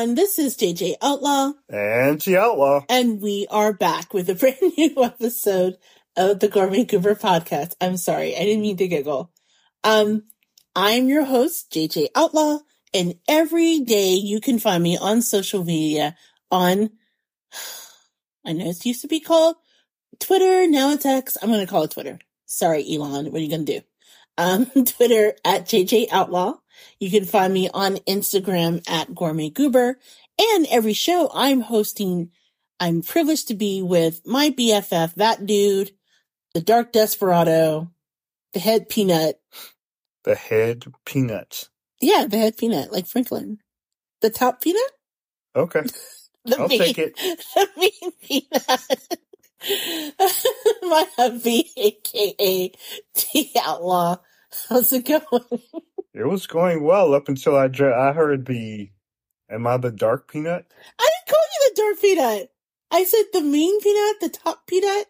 everyone, 0.00 0.14
this 0.14 0.38
is 0.38 0.56
JJ 0.56 0.94
Outlaw. 1.02 1.52
And 1.68 2.18
T 2.18 2.34
Outlaw. 2.34 2.86
And 2.88 3.20
we 3.20 3.46
are 3.50 3.74
back 3.74 4.14
with 4.14 4.30
a 4.30 4.34
brand 4.40 4.56
new 4.78 5.04
episode 5.04 5.76
of 6.16 6.40
the 6.40 6.48
Gourmet 6.48 6.84
Goober 6.84 7.14
podcast. 7.14 7.74
I'm 7.82 7.98
sorry, 7.98 8.34
I 8.34 8.40
didn't 8.40 8.62
mean 8.62 8.78
to 8.78 8.88
giggle. 8.88 9.30
Um, 9.84 10.22
I'm 10.74 11.08
your 11.08 11.26
host, 11.26 11.70
JJ 11.70 12.08
Outlaw, 12.14 12.60
and 12.94 13.16
every 13.28 13.80
day 13.80 14.14
you 14.14 14.40
can 14.40 14.58
find 14.58 14.82
me 14.82 14.96
on 14.96 15.20
social 15.20 15.64
media 15.64 16.16
on, 16.50 16.88
I 18.46 18.54
know 18.54 18.70
it 18.70 18.86
used 18.86 19.02
to 19.02 19.08
be 19.08 19.20
called 19.20 19.56
Twitter, 20.18 20.66
now 20.66 20.92
it's 20.92 21.04
X. 21.04 21.36
I'm 21.42 21.50
going 21.50 21.60
to 21.60 21.70
call 21.70 21.82
it 21.82 21.90
Twitter. 21.90 22.18
Sorry, 22.46 22.86
Elon. 22.90 23.26
What 23.26 23.38
are 23.38 23.44
you 23.44 23.50
going 23.50 23.66
to 23.66 23.80
do? 23.80 23.86
Um, 24.38 24.64
Twitter 24.86 25.34
at 25.44 25.66
JJ 25.66 26.06
Outlaw. 26.10 26.54
You 27.00 27.10
can 27.10 27.24
find 27.24 27.52
me 27.52 27.68
on 27.72 27.96
Instagram 28.06 28.88
at 28.88 29.14
Gourmet 29.14 29.48
Goober. 29.48 29.98
And 30.38 30.66
every 30.70 30.92
show 30.92 31.30
I'm 31.34 31.62
hosting, 31.62 32.30
I'm 32.78 33.02
privileged 33.02 33.48
to 33.48 33.54
be 33.54 33.82
with 33.82 34.20
my 34.26 34.50
BFF, 34.50 35.14
that 35.14 35.46
dude, 35.46 35.92
the 36.54 36.60
Dark 36.60 36.92
Desperado, 36.92 37.90
the 38.52 38.60
head 38.60 38.88
peanut. 38.88 39.40
The 40.24 40.34
head 40.34 40.84
peanut. 41.06 41.68
Yeah, 42.00 42.26
the 42.28 42.38
head 42.38 42.56
peanut, 42.56 42.92
like 42.92 43.06
Franklin. 43.06 43.58
The 44.20 44.30
top 44.30 44.60
peanut? 44.60 44.92
Okay. 45.56 45.82
the 46.44 46.58
I'll 46.58 46.68
take 46.68 46.98
it. 46.98 47.18
The 47.54 47.68
main 47.76 48.12
peanut. 48.22 49.18
my 50.82 51.06
hubby, 51.16 51.70
aka 51.76 52.72
T 53.14 53.52
Outlaw. 53.60 54.16
How's 54.68 54.92
it 54.92 55.06
going? 55.06 55.62
It 56.14 56.26
was 56.26 56.46
going 56.46 56.82
well 56.82 57.14
up 57.14 57.28
until 57.28 57.56
I 57.56 57.68
dr- 57.68 57.96
I 57.96 58.12
heard 58.12 58.46
the. 58.46 58.90
Am 59.50 59.66
I 59.66 59.76
the 59.76 59.90
dark 59.90 60.30
peanut? 60.30 60.66
I 60.98 61.10
didn't 61.10 61.28
call 61.28 61.44
you 61.44 61.68
the 61.68 61.82
dark 61.82 62.00
peanut. 62.00 62.52
I 62.90 63.04
said 63.04 63.24
the 63.32 63.42
main 63.42 63.80
peanut, 63.80 64.20
the 64.20 64.28
top 64.28 64.66
peanut. 64.66 65.06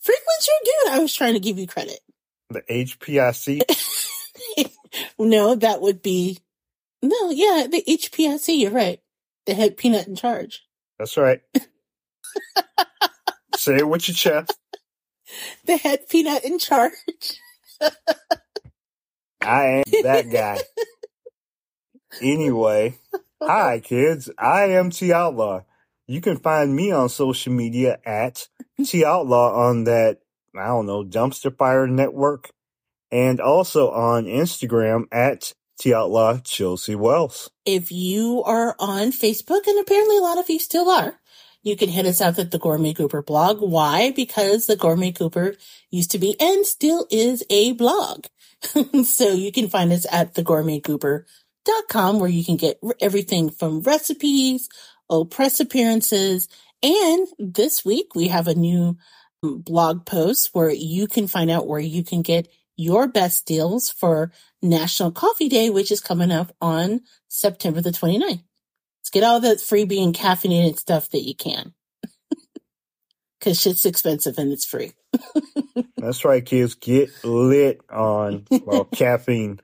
Franklin's 0.00 0.48
your 0.48 0.56
dude. 0.64 0.92
I 0.94 0.98
was 1.00 1.14
trying 1.14 1.34
to 1.34 1.40
give 1.40 1.58
you 1.58 1.66
credit. 1.66 2.00
The 2.50 2.62
HPIC? 2.62 3.62
no, 5.18 5.54
that 5.54 5.80
would 5.80 6.02
be 6.02 6.38
no, 7.02 7.30
yeah, 7.30 7.66
the 7.70 7.82
HPIC. 7.86 8.58
You're 8.58 8.70
right. 8.70 9.00
The 9.46 9.54
head 9.54 9.76
peanut 9.76 10.08
in 10.08 10.16
charge. 10.16 10.64
That's 10.98 11.16
right. 11.16 11.40
Say 13.56 13.76
it 13.76 13.88
with 13.88 14.08
your 14.08 14.14
chest. 14.14 14.56
The 15.64 15.76
head 15.76 16.08
peanut 16.08 16.44
in 16.44 16.58
charge. 16.58 16.92
I 19.48 19.64
am 19.64 20.02
that 20.02 20.30
guy. 20.32 20.60
Anyway, 22.20 22.98
hi 23.40 23.80
kids. 23.80 24.30
I 24.38 24.64
am 24.64 24.90
T 24.90 25.12
Outlaw. 25.12 25.62
You 26.06 26.20
can 26.20 26.36
find 26.36 26.74
me 26.74 26.90
on 26.92 27.08
social 27.08 27.52
media 27.52 27.98
at 28.04 28.48
T 28.84 29.04
Outlaw 29.04 29.68
on 29.68 29.84
that, 29.84 30.20
I 30.56 30.66
don't 30.66 30.86
know, 30.86 31.04
Dumpster 31.04 31.56
Fire 31.56 31.86
Network 31.86 32.50
and 33.10 33.40
also 33.40 33.90
on 33.90 34.24
Instagram 34.24 35.04
at 35.12 35.54
T 35.78 35.94
Outlaw 35.94 36.38
Chelsea 36.38 36.94
Wells. 36.94 37.50
If 37.64 37.90
you 37.90 38.42
are 38.44 38.76
on 38.78 39.12
Facebook, 39.12 39.66
and 39.66 39.78
apparently 39.78 40.18
a 40.18 40.22
lot 40.22 40.38
of 40.38 40.50
you 40.50 40.58
still 40.58 40.90
are, 40.90 41.14
you 41.62 41.76
can 41.76 41.88
hit 41.88 42.06
us 42.06 42.20
up 42.20 42.38
at 42.38 42.50
the 42.50 42.58
Gourmet 42.58 42.92
Goober 42.92 43.22
blog. 43.22 43.60
Why? 43.60 44.10
Because 44.10 44.66
the 44.66 44.76
Gourmet 44.76 45.10
Goober 45.10 45.54
used 45.90 46.10
to 46.10 46.18
be 46.18 46.38
and 46.40 46.66
still 46.66 47.06
is 47.10 47.44
a 47.50 47.72
blog. 47.72 48.26
so 49.04 49.32
you 49.32 49.52
can 49.52 49.68
find 49.68 49.92
us 49.92 50.06
at 50.10 50.34
thegourmetgoober.com 50.34 52.18
where 52.18 52.30
you 52.30 52.44
can 52.44 52.56
get 52.56 52.80
everything 53.00 53.50
from 53.50 53.80
recipes, 53.80 54.68
old 55.08 55.30
press 55.30 55.60
appearances. 55.60 56.48
And 56.82 57.26
this 57.38 57.84
week 57.84 58.14
we 58.14 58.28
have 58.28 58.48
a 58.48 58.54
new 58.54 58.96
um, 59.42 59.60
blog 59.60 60.06
post 60.06 60.50
where 60.52 60.70
you 60.70 61.06
can 61.06 61.26
find 61.26 61.50
out 61.50 61.66
where 61.66 61.80
you 61.80 62.04
can 62.04 62.22
get 62.22 62.48
your 62.76 63.08
best 63.08 63.46
deals 63.46 63.90
for 63.90 64.32
National 64.62 65.10
Coffee 65.10 65.48
Day, 65.48 65.68
which 65.68 65.90
is 65.90 66.00
coming 66.00 66.30
up 66.30 66.54
on 66.60 67.00
September 67.28 67.80
the 67.80 67.90
29th. 67.90 68.42
Let's 69.00 69.10
get 69.10 69.24
all 69.24 69.40
the 69.40 69.56
freebie 69.56 70.02
and 70.02 70.14
caffeinated 70.14 70.78
stuff 70.78 71.10
that 71.10 71.22
you 71.22 71.34
can. 71.34 71.74
Cause 73.40 73.60
shit's 73.60 73.86
expensive 73.86 74.36
and 74.36 74.52
it's 74.52 74.64
free. 74.64 74.92
That's 75.96 76.24
right, 76.24 76.44
kids. 76.44 76.74
Get 76.74 77.10
lit 77.24 77.80
on 77.88 78.46
well 78.50 78.84
caffeine. 78.92 79.60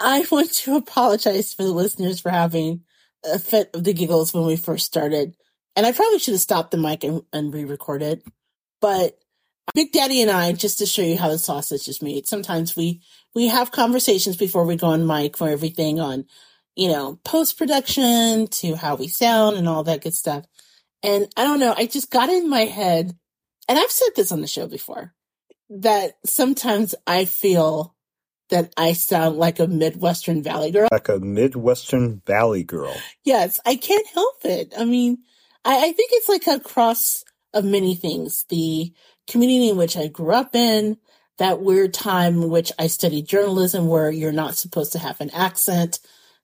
I 0.00 0.24
want 0.30 0.52
to 0.52 0.76
apologize 0.76 1.54
for 1.54 1.62
the 1.62 1.72
listeners 1.72 2.20
for 2.20 2.30
having 2.30 2.82
a 3.24 3.38
fit 3.38 3.70
of 3.74 3.84
the 3.84 3.92
giggles 3.92 4.34
when 4.34 4.46
we 4.46 4.56
first 4.56 4.86
started. 4.86 5.36
And 5.76 5.86
I 5.86 5.92
probably 5.92 6.18
should 6.18 6.34
have 6.34 6.40
stopped 6.40 6.70
the 6.70 6.76
mic 6.76 7.04
and, 7.04 7.22
and 7.32 7.52
re 7.52 7.64
recorded. 7.64 8.22
But 8.80 9.18
Big 9.74 9.92
Daddy 9.92 10.20
and 10.20 10.30
I, 10.30 10.52
just 10.52 10.78
to 10.78 10.86
show 10.86 11.02
you 11.02 11.16
how 11.16 11.28
the 11.28 11.38
sausage 11.38 11.88
is 11.88 12.02
made, 12.02 12.26
sometimes 12.26 12.76
we, 12.76 13.00
we 13.34 13.48
have 13.48 13.70
conversations 13.70 14.36
before 14.36 14.64
we 14.66 14.76
go 14.76 14.88
on 14.88 15.06
mic 15.06 15.36
for 15.36 15.48
everything 15.48 16.00
on, 16.00 16.26
you 16.74 16.88
know, 16.88 17.20
post 17.24 17.56
production 17.56 18.48
to 18.48 18.74
how 18.74 18.96
we 18.96 19.06
sound 19.06 19.56
and 19.56 19.68
all 19.68 19.84
that 19.84 20.02
good 20.02 20.14
stuff. 20.14 20.44
And 21.02 21.28
I 21.36 21.44
don't 21.44 21.60
know, 21.60 21.74
I 21.76 21.86
just 21.86 22.10
got 22.10 22.28
in 22.28 22.48
my 22.48 22.60
head, 22.60 23.16
and 23.68 23.78
I've 23.78 23.90
said 23.90 24.10
this 24.14 24.32
on 24.32 24.40
the 24.40 24.46
show 24.46 24.66
before, 24.66 25.14
that 25.68 26.12
sometimes 26.24 26.94
I 27.06 27.24
feel 27.24 27.94
that 28.50 28.72
I 28.76 28.92
sound 28.92 29.36
like 29.36 29.58
a 29.58 29.66
Midwestern 29.66 30.42
Valley 30.42 30.70
girl. 30.70 30.88
Like 30.92 31.08
a 31.08 31.18
Midwestern 31.18 32.20
Valley 32.26 32.62
girl. 32.62 32.94
Yes, 33.24 33.58
I 33.64 33.76
can't 33.76 34.06
help 34.08 34.44
it. 34.44 34.74
I 34.78 34.84
mean, 34.84 35.18
I, 35.64 35.86
I 35.86 35.92
think 35.92 36.10
it's 36.12 36.28
like 36.28 36.46
a 36.46 36.60
cross 36.60 37.24
of 37.54 37.64
many 37.64 37.94
things. 37.94 38.44
The 38.48 38.92
community 39.26 39.70
in 39.70 39.76
which 39.76 39.96
I 39.96 40.08
grew 40.08 40.32
up 40.32 40.54
in, 40.54 40.98
that 41.38 41.60
weird 41.60 41.94
time 41.94 42.42
in 42.42 42.50
which 42.50 42.70
I 42.78 42.86
studied 42.88 43.26
journalism 43.26 43.88
where 43.88 44.10
you're 44.10 44.32
not 44.32 44.56
supposed 44.56 44.92
to 44.92 44.98
have 44.98 45.20
an 45.20 45.30
accent. 45.30 45.98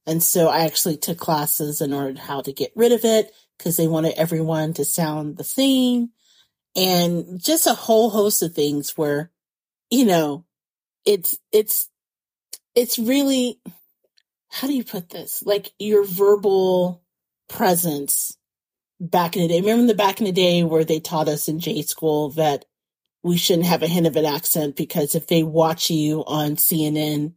And 0.06 0.22
so 0.22 0.48
I 0.48 0.60
actually 0.60 0.96
took 0.96 1.18
classes 1.18 1.80
in 1.80 1.92
order 1.92 2.14
to 2.14 2.20
how 2.20 2.40
to 2.40 2.52
get 2.52 2.72
rid 2.74 2.92
of 2.92 3.04
it 3.04 3.30
because 3.58 3.76
they 3.76 3.88
wanted 3.88 4.14
everyone 4.16 4.72
to 4.74 4.84
sound 4.84 5.36
the 5.36 5.44
same 5.44 6.10
and 6.76 7.42
just 7.42 7.66
a 7.66 7.74
whole 7.74 8.10
host 8.10 8.42
of 8.42 8.54
things 8.54 8.96
where, 8.96 9.30
you 9.90 10.04
know, 10.04 10.44
it's, 11.04 11.36
it's, 11.52 11.88
it's 12.74 12.98
really, 12.98 13.60
how 14.48 14.68
do 14.68 14.74
you 14.74 14.84
put 14.84 15.10
this? 15.10 15.42
Like 15.44 15.72
your 15.78 16.04
verbal 16.06 17.02
presence 17.48 18.36
back 19.00 19.36
in 19.36 19.42
the 19.42 19.48
day. 19.48 19.60
Remember 19.60 19.86
the 19.86 19.94
back 19.94 20.20
in 20.20 20.26
the 20.26 20.32
day 20.32 20.62
where 20.62 20.84
they 20.84 21.00
taught 21.00 21.28
us 21.28 21.48
in 21.48 21.60
J 21.60 21.82
school 21.82 22.30
that 22.30 22.64
we 23.22 23.36
shouldn't 23.36 23.66
have 23.66 23.82
a 23.82 23.88
hint 23.88 24.06
of 24.06 24.16
an 24.16 24.24
accent 24.24 24.76
because 24.76 25.14
if 25.14 25.26
they 25.26 25.42
watch 25.42 25.90
you 25.90 26.24
on 26.26 26.56
CNN 26.56 27.34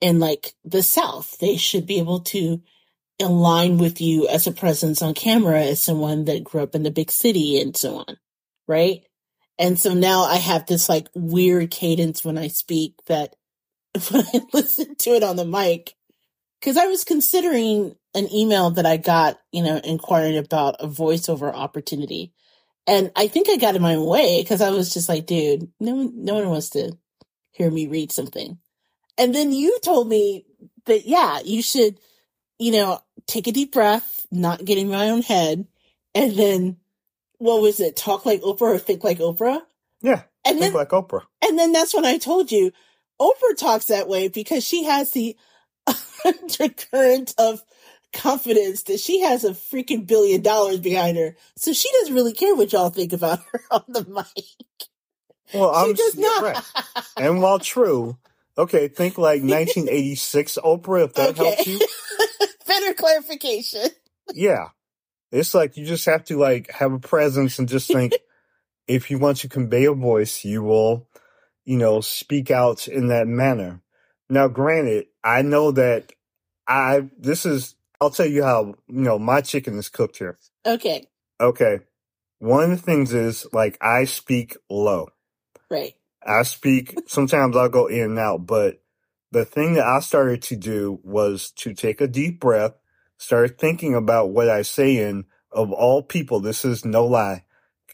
in 0.00 0.18
like 0.18 0.54
the 0.64 0.82
South, 0.82 1.38
they 1.38 1.56
should 1.56 1.86
be 1.86 1.98
able 1.98 2.20
to 2.20 2.60
align 3.22 3.78
with 3.78 4.00
you 4.00 4.28
as 4.28 4.46
a 4.46 4.52
presence 4.52 5.02
on 5.02 5.14
camera 5.14 5.62
as 5.62 5.82
someone 5.82 6.24
that 6.26 6.44
grew 6.44 6.62
up 6.62 6.74
in 6.74 6.82
the 6.82 6.90
big 6.90 7.10
city 7.10 7.60
and 7.60 7.76
so 7.76 7.98
on. 7.98 8.16
Right. 8.68 9.04
And 9.58 9.78
so 9.78 9.94
now 9.94 10.22
I 10.22 10.36
have 10.36 10.66
this 10.66 10.88
like 10.88 11.08
weird 11.14 11.70
cadence 11.70 12.24
when 12.24 12.38
I 12.38 12.48
speak 12.48 12.94
that 13.06 13.36
when 14.10 14.24
I 14.34 14.40
listen 14.52 14.96
to 14.96 15.10
it 15.10 15.22
on 15.22 15.36
the 15.36 15.44
mic, 15.44 15.94
cause 16.62 16.76
I 16.76 16.86
was 16.86 17.04
considering 17.04 17.94
an 18.14 18.32
email 18.32 18.70
that 18.72 18.86
I 18.86 18.96
got, 18.96 19.38
you 19.52 19.62
know, 19.62 19.80
inquiring 19.82 20.36
about 20.36 20.76
a 20.80 20.86
voiceover 20.86 21.52
opportunity. 21.52 22.32
And 22.86 23.12
I 23.14 23.28
think 23.28 23.48
I 23.48 23.56
got 23.56 23.76
in 23.76 23.82
my 23.82 23.96
way 23.98 24.42
because 24.42 24.60
I 24.60 24.70
was 24.70 24.92
just 24.92 25.08
like, 25.08 25.26
dude, 25.26 25.70
no 25.78 25.94
one, 25.94 26.24
no 26.24 26.34
one 26.34 26.48
wants 26.48 26.70
to 26.70 26.96
hear 27.52 27.70
me 27.70 27.86
read 27.86 28.10
something. 28.12 28.58
And 29.18 29.34
then 29.34 29.52
you 29.52 29.78
told 29.80 30.08
me 30.08 30.46
that, 30.86 31.06
yeah, 31.06 31.40
you 31.44 31.62
should, 31.62 31.98
you 32.62 32.72
know, 32.72 33.00
take 33.26 33.46
a 33.46 33.52
deep 33.52 33.72
breath, 33.72 34.26
not 34.30 34.64
get 34.64 34.78
in 34.78 34.88
my 34.88 35.10
own 35.10 35.22
head. 35.22 35.66
And 36.14 36.32
then 36.36 36.76
what 37.38 37.60
was 37.62 37.80
it? 37.80 37.96
Talk 37.96 38.24
like 38.24 38.40
Oprah 38.42 38.62
or 38.62 38.78
think 38.78 39.02
like 39.02 39.18
Oprah? 39.18 39.60
Yeah. 40.00 40.22
And 40.44 40.58
think 40.58 40.72
then, 40.72 40.72
like 40.74 40.90
Oprah. 40.90 41.22
and 41.44 41.58
then 41.58 41.72
that's 41.72 41.94
when 41.94 42.04
I 42.04 42.18
told 42.18 42.52
you 42.52 42.72
Oprah 43.20 43.56
talks 43.56 43.86
that 43.86 44.08
way 44.08 44.28
because 44.28 44.64
she 44.64 44.84
has 44.84 45.10
the 45.10 45.36
undercurrent 46.24 47.34
of 47.38 47.62
confidence 48.12 48.82
that 48.84 49.00
she 49.00 49.20
has 49.20 49.44
a 49.44 49.50
freaking 49.50 50.06
billion 50.06 50.42
dollars 50.42 50.78
behind 50.78 51.16
her. 51.16 51.34
So 51.56 51.72
she 51.72 51.88
doesn't 52.00 52.14
really 52.14 52.32
care 52.34 52.54
what 52.54 52.72
y'all 52.72 52.90
think 52.90 53.12
about 53.12 53.40
her 53.52 53.60
on 53.70 53.84
the 53.88 54.04
mic. 54.04 54.44
Well, 55.54 55.72
She 55.84 55.90
I'm 55.90 55.94
does 55.94 56.16
not. 56.16 56.42
right. 56.42 56.64
And 57.16 57.42
while 57.42 57.58
true, 57.58 58.16
okay, 58.56 58.88
think 58.88 59.18
like 59.18 59.40
1986 59.42 60.58
Oprah, 60.64 61.04
if 61.04 61.14
that 61.14 61.36
helps 61.36 61.66
you. 61.66 61.80
Better 62.66 62.94
clarification. 62.94 63.88
Yeah. 64.32 64.68
It's 65.30 65.54
like 65.54 65.76
you 65.76 65.86
just 65.86 66.06
have 66.06 66.24
to 66.24 66.38
like 66.38 66.70
have 66.70 66.92
a 66.92 66.98
presence 66.98 67.58
and 67.58 67.68
just 67.68 67.88
think 67.88 68.12
if 68.86 69.10
you 69.10 69.18
want 69.18 69.38
to 69.38 69.48
convey 69.48 69.84
a 69.86 69.92
voice, 69.92 70.44
you 70.44 70.62
will, 70.62 71.08
you 71.64 71.76
know, 71.76 72.00
speak 72.00 72.50
out 72.50 72.86
in 72.88 73.08
that 73.08 73.26
manner. 73.26 73.80
Now, 74.28 74.48
granted, 74.48 75.06
I 75.24 75.42
know 75.42 75.72
that 75.72 76.12
I, 76.66 77.08
this 77.18 77.44
is 77.46 77.74
I'll 78.00 78.10
tell 78.10 78.26
you 78.26 78.42
how 78.42 78.74
you 78.88 79.00
know 79.00 79.18
my 79.18 79.40
chicken 79.40 79.78
is 79.78 79.88
cooked 79.88 80.18
here. 80.18 80.38
Okay, 80.66 81.06
Okay, 81.40 81.80
one 82.38 82.64
of 82.64 82.70
the 82.70 82.76
things 82.76 83.12
is 83.14 83.46
like 83.52 83.78
I 83.80 84.04
speak 84.04 84.56
low. 84.68 85.08
right. 85.70 85.94
I 86.26 86.42
speak. 86.42 86.96
Sometimes 87.06 87.56
I'll 87.56 87.68
go 87.68 87.86
in 87.86 88.02
and 88.02 88.18
out, 88.18 88.46
but 88.46 88.82
the 89.30 89.44
thing 89.44 89.74
that 89.74 89.86
I 89.86 90.00
started 90.00 90.42
to 90.42 90.56
do 90.56 91.00
was 91.02 91.50
to 91.56 91.74
take 91.74 92.00
a 92.00 92.06
deep 92.06 92.38
breath, 92.38 92.74
start 93.18 93.58
thinking 93.58 93.94
about 93.94 94.30
what 94.30 94.48
I 94.48 94.62
say, 94.62 94.98
in 94.98 95.24
of 95.50 95.72
all 95.72 96.02
people, 96.02 96.40
this 96.40 96.64
is 96.64 96.84
no 96.84 97.06
lie. 97.06 97.44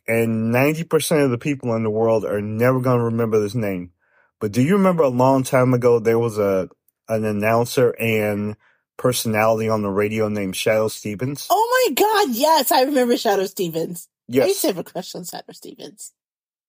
And 0.07 0.55
90% 0.55 1.25
of 1.25 1.31
the 1.31 1.39
people 1.39 1.75
in 1.75 1.83
the 1.83 1.91
world 1.91 2.25
are 2.25 2.41
never 2.41 2.81
going 2.81 2.99
to 2.99 3.05
remember 3.05 3.39
this 3.41 3.55
name. 3.55 3.93
But 4.41 4.53
do 4.53 4.63
you 4.63 4.77
remember 4.77 5.03
a 5.03 5.09
long 5.09 5.43
time 5.43 5.75
ago 5.75 5.99
there 5.99 6.19
was 6.19 6.39
a 6.39 6.69
an 7.09 7.25
announcer 7.25 7.91
and 7.99 8.57
personality 8.97 9.69
on 9.69 9.83
the 9.83 9.91
radio 9.91 10.29
named 10.29 10.55
Shadoe 10.55 10.91
Stevens? 10.91 11.47
Oh 11.51 11.87
my 11.89 11.95
God, 11.95 12.35
yes, 12.35 12.71
I 12.71 12.83
remember 12.83 13.15
Shadoe 13.15 13.49
Stevens. 13.49 14.09
I 14.31 14.35
used 14.35 14.49
yes. 14.49 14.61
to 14.63 14.67
have 14.69 14.79
a 14.79 14.85
crush 14.85 15.15
on 15.15 15.23
Shadoe 15.23 15.55
Stevens. 15.55 16.13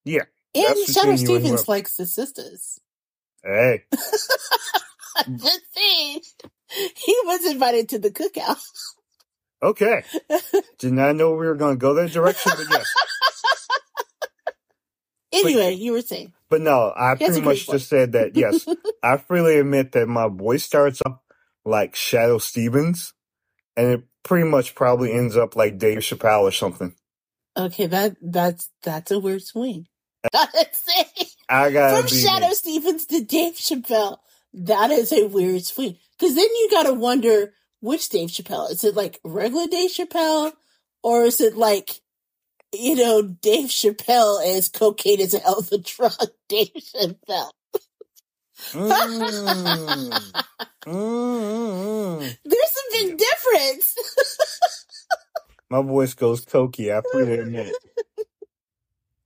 Yeah. 0.05 0.23
And 0.55 0.75
Shadoe 0.87 0.87
between 0.87 1.05
you 1.05 1.09
and 1.11 1.19
Stevens 1.19 1.67
likes 1.67 1.95
the 1.95 2.05
sisters. 2.05 2.79
Hey. 3.43 3.83
Just 3.91 5.61
saying. 5.75 6.21
He 6.95 7.15
was 7.25 7.45
invited 7.45 7.89
to 7.89 7.99
the 7.99 8.11
cookout. 8.11 8.57
Okay. 9.61 10.03
Did 10.79 10.93
not 10.93 11.15
know 11.15 11.31
we 11.31 11.47
were 11.47 11.55
going 11.55 11.75
to 11.75 11.79
go 11.79 11.93
that 11.95 12.11
direction, 12.11 12.51
but 12.55 12.65
yes. 12.69 12.87
Anyway, 15.31 15.73
you 15.73 15.91
were 15.91 16.01
saying. 16.01 16.33
But 16.49 16.61
no, 16.61 16.91
I 16.95 17.13
pretty 17.13 17.41
much 17.41 17.67
just 17.67 17.87
said 17.87 18.13
that, 18.13 18.35
yes, 18.35 18.67
I 19.03 19.17
freely 19.17 19.59
admit 19.59 19.91
that 19.91 20.07
my 20.07 20.27
voice 20.27 20.63
starts 20.63 21.01
up 21.05 21.23
like 21.63 21.93
Shadoe 21.93 22.41
Stevens, 22.41 23.13
and 23.77 23.91
it 23.91 24.03
pretty 24.23 24.49
much 24.49 24.73
probably 24.73 25.13
ends 25.13 25.37
up 25.37 25.55
like 25.55 25.77
Dave 25.77 25.99
Chappelle 25.99 26.41
or 26.41 26.51
something. 26.51 26.95
Okay, 27.55 27.85
that 27.85 28.15
that's 28.21 28.71
that's 28.81 29.11
a 29.11 29.19
weird 29.19 29.43
swing. 29.43 29.85
Gotta 30.33 30.67
say. 30.71 31.27
I 31.47 31.71
gotta 31.71 31.97
From 31.97 32.07
Shadoe 32.07 32.49
me. 32.49 32.55
Stevens 32.55 33.05
to 33.07 33.23
Dave 33.23 33.55
Chappelle, 33.55 34.17
that 34.53 34.91
is 34.91 35.11
a 35.13 35.27
weird 35.27 35.63
swing. 35.63 35.97
Because 36.17 36.35
then 36.35 36.43
you 36.45 36.67
gotta 36.71 36.93
wonder 36.93 37.53
which 37.79 38.09
Dave 38.09 38.29
Chappelle. 38.29 38.71
Is 38.71 38.83
it 38.83 38.95
like 38.95 39.19
regular 39.23 39.67
Dave 39.67 39.91
Chappelle? 39.91 40.51
Or 41.01 41.23
is 41.23 41.39
it 41.39 41.55
like, 41.55 42.01
you 42.73 42.95
know, 42.95 43.21
Dave 43.21 43.69
Chappelle 43.69 44.45
as 44.57 44.67
cocaine 44.67 45.21
is 45.21 45.33
a 45.33 45.39
hell 45.39 45.59
of 45.59 45.71
a 45.71 45.77
drug, 45.77 46.13
Dave 46.49 46.71
Chappelle? 46.75 47.51
Mm. 48.73 50.33
Mm. 50.85 52.19
There's 52.45 52.75
a 52.77 52.91
big 52.91 53.17
difference. 53.17 53.95
My 55.69 55.81
voice 55.81 56.13
goes 56.13 56.45
cokey, 56.45 56.91
I 56.91 57.01
admit. 57.21 57.73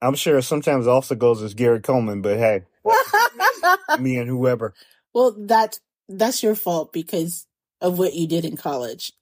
I'm 0.04 0.16
sure 0.16 0.38
it 0.38 0.44
sometimes 0.44 0.86
also 0.86 1.16
goes 1.16 1.42
as 1.42 1.54
Gary 1.54 1.80
Coleman, 1.80 2.22
but 2.22 2.38
hey, 2.38 2.64
me 4.00 4.18
and 4.18 4.28
whoever. 4.30 4.74
well, 5.14 5.34
that's, 5.38 5.80
that's 6.10 6.44
your 6.44 6.56
fault 6.56 6.92
because 6.92 7.48
of 7.80 7.98
what 7.98 8.14
you 8.14 8.28
did 8.28 8.44
in 8.44 8.58
college. 8.58 9.14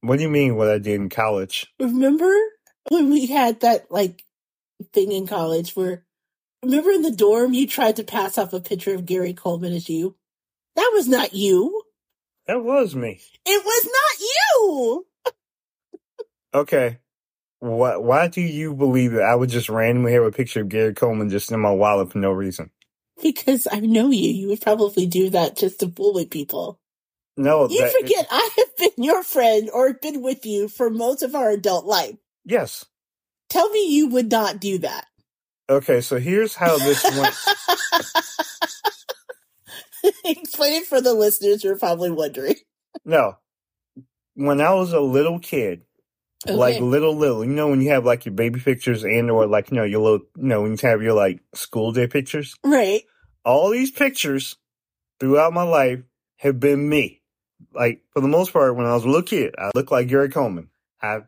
What 0.00 0.16
do 0.16 0.22
you 0.22 0.28
mean 0.28 0.54
what 0.54 0.68
I 0.68 0.78
did 0.78 1.00
in 1.00 1.08
college? 1.08 1.66
Remember 1.80 2.32
when 2.88 3.10
we 3.10 3.26
had 3.26 3.60
that 3.60 3.90
like 3.90 4.24
thing 4.92 5.10
in 5.10 5.26
college 5.26 5.74
where 5.74 6.04
remember 6.62 6.90
in 6.90 7.02
the 7.02 7.10
dorm 7.10 7.52
you 7.52 7.66
tried 7.66 7.96
to 7.96 8.04
pass 8.04 8.38
off 8.38 8.52
a 8.52 8.60
picture 8.60 8.94
of 8.94 9.06
Gary 9.06 9.32
Coleman 9.32 9.72
as 9.72 9.88
you? 9.88 10.16
That 10.76 10.90
was 10.92 11.08
not 11.08 11.34
you. 11.34 11.82
That 12.46 12.62
was 12.62 12.94
me. 12.94 13.20
It 13.44 13.64
was 13.64 13.84
not 13.86 14.28
you. 14.28 15.06
Okay. 16.54 16.98
Why, 17.62 17.96
why 17.96 18.26
do 18.26 18.40
you 18.40 18.74
believe 18.74 19.12
that 19.12 19.22
I 19.22 19.36
would 19.36 19.48
just 19.48 19.68
randomly 19.68 20.12
have 20.14 20.24
a 20.24 20.32
picture 20.32 20.62
of 20.62 20.68
Gary 20.68 20.94
Coleman 20.94 21.30
just 21.30 21.52
in 21.52 21.60
my 21.60 21.70
wallet 21.70 22.10
for 22.10 22.18
no 22.18 22.32
reason? 22.32 22.70
Because 23.22 23.68
I 23.70 23.78
know 23.78 24.10
you. 24.10 24.30
You 24.30 24.48
would 24.48 24.60
probably 24.60 25.06
do 25.06 25.30
that 25.30 25.56
just 25.56 25.78
to 25.78 25.86
bully 25.86 26.26
people. 26.26 26.80
No, 27.36 27.68
You 27.68 27.82
that, 27.82 27.92
forget 27.92 28.26
I 28.32 28.50
have 28.56 28.76
been 28.76 29.04
your 29.04 29.22
friend 29.22 29.70
or 29.72 29.92
been 29.92 30.22
with 30.22 30.44
you 30.44 30.66
for 30.66 30.90
most 30.90 31.22
of 31.22 31.36
our 31.36 31.50
adult 31.50 31.84
life. 31.86 32.16
yes. 32.44 32.84
Tell 33.48 33.68
me 33.70 33.94
you 33.94 34.08
would 34.08 34.30
not 34.30 34.58
do 34.60 34.78
that. 34.78 35.06
Okay, 35.70 36.00
so 36.00 36.18
here's 36.18 36.54
how 36.56 36.78
this 36.78 37.04
went. 37.04 37.34
Explain 40.24 40.82
it 40.82 40.86
for 40.86 41.00
the 41.00 41.14
listeners 41.14 41.62
who 41.62 41.68
are 41.70 41.78
probably 41.78 42.10
wondering. 42.10 42.56
No. 43.04 43.36
When 44.34 44.60
I 44.60 44.74
was 44.74 44.92
a 44.92 45.00
little 45.00 45.38
kid, 45.38 45.82
like 46.46 46.80
little 46.80 47.14
little, 47.16 47.44
you 47.44 47.52
know 47.52 47.68
when 47.68 47.80
you 47.80 47.90
have 47.90 48.04
like 48.04 48.24
your 48.24 48.34
baby 48.34 48.60
pictures 48.60 49.04
and 49.04 49.30
or 49.30 49.46
like 49.46 49.70
you 49.70 49.76
know 49.76 49.84
your 49.84 50.00
little 50.00 50.26
you 50.36 50.44
know 50.44 50.62
when 50.62 50.72
you 50.72 50.78
have 50.82 51.02
your 51.02 51.14
like 51.14 51.40
school 51.54 51.92
day 51.92 52.06
pictures? 52.06 52.56
Right. 52.64 53.02
All 53.44 53.70
these 53.70 53.90
pictures 53.90 54.56
throughout 55.20 55.52
my 55.52 55.62
life 55.62 56.00
have 56.36 56.58
been 56.60 56.88
me. 56.88 57.22
Like 57.74 58.02
for 58.12 58.20
the 58.20 58.28
most 58.28 58.52
part, 58.52 58.74
when 58.76 58.86
I 58.86 58.94
was 58.94 59.04
a 59.04 59.06
little 59.06 59.22
kid, 59.22 59.54
I 59.58 59.70
looked 59.74 59.92
like 59.92 60.08
Gary 60.08 60.28
Coleman. 60.30 60.68
I 61.00 61.20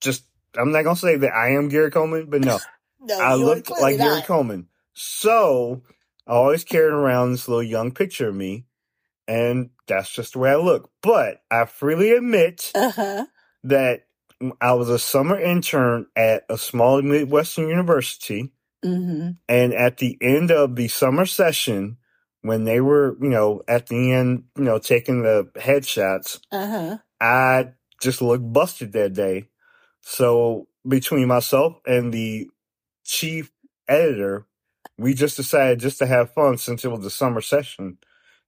just 0.00 0.24
I'm 0.56 0.72
not 0.72 0.82
gonna 0.84 0.96
say 0.96 1.16
that 1.16 1.34
I 1.34 1.50
am 1.52 1.68
Gary 1.68 1.90
Coleman, 1.90 2.26
but 2.28 2.40
no. 2.42 2.58
No, 3.00 3.16
I 3.16 3.36
looked 3.36 3.70
like 3.70 3.96
Gary. 3.96 4.22
Coleman. 4.22 4.66
So 4.92 5.82
I 6.26 6.32
always 6.32 6.64
carried 6.64 6.92
around 6.92 7.30
this 7.30 7.46
little 7.46 7.62
young 7.62 7.92
picture 7.92 8.28
of 8.28 8.34
me, 8.34 8.66
and 9.28 9.70
that's 9.86 10.10
just 10.10 10.32
the 10.32 10.40
way 10.40 10.50
I 10.50 10.56
look. 10.56 10.90
But 11.00 11.40
I 11.48 11.64
freely 11.66 12.10
admit 12.10 12.72
Uh-huh. 12.74 13.26
that 13.62 14.07
I 14.60 14.72
was 14.74 14.88
a 14.88 14.98
summer 14.98 15.38
intern 15.38 16.06
at 16.16 16.44
a 16.48 16.58
small 16.58 17.02
Midwestern 17.02 17.68
university, 17.68 18.52
Mm-hmm. 18.84 19.30
and 19.48 19.74
at 19.74 19.98
the 19.98 20.16
end 20.22 20.52
of 20.52 20.76
the 20.76 20.86
summer 20.86 21.26
session, 21.26 21.96
when 22.42 22.62
they 22.64 22.80
were, 22.80 23.16
you 23.20 23.28
know, 23.28 23.62
at 23.66 23.88
the 23.88 24.12
end, 24.12 24.44
you 24.56 24.62
know, 24.64 24.78
taking 24.78 25.22
the 25.22 25.50
headshots, 25.56 26.38
Uh-huh. 26.52 26.98
I 27.20 27.72
just 28.00 28.22
looked 28.22 28.52
busted 28.52 28.92
that 28.92 29.14
day. 29.14 29.48
So 30.02 30.68
between 30.86 31.26
myself 31.26 31.74
and 31.86 32.14
the 32.14 32.48
chief 33.04 33.50
editor, 33.88 34.46
we 34.96 35.14
just 35.14 35.36
decided 35.36 35.80
just 35.80 35.98
to 35.98 36.06
have 36.06 36.32
fun 36.32 36.56
since 36.58 36.84
it 36.84 36.88
was 36.92 37.00
the 37.02 37.10
summer 37.10 37.40
session. 37.40 37.98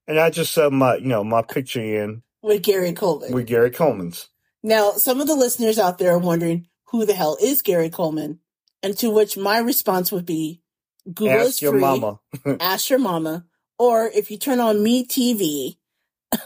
And 0.07 0.17
I 0.19 0.29
just 0.29 0.53
set 0.53 0.71
my, 0.71 0.95
you 0.95 1.07
know, 1.07 1.23
my 1.25 1.41
picture 1.41 1.81
in 1.81 2.23
With 2.41 2.63
Gary 2.63 2.93
Coleman. 2.93 3.33
with 3.33 3.47
Gary 3.47 3.71
Coleman's. 3.71 4.29
Now, 4.63 4.91
some 4.93 5.19
of 5.21 5.27
the 5.27 5.35
listeners 5.35 5.79
out 5.79 5.97
there 5.97 6.11
are 6.13 6.19
wondering 6.19 6.67
who 6.87 7.05
the 7.05 7.13
hell 7.13 7.37
is 7.41 7.61
Gary 7.61 7.89
Coleman? 7.89 8.39
And 8.83 8.97
to 8.99 9.09
which 9.09 9.37
my 9.37 9.59
response 9.59 10.11
would 10.11 10.25
be 10.25 10.61
Google 11.05 11.41
is 11.41 11.47
Ask 11.49 11.61
your 11.61 11.71
free. 11.73 11.81
mama. 11.81 12.19
Ask 12.59 12.89
your 12.89 12.99
mama. 12.99 13.45
Or 13.79 14.07
if 14.13 14.29
you 14.29 14.37
turn 14.37 14.59
on 14.59 14.83
Me 14.83 15.05
TV 15.05 15.77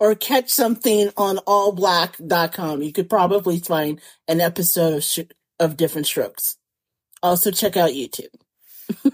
or 0.00 0.14
catch 0.14 0.50
something 0.50 1.10
on 1.16 1.36
allblack.com, 1.38 2.82
you 2.82 2.92
could 2.92 3.08
probably 3.08 3.58
find 3.58 4.00
an 4.28 4.40
episode 4.40 4.94
of, 4.96 5.04
sh- 5.04 5.20
of 5.58 5.76
Diff'rent 5.76 6.06
Strokes. 6.06 6.56
Also, 7.22 7.50
check 7.50 7.76
out 7.76 7.90
YouTube. 7.90 8.28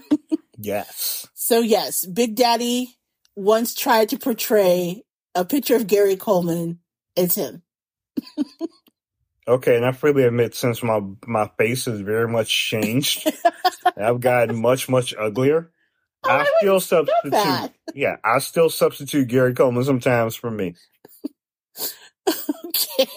Yes. 0.61 1.25
So, 1.35 1.61
yes, 1.61 2.05
Big 2.05 2.35
Daddy 2.35 2.97
once 3.37 3.73
tried 3.73 4.09
to 4.09 4.17
portray 4.17 5.03
a 5.33 5.45
picture 5.45 5.77
of 5.77 5.87
Gary 5.87 6.17
Coleman 6.17 6.79
as 7.19 7.35
him. 7.35 7.61
Okay, 9.49 9.75
and 9.75 9.83
I 9.85 9.93
freely 9.93 10.25
admit 10.25 10.53
since 10.53 10.83
my 10.83 11.01
my 11.25 11.49
face 11.57 11.85
has 11.85 12.01
very 12.01 12.27
much 12.27 12.49
changed, 12.49 13.31
I've 13.97 14.19
gotten 14.19 14.61
much 14.61 14.87
much 14.87 15.15
uglier. 15.17 15.71
Oh, 16.23 16.29
I 16.29 16.41
I 16.41 16.47
still 16.59 16.79
substitute. 16.79 17.71
Yeah, 17.95 18.17
I 18.23 18.39
still 18.39 18.69
substitute 18.69 19.27
Gary 19.27 19.55
Coleman 19.55 19.83
sometimes 19.83 20.35
for 20.35 20.51
me. 20.51 20.75
Okay. 22.27 23.07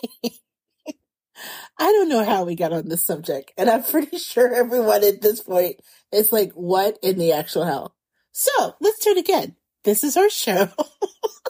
I 1.78 1.86
don't 1.92 2.08
know 2.08 2.24
how 2.24 2.44
we 2.44 2.54
got 2.54 2.72
on 2.72 2.88
this 2.88 3.04
subject, 3.04 3.52
and 3.58 3.68
I'm 3.68 3.82
pretty 3.82 4.16
sure 4.16 4.54
everyone 4.54 5.04
at 5.04 5.20
this 5.20 5.42
point 5.42 5.80
is 6.12 6.32
like, 6.32 6.52
what 6.52 6.98
in 7.02 7.18
the 7.18 7.32
actual 7.32 7.64
hell? 7.64 7.94
So 8.30 8.76
let's 8.80 9.04
do 9.04 9.10
it 9.10 9.18
again. 9.18 9.56
This 9.84 10.02
is 10.02 10.16
our 10.16 10.30
show. 10.30 10.68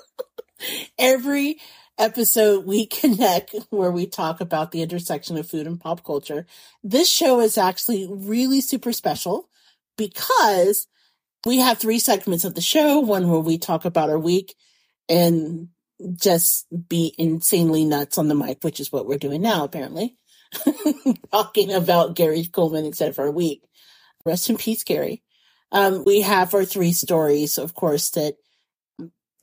Every 0.98 1.58
episode 1.98 2.64
we 2.66 2.86
connect 3.00 3.54
where 3.70 3.90
we 3.90 4.06
talk 4.06 4.40
about 4.40 4.72
the 4.72 4.82
intersection 4.82 5.36
of 5.36 5.48
food 5.48 5.66
and 5.66 5.80
pop 5.80 6.04
culture. 6.04 6.46
This 6.82 7.08
show 7.08 7.40
is 7.40 7.58
actually 7.58 8.08
really 8.10 8.60
super 8.60 8.92
special 8.92 9.48
because 9.96 10.86
we 11.44 11.58
have 11.58 11.78
three 11.78 11.98
segments 11.98 12.44
of 12.44 12.54
the 12.54 12.60
show. 12.60 13.00
One 13.00 13.28
where 13.28 13.40
we 13.40 13.58
talk 13.58 13.84
about 13.84 14.10
our 14.10 14.18
week 14.18 14.54
and 15.08 15.68
just 16.14 16.66
be 16.88 17.14
insanely 17.18 17.84
nuts 17.84 18.18
on 18.18 18.28
the 18.28 18.34
mic, 18.34 18.62
which 18.62 18.80
is 18.80 18.90
what 18.92 19.06
we're 19.06 19.18
doing 19.18 19.42
now, 19.42 19.64
apparently. 19.64 20.16
Talking 21.32 21.72
about 21.72 22.16
Gary 22.16 22.44
Coleman 22.44 22.84
instead 22.84 23.14
for 23.14 23.26
a 23.26 23.30
week. 23.30 23.62
Rest 24.24 24.50
in 24.50 24.56
peace, 24.56 24.84
Gary. 24.84 25.22
Um, 25.72 26.04
we 26.04 26.20
have 26.20 26.54
our 26.54 26.64
three 26.64 26.92
stories, 26.92 27.58
of 27.58 27.74
course, 27.74 28.10
that 28.10 28.34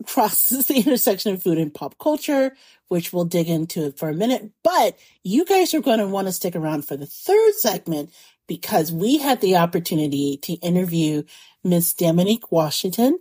crosses 0.05 0.67
the 0.67 0.75
intersection 0.85 1.33
of 1.33 1.43
food 1.43 1.57
and 1.57 1.73
pop 1.73 1.97
culture, 1.97 2.55
which 2.87 3.13
we'll 3.13 3.25
dig 3.25 3.49
into 3.49 3.91
for 3.93 4.09
a 4.09 4.13
minute. 4.13 4.51
But 4.63 4.97
you 5.23 5.45
guys 5.45 5.73
are 5.73 5.81
going 5.81 5.99
to 5.99 6.07
want 6.07 6.27
to 6.27 6.33
stick 6.33 6.55
around 6.55 6.85
for 6.85 6.97
the 6.97 7.05
third 7.05 7.53
segment 7.55 8.11
because 8.47 8.91
we 8.91 9.17
had 9.17 9.41
the 9.41 9.57
opportunity 9.57 10.37
to 10.37 10.53
interview 10.53 11.23
Miss 11.63 11.93
Daminique 11.93 12.51
Washington, 12.51 13.19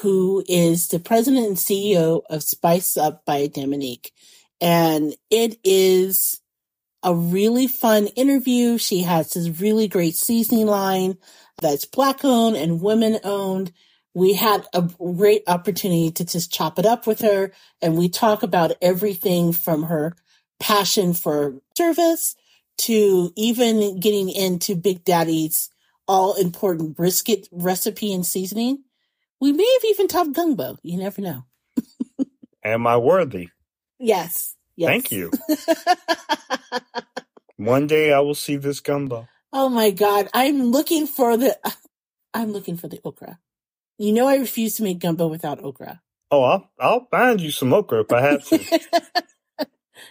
who 0.00 0.44
is 0.48 0.88
the 0.88 0.98
president 0.98 1.46
and 1.46 1.56
CEO 1.56 2.22
of 2.28 2.42
Spice 2.42 2.96
Up 2.96 3.24
by 3.24 3.48
Daminique. 3.48 4.10
And 4.60 5.14
it 5.30 5.58
is 5.64 6.40
a 7.02 7.14
really 7.14 7.66
fun 7.66 8.08
interview. 8.08 8.78
She 8.78 9.02
has 9.02 9.30
this 9.30 9.60
really 9.60 9.88
great 9.88 10.16
seasoning 10.16 10.66
line 10.66 11.18
that's 11.60 11.84
black 11.84 12.24
owned 12.24 12.56
and 12.56 12.82
women 12.82 13.18
owned. 13.24 13.72
We 14.16 14.32
had 14.32 14.66
a 14.72 14.80
great 14.80 15.42
opportunity 15.46 16.10
to 16.12 16.24
just 16.24 16.50
chop 16.50 16.78
it 16.78 16.86
up 16.86 17.06
with 17.06 17.20
her 17.20 17.52
and 17.82 17.98
we 17.98 18.08
talk 18.08 18.42
about 18.42 18.72
everything 18.80 19.52
from 19.52 19.82
her 19.82 20.16
passion 20.58 21.12
for 21.12 21.60
service 21.76 22.34
to 22.78 23.30
even 23.36 24.00
getting 24.00 24.30
into 24.30 24.74
Big 24.74 25.04
Daddy's 25.04 25.68
all 26.08 26.32
important 26.32 26.96
brisket 26.96 27.46
recipe 27.52 28.10
and 28.14 28.24
seasoning. 28.24 28.84
We 29.38 29.52
may 29.52 29.70
have 29.70 29.84
even 29.90 30.08
talked 30.08 30.32
gumbo. 30.32 30.78
You 30.82 30.96
never 30.96 31.20
know. 31.20 31.44
Am 32.64 32.86
I 32.86 32.96
worthy? 32.96 33.50
Yes. 33.98 34.56
Yes. 34.76 34.88
Thank 34.88 35.12
you. 35.12 35.30
One 37.58 37.86
day 37.86 38.14
I 38.14 38.20
will 38.20 38.34
see 38.34 38.56
this 38.56 38.80
gumbo. 38.80 39.28
oh 39.52 39.68
my 39.68 39.90
God. 39.90 40.30
I'm 40.32 40.70
looking 40.70 41.06
for 41.06 41.36
the, 41.36 41.58
I'm 42.32 42.52
looking 42.52 42.78
for 42.78 42.88
the 42.88 42.98
okra. 43.04 43.40
You 43.98 44.12
know, 44.12 44.26
I 44.28 44.36
refuse 44.36 44.76
to 44.76 44.82
make 44.82 44.98
gumbo 44.98 45.26
without 45.26 45.62
okra. 45.62 46.02
Oh, 46.30 46.42
I'll 46.42 46.70
I'll 46.78 47.06
find 47.10 47.40
you 47.40 47.50
some 47.50 47.72
okra 47.72 48.00
if 48.00 48.12
I 48.12 48.20
have 48.20 48.44
to. 48.48 48.80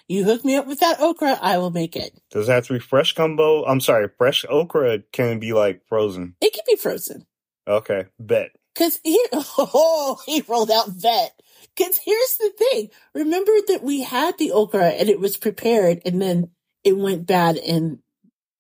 you 0.08 0.24
hook 0.24 0.44
me 0.46 0.56
up 0.56 0.65
with 0.68 0.80
that 0.80 1.00
okra, 1.00 1.38
I 1.42 1.58
will 1.58 1.72
make 1.72 1.96
it. 1.96 2.18
Does 2.32 2.48
it 2.50 2.51
have 2.51 2.68
to 2.68 2.74
be 2.74 2.80
fresh 2.80 3.13
gumbo? 3.13 3.63
I'm 3.65 3.82
sorry, 3.82 4.10
fresh 4.18 4.46
okra 4.50 5.00
can 5.12 5.39
be 5.39 5.54
like 5.54 5.82
frozen? 5.88 6.36
It 6.42 6.54
can 6.54 6.63
be 6.68 6.75
frozen. 6.77 7.25
Okay, 7.68 8.06
bet. 8.20 8.51
Cause 8.75 9.00
here, 9.04 9.18
oh, 9.34 10.20
he 10.25 10.42
rolled 10.48 10.72
out 10.72 10.89
vet. 10.89 11.39
Cause 11.77 12.00
here's 12.04 12.38
the 12.39 12.51
thing. 12.58 12.89
Remember 13.13 13.51
that 13.68 13.84
we 13.84 14.01
had 14.04 14.38
the 14.38 14.51
okra 14.51 14.89
and 14.89 15.10
it 15.10 15.20
was 15.20 15.38
prepared 15.38 16.01
and 16.06 16.22
then 16.22 16.50
it 16.84 16.98
went 16.98 17.25
bad 17.25 17.58
in, 17.58 18.00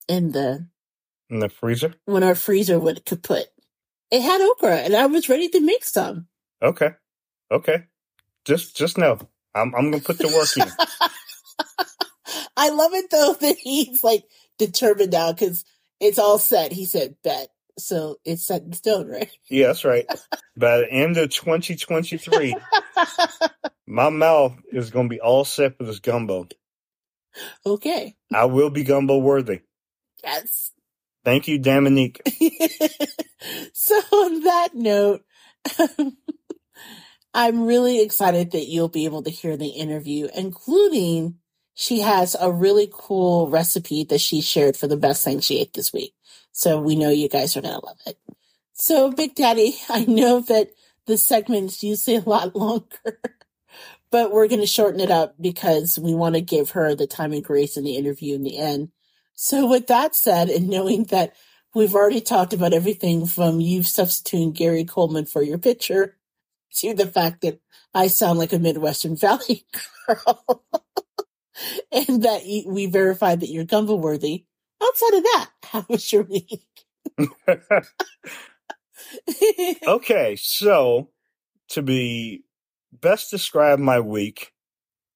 in 0.07 0.31
the, 0.31 0.67
In 1.29 1.39
the 1.39 1.49
freezer? 1.49 1.95
when 2.05 2.23
our 2.23 2.35
freezer 2.35 2.79
would 2.79 3.05
kaput. 3.05 3.47
It 4.15 4.21
had 4.21 4.39
okra 4.39 4.77
and 4.77 4.95
I 4.95 5.07
was 5.07 5.27
ready 5.27 5.49
to 5.49 5.59
make 5.59 5.83
some. 5.83 6.27
Okay. 6.61 6.91
Okay. 7.51 7.83
Just 8.45 8.77
just 8.77 8.97
know. 8.97 9.19
I'm 9.53 9.75
I'm 9.75 9.91
gonna 9.91 10.01
put 10.01 10.19
the 10.19 10.29
work 10.29 10.55
in. 10.55 10.71
I 12.55 12.69
love 12.69 12.93
it 12.93 13.11
though 13.11 13.33
that 13.41 13.57
he's 13.57 14.05
like 14.05 14.23
determined 14.57 15.11
now 15.11 15.33
because 15.33 15.65
it's 15.99 16.17
all 16.17 16.39
set. 16.39 16.71
He 16.71 16.85
said 16.85 17.17
bet. 17.25 17.49
So 17.77 18.15
it's 18.23 18.47
set 18.47 18.61
in 18.61 18.71
stone, 18.71 19.09
right? 19.09 19.29
Yeah, 19.49 19.67
that's 19.67 19.83
right. 19.83 20.05
By 20.55 20.77
the 20.77 20.89
end 20.89 21.17
of 21.17 21.29
2023, 21.31 22.55
my 23.85 24.09
mouth 24.09 24.55
is 24.71 24.91
gonna 24.91 25.09
be 25.09 25.19
all 25.19 25.43
set 25.43 25.77
for 25.77 25.83
this 25.83 25.99
gumbo. 25.99 26.47
okay. 27.65 28.15
I 28.33 28.45
will 28.45 28.69
be 28.69 28.85
gumbo 28.85 29.17
worthy. 29.17 29.59
Yes. 30.23 30.71
Thank 31.25 31.49
you, 31.49 31.59
Daminique. 31.59 32.21
So 33.73 33.95
on 33.95 34.41
that 34.41 34.69
note, 34.73 35.23
um, 35.79 36.17
I'm 37.33 37.65
really 37.65 38.01
excited 38.01 38.51
that 38.51 38.67
you'll 38.67 38.87
be 38.87 39.05
able 39.05 39.23
to 39.23 39.29
hear 39.29 39.57
the 39.57 39.67
interview, 39.67 40.29
including 40.35 41.35
she 41.73 41.99
has 41.99 42.35
a 42.39 42.51
really 42.51 42.89
cool 42.91 43.49
recipe 43.49 44.05
that 44.05 44.21
she 44.21 44.39
shared 44.39 44.77
for 44.77 44.87
the 44.87 44.95
best 44.95 45.23
thing 45.23 45.41
she 45.41 45.59
ate 45.59 45.73
this 45.73 45.91
week. 45.91 46.13
So 46.53 46.79
we 46.79 46.95
know 46.95 47.09
you 47.09 47.27
guys 47.27 47.57
are 47.57 47.61
going 47.61 47.73
to 47.73 47.85
love 47.85 47.97
it. 48.05 48.17
So 48.73 49.11
Big 49.11 49.35
Daddy, 49.35 49.75
I 49.89 50.05
know 50.05 50.39
that 50.41 50.69
the 51.05 51.17
segment 51.17 51.71
is 51.71 51.83
usually 51.83 52.15
a 52.15 52.21
lot 52.21 52.55
longer, 52.55 53.19
but 54.11 54.31
we're 54.31 54.47
going 54.47 54.61
to 54.61 54.67
shorten 54.67 55.01
it 55.01 55.11
up 55.11 55.35
because 55.39 55.99
we 55.99 56.15
want 56.15 56.35
to 56.35 56.41
give 56.41 56.71
her 56.71 56.95
the 56.95 57.07
time 57.07 57.33
and 57.33 57.43
grace 57.43 57.75
in 57.75 57.83
the 57.83 57.97
interview 57.97 58.35
in 58.35 58.43
the 58.43 58.57
end. 58.57 58.89
So 59.33 59.67
with 59.67 59.87
that 59.87 60.15
said, 60.15 60.47
and 60.47 60.69
knowing 60.69 61.03
that 61.05 61.35
we've 61.75 61.93
already 61.93 62.21
talked 62.21 62.53
about 62.53 62.73
everything 62.73 63.27
from 63.27 63.59
you 63.59 63.83
substituting 63.83 64.53
Gary 64.53 64.85
Coleman 64.85 65.25
for 65.25 65.43
your 65.43 65.59
picture 65.59 66.17
to 66.77 66.95
the 66.95 67.05
fact 67.05 67.41
that 67.41 67.59
I 67.93 68.07
sound 68.07 68.39
like 68.39 68.53
a 68.53 68.59
Midwestern 68.59 69.15
Valley 69.17 69.65
girl 70.07 70.63
and 71.91 72.23
that 72.23 72.45
you, 72.45 72.63
we 72.67 72.87
verified 72.87 73.41
that 73.41 73.49
you're 73.49 73.65
gumbo 73.65 73.95
worthy. 73.95 74.45
Outside 74.81 75.13
of 75.13 75.23
that, 75.23 75.49
how 75.63 75.85
was 75.87 76.11
your 76.11 76.23
week? 76.23 76.65
okay, 79.87 80.35
so 80.37 81.09
to 81.69 81.81
be 81.81 82.43
best 82.91 83.31
describe 83.31 83.79
my 83.79 83.99
week, 83.99 84.51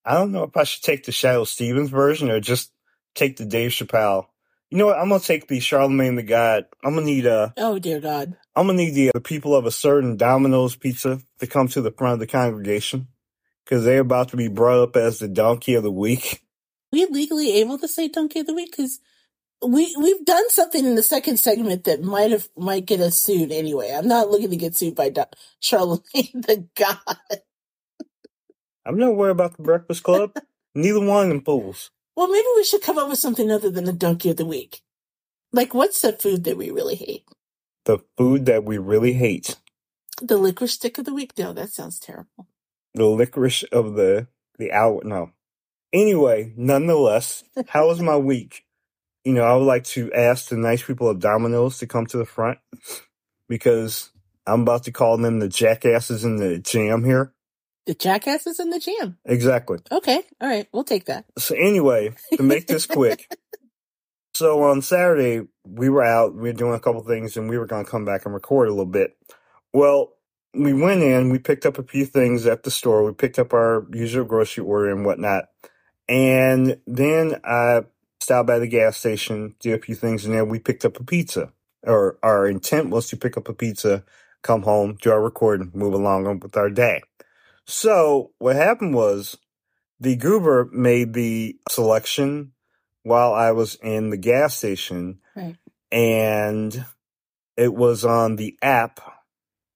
I 0.06 0.13
don't 0.13 0.32
know 0.32 0.44
if 0.44 0.56
I 0.56 0.63
should 0.63 0.84
take 0.84 1.06
the 1.06 1.12
Shadoe 1.12 1.48
Stevens 1.48 1.89
version 1.89 2.30
or 2.30 2.39
just 2.39 2.72
take 3.16 3.38
the 3.38 3.46
Dave 3.46 3.72
Chappelle. 3.72 4.28
You 4.72 4.78
know 4.78 4.88
what? 4.88 5.00
I'm 5.00 5.10
gonna 5.10 5.20
take 5.20 5.48
the 5.48 5.60
Charlemagne 5.60 6.16
the 6.16 6.24
God. 6.24 6.66
I'm 6.84 6.94
gonna 6.94 7.06
need 7.06 7.26
a. 7.26 7.54
oh 7.58 7.80
dear 7.80 8.00
God. 8.00 8.36
I'm 8.56 8.68
gonna 8.68 8.78
need 8.78 8.94
the, 8.94 9.10
uh, 9.10 9.12
the 9.16 9.22
people 9.22 9.56
of 9.56 9.66
a 9.66 9.72
certain 9.72 10.16
Domino's 10.16 10.76
pizza 10.76 11.22
to 11.40 11.48
come 11.48 11.68
to 11.70 11.82
the 11.82 11.92
front 11.92 12.14
of 12.14 12.20
the 12.20 12.28
congregation 12.28 13.08
because 13.66 13.84
they're 13.84 14.02
about 14.02 14.30
to 14.30 14.38
be 14.38 14.48
brought 14.48 14.84
up 14.84 14.96
as 14.96 15.20
the 15.20 15.28
donkey 15.28 15.74
of 15.74 15.84
the 15.84 15.92
week. 15.92 16.44
we 16.92 17.06
legally 17.08 17.58
able 17.58 17.80
to 17.80 17.88
say 17.88 18.08
donkey 18.10 18.42
of 18.42 18.48
the 18.48 18.54
week? 18.54 18.72
Because 18.72 19.00
we 19.66 19.96
we've 20.00 20.24
done 20.24 20.50
something 20.52 20.86
in 20.86 20.96
the 20.96 21.04
second 21.04 21.38
segment 21.38 21.86
that 21.86 22.04
might 22.04 22.32
have 22.32 22.48
might 22.56 22.86
get 22.86 23.00
us 23.02 23.18
sued 23.18 23.52
anyway. 23.52 23.92
I'm 23.92 24.08
not 24.08 24.30
looking 24.30 24.52
to 24.52 24.56
get 24.56 24.76
sued 24.76 24.96
by 24.96 25.10
Do- 25.10 25.24
Charlemagne 25.60 26.30
the 26.34 26.68
God. 26.76 26.98
I'm 28.86 28.98
not 28.98 29.16
worried 29.16 29.32
about 29.32 29.58
the 29.58 29.64
Breakfast 29.64 30.04
Club. 30.04 30.32
Neither 30.76 31.00
one 31.00 31.24
of 31.24 31.30
them 31.30 31.42
fools. 31.42 31.90
Well, 32.20 32.28
maybe 32.28 32.48
we 32.58 32.66
should 32.66 32.82
come 32.82 32.98
up 32.98 33.08
with 33.08 33.18
something 33.18 33.50
other 33.50 33.70
than 33.70 33.86
the 33.86 33.94
donkey 33.94 34.30
of 34.30 34.36
the 34.36 34.44
week. 34.44 34.82
Like, 35.54 35.74
what's 35.74 36.02
the 36.02 36.12
food 36.12 36.44
that 36.44 36.58
we 36.58 36.70
really 36.70 36.96
hate? 36.96 37.24
The 37.86 38.00
food 38.18 38.46
that 38.46 38.66
we 38.66 38.78
really 38.78 39.14
hate. 39.14 39.56
The 40.22 40.38
licorice 40.38 40.74
stick 40.74 40.98
of 40.98 41.06
the 41.06 41.14
week? 41.14 41.32
No, 41.38 41.54
that 41.54 41.70
sounds 41.70 41.98
terrible. 41.98 42.50
The 42.94 43.06
licorice 43.06 43.64
of 43.72 43.94
the 43.94 44.28
the 44.58 44.74
hour. 44.74 45.00
No. 45.06 45.32
Anyway, 45.94 46.52
nonetheless, 46.58 47.46
how 47.70 47.88
was 47.88 48.02
my 48.02 48.18
week? 48.18 48.66
You 49.24 49.32
know, 49.32 49.44
I 49.44 49.56
would 49.56 49.64
like 49.64 49.86
to 49.86 50.12
ask 50.12 50.50
the 50.50 50.58
nice 50.58 50.84
people 50.84 51.08
of 51.08 51.22
Domino's 51.22 51.78
to 51.78 51.88
come 51.88 52.06
to 52.08 52.18
the 52.18 52.26
front 52.26 52.60
because 53.48 54.10
I'm 54.46 54.64
about 54.64 54.84
to 54.84 54.92
call 54.92 55.18
them 55.18 55.40
the 55.40 55.48
jackasses 55.48 56.26
in 56.26 56.36
the 56.36 56.60
jam 56.60 57.06
here. 57.06 57.34
The 57.89 57.96
jackass 57.96 58.46
is 58.46 58.60
in 58.60 58.69
the 58.69 58.77
jam. 58.77 59.17
Exactly. 59.25 59.79
Okay, 59.91 60.22
all 60.39 60.48
right, 60.48 60.67
we'll 60.72 60.84
take 60.84 61.05
that. 61.05 61.25
So 61.39 61.55
anyway, 61.55 62.13
to 62.36 62.43
make 62.43 62.67
this 62.67 62.86
quick, 62.86 63.27
so 64.36 64.62
on 64.62 64.84
Saturday 64.84 65.48
we 65.63 65.89
were 65.89 66.03
out, 66.03 66.36
we 66.36 66.50
were 66.50 66.53
doing 66.53 66.75
a 66.75 66.79
couple 66.79 67.01
things, 67.01 67.36
and 67.36 67.50
we 67.50 67.58
were 67.58 67.65
going 67.65 67.84
to 67.84 67.89
come 67.89 68.05
back 68.05 68.25
and 68.25 68.34
record 68.36 68.67
a 68.67 68.72
little 68.72 68.86
bit. 68.86 69.17
Well, 69.74 70.13
we 70.53 70.72
went 70.72 71.01
in, 71.01 71.31
we 71.31 71.39
picked 71.39 71.65
up 71.65 71.79
a 71.79 71.84
few 71.84 72.05
things 72.05 72.46
at 72.46 72.62
the 72.62 72.69
store, 72.69 73.03
we 73.03 73.12
picked 73.12 73.39
up 73.39 73.53
our 73.53 73.88
usual 73.91 74.24
grocery 74.24 74.63
order 74.63 74.91
and 74.91 75.03
whatnot, 75.03 75.46
and 76.08 76.79
then 76.86 77.41
I 77.43 77.86
stopped 78.19 78.46
by 78.46 78.60
the 78.60 78.67
gas 78.67 78.98
station, 78.98 79.55
did 79.60 79.79
a 79.79 79.81
few 79.81 79.96
things, 79.96 80.25
and 80.25 80.36
then 80.36 80.48
we 80.48 80.60
picked 80.60 80.86
up 80.86 81.00
a 81.00 81.03
pizza. 81.03 81.53
Or 81.81 82.19
our 82.22 82.46
intent 82.46 82.91
was 82.91 83.08
to 83.08 83.17
pick 83.17 83.36
up 83.36 83.50
a 83.50 83.53
pizza, 83.55 84.03
come 84.43 84.62
home, 84.62 85.00
do 85.01 85.10
our 85.10 85.24
recording, 85.24 85.72
move 85.74 85.96
along 85.96 86.39
with 86.41 86.55
our 86.55 86.69
day. 86.69 87.01
So 87.70 88.32
what 88.40 88.56
happened 88.56 88.96
was 88.96 89.38
the 90.00 90.16
goober 90.16 90.68
made 90.72 91.14
the 91.14 91.56
selection 91.70 92.54
while 93.04 93.34
I 93.34 93.52
was 93.52 93.76
in 93.76 94.10
the 94.10 94.18
gas 94.18 94.58
station 94.58 95.20
Right. 95.36 95.56
and 95.92 96.86
it 97.56 97.74
was 97.74 98.04
on 98.06 98.38
the 98.38 98.58
app 98.64 99.00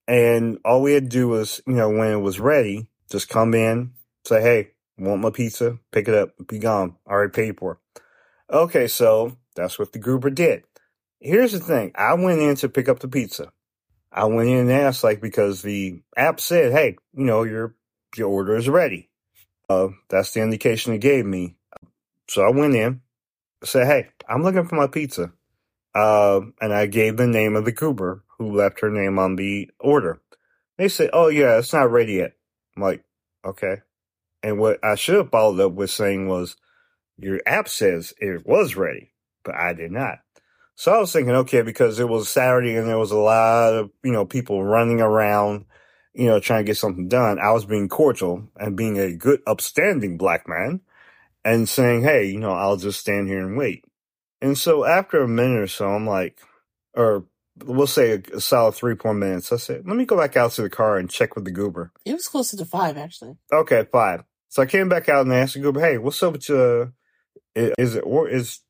and 0.08 0.58
all 0.64 0.82
we 0.82 0.92
had 0.92 1.04
to 1.04 1.08
do 1.08 1.28
was, 1.28 1.62
you 1.66 1.74
know, 1.74 1.88
when 1.88 2.10
it 2.10 2.20
was 2.20 2.40
ready, 2.40 2.88
just 3.10 3.28
come 3.28 3.54
in, 3.54 3.92
say, 4.26 4.42
Hey, 4.42 4.70
want 4.98 5.22
my 5.22 5.30
pizza, 5.30 5.78
pick 5.92 6.08
it 6.08 6.14
up, 6.14 6.30
be 6.48 6.58
gone. 6.58 6.96
Already 7.06 7.30
paid 7.30 7.58
for. 7.58 7.78
it. 7.96 8.02
Okay, 8.54 8.86
so 8.88 9.36
that's 9.54 9.78
what 9.78 9.92
the 9.92 9.98
goober 9.98 10.30
did. 10.30 10.64
Here's 11.20 11.52
the 11.52 11.60
thing. 11.60 11.92
I 11.94 12.14
went 12.14 12.40
in 12.40 12.56
to 12.56 12.68
pick 12.68 12.88
up 12.88 12.98
the 12.98 13.08
pizza. 13.08 13.52
I 14.12 14.24
went 14.26 14.48
in 14.48 14.58
and 14.58 14.72
asked, 14.72 15.02
like, 15.04 15.20
because 15.20 15.62
the 15.62 16.02
app 16.16 16.38
said, 16.40 16.72
Hey, 16.72 16.96
you 17.14 17.24
know, 17.24 17.44
your 17.44 17.74
your 18.16 18.28
order 18.28 18.56
is 18.56 18.68
ready. 18.68 19.10
Uh, 19.68 19.88
that's 20.08 20.32
the 20.32 20.40
indication 20.40 20.92
it 20.92 20.98
gave 20.98 21.24
me. 21.24 21.56
So 22.28 22.42
I 22.42 22.50
went 22.50 22.74
in, 22.74 23.00
said, 23.64 23.86
"Hey, 23.86 24.08
I'm 24.28 24.42
looking 24.42 24.66
for 24.66 24.76
my 24.76 24.86
pizza," 24.86 25.32
uh, 25.94 26.40
and 26.60 26.72
I 26.72 26.86
gave 26.86 27.16
the 27.16 27.26
name 27.26 27.56
of 27.56 27.64
the 27.64 27.72
goober 27.72 28.24
who 28.38 28.54
left 28.54 28.80
her 28.80 28.90
name 28.90 29.18
on 29.18 29.36
the 29.36 29.70
order. 29.80 30.20
They 30.78 30.88
said, 30.88 31.10
"Oh 31.12 31.28
yeah, 31.28 31.58
it's 31.58 31.72
not 31.72 31.90
ready 31.90 32.14
yet." 32.14 32.34
I'm 32.76 32.82
like, 32.82 33.04
okay. 33.44 33.76
And 34.42 34.58
what 34.58 34.84
I 34.84 34.94
should 34.96 35.16
have 35.16 35.30
followed 35.30 35.60
up 35.60 35.72
with 35.72 35.90
saying 35.90 36.28
was, 36.28 36.56
your 37.16 37.40
app 37.46 37.68
says 37.68 38.12
it 38.18 38.46
was 38.46 38.76
ready, 38.76 39.12
but 39.44 39.54
I 39.54 39.72
did 39.72 39.92
not. 39.92 40.18
So 40.74 40.92
I 40.92 40.98
was 40.98 41.12
thinking, 41.12 41.34
okay, 41.34 41.62
because 41.62 42.00
it 42.00 42.08
was 42.08 42.28
Saturday 42.28 42.74
and 42.74 42.88
there 42.88 42.98
was 42.98 43.12
a 43.12 43.16
lot 43.18 43.74
of, 43.74 43.90
you 44.02 44.10
know, 44.10 44.24
people 44.24 44.64
running 44.64 45.00
around, 45.00 45.66
you 46.14 46.26
know, 46.26 46.40
trying 46.40 46.64
to 46.64 46.66
get 46.66 46.76
something 46.76 47.08
done. 47.08 47.38
I 47.38 47.50
was 47.50 47.64
being 47.64 47.88
cordial 47.88 48.48
and 48.56 48.76
being 48.76 48.98
a 48.98 49.14
good, 49.14 49.42
upstanding 49.46 50.16
black 50.16 50.48
man 50.48 50.80
and 51.44 51.68
saying, 51.68 52.02
Hey, 52.02 52.26
you 52.26 52.38
know, 52.38 52.52
I'll 52.52 52.76
just 52.76 53.00
stand 53.00 53.28
here 53.28 53.40
and 53.40 53.56
wait. 53.56 53.84
And 54.40 54.56
so 54.56 54.84
after 54.84 55.22
a 55.22 55.28
minute 55.28 55.60
or 55.60 55.66
so, 55.66 55.88
I'm 55.88 56.06
like, 56.06 56.40
or 56.94 57.26
we'll 57.64 57.86
say 57.86 58.12
a, 58.12 58.36
a 58.36 58.40
solid 58.40 58.74
three, 58.74 58.94
four 58.94 59.14
minutes. 59.14 59.52
I 59.52 59.56
said, 59.56 59.86
let 59.86 59.96
me 59.96 60.04
go 60.04 60.16
back 60.16 60.36
out 60.36 60.52
to 60.52 60.62
the 60.62 60.70
car 60.70 60.98
and 60.98 61.10
check 61.10 61.34
with 61.34 61.44
the 61.44 61.50
goober. 61.50 61.92
It 62.04 62.12
was 62.12 62.28
closer 62.28 62.56
to 62.56 62.64
five, 62.64 62.96
actually. 62.96 63.36
Okay, 63.52 63.86
five. 63.90 64.24
So 64.48 64.62
I 64.62 64.66
came 64.66 64.88
back 64.88 65.08
out 65.08 65.22
and 65.22 65.32
I 65.32 65.38
asked 65.38 65.54
the 65.54 65.60
goober, 65.60 65.80
Hey, 65.80 65.98
what's 65.98 66.22
up 66.22 66.34
with 66.34 66.48
you? 66.48 66.92
Is 67.56 67.96
it, 67.96 68.00
or 68.00 68.28
is, 68.28 68.60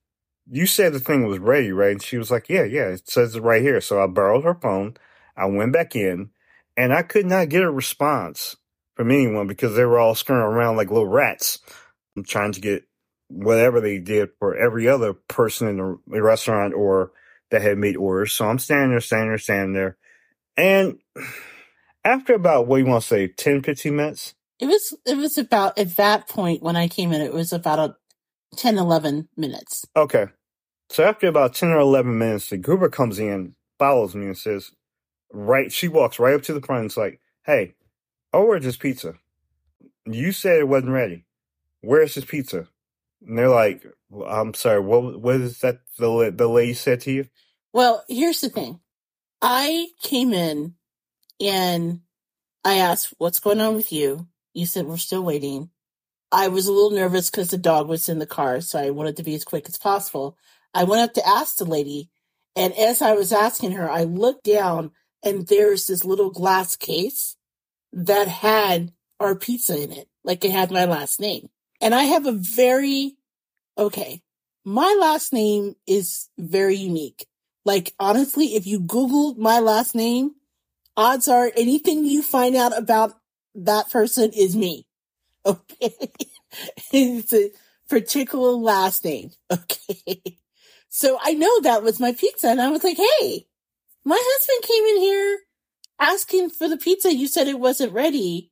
you 0.51 0.67
said 0.67 0.93
the 0.93 1.01
thing 1.01 1.27
was 1.27 1.39
ready, 1.39 1.73
right? 1.73 1.93
And 1.93 2.03
she 2.03 2.19
was 2.19 2.31
like, 2.31 2.49
yeah, 2.49 2.65
yeah, 2.65 2.89
it 2.89 3.09
says 3.09 3.35
it 3.35 3.43
right 3.43 3.63
here. 3.63 3.81
So 3.81 4.03
I 4.03 4.07
borrowed 4.07 4.45
her 4.45 4.55
phone. 4.55 4.95
I 5.37 5.47
went 5.47 5.73
back 5.73 5.97
in 5.97 6.31
and 6.77 6.93
I 6.93 7.03
could 7.03 7.27
not 7.27 7.49
get 7.49 7.63
a 7.63 7.71
response 7.71 8.57
from 8.97 9.11
anyone 9.11 9.47
because 9.47 9.75
they 9.75 9.85
were 9.85 9.99
all 9.99 10.15
scurrying 10.15 10.43
around 10.43 10.77
like 10.77 10.91
little 10.91 11.09
rats. 11.09 11.61
I'm 12.17 12.25
trying 12.25 12.53
to 12.53 12.61
get 12.61 12.85
whatever 13.29 13.81
they 13.81 13.99
did 13.99 14.31
for 14.39 14.57
every 14.57 14.89
other 14.89 15.15
person 15.15 15.69
in 15.69 15.99
the 16.07 16.23
restaurant 16.23 16.75
or 16.75 17.13
that 17.51 17.63
had 17.63 17.79
made 17.79 17.97
orders. 17.97 18.33
So 18.33 18.49
I'm 18.49 18.59
standing 18.59 18.91
there, 18.91 19.01
standing 19.01 19.29
there, 19.31 19.39
standing 19.39 19.73
there. 19.75 19.97
And 20.57 20.99
after 22.05 22.35
about, 22.35 22.67
what 22.67 22.77
do 22.77 22.85
you 22.85 22.91
want 22.91 23.03
to 23.03 23.09
say, 23.09 23.29
10, 23.29 23.63
15 23.63 23.97
minutes? 23.97 24.35
It 24.61 24.67
was, 24.67 24.97
it 25.05 25.17
was 25.17 25.37
about, 25.37 25.79
at 25.79 25.97
that 25.97 26.29
point 26.29 26.63
when 26.63 26.77
I 26.77 26.87
came 26.89 27.13
in, 27.13 27.21
it 27.21 27.33
was 27.33 27.53
about 27.53 27.79
a 27.79 27.97
10, 28.57 28.79
11 28.79 29.29
minutes. 29.37 29.85
Okay. 29.97 30.27
So 30.91 31.03
after 31.03 31.27
about 31.27 31.55
10 31.55 31.71
or 31.71 31.79
11 31.79 32.17
minutes, 32.17 32.51
the 32.51 32.59
Goober 32.59 32.89
comes 32.89 33.19
in, 33.19 33.57
follows 33.79 34.15
me 34.15 34.27
and 34.27 34.39
says, 34.39 34.71
right, 35.33 35.73
she 35.73 35.89
walks 35.89 36.19
right 36.19 36.35
up 36.35 36.43
to 36.43 36.55
the 36.55 36.61
front 36.61 36.81
and 36.83 36.87
it's 36.87 36.97
like, 36.97 37.21
hey, 37.45 37.75
I 38.33 38.39
ordered 38.39 38.63
this 38.63 38.77
pizza. 38.77 39.15
You 40.07 40.33
said 40.33 40.59
it 40.59 40.69
wasn't 40.69 40.93
ready. 40.93 41.25
Where's 41.81 42.15
this 42.15 42.25
pizza? 42.25 42.69
And 43.27 43.39
they're 43.39 43.49
like, 43.49 43.85
I'm 44.27 44.55
sorry, 44.55 44.81
what, 44.81 45.21
what 45.21 45.37
is 45.37 45.61
that 45.61 45.81
the, 45.99 46.33
the 46.35 46.49
lady 46.49 46.75
said 46.75 47.01
to 47.03 47.13
you? 47.13 47.27
Well, 47.73 48.05
here's 48.09 48.41
the 48.41 48.49
thing. 48.49 48.81
I 49.41 49.89
came 50.03 50.33
in 50.33 50.75
and 51.41 52.01
I 52.65 52.77
asked, 52.77 53.15
what's 53.19 53.41
going 53.41 53.61
on 53.61 53.75
with 53.75 53.93
you? 53.93 54.29
You 54.53 54.67
said, 54.67 54.87
we're 54.87 54.97
still 54.97 55.23
waiting. 55.23 55.71
I 56.33 56.49
was 56.49 56.67
a 56.67 56.73
little 56.73 56.91
nervous 56.91 57.31
because 57.31 57.51
the 57.51 57.59
dog 57.59 57.89
was 57.89 58.09
in 58.09 58.19
the 58.19 58.27
car, 58.27 58.61
so 58.61 58.79
I 58.79 58.91
wanted 58.91 59.17
to 59.19 59.23
be 59.23 59.35
as 59.35 59.45
quick 59.45 59.69
as 59.69 59.79
possible. 59.79 60.37
I 60.73 60.85
went 60.85 61.03
up 61.03 61.15
to 61.15 61.27
ask 61.27 61.57
the 61.57 61.65
lady, 61.65 62.11
and 62.57 62.73
as 62.75 63.03
I 63.03 63.13
was 63.13 63.33
asking 63.33 63.73
her, 63.73 63.91
I 63.91 64.05
looked 64.05 64.45
down 64.45 64.93
and 65.25 65.47
there's 65.49 65.87
this 65.87 66.05
little 66.05 66.31
glass 66.31 66.77
case 66.77 67.37
that 67.93 68.29
had 68.29 68.93
our 69.19 69.35
pizza 69.35 69.81
in 69.83 69.91
it, 69.91 70.09
like 70.23 70.45
it 70.45 70.51
had 70.51 70.71
my 70.71 70.85
last 70.85 71.19
name. 71.19 71.49
And 71.81 71.95
I 71.95 72.05
have 72.05 72.27
a 72.27 72.33
very, 72.33 73.17
okay, 73.77 74.23
my 74.65 74.97
last 75.01 75.33
name 75.33 75.75
is 75.87 76.29
very 76.39 76.77
unique. 76.77 77.27
Like, 77.65 77.95
honestly, 77.99 78.55
if 78.55 78.67
you 78.67 78.81
Google 78.81 79.35
my 79.35 79.59
last 79.59 79.95
name, 79.95 80.33
odds 80.97 81.29
are 81.29 81.51
anything 81.57 82.05
you 82.05 82.23
find 82.23 82.55
out 82.55 82.77
about 82.77 83.15
that 83.55 83.91
person 83.91 84.31
is 84.33 84.55
me. 84.55 84.87
Okay. 85.47 85.93
it's 86.93 87.35
a 87.35 87.51
particular 87.91 88.53
last 88.53 89.05
name. 89.05 89.31
Okay. 89.53 90.23
So 90.89 91.19
I 91.21 91.35
know 91.35 91.61
that 91.63 91.83
was 91.83 91.99
my 92.01 92.13
pizza 92.13 92.49
and 92.49 92.63
I 92.63 92.71
was 92.71 92.85
like, 92.85 92.97
Hey, 92.97 93.47
my 94.05 94.21
husband 94.21 94.69
came 94.69 94.85
in 94.85 95.03
here 95.03 95.39
asking 95.99 96.51
for 96.51 96.69
the 96.69 96.77
pizza. 96.77 97.15
You 97.15 97.27
said 97.27 97.49
it 97.49 97.59
wasn't 97.59 97.93
ready. 97.93 98.51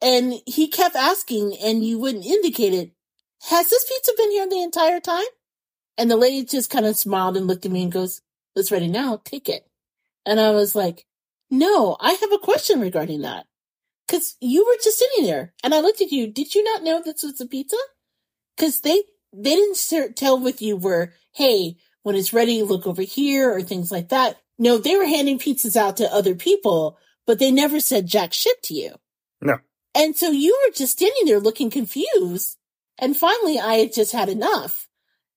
And 0.00 0.34
he 0.46 0.68
kept 0.68 0.96
asking 0.96 1.56
and 1.62 1.84
you 1.84 1.98
wouldn't 1.98 2.24
indicate 2.24 2.72
it. 2.72 2.92
Has 3.48 3.68
this 3.68 3.84
pizza 3.84 4.12
been 4.16 4.30
here 4.30 4.48
the 4.48 4.62
entire 4.62 5.00
time? 5.00 5.26
And 5.96 6.10
the 6.10 6.16
lady 6.16 6.44
just 6.44 6.70
kind 6.70 6.86
of 6.86 6.96
smiled 6.96 7.36
and 7.36 7.46
looked 7.46 7.66
at 7.66 7.72
me 7.72 7.82
and 7.82 7.92
goes, 7.92 8.20
it's 8.54 8.70
ready 8.70 8.88
now. 8.88 9.20
Take 9.24 9.48
it. 9.48 9.66
And 10.24 10.38
I 10.38 10.50
was 10.50 10.74
like, 10.74 11.06
no, 11.50 11.96
I 12.00 12.12
have 12.12 12.32
a 12.32 12.38
question 12.38 12.80
regarding 12.80 13.22
that. 13.22 13.46
Cause 14.08 14.36
you 14.40 14.64
were 14.66 14.76
just 14.82 14.98
sitting 14.98 15.24
there 15.24 15.52
and 15.62 15.74
I 15.74 15.80
looked 15.80 16.00
at 16.00 16.12
you. 16.12 16.28
Did 16.28 16.54
you 16.54 16.64
not 16.64 16.82
know 16.82 17.02
this 17.02 17.22
was 17.22 17.40
a 17.40 17.46
pizza? 17.46 17.76
Cause 18.56 18.80
they, 18.80 19.02
they 19.32 19.54
didn't 19.54 20.16
tell 20.16 20.38
with 20.40 20.62
you 20.62 20.76
where, 20.76 21.12
hey, 21.34 21.76
when 22.02 22.16
it's 22.16 22.32
ready, 22.32 22.62
look 22.62 22.86
over 22.86 23.02
here 23.02 23.52
or 23.52 23.62
things 23.62 23.92
like 23.92 24.08
that. 24.08 24.38
No, 24.58 24.78
they 24.78 24.96
were 24.96 25.06
handing 25.06 25.38
pizzas 25.38 25.76
out 25.76 25.96
to 25.98 26.12
other 26.12 26.34
people, 26.34 26.98
but 27.26 27.38
they 27.38 27.50
never 27.50 27.80
said 27.80 28.06
jack 28.06 28.32
shit 28.32 28.62
to 28.64 28.74
you. 28.74 28.94
No. 29.40 29.58
And 29.94 30.16
so 30.16 30.30
you 30.30 30.58
were 30.66 30.74
just 30.74 30.92
standing 30.92 31.26
there 31.26 31.40
looking 31.40 31.70
confused. 31.70 32.56
And 32.98 33.16
finally 33.16 33.58
I 33.58 33.74
had 33.74 33.92
just 33.92 34.12
had 34.12 34.28
enough. 34.28 34.88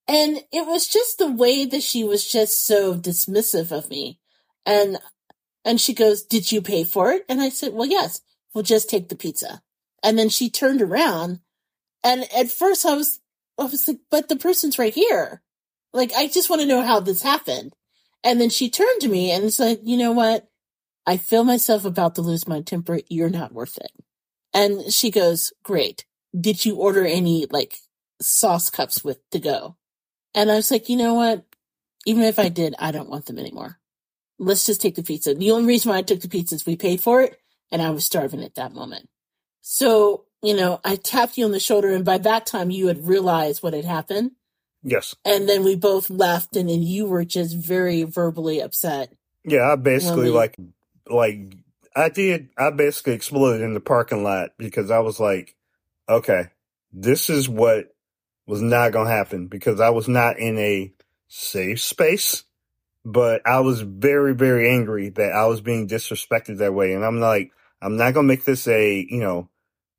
And 0.07 0.37
it 0.51 0.65
was 0.65 0.87
just 0.87 1.19
the 1.19 1.31
way 1.31 1.65
that 1.65 1.83
she 1.83 2.03
was 2.03 2.29
just 2.29 2.65
so 2.65 2.95
dismissive 2.95 3.71
of 3.71 3.89
me. 3.89 4.19
And, 4.65 4.97
and 5.63 5.79
she 5.79 5.93
goes, 5.93 6.23
did 6.23 6.51
you 6.51 6.61
pay 6.61 6.83
for 6.83 7.11
it? 7.11 7.23
And 7.29 7.41
I 7.41 7.49
said, 7.49 7.73
well, 7.73 7.87
yes 7.87 8.21
we'll 8.53 8.63
just 8.63 8.89
take 8.89 9.09
the 9.09 9.15
pizza. 9.15 9.61
And 10.03 10.17
then 10.17 10.29
she 10.29 10.49
turned 10.49 10.81
around 10.81 11.39
and 12.03 12.25
at 12.35 12.51
first 12.51 12.85
I 12.85 12.95
was, 12.95 13.19
I 13.59 13.63
was 13.63 13.87
like, 13.87 13.99
but 14.09 14.29
the 14.29 14.35
person's 14.35 14.79
right 14.79 14.93
here. 14.93 15.41
Like, 15.93 16.13
I 16.13 16.27
just 16.27 16.49
want 16.49 16.61
to 16.61 16.67
know 16.67 16.81
how 16.81 16.99
this 16.99 17.21
happened. 17.21 17.73
And 18.23 18.39
then 18.39 18.49
she 18.49 18.69
turned 18.69 19.01
to 19.01 19.09
me 19.09 19.31
and 19.31 19.53
said, 19.53 19.79
you 19.83 19.97
know 19.97 20.11
what? 20.11 20.47
I 21.05 21.17
feel 21.17 21.43
myself 21.43 21.85
about 21.85 22.15
to 22.15 22.21
lose 22.21 22.47
my 22.47 22.61
temper. 22.61 22.99
You're 23.09 23.29
not 23.29 23.53
worth 23.53 23.77
it. 23.77 23.91
And 24.53 24.91
she 24.93 25.09
goes, 25.09 25.51
great. 25.63 26.05
Did 26.39 26.63
you 26.65 26.75
order 26.75 27.05
any 27.05 27.47
like 27.49 27.77
sauce 28.21 28.69
cups 28.69 29.03
with 29.03 29.27
to 29.31 29.39
go? 29.39 29.77
And 30.35 30.51
I 30.51 30.55
was 30.55 30.71
like, 30.71 30.89
you 30.89 30.97
know 30.97 31.15
what? 31.15 31.45
Even 32.05 32.23
if 32.23 32.39
I 32.39 32.49
did, 32.49 32.75
I 32.79 32.91
don't 32.91 33.09
want 33.09 33.25
them 33.25 33.39
anymore. 33.39 33.79
Let's 34.39 34.65
just 34.65 34.81
take 34.81 34.95
the 34.95 35.03
pizza. 35.03 35.33
The 35.33 35.51
only 35.51 35.67
reason 35.67 35.91
why 35.91 35.97
I 35.97 36.01
took 36.01 36.21
the 36.21 36.29
pizza 36.29 36.55
is 36.55 36.65
we 36.65 36.75
paid 36.75 37.01
for 37.01 37.21
it 37.21 37.37
and 37.71 37.81
I 37.81 37.91
was 37.91 38.05
starving 38.05 38.43
at 38.43 38.55
that 38.55 38.73
moment. 38.73 39.09
So, 39.61 40.25
you 40.41 40.55
know, 40.55 40.79
I 40.83 40.95
tapped 40.95 41.37
you 41.37 41.45
on 41.45 41.51
the 41.51 41.59
shoulder 41.59 41.93
and 41.93 42.05
by 42.05 42.17
that 42.19 42.45
time 42.45 42.71
you 42.71 42.87
had 42.87 43.07
realized 43.07 43.61
what 43.61 43.73
had 43.73 43.85
happened. 43.85 44.31
Yes. 44.83 45.15
And 45.25 45.47
then 45.47 45.63
we 45.63 45.75
both 45.75 46.09
left 46.09 46.55
and 46.55 46.69
then 46.69 46.81
you 46.81 47.05
were 47.05 47.25
just 47.25 47.55
very 47.55 48.03
verbally 48.03 48.61
upset. 48.61 49.13
Yeah, 49.43 49.71
I 49.71 49.75
basically 49.75 50.29
we... 50.29 50.35
like 50.35 50.57
like 51.09 51.55
I 51.95 52.09
did 52.09 52.49
I 52.57 52.71
basically 52.71 53.13
exploded 53.13 53.61
in 53.61 53.73
the 53.73 53.79
parking 53.79 54.23
lot 54.23 54.51
because 54.57 54.91
I 54.91 54.99
was 54.99 55.19
like, 55.19 55.55
okay, 56.09 56.47
this 56.91 57.29
is 57.29 57.47
what 57.47 57.93
was 58.47 58.61
not 58.61 58.91
going 58.91 59.07
to 59.07 59.13
happen 59.13 59.47
because 59.47 59.79
I 59.79 59.91
was 59.91 60.07
not 60.07 60.39
in 60.39 60.57
a 60.57 60.91
safe 61.27 61.81
space 61.81 62.43
but 63.03 63.41
I 63.45 63.61
was 63.61 63.81
very, 63.81 64.33
very 64.33 64.69
angry 64.69 65.09
that 65.09 65.31
I 65.31 65.45
was 65.47 65.61
being 65.61 65.87
disrespected 65.87 66.57
that 66.57 66.73
way. 66.73 66.93
And 66.93 67.03
I'm 67.03 67.19
like, 67.19 67.51
I'm 67.81 67.97
not 67.97 68.13
gonna 68.13 68.27
make 68.27 68.45
this 68.45 68.67
a, 68.67 69.05
you 69.09 69.19
know, 69.19 69.49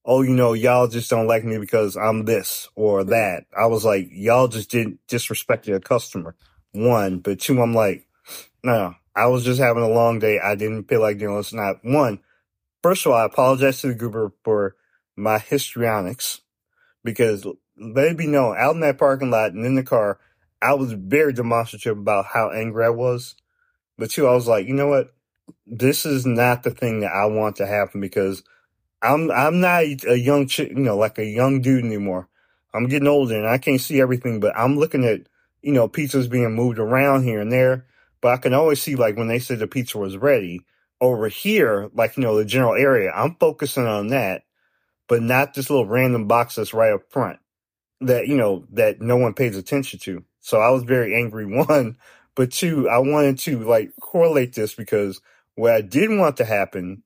oh, 0.05 0.23
you 0.23 0.35
know, 0.35 0.53
y'all 0.53 0.89
just 0.89 1.11
don't 1.11 1.27
like 1.27 1.45
me 1.45 1.59
because 1.59 1.97
I'm 1.97 2.25
this 2.25 2.69
or 2.75 3.05
that. 3.05 3.45
I 3.57 3.67
was 3.67 3.85
like, 3.85 4.09
y'all 4.11 4.49
just 4.49 4.71
didn't 4.71 5.01
disrespect 5.09 5.67
your 5.67 5.81
customer. 5.81 6.35
One, 6.73 7.19
but 7.19 7.41
two, 7.41 7.61
I'm 7.61 7.75
like, 7.75 8.07
no, 8.65 8.95
I 9.15 9.27
was 9.27 9.45
just 9.45 9.61
having 9.61 9.83
a 9.83 9.89
long 9.89 10.19
day. 10.19 10.41
I 10.41 10.55
didn't 10.55 10.89
feel 10.89 11.01
like 11.01 11.19
doing 11.19 11.37
this. 11.37 11.53
Not 11.53 11.77
one. 11.83 12.21
First 12.83 13.07
of 13.07 13.13
all, 13.13 13.19
I 13.19 13.27
apologize 13.27 13.81
to 13.81 13.89
the 13.89 13.95
goober 13.95 14.33
for 14.45 14.77
my 15.17 15.39
histrionics 15.39 16.41
because 17.05 17.47
let 17.79 18.07
it 18.07 18.17
be 18.17 18.27
known 18.27 18.57
out 18.59 18.75
in 18.75 18.81
that 18.81 18.99
parking 18.99 19.31
lot 19.31 19.53
and 19.53 19.65
in 19.65 19.75
the 19.75 19.83
car, 19.83 20.19
I 20.61 20.75
was 20.75 20.93
very 20.93 21.33
demonstrative 21.33 21.99
about 21.99 22.27
how 22.27 22.51
angry 22.51 22.85
I 22.85 22.91
was. 22.91 23.35
But 23.99 24.11
two, 24.11 24.27
I 24.27 24.35
was 24.35 24.49
like, 24.49 24.67
you 24.67 24.75
know 24.75 24.89
what? 24.89 25.13
this 25.67 26.05
is 26.05 26.27
not 26.27 26.63
the 26.63 26.71
thing 26.71 27.01
that 27.01 27.13
I 27.13 27.27
want 27.27 27.57
to 27.57 27.67
happen 27.67 28.01
because 28.01 28.43
I'm 29.03 29.31
I'm 29.31 29.61
not 29.61 29.83
a 29.83 30.17
young 30.19 30.47
chick, 30.47 30.71
you 30.71 30.77
know, 30.79 30.97
like 30.97 31.19
a 31.19 31.27
young 31.27 31.61
dude 31.61 31.85
anymore. 31.85 32.29
I'm 32.75 32.87
getting 32.89 33.09
older 33.09 33.37
and 33.37 33.49
I 33.49 33.59
can't 33.59 33.81
see 33.81 34.01
everything, 34.01 34.41
but 34.41 34.57
I'm 34.57 34.79
looking 34.79 35.05
at 35.05 35.23
you 35.63 35.73
know 35.73 35.89
pizzas 35.89 36.31
being 36.31 36.55
moved 36.55 36.79
around 36.79 37.25
here 37.25 37.41
and 37.41 37.53
there. 37.53 37.87
But 38.21 38.35
I 38.35 38.37
can 38.37 38.55
always 38.55 38.81
see 38.81 38.95
like 38.97 39.17
when 39.17 39.29
they 39.29 39.41
said 39.41 39.59
the 39.59 39.67
pizza 39.67 39.99
was 39.99 40.17
ready 40.17 40.63
over 41.01 41.29
here, 41.29 41.91
like 41.95 42.17
you 42.17 42.23
know 42.23 42.37
the 42.37 42.45
general 42.45 42.75
area. 42.75 43.13
I'm 43.15 43.37
focusing 43.37 43.87
on 43.87 44.09
that, 44.09 44.45
but 45.09 45.23
not 45.23 45.55
this 45.55 45.69
little 45.71 45.87
random 45.87 46.29
box 46.29 46.55
that's 46.55 46.75
right 46.75 46.93
up 46.93 47.11
front 47.11 47.41
that 48.01 48.29
you 48.29 48.37
know 48.37 48.67
that 48.73 49.01
no 49.01 49.17
one 49.17 49.35
pays 49.35 49.57
attention 49.57 49.99
to. 50.01 50.25
So 50.41 50.61
I 50.61 50.71
was 50.71 50.85
very 50.85 51.17
angry. 51.17 51.47
One, 51.67 51.97
but 52.35 52.53
two, 52.53 52.89
I 52.89 52.99
wanted 52.99 53.39
to 53.41 53.59
like 53.61 53.93
correlate 54.01 54.55
this 54.55 54.75
because 54.75 55.21
what 55.55 55.73
I 55.73 55.81
didn't 55.81 56.19
want 56.19 56.37
to 56.39 56.45
happen 56.45 57.03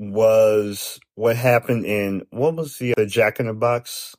was 0.00 0.98
what 1.14 1.36
happened 1.36 1.84
in 1.84 2.26
what 2.30 2.56
was 2.56 2.78
the, 2.78 2.94
the 2.96 3.04
Jack 3.04 3.38
in 3.38 3.46
the 3.46 3.52
Box? 3.52 4.16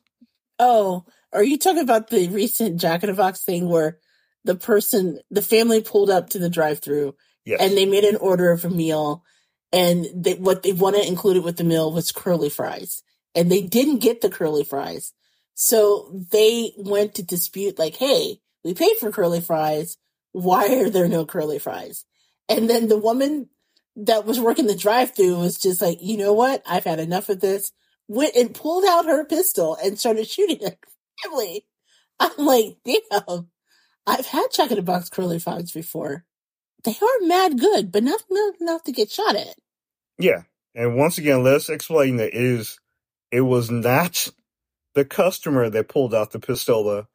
Oh, 0.60 1.04
are 1.32 1.42
you 1.42 1.58
talking 1.58 1.82
about 1.82 2.08
the 2.08 2.28
recent 2.28 2.80
Jack 2.80 3.02
in 3.02 3.10
the 3.10 3.16
Box 3.16 3.42
thing 3.42 3.68
where 3.68 3.98
the 4.44 4.54
person, 4.54 5.18
the 5.28 5.42
family 5.42 5.82
pulled 5.82 6.08
up 6.08 6.30
to 6.30 6.38
the 6.38 6.48
drive-through 6.48 7.16
Yes. 7.44 7.60
and 7.60 7.76
they 7.76 7.86
made 7.86 8.04
an 8.04 8.14
order 8.16 8.52
of 8.52 8.64
a 8.64 8.70
meal, 8.70 9.24
and 9.72 10.06
they, 10.14 10.34
what 10.34 10.62
they 10.62 10.72
wanted 10.72 11.06
included 11.06 11.42
with 11.42 11.56
the 11.56 11.64
meal 11.64 11.92
was 11.92 12.12
curly 12.12 12.48
fries, 12.48 13.02
and 13.34 13.50
they 13.50 13.62
didn't 13.62 13.98
get 13.98 14.20
the 14.20 14.30
curly 14.30 14.62
fries, 14.62 15.12
so 15.54 16.22
they 16.30 16.72
went 16.76 17.16
to 17.16 17.24
dispute 17.24 17.80
like, 17.80 17.96
"Hey, 17.96 18.38
we 18.62 18.74
paid 18.74 18.96
for 18.98 19.10
curly 19.10 19.40
fries. 19.40 19.96
Why 20.30 20.68
are 20.76 20.90
there 20.90 21.08
no 21.08 21.26
curly 21.26 21.58
fries?" 21.58 22.04
And 22.48 22.70
then 22.70 22.86
the 22.86 22.98
woman 22.98 23.48
that 23.96 24.24
was 24.24 24.40
working 24.40 24.66
the 24.66 24.74
drive-through 24.76 25.38
was 25.38 25.58
just 25.58 25.82
like, 25.82 25.98
"You 26.00 26.16
know 26.16 26.32
what? 26.32 26.62
I've 26.66 26.84
had 26.84 27.00
enough 27.00 27.28
of 27.28 27.40
this." 27.40 27.72
Went 28.08 28.34
and 28.34 28.54
pulled 28.54 28.84
out 28.84 29.06
her 29.06 29.24
pistol 29.24 29.76
and 29.82 29.98
started 29.98 30.26
shooting 30.26 30.62
at 30.64 30.78
family. 31.22 31.66
I'm 32.20 32.44
like, 32.44 32.76
damn. 32.84 33.48
I've 34.06 34.26
had 34.26 34.48
Jack 34.52 34.70
in 34.70 34.76
the 34.76 34.82
Box 34.82 35.08
curly 35.08 35.38
fries 35.38 35.70
before. 35.70 36.24
They 36.84 36.90
are 36.92 37.26
mad 37.26 37.58
good, 37.58 37.92
but 37.92 38.02
not, 38.02 38.20
enough 38.60 38.82
to 38.84 38.92
get 38.92 39.10
shot 39.10 39.36
at. 39.36 39.54
Yeah. 40.18 40.42
And 40.74 40.96
once 40.96 41.18
again, 41.18 41.42
let's 41.44 41.68
explain 41.68 42.16
that 42.16 42.34
it 42.34 42.42
is 42.42 42.78
it 43.30 43.42
was 43.42 43.70
not 43.70 44.28
the 44.94 45.04
customer 45.04 45.70
that 45.70 45.88
pulled 45.88 46.14
out 46.14 46.32
the 46.32 46.40
pistola. 46.40 47.06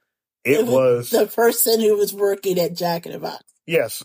It 0.44 0.66
was 0.66 1.10
the 1.10 1.28
person 1.28 1.82
who 1.82 1.98
was 1.98 2.14
working 2.14 2.58
at 2.60 2.74
Jack 2.76 3.06
in 3.06 3.12
the 3.12 3.20
Box. 3.20 3.44
yes. 3.66 4.04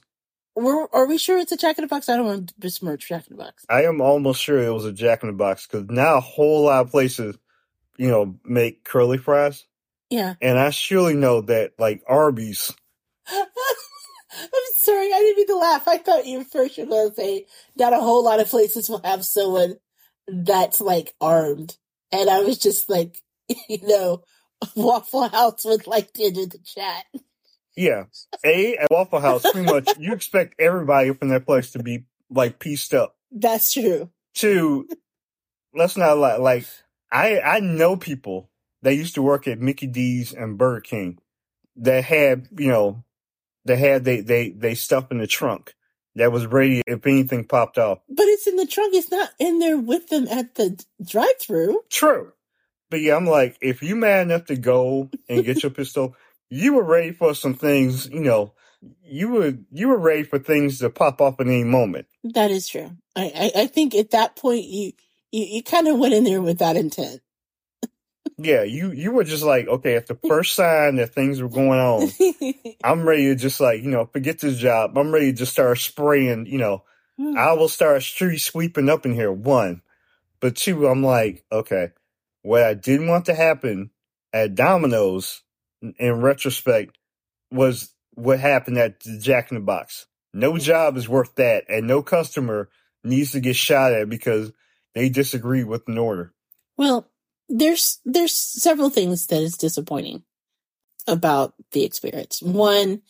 We're, 0.54 0.86
are 0.92 1.06
we 1.06 1.16
sure 1.18 1.38
it's 1.38 1.52
a 1.52 1.56
Jack 1.56 1.78
in 1.78 1.82
the 1.82 1.88
Box? 1.88 2.08
I 2.08 2.16
don't 2.16 2.26
want 2.26 2.48
to 2.48 2.54
besmirch 2.58 3.08
Jack 3.08 3.26
in 3.30 3.36
the 3.36 3.42
Box. 3.42 3.64
I 3.70 3.84
am 3.84 4.00
almost 4.00 4.42
sure 4.42 4.62
it 4.62 4.72
was 4.72 4.84
a 4.84 4.92
Jack 4.92 5.22
in 5.22 5.28
the 5.28 5.32
Box 5.34 5.66
because 5.66 5.88
now 5.88 6.16
a 6.16 6.20
whole 6.20 6.64
lot 6.64 6.82
of 6.84 6.90
places, 6.90 7.36
you 7.96 8.08
know, 8.10 8.36
make 8.44 8.84
curly 8.84 9.16
fries, 9.18 9.64
Yeah. 10.10 10.34
and 10.42 10.58
I 10.58 10.70
surely 10.70 11.14
know 11.14 11.40
that 11.42 11.72
like 11.78 12.02
Arby's. 12.06 12.72
I'm 13.30 14.46
sorry, 14.76 15.06
I 15.12 15.18
didn't 15.20 15.36
mean 15.36 15.46
to 15.48 15.56
laugh. 15.56 15.88
I 15.88 15.98
thought 15.98 16.26
you 16.26 16.44
first 16.44 16.78
were 16.78 16.86
going 16.86 17.10
to 17.10 17.14
say 17.16 17.46
not 17.76 17.92
a 17.92 18.00
whole 18.00 18.24
lot 18.24 18.40
of 18.40 18.48
places 18.48 18.88
will 18.88 19.02
have 19.04 19.24
someone 19.24 19.76
that's 20.26 20.80
like 20.80 21.14
armed. 21.20 21.76
And 22.10 22.28
I 22.30 22.40
was 22.40 22.58
just 22.58 22.88
like, 22.90 23.22
you 23.68 23.78
know, 23.82 24.22
Waffle 24.76 25.28
House 25.28 25.64
would 25.64 25.86
like 25.86 26.12
to 26.14 26.24
enter 26.24 26.46
the 26.46 26.58
chat. 26.64 27.04
Yeah, 27.76 28.04
a 28.44 28.76
at 28.76 28.90
Waffle 28.90 29.20
House, 29.20 29.42
pretty 29.42 29.70
much 29.70 29.88
you 29.98 30.12
expect 30.12 30.54
everybody 30.58 31.12
from 31.14 31.30
that 31.30 31.46
place 31.46 31.70
to 31.72 31.82
be 31.82 32.04
like 32.30 32.58
pieced 32.58 32.92
up. 32.94 33.16
That's 33.30 33.72
true. 33.72 34.10
Two, 34.34 34.88
let's 35.74 35.96
not 35.96 36.18
lie. 36.18 36.36
Like 36.36 36.66
I 37.10 37.40
I 37.40 37.60
know 37.60 37.96
people 37.96 38.50
that 38.82 38.94
used 38.94 39.14
to 39.14 39.22
work 39.22 39.48
at 39.48 39.60
Mickey 39.60 39.86
D's 39.86 40.32
and 40.32 40.58
Burger 40.58 40.80
King 40.80 41.18
that 41.76 42.04
had 42.04 42.48
you 42.58 42.68
know 42.68 43.04
that 43.64 43.78
had 43.78 44.04
they 44.04 44.20
they 44.20 44.50
they 44.50 44.74
stuff 44.74 45.10
in 45.10 45.18
the 45.18 45.26
trunk 45.26 45.74
that 46.16 46.32
was 46.32 46.46
ready 46.46 46.82
if 46.86 47.06
anything 47.06 47.44
popped 47.44 47.78
off. 47.78 48.00
But 48.08 48.26
it's 48.26 48.46
in 48.46 48.56
the 48.56 48.66
trunk. 48.66 48.94
It's 48.94 49.10
not 49.10 49.30
in 49.38 49.58
there 49.60 49.78
with 49.78 50.08
them 50.08 50.28
at 50.28 50.56
the 50.56 50.78
drive-through. 51.02 51.80
True, 51.90 52.32
but 52.90 53.00
yeah, 53.00 53.16
I'm 53.16 53.26
like 53.26 53.56
if 53.60 53.82
you 53.82 53.96
mad 53.96 54.22
enough 54.22 54.46
to 54.46 54.56
go 54.56 55.10
and 55.28 55.44
get 55.44 55.62
your 55.62 55.72
pistol, 55.72 56.16
you 56.52 56.74
were 56.74 56.84
ready 56.84 57.12
for 57.12 57.34
some 57.34 57.54
things. 57.54 58.08
You 58.10 58.20
know, 58.20 58.52
you 59.02 59.28
were 59.30 59.54
you 59.70 59.88
were 59.88 59.98
ready 59.98 60.22
for 60.22 60.38
things 60.38 60.78
to 60.80 60.90
pop 60.90 61.20
off 61.20 61.40
in 61.40 61.48
any 61.48 61.64
moment. 61.64 62.06
That 62.24 62.50
is 62.50 62.68
true. 62.68 62.90
I, 63.16 63.50
I, 63.56 63.62
I 63.62 63.66
think 63.66 63.94
at 63.94 64.10
that 64.10 64.36
point 64.36 64.64
you, 64.64 64.92
you, 65.30 65.44
you 65.44 65.62
kind 65.62 65.88
of 65.88 65.98
went 65.98 66.12
in 66.12 66.24
there 66.24 66.42
with 66.42 66.58
that 66.58 66.76
intent. 66.76 67.20
Yeah, 68.36 68.64
you 68.64 68.92
you 68.92 69.12
were 69.12 69.24
just 69.24 69.44
like 69.44 69.66
okay 69.66 69.96
at 69.96 70.08
the 70.08 70.18
first 70.28 70.54
sign 70.54 70.96
that 70.96 71.14
things 71.14 71.40
were 71.40 71.48
going 71.48 71.80
on. 71.80 72.10
I'm 72.84 73.08
ready 73.08 73.26
to 73.26 73.34
just 73.34 73.58
like, 73.58 73.82
you 73.82 73.90
know, 73.90 74.04
forget 74.04 74.40
this 74.40 74.58
job. 74.58 74.98
I'm 74.98 75.10
ready 75.10 75.32
to 75.32 75.38
just 75.38 75.52
start 75.52 75.78
spraying, 75.78 76.46
you 76.46 76.58
know, 76.58 76.82
hmm. 77.16 77.36
I 77.36 77.52
will 77.54 77.68
start 77.68 78.02
street 78.02 78.38
sweeping 78.38 78.90
up 78.90 79.06
in 79.06 79.14
here. 79.14 79.32
One. 79.32 79.80
But 80.40 80.56
two, 80.56 80.86
I'm 80.88 81.02
like, 81.02 81.44
okay, 81.50 81.90
what 82.42 82.64
I 82.64 82.74
didn't 82.74 83.06
want 83.06 83.26
to 83.26 83.34
happen 83.34 83.90
at 84.32 84.54
Domino's 84.56 85.42
in 85.98 86.20
retrospect 86.20 86.96
was 87.50 87.92
what 88.14 88.40
happened 88.40 88.78
at 88.78 89.00
the 89.00 89.18
Jack 89.18 89.50
in 89.50 89.56
the 89.56 89.60
Box. 89.60 90.06
No 90.32 90.52
mm-hmm. 90.52 90.60
job 90.60 90.96
is 90.96 91.08
worth 91.08 91.34
that, 91.36 91.64
and 91.68 91.86
no 91.86 92.02
customer 92.02 92.68
needs 93.04 93.32
to 93.32 93.40
get 93.40 93.56
shot 93.56 93.92
at 93.92 94.08
because 94.08 94.52
they 94.94 95.08
disagree 95.08 95.64
with 95.64 95.88
an 95.88 95.98
order. 95.98 96.32
Well, 96.76 97.08
there's 97.48 98.00
there's 98.04 98.34
several 98.34 98.90
things 98.90 99.26
that 99.26 99.42
is 99.42 99.56
disappointing 99.56 100.22
about 101.06 101.54
the 101.72 101.84
experience. 101.84 102.40
One, 102.42 103.02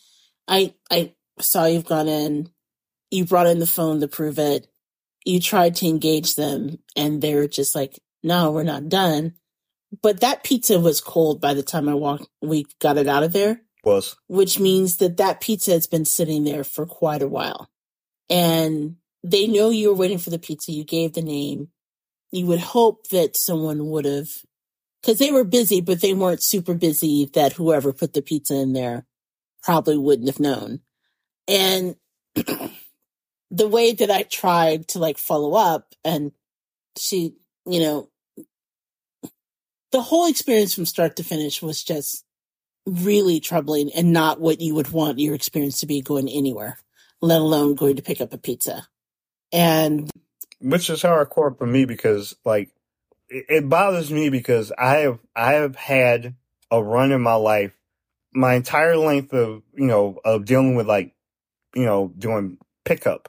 I 0.49 0.75
I 0.91 1.15
saw 1.39 1.67
you've 1.67 1.85
gone 1.85 2.09
in, 2.09 2.51
you 3.11 3.25
brought 3.25 3.47
in 3.47 3.59
the 3.59 3.67
phone 3.67 4.01
to 4.01 4.09
prove 4.09 4.39
it. 4.39 4.69
You 5.25 5.39
tried 5.39 5.77
to 5.77 5.87
engage 5.87 6.35
them, 6.35 6.79
and 6.97 7.23
they're 7.23 7.47
just 7.47 7.75
like, 7.75 8.01
"No, 8.23 8.51
we're 8.51 8.65
not 8.65 8.89
done." 8.89 9.35
But 10.01 10.21
that 10.21 10.43
pizza 10.43 10.81
was 10.81 11.01
cold 11.01 11.41
by 11.41 11.55
the 11.55 11.63
time 11.63 11.89
I 11.89 11.95
walked. 11.95 12.29
We 12.41 12.67
got 12.81 12.97
it 12.97 13.09
out 13.09 13.23
of 13.23 13.33
there, 13.33 13.61
Was 13.85 14.17
which 14.27 14.59
means 14.59 14.97
that 14.99 15.19
that 15.19 15.41
pizza 15.41 15.73
has 15.73 15.87
been 15.87 16.05
sitting 16.05 16.45
there 16.45 16.65
for 16.65 16.87
quite 16.87 17.23
a 17.23 17.29
while, 17.29 17.69
and 18.31 18.97
they 19.23 19.47
know 19.47 19.71
you 19.71 19.89
were 19.89 19.97
waiting 19.97 20.19
for 20.19 20.31
the 20.31 20.39
pizza. 20.39 20.73
You 20.73 20.85
gave 20.85 21.13
the 21.13 21.23
name. 21.23 21.69
You 22.31 22.47
would 22.47 22.61
hope 22.61 23.09
that 23.09 23.37
someone 23.37 23.87
would 23.89 24.07
have 24.07 24.31
because 25.03 25.19
they 25.19 25.33
were 25.33 25.45
busy, 25.45 25.81
but 25.81 26.01
they 26.01 26.15
weren't 26.15 26.43
super 26.43 26.75
busy 26.75 27.29
that 27.35 27.55
whoever 27.55 27.93
put 27.93 28.15
the 28.15 28.23
pizza 28.23 28.55
in 28.55 28.73
there 28.73 29.05
probably 29.63 29.99
wouldn't 29.99 30.29
have 30.29 30.41
known. 30.41 30.81
And 31.49 31.97
the 32.35 33.69
way 33.69 33.93
that 33.93 34.11
I 34.11 34.23
tried 34.23 34.89
to 34.89 34.99
like 34.99 35.19
follow 35.19 35.55
up 35.55 35.95
and 36.05 36.33
she, 36.97 37.35
you 37.67 37.81
know, 37.81 38.09
the 39.93 40.03
whole 40.03 40.27
experience 40.27 40.75
from 40.75 40.87
start 40.87 41.17
to 41.17 41.25
finish 41.25 41.63
was 41.63 41.85
just 41.85 42.25
really 42.87 43.39
troubling 43.39 43.91
and 43.95 44.13
not 44.13 44.41
what 44.41 44.61
you 44.61 44.75
would 44.75 44.91
want 44.91 45.19
your 45.19 45.35
experience 45.35 45.79
to 45.81 45.87
be 45.87 46.01
going 46.01 46.29
anywhere, 46.29 46.79
let 47.21 47.41
alone 47.41 47.75
going 47.75 47.97
to 47.97 48.03
pick 48.03 48.21
up 48.21 48.33
a 48.33 48.39
pizza. 48.39 48.89
And 49.53 50.11
which 50.61 50.89
is 50.91 51.03
hardcore 51.03 51.57
for 51.57 51.67
me 51.67 51.85
because 51.85 52.35
like 52.45 52.71
it, 53.29 53.47
it 53.49 53.69
bothers 53.69 54.11
me 54.11 54.31
because 54.31 54.73
I 54.77 54.99
have 54.99 55.19
I 55.37 55.53
have 55.55 55.77
had 55.77 56.35
a 56.71 56.83
run 56.83 57.13
in 57.13 57.21
my 57.21 57.35
life, 57.35 57.77
my 58.33 58.55
entire 58.55 58.97
length 58.97 59.33
of 59.35 59.63
you 59.75 59.87
know 59.87 60.19
of 60.25 60.47
dealing 60.47 60.75
with 60.75 60.87
like 60.87 61.15
you 61.75 61.85
know 61.85 62.13
doing 62.19 62.59
pickup. 62.85 63.29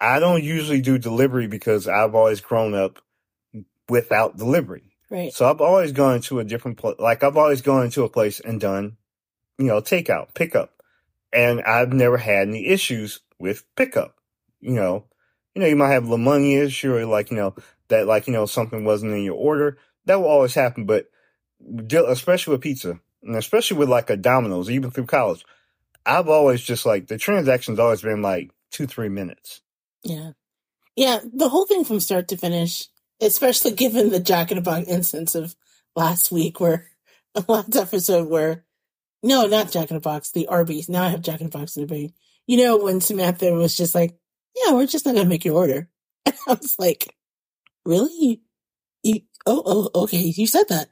I 0.00 0.20
don't 0.20 0.44
usually 0.44 0.80
do 0.80 0.96
delivery 0.96 1.48
because 1.48 1.86
I've 1.86 2.14
always 2.14 2.40
grown 2.40 2.74
up 2.74 3.00
without 3.88 4.36
delivery. 4.36 4.87
Right. 5.10 5.32
So 5.32 5.48
I've 5.48 5.60
always 5.60 5.92
gone 5.92 6.20
to 6.22 6.40
a 6.40 6.44
different 6.44 6.78
place. 6.78 6.96
Like 6.98 7.22
I've 7.22 7.36
always 7.36 7.62
gone 7.62 7.90
to 7.90 8.04
a 8.04 8.08
place 8.08 8.40
and 8.40 8.60
done, 8.60 8.96
you 9.58 9.66
know, 9.66 9.80
takeout, 9.80 10.34
pickup, 10.34 10.82
and 11.32 11.62
I've 11.62 11.92
never 11.92 12.16
had 12.16 12.48
any 12.48 12.66
issues 12.66 13.20
with 13.38 13.64
pickup. 13.76 14.16
You 14.60 14.72
know, 14.72 15.04
you 15.54 15.62
know, 15.62 15.68
you 15.68 15.76
might 15.76 15.92
have 15.92 16.06
the 16.06 16.18
money 16.18 16.56
issue 16.56 16.94
or 16.94 17.06
like 17.06 17.30
you 17.30 17.36
know 17.36 17.54
that 17.88 18.06
like 18.06 18.26
you 18.26 18.32
know 18.32 18.46
something 18.46 18.84
wasn't 18.84 19.12
in 19.12 19.24
your 19.24 19.36
order. 19.36 19.78
That 20.06 20.20
will 20.20 20.28
always 20.28 20.54
happen, 20.54 20.86
but 20.86 21.10
deal, 21.86 22.06
especially 22.06 22.52
with 22.52 22.62
pizza 22.62 23.00
and 23.22 23.36
especially 23.36 23.76
with 23.76 23.88
like 23.88 24.10
a 24.10 24.16
Domino's, 24.16 24.70
even 24.70 24.90
through 24.90 25.06
college, 25.06 25.44
I've 26.06 26.28
always 26.28 26.62
just 26.62 26.86
like 26.86 27.06
the 27.08 27.18
transaction's 27.18 27.78
always 27.78 28.02
been 28.02 28.22
like 28.22 28.50
two 28.70 28.86
three 28.86 29.08
minutes. 29.08 29.60
Yeah. 30.04 30.32
Yeah, 30.96 31.20
the 31.32 31.48
whole 31.48 31.64
thing 31.64 31.84
from 31.84 32.00
start 32.00 32.26
to 32.28 32.36
finish, 32.36 32.88
especially 33.20 33.72
given 33.72 34.10
the 34.10 34.20
Jack 34.20 34.50
in 34.50 34.56
the 34.56 34.62
Box 34.62 34.88
instance 34.88 35.34
of 35.34 35.54
last 35.96 36.30
week 36.30 36.60
where 36.60 36.86
a 37.34 37.44
last 37.48 37.76
episode 37.76 38.28
where 38.28 38.64
no, 39.22 39.46
not 39.46 39.72
Jack 39.72 39.90
in 39.90 39.96
the 39.96 40.00
Box, 40.00 40.30
the 40.30 40.46
Arby's. 40.46 40.88
Now 40.88 41.02
I 41.02 41.08
have 41.08 41.22
Jack 41.22 41.40
in 41.40 41.48
the 41.48 41.58
Box 41.58 41.76
in 41.76 41.82
the 41.82 41.88
brain. 41.88 42.12
You 42.46 42.58
know, 42.58 42.76
when 42.78 43.00
Samantha 43.00 43.52
was 43.52 43.76
just 43.76 43.94
like, 43.94 44.16
Yeah, 44.54 44.74
we're 44.74 44.86
just 44.86 45.06
not 45.06 45.14
gonna 45.14 45.28
make 45.28 45.44
your 45.44 45.56
order. 45.56 45.88
And 46.26 46.34
I 46.46 46.54
was 46.54 46.78
like, 46.78 47.14
Really? 47.84 48.12
You, 48.14 48.36
you 49.02 49.20
oh 49.46 49.62
oh 49.94 50.02
okay, 50.02 50.18
you 50.18 50.46
said 50.46 50.68
that. 50.68 50.88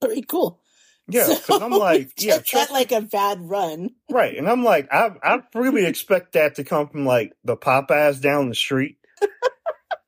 All 0.00 0.08
right, 0.08 0.26
cool. 0.26 0.60
Yeah, 1.08 1.28
because 1.28 1.62
I'm 1.62 1.70
like, 1.70 2.10
yeah, 2.18 2.38
trust 2.38 2.72
like 2.72 2.90
a 2.90 3.00
bad 3.00 3.38
run. 3.48 3.90
Right. 4.10 4.36
And 4.36 4.48
I'm 4.48 4.64
like, 4.64 4.88
I 4.92 5.12
I 5.22 5.40
really 5.54 5.86
expect 5.86 6.32
that 6.32 6.56
to 6.56 6.64
come 6.64 6.88
from 6.88 7.06
like 7.06 7.32
the 7.44 7.56
Popeyes 7.56 8.20
down 8.20 8.48
the 8.48 8.56
street. 8.56 8.96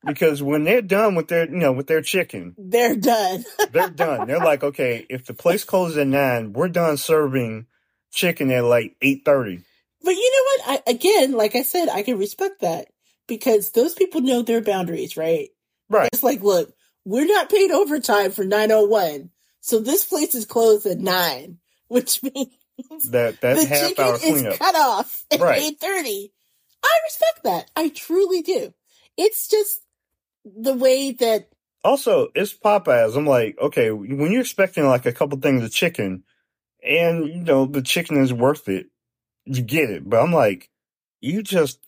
Because 0.04 0.42
when 0.42 0.64
they're 0.64 0.82
done 0.82 1.14
with 1.14 1.28
their 1.28 1.48
you 1.48 1.56
know, 1.56 1.72
with 1.72 1.86
their 1.86 2.02
chicken, 2.02 2.54
They're 2.58 2.96
done. 2.96 3.44
they're 3.70 3.90
done. 3.90 4.26
They're 4.26 4.38
like, 4.38 4.62
okay, 4.62 5.06
if 5.08 5.26
the 5.26 5.34
place 5.34 5.64
closes 5.64 5.98
at 5.98 6.06
nine, 6.06 6.52
we're 6.52 6.68
done 6.68 6.96
serving 6.96 7.66
chicken 8.12 8.50
at 8.50 8.64
like 8.64 8.96
eight 9.02 9.24
thirty. 9.24 9.60
But 10.02 10.12
you 10.12 10.32
know 10.32 10.72
what? 10.72 10.82
I, 10.86 10.90
again, 10.90 11.32
like 11.32 11.56
I 11.56 11.62
said, 11.62 11.88
I 11.88 12.02
can 12.02 12.18
respect 12.18 12.60
that 12.60 12.88
because 13.26 13.72
those 13.72 13.94
people 13.94 14.20
know 14.20 14.42
their 14.42 14.60
boundaries, 14.60 15.16
right? 15.16 15.48
Right. 15.90 16.08
It's 16.12 16.22
like, 16.22 16.40
look, 16.40 16.72
we're 17.04 17.26
not 17.26 17.50
paid 17.50 17.70
overtime 17.70 18.30
for 18.30 18.44
901. 18.44 19.30
So 19.60 19.80
this 19.80 20.04
place 20.04 20.34
is 20.34 20.46
closed 20.46 20.86
at 20.86 20.98
9, 20.98 21.58
which 21.88 22.22
means 22.22 23.10
That 23.10 23.40
that 23.40 23.56
the 23.56 23.66
half 23.66 23.88
chicken 23.88 24.04
hour 24.04 24.18
is 24.22 24.56
cut 24.58 24.74
off 24.76 25.24
at 25.30 25.40
Right. 25.40 25.74
8.30. 25.80 26.30
I 26.82 26.98
respect 27.04 27.44
that. 27.44 27.70
I 27.74 27.88
truly 27.88 28.42
do. 28.42 28.72
It's 29.16 29.48
just 29.48 29.80
the 30.56 30.74
way 30.74 31.12
that, 31.12 31.48
Also, 31.84 32.28
it's 32.34 32.54
Popeyes. 32.54 33.16
I'm 33.16 33.26
like, 33.26 33.56
okay, 33.60 33.90
when 33.90 34.32
you're 34.32 34.40
expecting 34.42 34.86
like 34.86 35.06
a 35.06 35.12
couple 35.12 35.38
things 35.38 35.64
of 35.64 35.72
chicken, 35.72 36.24
and 36.82 37.26
you 37.28 37.42
know 37.42 37.66
the 37.66 37.82
chicken 37.82 38.22
is 38.22 38.32
worth 38.32 38.68
it, 38.68 38.86
you 39.44 39.62
get 39.62 39.90
it. 39.90 40.08
But 40.08 40.22
I'm 40.22 40.32
like, 40.32 40.70
you 41.20 41.42
just, 41.42 41.80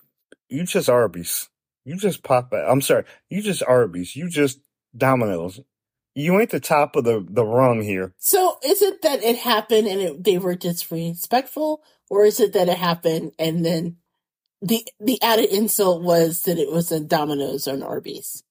you 0.48 0.64
just 0.64 0.88
Arby's, 0.88 1.48
you 1.84 1.96
just 1.96 2.22
Popeye. 2.22 2.70
I'm 2.70 2.80
sorry, 2.80 3.04
you 3.28 3.42
just 3.42 3.62
Arby's, 3.62 4.16
you 4.16 4.28
just 4.28 4.60
Domino's. 4.96 5.60
You 6.14 6.40
ain't 6.40 6.50
the 6.50 6.60
top 6.60 6.96
of 6.96 7.04
the 7.04 7.24
the 7.28 7.44
rung 7.44 7.82
here. 7.82 8.14
so 8.18 8.58
is 8.64 8.82
it 8.82 9.02
that 9.02 9.22
it 9.22 9.36
happened 9.38 9.86
and 9.86 10.00
it, 10.00 10.24
they 10.24 10.38
were 10.38 10.56
disrespectful 10.56 11.82
or 12.10 12.24
is 12.24 12.40
it 12.40 12.52
that 12.54 12.68
it 12.68 12.78
happened 12.78 13.32
and 13.38 13.64
then 13.64 13.96
the, 14.62 14.86
the 15.00 15.22
added 15.22 15.50
insult 15.50 16.02
was 16.02 16.42
that 16.42 16.58
it 16.58 16.70
was 16.72 16.92
a 16.92 17.00
Domino's 17.00 17.68
or 17.68 17.74
an 17.74 17.82
Arby's? 17.82 18.42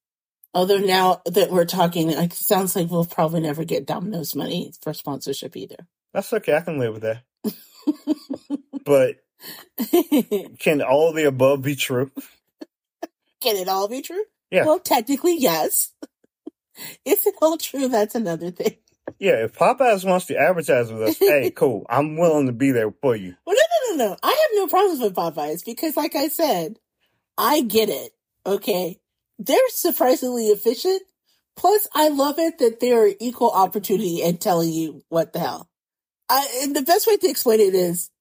Although 0.53 0.79
now 0.79 1.21
that 1.25 1.51
we're 1.51 1.65
talking, 1.65 2.09
it 2.09 2.33
sounds 2.33 2.75
like 2.75 2.89
we'll 2.89 3.05
probably 3.05 3.41
never 3.41 3.63
get 3.63 3.85
Domino's 3.85 4.35
money 4.35 4.73
for 4.81 4.93
sponsorship 4.93 5.55
either. 5.55 5.87
That's 6.13 6.33
okay. 6.33 6.55
I 6.55 6.61
can 6.61 6.79
live 6.79 6.93
with 6.93 7.03
that. 7.03 7.23
But 8.85 9.17
can 10.59 10.81
all 10.81 11.13
the 11.13 11.25
above 11.25 11.61
be 11.61 11.75
true? 11.75 12.11
Can 13.39 13.55
it 13.55 13.67
all 13.67 13.87
be 13.87 14.01
true? 14.01 14.23
Yeah. 14.49 14.65
Well, 14.65 14.79
technically, 14.79 15.37
yes. 15.37 15.91
Is 17.05 17.25
it 17.25 17.35
all 17.41 17.57
true? 17.57 17.87
That's 17.87 18.15
another 18.15 18.51
thing. 18.51 18.77
Yeah. 19.19 19.43
If 19.43 19.55
Popeyes 19.57 20.03
wants 20.03 20.25
to 20.27 20.37
advertise 20.37 20.91
with 20.91 21.03
us, 21.03 21.17
hey, 21.19 21.51
cool. 21.55 21.85
I'm 21.89 22.17
willing 22.17 22.47
to 22.47 22.51
be 22.51 22.71
there 22.71 22.91
for 23.01 23.15
you. 23.15 23.35
Well, 23.45 23.55
no, 23.55 23.95
no, 23.95 24.05
no, 24.05 24.09
no. 24.09 24.17
I 24.23 24.29
have 24.29 24.57
no 24.57 24.67
problems 24.67 24.99
with 24.99 25.13
Popeyes 25.13 25.63
because, 25.63 25.95
like 25.95 26.15
I 26.15 26.29
said, 26.29 26.79
I 27.37 27.61
get 27.61 27.89
it. 27.89 28.13
Okay. 28.45 28.99
They're 29.39 29.57
surprisingly 29.69 30.47
efficient. 30.47 31.01
Plus, 31.55 31.87
I 31.93 32.09
love 32.09 32.37
it 32.37 32.59
that 32.59 32.79
they're 32.79 33.13
equal 33.19 33.51
opportunity 33.51 34.21
and 34.21 34.39
telling 34.39 34.69
you 34.69 35.03
what 35.09 35.33
the 35.33 35.39
hell. 35.39 35.69
I, 36.29 36.61
and 36.61 36.75
the 36.75 36.83
best 36.83 37.07
way 37.07 37.17
to 37.17 37.29
explain 37.29 37.59
it 37.59 37.73
is, 37.73 38.11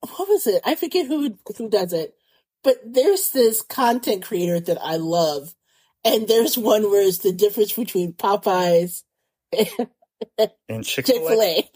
what 0.00 0.28
was 0.28 0.46
it? 0.46 0.62
I 0.64 0.76
forget 0.76 1.06
who, 1.06 1.36
who 1.56 1.68
does 1.68 1.92
it, 1.92 2.14
but 2.62 2.76
there's 2.86 3.30
this 3.30 3.62
content 3.62 4.22
creator 4.22 4.60
that 4.60 4.78
I 4.80 4.96
love. 4.96 5.54
And 6.04 6.28
there's 6.28 6.56
one 6.56 6.84
where 6.84 7.06
it's 7.06 7.18
the 7.18 7.32
difference 7.32 7.72
between 7.72 8.12
Popeyes 8.12 9.02
And 10.68 10.84
Chick 10.84 11.06
Fil 11.06 11.16
Chick 11.16 11.26
fil 11.26 11.42
A. 11.42 11.70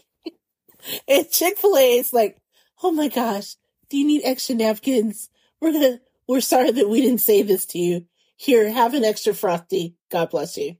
and 1.07 1.29
Chick 1.29 1.57
fil 1.57 1.77
A 1.77 1.97
is 1.97 2.13
like, 2.13 2.37
oh 2.81 2.91
my 2.91 3.07
gosh, 3.07 3.55
do 3.89 3.97
you 3.97 4.05
need 4.05 4.21
extra 4.23 4.55
napkins? 4.55 5.29
We're 5.61 5.71
gonna, 5.71 5.99
we're 6.27 6.41
sorry 6.41 6.71
that 6.71 6.89
we 6.89 7.01
didn't 7.01 7.21
say 7.21 7.41
this 7.41 7.65
to 7.67 7.79
you. 7.79 8.05
Here, 8.35 8.69
have 8.71 8.93
an 8.93 9.05
extra 9.05 9.33
frosty. 9.33 9.95
God 10.11 10.29
bless 10.31 10.57
you. 10.57 10.75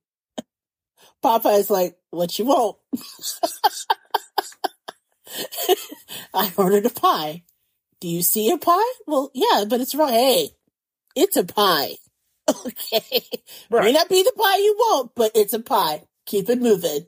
Popeyes 1.23 1.69
like, 1.69 1.97
what 2.11 2.37
you 2.37 2.45
want? 2.45 2.77
I 6.33 6.51
ordered 6.57 6.85
a 6.85 6.89
pie. 6.89 7.43
Do 7.99 8.07
you 8.07 8.21
see 8.21 8.51
a 8.51 8.57
pie? 8.57 8.91
Well, 9.07 9.31
yeah, 9.33 9.65
but 9.67 9.81
it's 9.81 9.95
wrong. 9.95 10.09
Hey, 10.09 10.49
it's 11.15 11.37
a 11.37 11.43
pie. 11.43 11.95
Okay. 12.65 13.21
May 13.71 13.77
right? 13.77 13.93
not 13.93 14.09
be 14.09 14.21
the 14.21 14.33
pie 14.37 14.57
you 14.57 14.75
want, 14.77 15.11
but 15.15 15.31
it's 15.33 15.53
a 15.53 15.59
pie. 15.59 16.03
Keep 16.25 16.49
it 16.49 16.61
moving. 16.61 17.05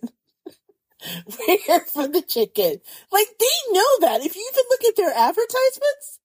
We're 1.27 1.57
here 1.57 1.81
for 1.81 2.07
the 2.07 2.21
chicken. 2.21 2.79
Like 3.11 3.27
they 3.39 3.73
know 3.73 3.99
that. 4.01 4.21
If 4.25 4.35
you 4.35 4.49
even 4.53 4.63
look 4.69 4.83
at 4.85 4.95
their 4.95 5.11
advertisements, 5.13 6.19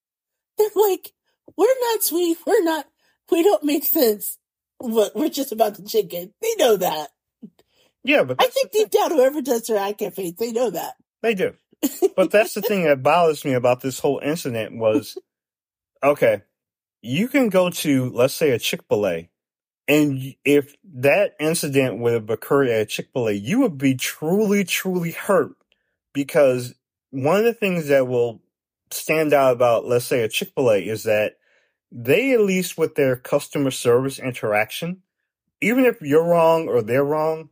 they're 0.57 0.69
like, 0.75 1.13
"We're 1.57 1.67
not 1.91 2.03
sweet. 2.03 2.37
We're 2.45 2.63
not. 2.63 2.85
We 3.31 3.43
don't 3.43 3.63
make 3.63 3.85
sense. 3.85 4.37
We're 4.79 5.29
just 5.29 5.51
about 5.51 5.75
the 5.75 5.83
chicken." 5.83 6.33
They 6.41 6.55
know 6.57 6.75
that. 6.77 7.09
Yeah, 8.03 8.23
but 8.23 8.37
I 8.39 8.47
think 8.47 8.71
deep 8.71 8.89
down, 8.89 9.11
whoever 9.11 9.41
does 9.41 9.67
their 9.67 9.77
ad 9.77 9.97
campaigns, 9.97 10.35
they 10.37 10.51
know 10.51 10.69
that. 10.71 10.95
They 11.21 11.33
do. 11.33 11.53
But 12.15 12.31
that's 12.31 12.53
the 12.53 12.61
thing 12.61 12.83
that 12.83 13.01
bothers 13.01 13.43
me 13.45 13.53
about 13.53 13.81
this 13.81 13.99
whole 13.99 14.19
incident 14.23 14.77
was, 14.77 15.17
okay, 16.03 16.43
you 17.01 17.27
can 17.27 17.49
go 17.49 17.69
to, 17.69 18.09
let's 18.11 18.33
say, 18.33 18.51
a 18.51 18.59
Chick 18.59 18.81
fil 18.87 19.07
A, 19.07 19.29
and 19.87 20.35
if 20.45 20.75
that 20.93 21.35
incident 21.39 21.99
would 21.99 22.13
have 22.13 22.29
occurred 22.29 22.67
at 22.67 22.89
Chick 22.89 23.09
fil 23.13 23.29
A, 23.29 23.31
you 23.31 23.61
would 23.61 23.77
be 23.77 23.95
truly, 23.95 24.63
truly 24.63 25.11
hurt 25.11 25.55
because 26.13 26.75
one 27.09 27.37
of 27.37 27.45
the 27.45 27.53
things 27.53 27.87
that 27.87 28.07
will 28.07 28.41
stand 28.91 29.33
out 29.33 29.53
about, 29.53 29.85
let's 29.85 30.05
say, 30.05 30.21
a 30.21 30.29
Chick 30.29 30.51
fil 30.55 30.71
A 30.71 30.77
is 30.77 31.03
that 31.03 31.37
they, 31.91 32.33
at 32.33 32.41
least 32.41 32.77
with 32.77 32.95
their 32.95 33.15
customer 33.15 33.71
service 33.71 34.19
interaction, 34.19 35.01
even 35.61 35.85
if 35.85 36.01
you're 36.01 36.25
wrong 36.25 36.67
or 36.67 36.81
they're 36.81 37.03
wrong, 37.03 37.49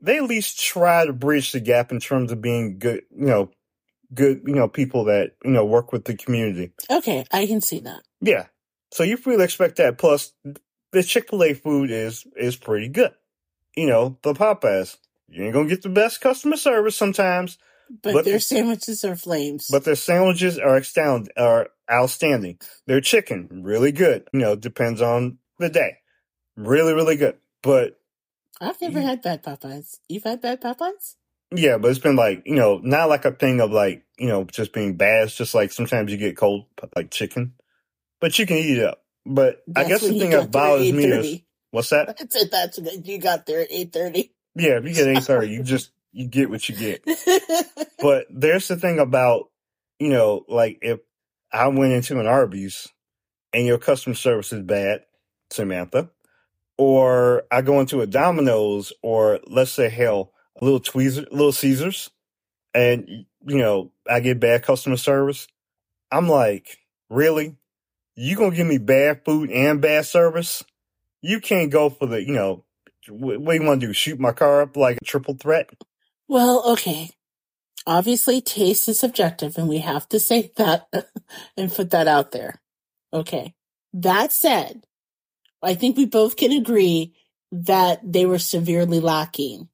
they 0.00 0.18
at 0.18 0.24
least 0.24 0.60
try 0.60 1.04
to 1.06 1.12
bridge 1.12 1.52
the 1.52 1.60
gap 1.60 1.90
in 1.92 2.00
terms 2.00 2.32
of 2.32 2.40
being 2.40 2.78
good, 2.78 3.02
you 3.10 3.26
know, 3.26 3.50
good, 4.14 4.42
you 4.46 4.54
know, 4.54 4.68
people 4.68 5.04
that, 5.04 5.32
you 5.44 5.50
know, 5.50 5.64
work 5.64 5.92
with 5.92 6.04
the 6.04 6.16
community. 6.16 6.72
Okay, 6.90 7.24
I 7.32 7.46
can 7.46 7.60
see 7.60 7.80
that. 7.80 8.02
Yeah. 8.20 8.46
So 8.92 9.02
you 9.02 9.16
fully 9.16 9.44
expect 9.44 9.76
that. 9.76 9.98
Plus, 9.98 10.32
the 10.92 11.02
Chick 11.02 11.30
fil 11.30 11.44
A 11.44 11.54
food 11.54 11.90
is, 11.90 12.26
is 12.36 12.56
pretty 12.56 12.88
good. 12.88 13.12
You 13.76 13.86
know, 13.86 14.18
the 14.22 14.34
Popeyes. 14.34 14.96
You 15.28 15.44
ain't 15.44 15.52
gonna 15.52 15.68
get 15.68 15.82
the 15.82 15.88
best 15.88 16.20
customer 16.20 16.56
service 16.56 16.96
sometimes, 16.96 17.56
But, 18.02 18.12
But- 18.12 18.24
their 18.24 18.38
sandwiches 18.40 19.04
are 19.04 19.16
flames. 19.16 19.66
but 19.70 19.84
their 19.84 19.96
sandwiches 19.96 20.58
are 20.58 20.76
astound, 20.76 21.30
are 21.36 21.70
outstanding. 21.90 22.58
Their 22.86 23.00
chicken, 23.00 23.48
really 23.64 23.90
good. 23.92 24.28
You 24.32 24.40
know, 24.40 24.54
depends 24.56 25.02
on 25.02 25.38
the 25.58 25.68
day. 25.68 25.96
Really, 26.56 26.92
really 26.94 27.16
good. 27.16 27.36
But 27.62 27.98
I've 28.60 28.80
never 28.80 29.00
you- 29.00 29.06
had 29.06 29.22
bad 29.22 29.42
Popeyes. 29.42 29.98
You've 30.08 30.22
had 30.24 30.40
bad 30.40 30.60
Popeyes? 30.60 31.16
Yeah, 31.52 31.78
but 31.78 31.90
it's 31.90 31.98
been 31.98 32.14
like, 32.14 32.42
you 32.46 32.54
know, 32.54 32.78
not 32.78 33.08
like 33.08 33.24
a 33.24 33.32
thing 33.32 33.60
of 33.60 33.72
like, 33.72 34.04
you 34.18 34.28
know, 34.28 34.44
just 34.44 34.72
being 34.72 34.96
bad. 34.96 35.24
It's 35.24 35.34
just 35.36 35.52
like 35.54 35.72
sometimes 35.72 36.12
you 36.12 36.16
get 36.18 36.36
cold, 36.36 36.66
like 36.94 37.10
chicken, 37.10 37.54
but 38.20 38.38
you 38.38 38.46
can 38.46 38.56
eat 38.58 38.78
it 38.78 38.84
up. 38.84 39.02
But 39.26 39.62
I 39.74 39.82
guess 39.84 40.02
the 40.02 40.10
thing 40.16 40.30
that 40.30 40.52
bothers 40.52 40.92
me 40.92 41.04
is, 41.06 41.40
what's 41.72 41.90
that? 41.90 42.08
I 42.20 42.26
said 42.30 42.50
that's 42.52 42.78
you 43.04 43.18
got 43.18 43.46
there 43.46 43.60
at 43.62 43.72
eight 43.72 43.92
thirty. 43.92 44.32
Yeah, 44.54 44.78
if 44.78 44.84
you 44.84 44.94
get 44.94 45.08
830, 45.08 45.48
you 45.48 45.62
just, 45.64 45.90
you 46.12 46.26
get 46.26 46.50
what 46.50 46.68
you 46.68 46.76
get. 46.76 47.04
But 48.02 48.28
there's 48.30 48.66
the 48.66 48.76
thing 48.76 48.98
about, 48.98 49.50
you 49.98 50.08
know, 50.08 50.46
like 50.48 50.78
if 50.80 51.00
I 51.52 51.68
went 51.68 51.92
into 51.92 52.18
an 52.18 52.26
Arby's 52.26 52.88
and 53.52 53.66
your 53.66 53.76
customer 53.76 54.14
service 54.14 54.54
is 54.54 54.62
bad, 54.62 55.02
Samantha, 55.50 56.08
or 56.78 57.44
I 57.50 57.60
go 57.60 57.78
into 57.78 58.00
a 58.00 58.06
Domino's 58.06 58.94
or 59.02 59.40
let's 59.46 59.72
say 59.72 59.90
hell, 59.90 60.32
a 60.60 60.64
little 60.64 60.80
Tweezer, 60.80 61.30
little 61.30 61.52
Caesars, 61.52 62.08
and 62.72 63.06
you 63.46 63.58
know, 63.58 63.92
I 64.08 64.20
get 64.20 64.40
bad 64.40 64.62
customer 64.62 64.96
service. 64.96 65.46
I'm 66.10 66.26
like, 66.26 66.78
really? 67.10 67.56
You 68.16 68.34
gonna 68.34 68.56
give 68.56 68.66
me 68.66 68.78
bad 68.78 69.26
food 69.26 69.50
and 69.50 69.82
bad 69.82 70.06
service? 70.06 70.64
You 71.20 71.40
can't 71.40 71.70
go 71.70 71.90
for 71.90 72.06
the, 72.06 72.22
you 72.24 72.32
know, 72.32 72.64
what, 73.08 73.40
what 73.40 73.52
do 73.52 73.60
you 73.60 73.66
want 73.66 73.80
to 73.82 73.88
do? 73.88 73.92
Shoot 73.92 74.18
my 74.18 74.32
car 74.32 74.62
up 74.62 74.76
like 74.76 74.98
a 75.00 75.04
triple 75.04 75.34
threat? 75.34 75.68
Well, 76.30 76.62
okay. 76.64 77.10
Obviously, 77.88 78.40
taste 78.40 78.88
is 78.88 79.00
subjective, 79.00 79.58
and 79.58 79.68
we 79.68 79.78
have 79.78 80.08
to 80.10 80.20
say 80.20 80.52
that 80.56 80.86
and 81.56 81.72
put 81.72 81.90
that 81.90 82.06
out 82.06 82.30
there. 82.30 82.62
Okay. 83.12 83.54
That 83.92 84.30
said, 84.30 84.84
I 85.60 85.74
think 85.74 85.96
we 85.96 86.06
both 86.06 86.36
can 86.36 86.52
agree 86.52 87.14
that 87.50 88.00
they 88.04 88.26
were 88.26 88.38
severely 88.38 89.00
lacking 89.00 89.68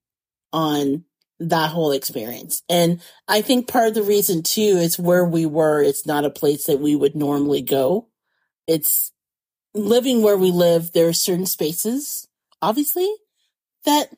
on 0.50 1.04
that 1.38 1.68
whole 1.68 1.92
experience. 1.92 2.62
And 2.70 3.02
I 3.28 3.42
think 3.42 3.68
part 3.68 3.88
of 3.88 3.94
the 3.94 4.02
reason 4.02 4.42
too 4.42 4.62
is 4.62 4.98
where 4.98 5.26
we 5.26 5.44
were, 5.44 5.82
it's 5.82 6.06
not 6.06 6.24
a 6.24 6.30
place 6.30 6.64
that 6.64 6.80
we 6.80 6.96
would 6.96 7.14
normally 7.14 7.60
go. 7.60 8.08
It's 8.66 9.12
living 9.74 10.22
where 10.22 10.38
we 10.38 10.50
live. 10.50 10.92
There 10.92 11.08
are 11.08 11.12
certain 11.12 11.44
spaces, 11.44 12.26
obviously, 12.62 13.12
that 13.84 14.08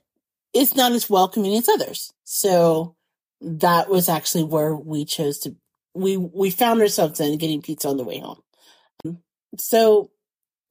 is 0.59 0.75
not 0.75 0.92
as 0.92 1.09
welcoming 1.09 1.57
as 1.57 1.68
others. 1.68 2.12
So 2.25 2.97
that 3.40 3.88
was 3.88 4.09
actually 4.09 4.44
where 4.44 4.75
we 4.75 5.05
chose 5.05 5.38
to, 5.40 5.55
we, 5.94 6.16
we 6.16 6.51
found 6.51 6.81
ourselves 6.81 7.21
in 7.21 7.38
getting 7.38 7.62
pizza 7.62 7.88
on 7.88 7.97
the 7.97 8.05
way 8.05 8.18
home. 8.18 8.42
So 9.59 10.11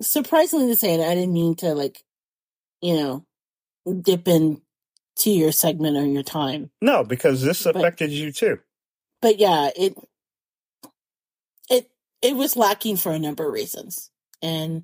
surprisingly 0.02 0.68
to 0.68 0.76
say, 0.76 0.94
and 0.94 1.04
I 1.04 1.16
didn't 1.16 1.34
mean 1.34 1.56
to 1.56 1.74
like, 1.74 2.04
you 2.82 2.96
know, 2.96 3.26
dip 4.02 4.28
in 4.28 4.62
to 5.20 5.32
your 5.32 5.52
segment 5.52 5.98
or 5.98 6.06
your 6.06 6.24
time. 6.24 6.70
No, 6.82 7.04
because 7.04 7.42
this 7.42 7.64
But- 7.64 7.76
affected 7.78 8.12
you 8.12 8.32
too. 8.32 8.60
But 9.20 9.40
yeah, 9.40 9.72
it 9.76 9.96
it 11.72 11.90
it 12.22 12.36
was 12.36 12.56
lacking 12.56 12.98
for 12.98 13.12
a 13.12 13.18
number 13.18 13.48
of 13.48 13.52
reasons. 13.52 14.12
And 14.44 14.84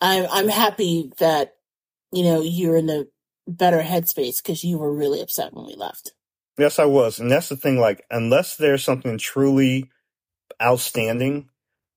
I'm 0.00 0.26
I'm 0.28 0.48
happy 0.48 1.12
that 1.18 1.54
you 2.12 2.24
know, 2.24 2.40
you're 2.40 2.76
in 2.76 2.90
a 2.90 3.04
better 3.46 3.82
headspace 3.82 4.42
because 4.42 4.64
you 4.64 4.78
were 4.78 4.92
really 4.92 5.20
upset 5.20 5.52
when 5.52 5.66
we 5.66 5.74
left. 5.74 6.12
Yes, 6.58 6.78
I 6.78 6.84
was. 6.84 7.18
And 7.18 7.30
that's 7.30 7.48
the 7.48 7.56
thing, 7.56 7.78
like, 7.78 8.04
unless 8.10 8.56
there's 8.56 8.84
something 8.84 9.18
truly 9.18 9.90
outstanding, 10.60 11.48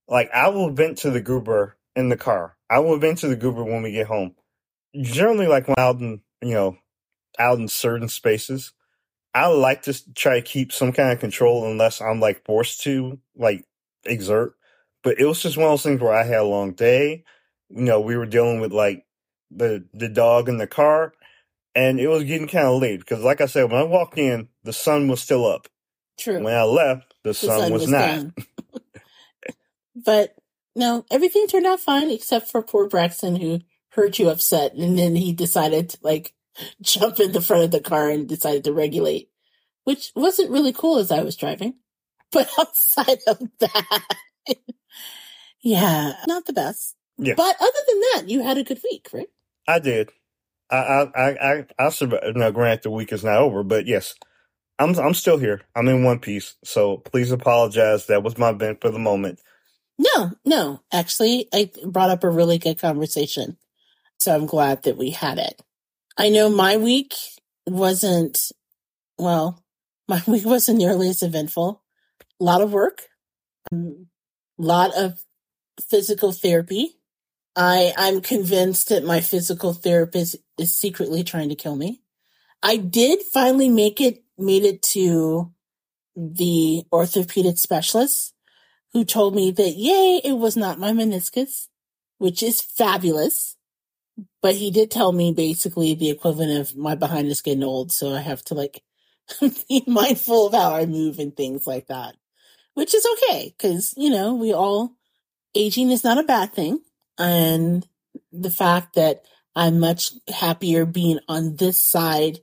like 0.07 0.29
I 0.33 0.49
will 0.49 0.69
vent 0.69 0.99
to 0.99 1.11
the 1.11 1.21
goober 1.21 1.77
in 1.95 2.09
the 2.09 2.17
car. 2.17 2.55
I 2.69 2.79
will 2.79 2.97
vent 2.97 3.19
to 3.19 3.27
the 3.27 3.35
goober 3.35 3.63
when 3.63 3.81
we 3.81 3.91
get 3.91 4.07
home. 4.07 4.35
Generally, 4.99 5.47
like 5.47 5.67
when 5.67 5.75
out 5.77 5.99
in, 5.99 6.21
you 6.41 6.53
know, 6.53 6.77
out 7.39 7.57
in 7.57 7.67
certain 7.67 8.07
spaces, 8.07 8.73
I 9.33 9.47
like 9.47 9.83
to 9.83 10.13
try 10.13 10.35
to 10.35 10.41
keep 10.41 10.71
some 10.71 10.93
kind 10.93 11.11
of 11.11 11.19
control 11.19 11.69
unless 11.69 12.01
I'm 12.01 12.19
like 12.19 12.45
forced 12.45 12.81
to 12.81 13.19
like 13.35 13.65
exert. 14.05 14.53
But 15.03 15.19
it 15.19 15.25
was 15.25 15.41
just 15.41 15.57
one 15.57 15.65
of 15.65 15.71
those 15.71 15.83
things 15.83 16.01
where 16.01 16.13
I 16.13 16.23
had 16.23 16.39
a 16.39 16.43
long 16.43 16.73
day. 16.73 17.23
You 17.69 17.81
know, 17.81 17.99
we 17.99 18.15
were 18.15 18.27
dealing 18.27 18.59
with 18.59 18.71
like 18.71 19.05
the 19.49 19.85
the 19.93 20.09
dog 20.09 20.47
in 20.47 20.57
the 20.57 20.67
car, 20.67 21.13
and 21.75 21.99
it 21.99 22.07
was 22.07 22.23
getting 22.23 22.47
kind 22.47 22.67
of 22.67 22.81
late 22.81 22.99
because, 22.99 23.23
like 23.23 23.41
I 23.41 23.45
said, 23.45 23.71
when 23.71 23.81
I 23.81 23.83
walked 23.83 24.17
in, 24.17 24.49
the 24.63 24.73
sun 24.73 25.07
was 25.07 25.21
still 25.21 25.45
up. 25.45 25.67
True. 26.19 26.43
When 26.43 26.53
I 26.53 26.63
left, 26.63 27.13
the, 27.23 27.29
The 27.29 27.33
sun, 27.33 27.59
sun 27.59 27.73
was, 27.73 27.81
was 27.83 27.91
not. 27.91 28.25
But 29.95 30.35
no, 30.75 31.05
everything 31.11 31.47
turned 31.47 31.65
out 31.65 31.79
fine 31.79 32.09
except 32.09 32.49
for 32.49 32.61
poor 32.61 32.87
Braxton 32.87 33.35
who 33.35 33.61
heard 33.89 34.17
you 34.17 34.29
upset 34.29 34.73
and 34.73 34.97
then 34.97 35.15
he 35.15 35.33
decided 35.33 35.89
to 35.89 35.97
like 36.01 36.33
jump 36.81 37.19
in 37.19 37.31
the 37.31 37.41
front 37.41 37.63
of 37.63 37.71
the 37.71 37.79
car 37.79 38.09
and 38.09 38.27
decided 38.27 38.63
to 38.63 38.73
regulate, 38.73 39.29
which 39.83 40.11
wasn't 40.15 40.51
really 40.51 40.73
cool 40.73 40.97
as 40.97 41.11
I 41.11 41.21
was 41.21 41.35
driving. 41.35 41.75
But 42.31 42.49
outside 42.57 43.19
of 43.27 43.47
that, 43.59 44.15
yeah, 45.61 46.13
not 46.25 46.47
the 46.47 46.53
best. 46.53 46.95
Yeah. 47.19 47.35
But 47.37 47.55
other 47.61 47.79
than 47.87 47.99
that, 47.99 48.23
you 48.25 48.41
had 48.41 48.57
a 48.57 48.63
good 48.63 48.79
week, 48.83 49.09
right? 49.13 49.27
I 49.67 49.77
did. 49.77 50.09
I 50.69 50.75
I 51.15 51.29
I 51.29 51.65
I, 51.77 51.89
survived. 51.89 52.35
No, 52.35 52.51
granted, 52.51 52.83
the 52.83 52.91
week 52.91 53.11
is 53.11 53.23
not 53.23 53.37
over, 53.37 53.63
but 53.63 53.85
yes, 53.85 54.15
I'm 54.79 54.97
I'm 54.97 55.13
still 55.13 55.37
here. 55.37 55.61
I'm 55.75 55.87
in 55.87 56.03
one 56.03 56.19
piece. 56.19 56.55
So 56.63 56.97
please 56.97 57.31
apologize. 57.31 58.07
That 58.07 58.23
was 58.23 58.37
my 58.37 58.51
vent 58.51 58.81
for 58.81 58.91
the 58.91 58.99
moment. 58.99 59.39
No, 59.97 60.31
no. 60.45 60.81
Actually, 60.91 61.47
I 61.53 61.71
brought 61.85 62.09
up 62.09 62.23
a 62.23 62.29
really 62.29 62.57
good 62.57 62.79
conversation. 62.79 63.57
So 64.17 64.33
I'm 64.33 64.45
glad 64.45 64.83
that 64.83 64.97
we 64.97 65.11
had 65.11 65.37
it. 65.37 65.61
I 66.17 66.29
know 66.29 66.49
my 66.49 66.77
week 66.77 67.13
wasn't, 67.67 68.51
well, 69.17 69.63
my 70.07 70.21
week 70.27 70.45
wasn't 70.45 70.79
nearly 70.79 71.09
as 71.09 71.23
eventful. 71.23 71.81
A 72.39 72.43
lot 72.43 72.61
of 72.61 72.73
work, 72.73 73.03
a 73.71 73.77
lot 74.57 74.93
of 74.95 75.23
physical 75.89 76.31
therapy. 76.31 76.95
I, 77.55 77.93
I'm 77.97 78.21
convinced 78.21 78.89
that 78.89 79.05
my 79.05 79.21
physical 79.21 79.73
therapist 79.73 80.35
is 80.57 80.75
secretly 80.75 81.23
trying 81.23 81.49
to 81.49 81.55
kill 81.55 81.75
me. 81.75 82.01
I 82.61 82.77
did 82.77 83.21
finally 83.21 83.69
make 83.69 84.01
it, 84.01 84.23
made 84.37 84.63
it 84.63 84.81
to 84.93 85.51
the 86.15 86.83
orthopedic 86.91 87.57
specialist 87.57 88.33
who 88.93 89.03
told 89.03 89.35
me 89.35 89.51
that, 89.51 89.71
yay, 89.71 90.21
it 90.23 90.33
was 90.33 90.55
not 90.55 90.79
my 90.79 90.91
meniscus, 90.91 91.67
which 92.17 92.41
is 92.41 92.61
fabulous. 92.61 93.57
But 94.41 94.55
he 94.55 94.69
did 94.69 94.91
tell 94.91 95.11
me 95.11 95.33
basically 95.33 95.95
the 95.95 96.09
equivalent 96.09 96.59
of 96.59 96.77
my 96.77 96.95
behind 96.95 97.27
is 97.27 97.41
getting 97.41 97.63
old. 97.63 97.91
So 97.91 98.13
I 98.13 98.19
have 98.19 98.43
to 98.45 98.53
like 98.53 98.83
be 99.69 99.83
mindful 99.87 100.47
of 100.47 100.53
how 100.53 100.75
I 100.75 100.85
move 100.85 101.19
and 101.19 101.35
things 101.35 101.65
like 101.65 101.87
that, 101.87 102.15
which 102.73 102.93
is 102.93 103.05
okay. 103.13 103.55
Cause, 103.59 103.93
you 103.97 104.09
know, 104.09 104.35
we 104.35 104.53
all, 104.53 104.95
aging 105.55 105.91
is 105.91 106.03
not 106.03 106.19
a 106.19 106.23
bad 106.23 106.53
thing. 106.53 106.81
And 107.17 107.87
the 108.31 108.51
fact 108.51 108.95
that 108.95 109.25
I'm 109.55 109.79
much 109.79 110.11
happier 110.27 110.85
being 110.85 111.19
on 111.27 111.55
this 111.55 111.79
side 111.79 112.39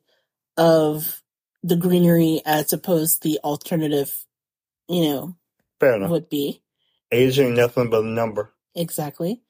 of 0.56 1.22
the 1.62 1.76
greenery 1.76 2.40
as 2.44 2.72
opposed 2.72 3.22
to 3.22 3.28
the 3.28 3.40
alternative, 3.42 4.26
you 4.88 5.02
know, 5.02 5.36
Fair 5.78 5.96
enough. 5.96 6.10
would 6.10 6.28
be. 6.28 6.62
Age 7.12 7.38
ain't 7.38 7.56
nothing 7.56 7.90
but 7.90 8.04
a 8.04 8.06
number. 8.06 8.52
Exactly. 8.74 9.42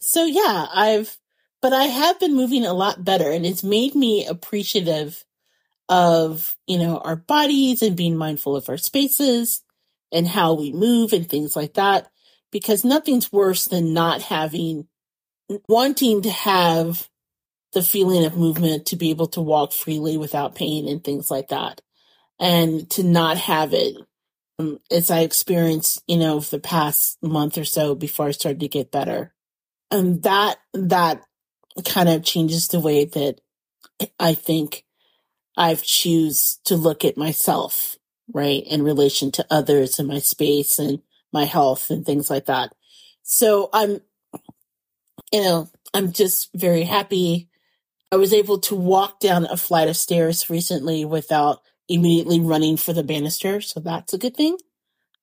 So 0.00 0.24
yeah, 0.24 0.66
I've, 0.72 1.16
but 1.60 1.72
I 1.72 1.84
have 1.84 2.20
been 2.20 2.34
moving 2.34 2.64
a 2.64 2.72
lot 2.72 3.04
better 3.04 3.30
and 3.30 3.46
it's 3.46 3.62
made 3.62 3.94
me 3.94 4.26
appreciative 4.26 5.24
of, 5.88 6.56
you 6.66 6.78
know, 6.78 6.98
our 6.98 7.16
bodies 7.16 7.82
and 7.82 7.96
being 7.96 8.16
mindful 8.16 8.56
of 8.56 8.68
our 8.68 8.76
spaces 8.76 9.62
and 10.12 10.26
how 10.26 10.54
we 10.54 10.72
move 10.72 11.12
and 11.12 11.28
things 11.28 11.56
like 11.56 11.74
that. 11.74 12.10
Because 12.50 12.84
nothing's 12.84 13.32
worse 13.32 13.66
than 13.66 13.92
not 13.92 14.22
having, 14.22 14.88
wanting 15.68 16.22
to 16.22 16.30
have 16.30 17.08
the 17.74 17.82
feeling 17.82 18.24
of 18.24 18.36
movement 18.36 18.86
to 18.86 18.96
be 18.96 19.10
able 19.10 19.26
to 19.28 19.40
walk 19.40 19.72
freely 19.72 20.16
without 20.16 20.54
pain 20.54 20.88
and 20.88 21.04
things 21.04 21.30
like 21.30 21.48
that. 21.48 21.80
And 22.40 22.88
to 22.90 23.02
not 23.02 23.36
have 23.36 23.74
it 23.74 23.96
um, 24.58 24.78
as 24.90 25.10
I 25.10 25.20
experienced, 25.20 26.02
you 26.06 26.16
know, 26.16 26.40
for 26.40 26.56
the 26.56 26.60
past 26.60 27.18
month 27.22 27.58
or 27.58 27.64
so 27.64 27.94
before 27.94 28.28
I 28.28 28.30
started 28.32 28.60
to 28.60 28.68
get 28.68 28.90
better. 28.90 29.34
And 29.90 30.22
that, 30.22 30.58
that 30.74 31.22
kind 31.84 32.08
of 32.08 32.24
changes 32.24 32.68
the 32.68 32.80
way 32.80 33.04
that 33.04 33.40
I 34.18 34.34
think 34.34 34.84
I've 35.56 35.82
choose 35.82 36.60
to 36.64 36.76
look 36.76 37.04
at 37.04 37.16
myself, 37.16 37.96
right, 38.32 38.62
in 38.64 38.82
relation 38.82 39.30
to 39.32 39.46
others 39.50 39.98
and 39.98 40.08
my 40.08 40.20
space 40.20 40.78
and 40.78 41.02
my 41.32 41.44
health 41.44 41.90
and 41.90 42.04
things 42.04 42.30
like 42.30 42.46
that. 42.46 42.72
So 43.22 43.68
I'm, 43.72 44.00
you 45.32 45.42
know, 45.42 45.68
I'm 45.92 46.12
just 46.12 46.50
very 46.54 46.84
happy. 46.84 47.48
I 48.10 48.16
was 48.16 48.32
able 48.32 48.58
to 48.60 48.74
walk 48.74 49.20
down 49.20 49.44
a 49.44 49.56
flight 49.56 49.88
of 49.88 49.96
stairs 49.96 50.48
recently 50.48 51.04
without 51.04 51.60
immediately 51.88 52.40
running 52.40 52.76
for 52.76 52.92
the 52.92 53.02
banister. 53.02 53.60
So 53.60 53.80
that's 53.80 54.14
a 54.14 54.18
good 54.18 54.36
thing 54.36 54.56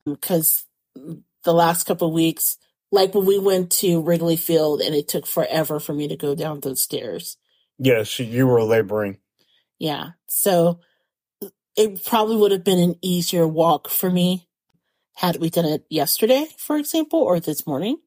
um, 0.05 0.13
because 0.13 0.65
the 0.95 1.53
last 1.53 1.85
couple 1.85 2.07
of 2.07 2.13
weeks, 2.13 2.57
like 2.91 3.13
when 3.13 3.25
we 3.25 3.39
went 3.39 3.71
to 3.71 4.01
Wrigley 4.01 4.35
Field 4.35 4.81
and 4.81 4.95
it 4.95 5.07
took 5.07 5.25
forever 5.25 5.79
for 5.79 5.93
me 5.93 6.07
to 6.07 6.15
go 6.15 6.35
down 6.35 6.59
those 6.59 6.81
stairs. 6.81 7.37
Yes, 7.77 8.19
you 8.19 8.47
were 8.47 8.63
laboring. 8.63 9.17
Yeah. 9.79 10.11
So 10.27 10.79
it 11.75 12.05
probably 12.05 12.37
would 12.37 12.51
have 12.51 12.63
been 12.63 12.79
an 12.79 12.95
easier 13.01 13.47
walk 13.47 13.89
for 13.89 14.09
me 14.09 14.47
had 15.15 15.37
we 15.37 15.49
done 15.49 15.65
it 15.65 15.85
yesterday, 15.89 16.47
for 16.57 16.77
example, 16.77 17.19
or 17.19 17.39
this 17.39 17.65
morning. 17.65 17.97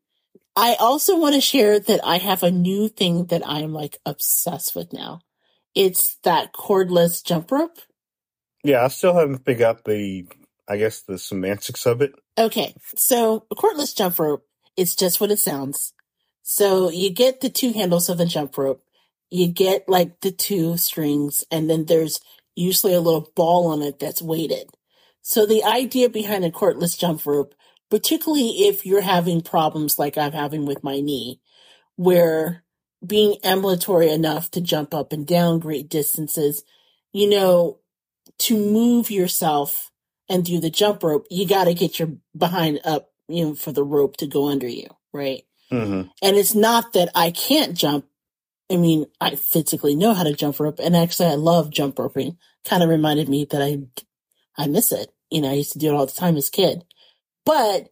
I 0.56 0.74
also 0.74 1.18
want 1.18 1.34
to 1.34 1.40
share 1.40 1.78
that 1.78 2.00
I 2.04 2.18
have 2.18 2.42
a 2.42 2.50
new 2.50 2.88
thing 2.88 3.26
that 3.26 3.42
I'm 3.46 3.72
like 3.72 3.98
obsessed 4.04 4.74
with 4.74 4.92
now. 4.92 5.20
It's 5.74 6.16
that 6.24 6.52
cordless 6.52 7.24
jump 7.24 7.50
rope. 7.50 7.78
Yeah, 8.64 8.84
I 8.84 8.88
still 8.88 9.14
haven't 9.14 9.44
figured 9.44 9.66
out 9.68 9.84
the, 9.84 10.26
I 10.68 10.76
guess, 10.76 11.02
the 11.02 11.18
semantics 11.18 11.86
of 11.86 12.02
it. 12.02 12.12
Okay, 12.36 12.74
so 12.96 13.46
a 13.50 13.54
cordless 13.54 13.96
jump 13.96 14.18
rope 14.18 14.44
is 14.76 14.96
just 14.96 15.20
what 15.20 15.30
it 15.30 15.38
sounds. 15.38 15.92
So 16.42 16.90
you 16.90 17.10
get 17.10 17.40
the 17.40 17.50
two 17.50 17.72
handles 17.72 18.08
of 18.08 18.18
the 18.18 18.26
jump 18.26 18.58
rope, 18.58 18.82
you 19.30 19.48
get 19.48 19.88
like 19.88 20.20
the 20.20 20.30
two 20.32 20.76
strings, 20.76 21.44
and 21.50 21.68
then 21.70 21.84
there's 21.84 22.20
usually 22.56 22.94
a 22.94 23.00
little 23.00 23.30
ball 23.36 23.68
on 23.68 23.82
it 23.82 23.98
that's 23.98 24.22
weighted. 24.22 24.70
So 25.28 25.44
the 25.44 25.62
idea 25.62 26.08
behind 26.08 26.46
a 26.46 26.50
cordless 26.50 26.98
jump 26.98 27.26
rope, 27.26 27.54
particularly 27.90 28.66
if 28.66 28.86
you're 28.86 29.02
having 29.02 29.42
problems 29.42 29.98
like 29.98 30.16
I'm 30.16 30.32
having 30.32 30.64
with 30.64 30.82
my 30.82 31.00
knee, 31.00 31.42
where 31.96 32.64
being 33.06 33.36
ambulatory 33.44 34.08
enough 34.08 34.50
to 34.52 34.62
jump 34.62 34.94
up 34.94 35.12
and 35.12 35.26
down 35.26 35.58
great 35.58 35.90
distances, 35.90 36.64
you 37.12 37.28
know, 37.28 37.78
to 38.38 38.56
move 38.56 39.10
yourself 39.10 39.90
and 40.30 40.46
do 40.46 40.60
the 40.60 40.70
jump 40.70 41.02
rope, 41.02 41.26
you 41.28 41.46
got 41.46 41.64
to 41.64 41.74
get 41.74 41.98
your 41.98 42.08
behind 42.34 42.80
up, 42.82 43.10
you 43.28 43.48
know, 43.48 43.54
for 43.54 43.70
the 43.70 43.84
rope 43.84 44.16
to 44.16 44.26
go 44.26 44.48
under 44.48 44.66
you, 44.66 44.88
right? 45.12 45.42
hmm 45.70 46.04
And 46.22 46.38
it's 46.38 46.54
not 46.54 46.94
that 46.94 47.10
I 47.14 47.32
can't 47.32 47.76
jump. 47.76 48.06
I 48.72 48.78
mean, 48.78 49.04
I 49.20 49.34
physically 49.34 49.94
know 49.94 50.14
how 50.14 50.22
to 50.22 50.32
jump 50.32 50.58
rope, 50.58 50.80
and 50.82 50.96
actually, 50.96 51.28
I 51.28 51.34
love 51.34 51.68
jump 51.68 51.98
roping. 51.98 52.38
Kind 52.64 52.82
of 52.82 52.88
reminded 52.88 53.28
me 53.28 53.44
that 53.50 53.60
I, 53.60 53.80
I 54.56 54.68
miss 54.68 54.90
it. 54.90 55.12
You 55.30 55.42
know, 55.42 55.50
I 55.50 55.54
used 55.54 55.72
to 55.72 55.78
do 55.78 55.88
it 55.88 55.94
all 55.94 56.06
the 56.06 56.12
time 56.12 56.36
as 56.36 56.48
a 56.48 56.52
kid. 56.52 56.84
But 57.44 57.90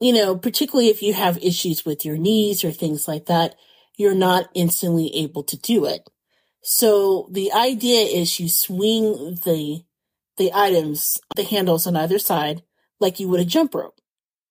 you 0.00 0.12
know, 0.12 0.36
particularly 0.36 0.90
if 0.90 1.00
you 1.00 1.14
have 1.14 1.38
issues 1.38 1.84
with 1.84 2.04
your 2.04 2.16
knees 2.16 2.64
or 2.64 2.72
things 2.72 3.06
like 3.06 3.26
that, 3.26 3.54
you're 3.96 4.16
not 4.16 4.48
instantly 4.52 5.14
able 5.14 5.44
to 5.44 5.56
do 5.56 5.84
it. 5.84 6.08
So 6.62 7.28
the 7.30 7.52
idea 7.52 8.00
is 8.00 8.40
you 8.40 8.48
swing 8.48 9.38
the 9.44 9.84
the 10.38 10.50
items, 10.54 11.20
the 11.36 11.44
handles 11.44 11.86
on 11.86 11.96
either 11.96 12.18
side, 12.18 12.62
like 12.98 13.20
you 13.20 13.28
would 13.28 13.40
a 13.40 13.44
jump 13.44 13.74
rope. 13.74 14.00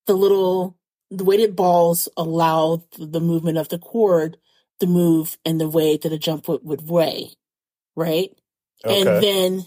The 0.05 0.13
little 0.13 0.77
the 1.09 1.25
weighted 1.25 1.55
balls 1.55 2.07
allow 2.15 2.84
the 2.97 3.19
movement 3.19 3.57
of 3.57 3.69
the 3.69 3.79
cord 3.79 4.38
to 4.79 4.88
move 4.88 5.38
in 5.45 5.57
the 5.57 5.69
way 5.69 5.97
that 5.97 6.13
a 6.13 6.17
jump 6.17 6.47
rope 6.47 6.63
would 6.63 6.89
weigh, 6.89 7.32
right? 7.95 8.29
Okay. 8.86 9.01
And 9.01 9.23
then 9.23 9.65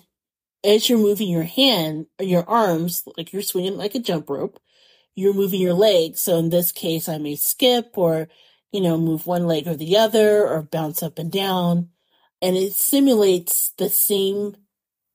as 0.65 0.89
you're 0.89 0.99
moving 0.99 1.29
your 1.29 1.45
hand, 1.45 2.07
or 2.19 2.25
your 2.25 2.49
arms, 2.49 3.05
like 3.17 3.33
you're 3.33 3.43
swinging 3.43 3.77
like 3.77 3.95
a 3.95 4.01
jump 4.01 4.31
rope, 4.31 4.59
you're 5.15 5.35
moving 5.35 5.61
your 5.61 5.75
legs. 5.75 6.21
So 6.21 6.39
in 6.39 6.51
this 6.51 6.73
case, 6.73 7.09
I 7.09 7.19
may 7.19 7.37
skip 7.37 7.97
or 7.97 8.29
you 8.75 8.81
know, 8.81 8.99
move 8.99 9.25
one 9.25 9.47
leg 9.47 9.69
or 9.69 9.77
the 9.77 9.97
other 9.97 10.49
or 10.49 10.61
bounce 10.61 11.01
up 11.01 11.21
and 11.21 11.31
down. 11.31 11.91
And 12.43 12.57
it 12.57 12.73
simulates 12.73 13.71
the 13.79 13.89
same 13.89 14.57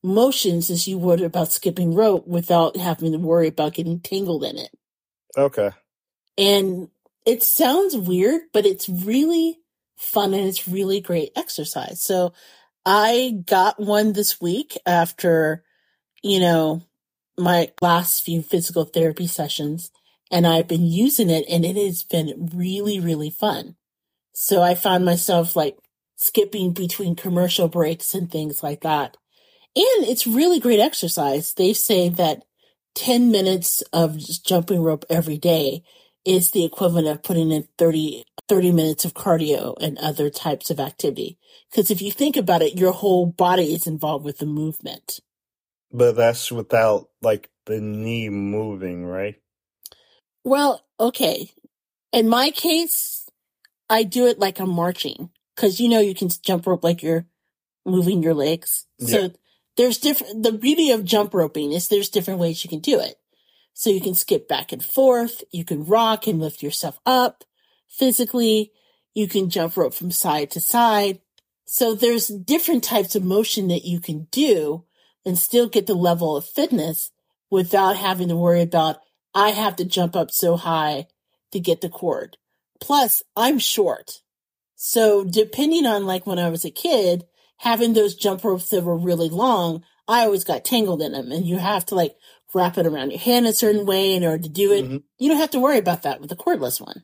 motions 0.01 0.69
as 0.69 0.87
you 0.87 0.97
would 0.97 1.21
about 1.21 1.51
skipping 1.51 1.93
rope 1.93 2.25
without 2.25 2.77
having 2.77 3.11
to 3.11 3.17
worry 3.17 3.49
about 3.49 3.73
getting 3.73 3.99
tangled 3.99 4.45
in 4.45 4.57
it. 4.57 4.69
Okay. 5.37 5.71
And 6.37 6.87
it 7.25 7.43
sounds 7.43 7.97
weird, 7.97 8.43
but 8.53 8.65
it's 8.65 8.87
really 8.87 9.59
fun 9.97 10.33
and 10.33 10.47
it's 10.47 10.65
really 10.65 11.01
great 11.01 11.33
exercise. 11.35 12.01
So 12.01 12.31
I 12.85 13.41
got 13.45 13.79
one 13.79 14.13
this 14.13 14.39
week 14.39 14.77
after, 14.85 15.63
you 16.23 16.39
know, 16.39 16.83
my 17.37 17.71
last 17.81 18.23
few 18.23 18.41
physical 18.41 18.85
therapy 18.85 19.27
sessions 19.27 19.91
and 20.31 20.45
I've 20.45 20.67
been 20.67 20.85
using 20.85 21.29
it 21.29 21.45
and 21.49 21.65
it 21.65 21.75
has 21.75 22.03
been 22.03 22.49
really, 22.53 22.99
really 22.99 23.29
fun. 23.29 23.75
So 24.33 24.61
I 24.61 24.75
found 24.75 25.05
myself 25.05 25.55
like 25.55 25.77
skipping 26.15 26.73
between 26.73 27.15
commercial 27.15 27.67
breaks 27.67 28.13
and 28.13 28.29
things 28.29 28.61
like 28.61 28.81
that. 28.81 29.17
And 29.75 30.05
it's 30.07 30.27
really 30.27 30.59
great 30.59 30.79
exercise. 30.79 31.53
They 31.53 31.73
say 31.73 32.09
that 32.09 32.43
10 32.95 33.31
minutes 33.31 33.81
of 33.93 34.17
jumping 34.17 34.81
rope 34.81 35.05
every 35.09 35.37
day 35.37 35.83
is 36.25 36.51
the 36.51 36.65
equivalent 36.65 37.07
of 37.07 37.23
putting 37.23 37.51
in 37.51 37.67
30, 37.77 38.25
30 38.47 38.71
minutes 38.71 39.05
of 39.05 39.13
cardio 39.13 39.75
and 39.81 39.97
other 39.97 40.29
types 40.29 40.69
of 40.69 40.79
activity. 40.79 41.37
Because 41.69 41.89
if 41.89 42.01
you 42.01 42.11
think 42.11 42.35
about 42.35 42.61
it, 42.61 42.77
your 42.77 42.91
whole 42.91 43.25
body 43.25 43.73
is 43.73 43.87
involved 43.87 44.25
with 44.25 44.39
the 44.39 44.45
movement. 44.45 45.19
But 45.91 46.15
that's 46.15 46.51
without 46.51 47.09
like 47.21 47.49
the 47.65 47.79
knee 47.79 48.29
moving, 48.29 49.05
right? 49.05 49.35
Well, 50.43 50.85
okay. 50.99 51.51
In 52.11 52.27
my 52.27 52.51
case, 52.51 53.27
I 53.89 54.03
do 54.03 54.27
it 54.27 54.39
like 54.39 54.59
I'm 54.59 54.69
marching 54.69 55.29
because 55.55 55.79
you 55.79 55.89
know 55.89 55.99
you 55.99 56.15
can 56.15 56.29
jump 56.43 56.65
rope 56.67 56.83
like 56.83 57.03
you're 57.03 57.25
moving 57.85 58.23
your 58.23 58.33
legs. 58.33 58.85
Yeah. 58.99 59.07
So 59.07 59.31
there's 59.77 59.97
different, 59.97 60.43
the 60.43 60.51
beauty 60.51 60.91
of 60.91 61.05
jump 61.05 61.33
roping 61.33 61.71
is 61.71 61.87
there's 61.87 62.09
different 62.09 62.39
ways 62.39 62.63
you 62.63 62.69
can 62.69 62.79
do 62.79 62.99
it. 62.99 63.18
So 63.73 63.89
you 63.89 64.01
can 64.01 64.15
skip 64.15 64.47
back 64.47 64.71
and 64.71 64.83
forth. 64.83 65.43
You 65.51 65.63
can 65.63 65.85
rock 65.85 66.27
and 66.27 66.39
lift 66.39 66.61
yourself 66.61 66.99
up 67.05 67.43
physically. 67.87 68.71
You 69.13 69.27
can 69.27 69.49
jump 69.49 69.77
rope 69.77 69.93
from 69.93 70.11
side 70.11 70.51
to 70.51 70.61
side. 70.61 71.19
So 71.65 71.93
there's 71.93 72.27
different 72.27 72.83
types 72.83 73.15
of 73.15 73.23
motion 73.23 73.67
that 73.67 73.85
you 73.85 73.99
can 73.99 74.27
do 74.31 74.85
and 75.25 75.37
still 75.37 75.69
get 75.69 75.87
the 75.87 75.93
level 75.93 76.35
of 76.35 76.45
fitness 76.45 77.11
without 77.49 77.95
having 77.95 78.29
to 78.29 78.35
worry 78.35 78.61
about, 78.61 78.97
I 79.33 79.49
have 79.49 79.75
to 79.77 79.85
jump 79.85 80.15
up 80.15 80.31
so 80.31 80.57
high 80.57 81.07
to 81.51 81.59
get 81.59 81.81
the 81.81 81.89
cord. 81.89 82.37
Plus, 82.79 83.23
I'm 83.35 83.59
short. 83.59 84.21
So 84.75 85.23
depending 85.23 85.85
on 85.85 86.05
like 86.05 86.25
when 86.25 86.39
I 86.39 86.49
was 86.49 86.63
a 86.63 86.71
kid, 86.71 87.25
having 87.57 87.93
those 87.93 88.15
jump 88.15 88.43
ropes 88.43 88.69
that 88.69 88.83
were 88.83 88.97
really 88.97 89.29
long, 89.29 89.83
I 90.07 90.23
always 90.23 90.43
got 90.43 90.63
tangled 90.63 91.01
in 91.01 91.11
them 91.11 91.31
and 91.31 91.45
you 91.45 91.57
have 91.57 91.85
to 91.87 91.95
like 91.95 92.15
wrap 92.53 92.77
it 92.77 92.85
around 92.85 93.11
your 93.11 93.19
hand 93.19 93.47
a 93.47 93.53
certain 93.53 93.85
way 93.85 94.13
in 94.13 94.23
order 94.23 94.41
to 94.43 94.49
do 94.49 94.71
it. 94.73 94.85
Mhm. 94.85 95.03
You 95.17 95.29
don't 95.29 95.37
have 95.39 95.51
to 95.51 95.59
worry 95.59 95.77
about 95.77 96.03
that 96.03 96.19
with 96.19 96.29
the 96.29 96.35
cordless 96.35 96.81
one. 96.81 97.03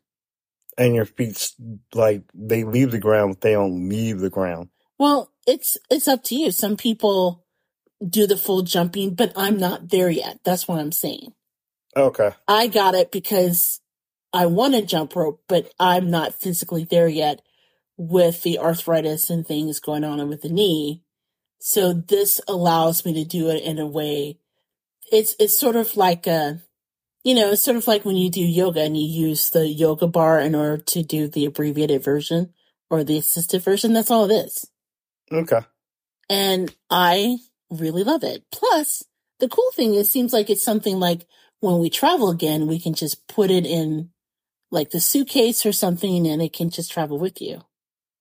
And 0.78 0.96
your 0.96 1.06
feet 1.06 1.52
like 1.94 2.24
they 2.34 2.64
leave 2.64 2.92
the 2.92 3.00
ground, 3.00 3.36
but 3.36 3.42
they 3.42 3.54
don't 3.54 3.88
leave 3.88 4.20
the 4.20 4.30
ground. 4.30 4.70
Well, 4.98 5.32
it's, 5.48 5.78
it's 5.90 6.08
up 6.08 6.24
to 6.26 6.36
you. 6.36 6.52
Some 6.52 6.76
people 6.78 7.46
do 8.08 8.28
the 8.28 8.38
full 8.38 8.62
jumping, 8.62 9.16
but 9.16 9.32
I'm 9.36 9.58
not 9.58 9.90
there 9.90 10.10
yet. 10.10 10.40
That's 10.44 10.68
what 10.68 10.80
I'm 10.80 10.92
saying. 10.92 11.34
Okay. 11.96 12.32
I 12.48 12.68
got 12.68 12.94
it 12.94 13.12
because 13.12 13.80
I 14.34 14.48
want 14.48 14.74
to 14.74 14.82
jump 14.82 15.16
rope, 15.16 15.42
but 15.48 15.72
I'm 15.80 16.10
not 16.10 16.34
physically 16.34 16.84
there 16.84 17.08
yet 17.08 17.42
with 17.98 18.44
the 18.44 18.60
arthritis 18.60 19.30
and 19.30 19.48
things 19.48 19.80
going 19.80 20.04
on 20.04 20.28
with 20.28 20.42
the 20.42 20.50
knee. 20.50 21.04
So 21.60 21.94
this 21.94 22.42
allows 22.48 23.06
me 23.06 23.14
to 23.14 23.24
do 23.24 23.50
it 23.50 23.64
in 23.64 23.80
a 23.80 23.88
way. 23.88 24.40
It's, 25.12 25.36
it's 25.40 25.60
sort 25.60 25.76
of 25.76 25.96
like 25.96 26.28
a, 26.28 26.62
you 27.24 27.34
know, 27.34 27.52
it's 27.52 27.64
sort 27.64 27.78
of 27.78 27.88
like 27.88 28.06
when 28.06 28.18
you 28.18 28.30
do 28.30 28.42
yoga 28.42 28.82
and 28.82 28.96
you 28.96 29.28
use 29.28 29.50
the 29.50 29.68
yoga 29.68 30.08
bar 30.08 30.40
in 30.40 30.56
order 30.56 30.78
to 30.78 31.04
do 31.04 31.28
the 31.28 31.46
abbreviated 31.46 32.04
version 32.04 32.54
or 32.90 33.04
the 33.04 33.18
assisted 33.18 33.64
version. 33.64 33.94
That's 33.94 34.12
all 34.12 34.30
it 34.30 34.34
is. 34.34 34.66
Okay. 35.32 35.62
And 36.30 36.74
I 36.90 37.38
really 37.70 38.04
love 38.04 38.24
it. 38.24 38.46
Plus, 38.52 39.04
the 39.40 39.50
cool 39.50 39.72
thing 39.76 39.96
is, 39.96 40.12
seems 40.12 40.34
like 40.34 40.50
it's 40.50 40.64
something 40.64 41.00
like 41.00 41.26
when 41.60 41.80
we 41.80 41.90
travel 41.90 42.30
again, 42.30 42.68
we 42.68 42.80
can 42.80 42.94
just 42.94 43.28
put 43.28 43.50
it 43.50 43.66
in 43.66 44.10
like 44.72 44.92
the 44.92 45.00
suitcase 45.00 45.66
or 45.66 45.72
something 45.72 46.28
and 46.28 46.42
it 46.42 46.54
can 46.54 46.70
just 46.70 46.92
travel 46.92 47.18
with 47.18 47.42
you. 47.42 47.62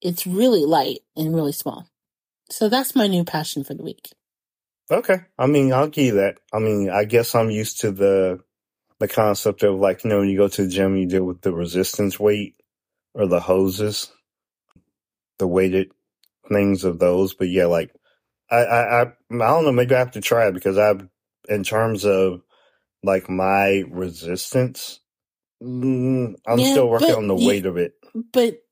It's 0.01 0.27
really 0.27 0.65
light 0.65 1.01
and 1.17 1.35
really 1.35 1.53
small. 1.53 1.89
So 2.51 2.69
that's 2.69 2.95
my 2.95 3.07
new 3.07 3.25
passion 3.25 3.65
for 3.65 3.75
the 3.75 3.83
week. 3.83 4.11
Okay. 4.91 5.19
I 5.39 5.47
mean, 5.47 5.73
I'll 5.73 5.89
give 5.89 6.07
you 6.07 6.15
that. 6.17 6.39
I 6.53 6.61
mean, 6.61 6.91
I 6.91 7.05
guess 7.05 7.35
I'm 7.35 7.51
used 7.51 7.83
to 7.83 7.93
the 7.93 8.41
the 9.01 9.09
concept 9.09 9.63
of 9.65 9.77
like, 9.81 10.05
you 10.05 10.11
know, 10.11 10.21
when 10.21 10.29
you 10.31 10.39
go 10.39 10.49
to 10.49 10.65
the 10.65 10.69
gym, 10.71 10.97
you 10.97 11.07
deal 11.09 11.25
with 11.25 11.43
the 11.43 11.53
resistance 11.55 12.21
weight 12.21 12.57
or 13.15 13.27
the 13.27 13.41
hoses, 13.41 14.13
the 15.39 15.47
weighted 15.49 15.93
things 16.53 16.85
of 16.85 16.99
those. 17.01 17.35
But 17.35 17.49
yeah, 17.51 17.67
like 17.67 17.95
I 18.51 18.59
I 18.59 18.83
I, 18.83 19.03
I 19.03 19.07
don't 19.31 19.65
know. 19.65 19.73
Maybe 19.73 19.95
I 19.95 20.01
have 20.01 20.13
to 20.13 20.21
try 20.23 20.49
it 20.49 20.55
because 20.55 20.79
I, 20.79 20.95
in 21.49 21.65
terms 21.65 22.05
of 22.07 22.43
like 23.03 23.31
my 23.31 23.85
resistance, 23.91 25.01
mm, 25.63 26.35
I'm 26.47 26.65
Yeah, 26.65 26.65
still 26.65 26.89
working 26.89 27.15
but 27.15 27.17
on 27.17 27.29
the 27.29 27.37
you- 27.37 27.37
weight 27.37 27.67
of 27.67 27.77
it. 27.79 27.95
But 28.33 28.63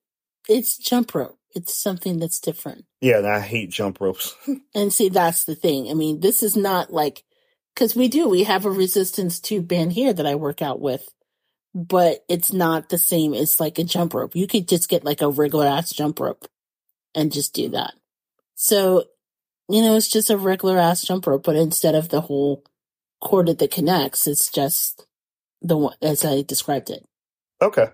it's 0.49 0.79
jump 0.79 1.15
rope. 1.15 1.39
It's 1.55 1.75
something 1.75 2.19
that's 2.19 2.41
different. 2.41 2.87
Yeah, 3.01 3.21
I 3.27 3.41
hate 3.41 3.71
jump 3.71 4.01
ropes. 4.01 4.35
And 4.75 4.93
see, 4.93 5.11
that's 5.11 5.45
the 5.45 5.55
thing. 5.55 5.91
I 5.91 5.95
mean, 5.95 6.21
this 6.21 6.43
is 6.43 6.57
not 6.57 6.93
like, 6.93 7.25
cause 7.77 7.95
we 7.95 8.09
do, 8.09 8.29
we 8.29 8.45
have 8.45 8.65
a 8.65 8.71
resistance 8.71 9.39
tube 9.39 9.69
band 9.69 9.93
here 9.93 10.13
that 10.13 10.27
I 10.27 10.35
work 10.35 10.63
out 10.63 10.81
with, 10.81 11.07
but 11.75 12.25
it's 12.29 12.53
not 12.53 12.89
the 12.89 12.99
same 12.99 13.35
as 13.35 13.61
like 13.61 13.79
a 13.79 13.85
jump 13.85 14.15
rope. 14.15 14.35
You 14.35 14.47
could 14.47 14.67
just 14.67 14.89
get 14.89 15.05
like 15.05 15.21
a 15.21 15.29
regular 15.29 15.67
ass 15.67 15.91
jump 15.91 16.21
rope 16.21 16.47
and 17.15 17.33
just 17.33 17.55
do 17.55 17.69
that. 17.71 17.93
So, 18.55 19.05
you 19.69 19.83
know, 19.83 19.97
it's 19.97 20.09
just 20.09 20.31
a 20.31 20.39
regular 20.39 20.79
ass 20.79 21.03
jump 21.03 21.27
rope, 21.27 21.45
but 21.45 21.57
instead 21.57 21.95
of 21.95 22.09
the 22.09 22.23
whole 22.23 22.65
cord 23.21 23.47
that 23.47 23.71
connects, 23.71 24.27
it's 24.27 24.51
just 24.51 25.07
the 25.61 25.77
one 25.77 25.97
as 26.03 26.25
I 26.25 26.43
described 26.43 26.91
it. 26.91 27.05
Okay. 27.61 27.89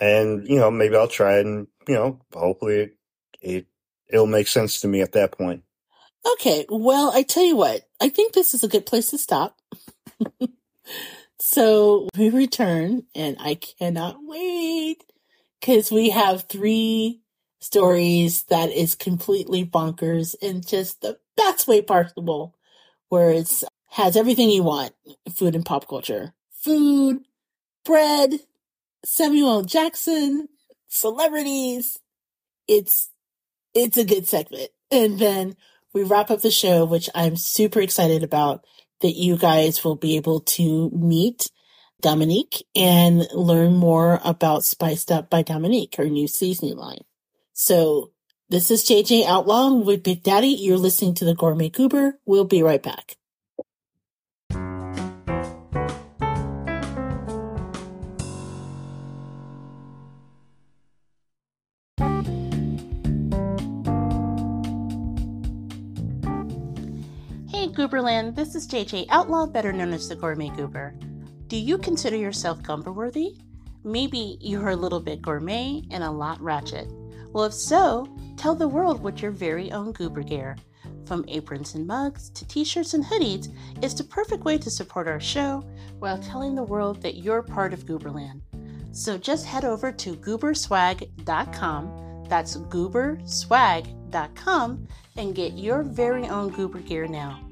And, 0.00 0.46
you 0.48 0.56
know, 0.56 0.70
maybe 0.70 0.96
I'll 0.96 1.08
try 1.08 1.38
it 1.38 1.46
and, 1.46 1.66
you 1.86 1.94
know, 1.94 2.20
hopefully 2.32 2.76
it, 2.76 2.96
it, 3.40 3.66
it'll 4.08 4.26
make 4.26 4.48
sense 4.48 4.80
to 4.80 4.88
me 4.88 5.00
at 5.00 5.12
that 5.12 5.32
point. 5.32 5.64
Okay, 6.32 6.66
well, 6.68 7.10
I 7.14 7.22
tell 7.22 7.44
you 7.44 7.56
what, 7.56 7.82
I 8.00 8.08
think 8.08 8.32
this 8.32 8.54
is 8.54 8.62
a 8.62 8.68
good 8.68 8.86
place 8.86 9.10
to 9.10 9.18
stop. 9.18 9.58
so 11.40 12.08
we 12.16 12.30
return, 12.30 13.04
and 13.14 13.36
I 13.40 13.54
cannot 13.54 14.18
wait 14.22 15.02
because 15.60 15.90
we 15.90 16.10
have 16.10 16.42
three 16.42 17.22
stories 17.60 18.44
that 18.44 18.70
is 18.70 18.94
completely 18.94 19.64
bonkers 19.64 20.34
in 20.40 20.62
just 20.62 21.00
the 21.00 21.18
best 21.36 21.66
way 21.66 21.82
possible, 21.82 22.56
where 23.08 23.30
it's 23.30 23.64
has 23.90 24.16
everything 24.16 24.50
you 24.50 24.62
want 24.62 24.92
food 25.34 25.54
and 25.54 25.64
pop 25.64 25.88
culture, 25.88 26.34
food, 26.52 27.20
bread, 27.84 28.38
Samuel 29.10 29.62
Jackson, 29.62 30.48
celebrities. 30.86 31.98
It's 32.68 33.10
it's 33.72 33.96
a 33.96 34.04
good 34.04 34.28
segment. 34.28 34.68
And 34.90 35.18
then 35.18 35.56
we 35.94 36.02
wrap 36.02 36.30
up 36.30 36.42
the 36.42 36.50
show, 36.50 36.84
which 36.84 37.08
I'm 37.14 37.36
super 37.36 37.80
excited 37.80 38.22
about 38.22 38.66
that 39.00 39.16
you 39.16 39.38
guys 39.38 39.82
will 39.82 39.96
be 39.96 40.16
able 40.16 40.40
to 40.40 40.90
meet 40.90 41.50
Daminique 42.02 42.62
and 42.76 43.26
learn 43.32 43.74
more 43.76 44.20
about 44.24 44.64
Spiced 44.64 45.10
Up 45.10 45.30
by 45.30 45.42
Daminique, 45.42 45.96
her 45.96 46.08
new 46.08 46.28
seasoning 46.28 46.76
line. 46.76 47.04
So 47.54 48.12
this 48.50 48.70
is 48.70 48.84
JJ 48.84 49.24
Outlaw 49.24 49.72
with 49.72 50.02
Big 50.02 50.22
Daddy. 50.22 50.48
You're 50.48 50.76
listening 50.76 51.14
to 51.14 51.24
the 51.24 51.34
Gourmet 51.34 51.70
Goober. 51.70 52.18
We'll 52.26 52.44
be 52.44 52.62
right 52.62 52.82
back. 52.82 53.17
Gooberland, 67.98 68.36
this 68.36 68.54
is 68.54 68.68
JJ 68.68 69.06
Outlaw, 69.10 69.44
better 69.44 69.72
known 69.72 69.92
as 69.92 70.08
the 70.08 70.14
Gourmet 70.14 70.50
Goober. 70.50 70.94
Do 71.48 71.56
you 71.56 71.76
consider 71.76 72.14
yourself 72.14 72.62
goober 72.62 72.92
worthy? 72.92 73.36
Maybe 73.82 74.38
you're 74.40 74.68
a 74.68 74.76
little 74.76 75.00
bit 75.00 75.20
gourmet 75.20 75.82
and 75.90 76.04
a 76.04 76.10
lot 76.10 76.40
ratchet. 76.40 76.92
Well, 77.32 77.46
if 77.46 77.52
so, 77.52 78.06
tell 78.36 78.54
the 78.54 78.68
world 78.68 79.02
what 79.02 79.20
your 79.20 79.32
very 79.32 79.72
own 79.72 79.90
goober 79.90 80.22
gear, 80.22 80.56
from 81.06 81.24
aprons 81.26 81.74
and 81.74 81.88
mugs 81.88 82.30
to 82.30 82.46
t 82.46 82.62
shirts 82.62 82.94
and 82.94 83.04
hoodies, 83.04 83.52
is 83.82 83.96
the 83.96 84.04
perfect 84.04 84.44
way 84.44 84.58
to 84.58 84.70
support 84.70 85.08
our 85.08 85.18
show 85.18 85.64
while 85.98 86.18
telling 86.18 86.54
the 86.54 86.62
world 86.62 87.02
that 87.02 87.16
you're 87.16 87.42
part 87.42 87.72
of 87.72 87.84
Gooberland. 87.84 88.42
So 88.92 89.18
just 89.18 89.44
head 89.44 89.64
over 89.64 89.90
to 89.90 90.14
gooberswag.com. 90.14 92.26
That's 92.28 92.58
gooberswag.com 92.58 94.88
and 95.16 95.34
get 95.34 95.54
your 95.54 95.82
very 95.82 96.28
own 96.28 96.50
goober 96.50 96.78
gear 96.78 97.08
now. 97.08 97.47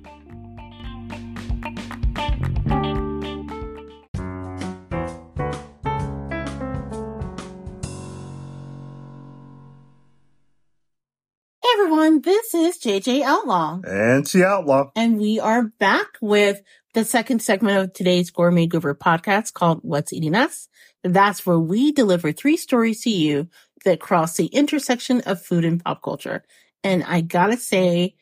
Everyone. 12.06 12.20
This 12.20 12.54
is 12.54 12.78
JJ 12.78 13.22
Outlaw. 13.22 13.80
And 13.86 14.26
T 14.26 14.42
Outlaw. 14.42 14.90
And 14.96 15.18
we 15.18 15.38
are 15.40 15.64
back 15.78 16.06
with 16.20 16.60
the 16.94 17.04
second 17.04 17.42
segment 17.42 17.78
of 17.78 17.92
today's 17.92 18.30
Gourmet 18.30 18.66
Goober 18.66 18.94
podcast 18.94 19.52
called 19.52 19.80
What's 19.82 20.12
Eating 20.12 20.34
Us. 20.34 20.68
That's 21.04 21.44
where 21.44 21.58
we 21.58 21.92
deliver 21.92 22.32
three 22.32 22.56
stories 22.56 23.02
to 23.02 23.10
you 23.10 23.48
that 23.84 24.00
cross 24.00 24.36
the 24.36 24.46
intersection 24.46 25.20
of 25.22 25.42
food 25.42 25.64
and 25.64 25.82
pop 25.82 26.02
culture. 26.02 26.44
And 26.82 27.04
I 27.04 27.20
gotta 27.20 27.56
say, 27.56 28.14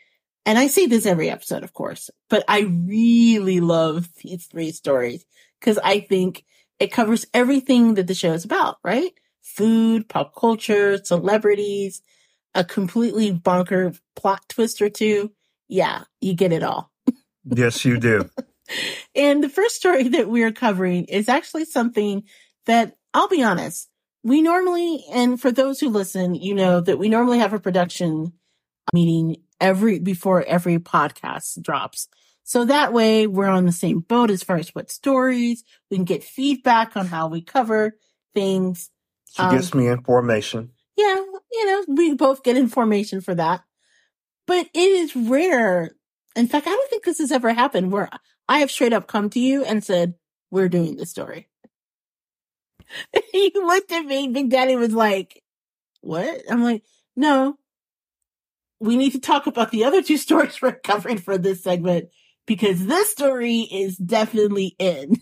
and 0.47 0.59
I 0.59 0.67
say 0.67 0.87
this 0.87 1.07
every 1.07 1.31
episode, 1.31 1.63
of 1.63 1.73
course, 1.73 2.11
but 2.29 2.45
I 2.49 2.61
really 2.61 3.61
love 3.61 4.09
these 4.23 4.47
three 4.47 4.73
stories 4.73 5.25
because 5.61 5.79
I 5.79 6.01
think 6.01 6.45
it 6.79 6.93
covers 6.93 7.27
everything 7.33 7.95
that 7.95 8.07
the 8.07 8.15
show 8.15 8.33
is 8.33 8.45
about, 8.45 8.79
right? 8.85 9.13
Food, 9.43 10.09
pop 10.09 10.35
culture, 10.35 11.03
celebrities, 11.03 12.03
a 12.55 12.65
completely 12.65 13.31
bonker 13.31 13.93
plot 14.17 14.43
twist 14.49 14.83
or 14.83 14.91
two. 14.91 15.33
Yeah, 15.69 16.05
you 16.21 16.35
get 16.35 16.53
it 16.53 16.63
all. 16.63 16.91
yes, 17.45 17.85
you 17.85 17.99
do. 17.99 18.29
and 19.15 19.43
the 19.43 19.49
first 19.49 19.77
story 19.77 20.09
that 20.09 20.29
we're 20.29 20.53
covering 20.53 21.05
is 21.05 21.29
actually 21.29 21.65
something 21.65 22.25
that 22.67 22.97
I'll 23.13 23.29
be 23.29 23.43
honest, 23.43 23.89
we 24.23 24.43
normally, 24.43 25.05
and 25.13 25.41
for 25.41 25.53
those 25.53 25.81
who 25.81 25.89
listen, 25.89 26.35
you 26.35 26.55
know 26.55 26.81
that 26.81 26.99
we 26.99 27.09
normally 27.09 27.39
have 27.39 27.53
a 27.53 27.61
production 27.61 28.33
meeting 28.93 29.37
every, 29.61 29.99
before 29.99 30.43
every 30.43 30.79
podcast 30.79 31.63
drops. 31.63 32.09
So 32.43 32.65
that 32.67 32.93
way 32.93 33.27
we're 33.27 33.49
on 33.49 33.67
the 33.67 33.73
same 33.73 34.01
boat 34.01 34.31
as 34.31 34.43
far 34.43 34.57
as 34.57 34.75
what 34.75 34.91
stories, 34.91 35.65
we 35.91 35.97
can 35.97 36.05
get 36.05 36.23
feedback 36.23 36.97
on 36.97 37.07
how 37.07 37.29
we 37.29 37.41
cover 37.41 37.97
things. 38.35 38.91
She 39.33 39.43
um, 39.43 39.55
gives 39.55 39.75
me 39.75 39.89
information 39.89 40.71
yeah, 40.97 41.17
you 41.53 41.67
know, 41.67 41.85
we 41.89 42.15
both 42.15 42.43
get 42.43 42.57
information 42.57 43.21
for 43.21 43.35
that. 43.35 43.63
But 44.47 44.69
it 44.75 44.79
is 44.79 45.17
rare. 45.17 45.91
In 46.37 46.47
fact, 46.47 46.67
I 46.67 46.71
don't 46.71 46.91
think 46.91 47.05
this 47.05 47.19
has 47.19 47.33
ever 47.33 47.53
happened 47.53 47.91
where 47.91 48.09
I 48.49 48.59
have 48.59 48.71
straight 48.71 48.93
up 48.93 49.07
come 49.07 49.31
to 49.31 49.41
you 49.41 49.65
and 49.65 49.83
said, 49.83 50.15
we're 50.51 50.69
doing 50.69 50.97
this 50.97 51.11
story. 51.11 51.49
you 53.33 53.51
looked 53.55 53.91
at 53.91 54.05
me, 54.05 54.29
Big 54.29 54.51
Daddy 54.51 54.77
was 54.77 54.93
like, 54.93 55.43
what? 56.01 56.43
I'm 56.51 56.63
like, 56.63 56.83
no, 57.17 57.57
we 58.81 58.97
need 58.97 59.13
to 59.13 59.21
talk 59.21 59.47
about 59.47 59.71
the 59.71 59.85
other 59.85 60.03
two 60.03 60.17
stories 60.19 60.61
we're 60.61 60.73
covering 60.73 61.19
for 61.19 61.39
this 61.39 61.63
segment 61.63 62.09
because 62.47 62.87
this 62.87 63.11
story 63.11 63.61
is 63.61 63.97
definitely 63.97 64.77
in. 64.79 65.17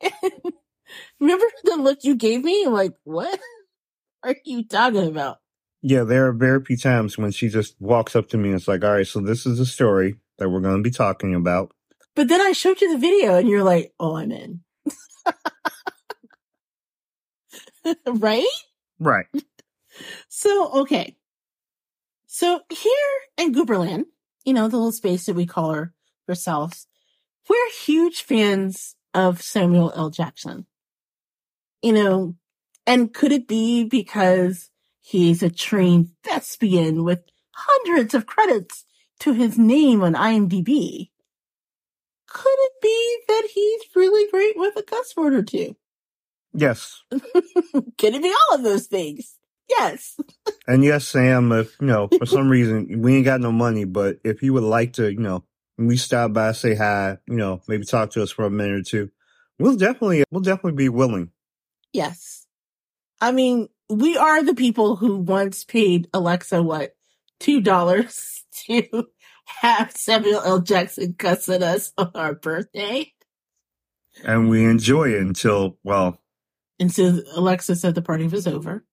Remember 1.20 1.46
the 1.64 1.76
look 1.76 1.98
you 2.02 2.14
gave 2.14 2.44
me? 2.44 2.64
I'm 2.64 2.72
like, 2.72 2.94
what? 3.04 3.38
are 4.22 4.36
you 4.44 4.64
talking 4.64 5.06
about? 5.06 5.38
Yeah, 5.80 6.04
there 6.04 6.26
are 6.26 6.32
very 6.32 6.64
few 6.64 6.76
times 6.76 7.16
when 7.16 7.30
she 7.30 7.48
just 7.48 7.76
walks 7.80 8.16
up 8.16 8.28
to 8.30 8.36
me 8.36 8.48
and 8.48 8.58
it's 8.58 8.68
like, 8.68 8.82
all 8.84 8.92
right, 8.92 9.06
so 9.06 9.20
this 9.20 9.46
is 9.46 9.60
a 9.60 9.66
story 9.66 10.16
that 10.38 10.48
we're 10.48 10.60
going 10.60 10.76
to 10.76 10.82
be 10.82 10.90
talking 10.90 11.34
about. 11.34 11.72
But 12.16 12.28
then 12.28 12.40
I 12.40 12.52
showed 12.52 12.80
you 12.80 12.92
the 12.92 12.98
video 12.98 13.36
and 13.36 13.48
you're 13.48 13.62
like, 13.62 13.92
oh, 14.00 14.16
I'm 14.16 14.32
in. 14.32 14.60
right? 18.06 18.44
Right. 18.98 19.26
So, 20.28 20.72
okay. 20.80 21.16
So 22.30 22.60
here 22.68 22.92
in 23.38 23.54
Gooberland, 23.54 24.04
you 24.44 24.52
know, 24.52 24.68
the 24.68 24.76
little 24.76 24.92
space 24.92 25.24
that 25.26 25.34
we 25.34 25.46
call 25.46 25.72
her 25.72 25.94
ourselves, 26.28 26.86
we're 27.48 27.70
huge 27.70 28.22
fans 28.22 28.96
of 29.14 29.40
Samuel 29.40 29.92
L. 29.96 30.10
Jackson. 30.10 30.66
You 31.82 31.94
know, 31.94 32.36
and 32.86 33.14
could 33.14 33.32
it 33.32 33.48
be 33.48 33.84
because 33.84 34.68
he's 35.00 35.42
a 35.42 35.48
trained 35.48 36.10
thespian 36.22 37.02
with 37.02 37.24
hundreds 37.54 38.12
of 38.12 38.26
credits 38.26 38.84
to 39.20 39.32
his 39.32 39.56
name 39.56 40.02
on 40.02 40.12
IMDb? 40.12 41.08
Could 42.28 42.58
it 42.58 42.72
be 42.82 43.18
that 43.28 43.48
he's 43.54 43.80
really 43.96 44.30
great 44.30 44.58
with 44.58 44.76
a 44.76 44.82
cuss 44.82 45.16
word 45.16 45.32
or 45.32 45.42
two? 45.42 45.76
Yes. 46.52 47.02
Could 47.10 48.14
it 48.14 48.22
be 48.22 48.34
all 48.50 48.56
of 48.56 48.62
those 48.62 48.86
things? 48.86 49.37
Yes. 49.68 50.18
and 50.66 50.82
yes, 50.82 51.06
Sam, 51.06 51.52
if, 51.52 51.76
you 51.80 51.86
know, 51.86 52.08
for 52.18 52.26
some 52.26 52.48
reason, 52.48 53.02
we 53.02 53.16
ain't 53.16 53.24
got 53.24 53.40
no 53.40 53.52
money, 53.52 53.84
but 53.84 54.18
if 54.24 54.42
you 54.42 54.52
would 54.54 54.62
like 54.62 54.94
to, 54.94 55.12
you 55.12 55.20
know, 55.20 55.44
we 55.76 55.96
stop 55.96 56.32
by, 56.32 56.52
say 56.52 56.74
hi, 56.74 57.18
you 57.28 57.36
know, 57.36 57.60
maybe 57.68 57.84
talk 57.84 58.10
to 58.10 58.22
us 58.22 58.30
for 58.30 58.44
a 58.44 58.50
minute 58.50 58.80
or 58.80 58.82
two, 58.82 59.10
we'll 59.58 59.76
definitely, 59.76 60.24
we'll 60.30 60.42
definitely 60.42 60.76
be 60.76 60.88
willing. 60.88 61.30
Yes. 61.92 62.46
I 63.20 63.32
mean, 63.32 63.68
we 63.90 64.16
are 64.16 64.42
the 64.42 64.54
people 64.54 64.96
who 64.96 65.16
once 65.16 65.64
paid 65.64 66.08
Alexa 66.12 66.62
what 66.62 66.94
two 67.40 67.60
dollars 67.60 68.44
to 68.66 69.06
have 69.46 69.92
Samuel 69.92 70.42
L. 70.44 70.60
Jackson 70.60 71.14
cuss 71.18 71.48
at 71.48 71.62
us 71.62 71.92
on 71.98 72.10
our 72.14 72.34
birthday, 72.34 73.12
and 74.24 74.48
we 74.48 74.64
enjoy 74.64 75.14
it 75.14 75.20
until 75.22 75.78
well, 75.82 76.20
until 76.78 77.22
Alexa 77.34 77.76
said 77.76 77.94
the 77.94 78.02
party 78.02 78.26
was 78.26 78.46
over. 78.46 78.84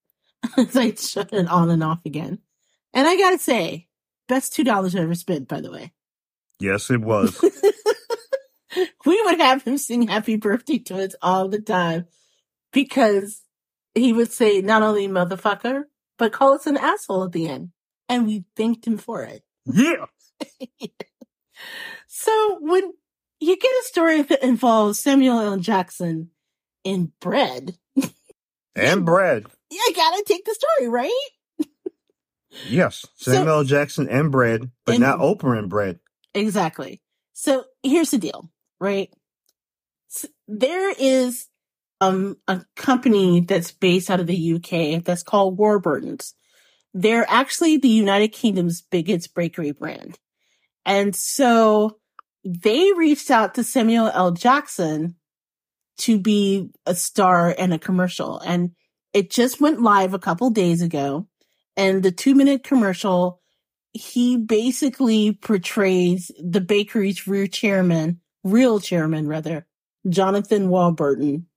so 0.70 0.82
I 0.82 0.94
shut 0.94 1.34
it 1.34 1.48
on 1.48 1.70
and 1.70 1.84
off 1.84 2.06
again, 2.06 2.40
and 2.94 3.08
I 3.08 3.18
gotta 3.18 3.38
say, 3.38 3.88
best 4.28 4.54
two 4.54 4.64
dollars 4.64 4.96
I 4.96 5.02
ever 5.02 5.16
spent. 5.16 5.48
By 5.48 5.62
the 5.62 5.72
way, 5.72 5.94
yes, 6.60 6.90
it 6.90 7.02
was. 7.02 7.40
we 9.06 9.22
would 9.24 9.40
have 9.40 9.64
him 9.64 9.78
sing 9.78 10.08
"Happy 10.08 10.36
Birthday" 10.36 10.80
to 10.80 11.04
us 11.04 11.16
all 11.22 11.48
the 11.48 11.62
time 11.62 12.08
because 12.72 13.42
he 13.96 14.12
would 14.14 14.32
say 14.32 14.62
not 14.62 14.84
only 14.84 15.08
motherfucker, 15.08 15.84
but 16.18 16.34
call 16.34 16.54
us 16.54 16.68
an 16.68 16.78
asshole 16.78 17.24
at 17.24 17.32
the 17.32 17.48
end. 17.48 17.72
And 18.08 18.28
we 18.28 18.44
thanked 18.56 18.86
him 18.86 18.98
for 18.98 19.24
it. 19.24 19.44
Yeah. 19.66 20.06
so 22.08 22.58
when 22.62 22.94
you 23.40 23.58
get 23.58 23.72
a 23.72 23.84
story 23.86 24.22
that 24.22 24.44
involves 24.44 25.00
Samuel 25.00 25.40
L. 25.40 25.58
Jackson 25.58 26.30
in 26.84 27.12
bread. 27.20 27.78
and 28.76 29.06
bread. 29.06 29.48
You 29.72 29.94
gotta 29.96 30.24
take 30.26 30.46
the 30.46 30.56
story, 30.56 30.90
right? 30.90 31.30
yes. 32.70 33.06
Samuel 33.16 33.60
L. 33.60 33.64
Jackson 33.64 34.08
and 34.10 34.32
bread, 34.32 34.70
but 34.86 34.96
and, 34.96 35.02
not 35.02 35.20
Oprah 35.20 35.58
and 35.58 35.70
bread. 35.70 36.00
Exactly. 36.34 37.02
So 37.34 37.66
here's 37.84 38.12
the 38.12 38.18
deal, 38.18 38.50
right? 38.80 39.10
So 40.08 40.28
there 40.48 40.92
is 40.98 41.48
um, 42.02 42.38
a 42.48 42.64
company 42.76 43.42
that's 43.42 43.72
based 43.72 44.10
out 44.10 44.20
of 44.20 44.28
the 44.28 44.54
UK 44.54 45.04
that's 45.04 45.24
called 45.24 45.58
Warburtons. 45.58 46.34
They're 46.94 47.26
actually 47.28 47.78
the 47.78 47.90
United 47.90 48.30
Kingdom's 48.30 48.82
biggest 48.82 49.36
bakery 49.36 49.72
brand. 49.72 50.18
And 50.86 51.16
so 51.16 51.98
they 52.44 52.92
reached 52.94 53.32
out 53.32 53.56
to 53.56 53.64
Samuel 53.64 54.12
L. 54.14 54.32
Jackson 54.32 55.16
to 55.98 56.20
be 56.20 56.70
a 56.86 56.94
star 56.94 57.50
in 57.50 57.74
a 57.74 57.80
commercial. 57.80 58.40
And 58.40 58.72
it 59.16 59.32
just 59.32 59.62
went 59.62 59.82
live 59.82 60.14
a 60.14 60.20
couple 60.20 60.50
days 60.50 60.82
ago. 60.82 61.26
And 61.78 62.04
the 62.04 62.12
two 62.12 62.36
minute 62.36 62.66
commercial, 62.66 63.42
he 63.94 64.36
basically 64.36 65.32
portrays 65.32 66.30
the 66.38 66.60
bakery's 66.60 67.26
real 67.26 67.48
chairman, 67.48 68.20
real 68.44 68.82
chairman 68.82 69.26
rather, 69.26 69.66
Jonathan 70.10 70.68
Warburton, 70.68 71.48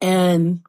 and 0.00 0.60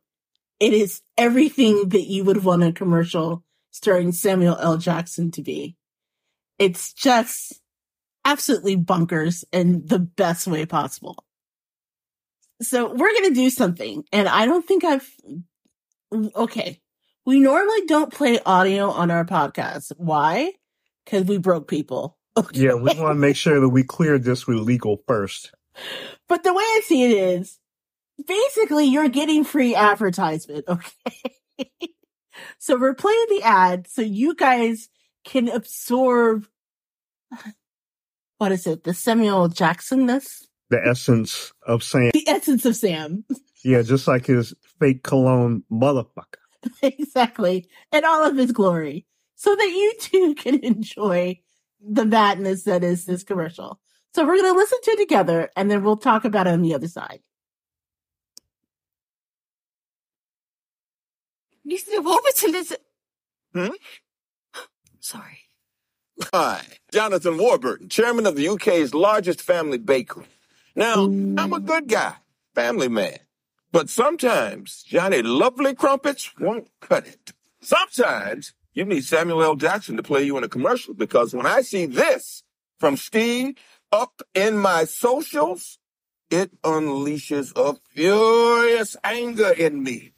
it 0.60 0.74
is 0.74 1.02
everything 1.16 1.90
that 1.90 2.08
you 2.08 2.24
would 2.24 2.44
want 2.44 2.64
a 2.64 2.72
commercial 2.72 3.44
starring 3.70 4.12
Samuel 4.12 4.58
L. 4.60 4.78
Jackson 4.78 5.30
to 5.32 5.44
be. 5.44 5.78
It's 6.58 6.92
just 6.92 7.62
absolutely 8.26 8.78
bunkers 8.78 9.46
in 9.52 9.86
the 9.86 10.00
best 10.00 10.48
way 10.48 10.66
possible. 10.66 11.24
So 12.62 12.92
we're 12.92 13.14
going 13.14 13.30
to 13.30 13.36
do 13.36 13.50
something 13.52 14.04
and 14.12 14.28
I 14.28 14.46
don't 14.46 14.68
think 14.68 14.84
I've, 14.84 15.10
Mm, 16.14 16.34
okay. 16.36 16.80
We 17.26 17.40
normally 17.40 17.86
don't 17.86 18.14
play 18.14 18.40
audio 18.46 18.90
on 18.90 19.12
our 19.12 19.26
podcast. 19.26 19.92
Why? 19.98 20.54
Cause 21.06 21.24
we 21.26 21.38
broke 21.38 21.68
people. 21.68 22.18
Okay. 22.38 22.62
Yeah. 22.62 22.76
We 22.76 22.84
want 22.84 22.98
to 22.98 23.14
make 23.16 23.36
sure 23.36 23.60
that 23.60 23.68
we 23.68 23.84
clear 23.84 24.18
this 24.18 24.48
with 24.48 24.60
legal 24.60 25.04
first. 25.06 25.52
But 26.30 26.44
the 26.44 26.54
way 26.54 26.64
I 26.64 26.82
see 26.86 27.04
it 27.04 27.12
is 27.12 27.60
basically 28.26 28.86
you're 28.86 29.10
getting 29.10 29.44
free 29.44 29.76
advertisement, 29.76 30.64
okay? 30.66 31.36
so 32.58 32.80
we're 32.80 32.94
playing 32.94 33.26
the 33.28 33.42
ad 33.44 33.86
so 33.86 34.02
you 34.02 34.34
guys 34.34 34.88
can 35.26 35.50
absorb 35.50 36.48
what 38.38 38.54
is 38.54 38.66
it, 38.66 38.86
the 38.86 38.94
Samuel 38.94 39.50
Jacksonness? 39.50 40.46
The 40.72 40.84
essence 40.84 41.52
of 41.68 41.84
Sam. 41.84 42.10
The 42.14 42.28
essence 42.28 42.66
of 42.66 42.76
Sam. 42.76 43.26
Yeah, 43.64 43.84
just 43.84 44.08
like 44.08 44.26
his 44.26 44.56
fake 44.80 45.04
cologne 45.04 45.64
motherfucker. 45.72 46.40
exactly. 46.82 47.68
And 47.92 48.06
all 48.06 48.26
of 48.26 48.38
his 48.38 48.52
glory. 48.52 49.06
So 49.36 49.56
that 49.56 49.64
you 49.64 49.94
too 50.00 50.36
can 50.38 50.60
enjoy 50.64 51.40
the 51.80 52.06
madness 52.06 52.64
that 52.64 52.84
is 52.84 53.06
this 53.06 53.24
commercial. 53.24 53.80
So 54.16 54.26
we're 54.26 54.38
going 54.38 54.54
to 54.54 54.58
listen 54.58 54.80
to 54.84 54.92
it 54.92 54.98
together 54.98 55.50
and 55.56 55.70
then 55.70 55.84
we'll 55.84 55.98
talk 55.98 56.26
about 56.26 56.48
it 56.48 56.52
on 56.54 56.62
the 56.62 56.74
other 56.74 56.88
side. 56.88 57.20
Mr. 61.70 62.04
Warburton 62.04 62.56
is. 62.56 62.78
Hmm? 63.54 63.68
Sorry. 65.00 65.40
Hi, 66.34 66.64
Jonathan 66.92 67.38
Warburton, 67.38 67.90
chairman 67.90 68.28
of 68.28 68.36
the 68.36 68.48
UK's 68.48 68.94
largest 68.94 69.42
family 69.42 69.78
bakery. 69.78 70.28
Now, 70.76 71.04
I'm 71.04 71.38
a 71.38 71.60
mm. 71.60 71.66
good 71.66 71.88
guy, 71.88 72.16
family 72.56 72.88
man. 72.88 73.20
But 73.72 73.90
sometimes 73.90 74.84
Johnny 74.84 75.22
Lovely 75.22 75.74
Crumpets 75.74 76.32
won't 76.40 76.70
cut 76.82 77.08
it. 77.08 77.34
Sometimes 77.62 78.54
you 78.74 78.86
need 78.86 79.04
Samuel 79.04 79.44
L. 79.44 79.56
Jackson 79.56 79.98
to 79.98 80.04
play 80.04 80.24
you 80.24 80.38
in 80.38 80.44
a 80.44 80.50
commercial 80.50 80.94
because 80.94 81.34
when 81.34 81.46
I 81.46 81.62
see 81.62 81.86
this 81.86 82.44
from 82.80 82.98
Steve 82.98 83.56
up 83.92 84.22
in 84.34 84.58
my 84.58 84.86
socials, 84.86 85.78
it 86.30 86.62
unleashes 86.62 87.52
a 87.56 87.78
furious 87.94 88.96
anger 89.04 89.52
in 89.52 89.84
me. 89.84 90.14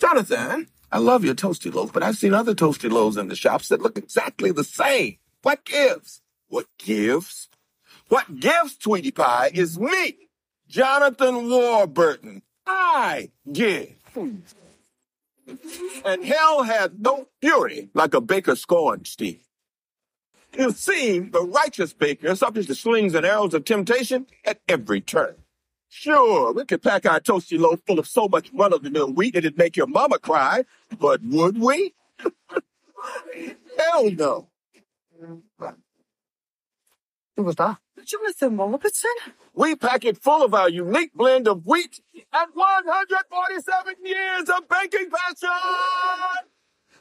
Jonathan, 0.00 0.68
I 0.90 0.98
love 0.98 1.24
your 1.24 1.34
toasty 1.34 1.72
loaf, 1.72 1.92
but 1.92 2.02
I've 2.02 2.16
seen 2.16 2.34
other 2.34 2.54
toasty 2.54 2.90
loaves 2.90 3.16
in 3.16 3.28
the 3.28 3.36
shops 3.36 3.68
that 3.68 3.82
look 3.82 3.98
exactly 3.98 4.52
the 4.52 4.64
same. 4.64 5.18
What 5.42 5.64
gives? 5.64 6.22
What 6.48 6.66
gives? 6.78 7.48
What 8.08 8.38
gives, 8.38 8.76
Tweety 8.76 9.10
Pie, 9.10 9.50
is 9.54 9.78
me, 9.78 10.28
Jonathan 10.68 11.48
Warburton. 11.48 12.42
I 12.66 13.30
give. 13.50 13.94
And 16.04 16.24
hell 16.24 16.62
has 16.64 16.90
no 16.98 17.26
fury 17.40 17.88
like 17.94 18.14
a 18.14 18.20
baker 18.20 18.56
scorned, 18.56 19.06
Steve. 19.06 19.42
You 20.56 20.72
see, 20.72 21.18
the 21.18 21.42
righteous 21.42 21.92
baker 21.92 22.28
is 22.28 22.38
subject 22.38 22.68
to 22.68 22.74
slings 22.74 23.14
and 23.14 23.26
arrows 23.26 23.54
of 23.54 23.64
temptation 23.64 24.26
at 24.44 24.60
every 24.68 25.00
turn. 25.00 25.36
Sure, 25.88 26.52
we 26.52 26.64
could 26.64 26.82
pack 26.82 27.06
our 27.06 27.20
toasty 27.20 27.58
loaf 27.58 27.80
full 27.86 27.98
of 27.98 28.06
so 28.06 28.28
much 28.28 28.50
run-of-the-mill 28.52 29.12
wheat 29.12 29.36
it'd 29.36 29.58
make 29.58 29.76
your 29.76 29.86
mama 29.86 30.18
cry, 30.18 30.64
but 30.98 31.20
would 31.22 31.58
we? 31.58 31.94
Hell 33.78 34.10
no. 34.10 34.48
Who 37.36 37.42
was 37.42 37.56
that? 37.56 37.78
Jonathan 38.06 38.56
Warburton? 38.56 39.10
We 39.54 39.74
pack 39.74 40.04
it 40.04 40.22
full 40.22 40.44
of 40.44 40.54
our 40.54 40.68
unique 40.70 41.12
blend 41.14 41.48
of 41.48 41.66
wheat 41.66 42.00
and 42.14 42.50
147 42.54 43.94
years 44.04 44.48
of 44.48 44.68
baking 44.68 45.10
passion! 45.10 45.48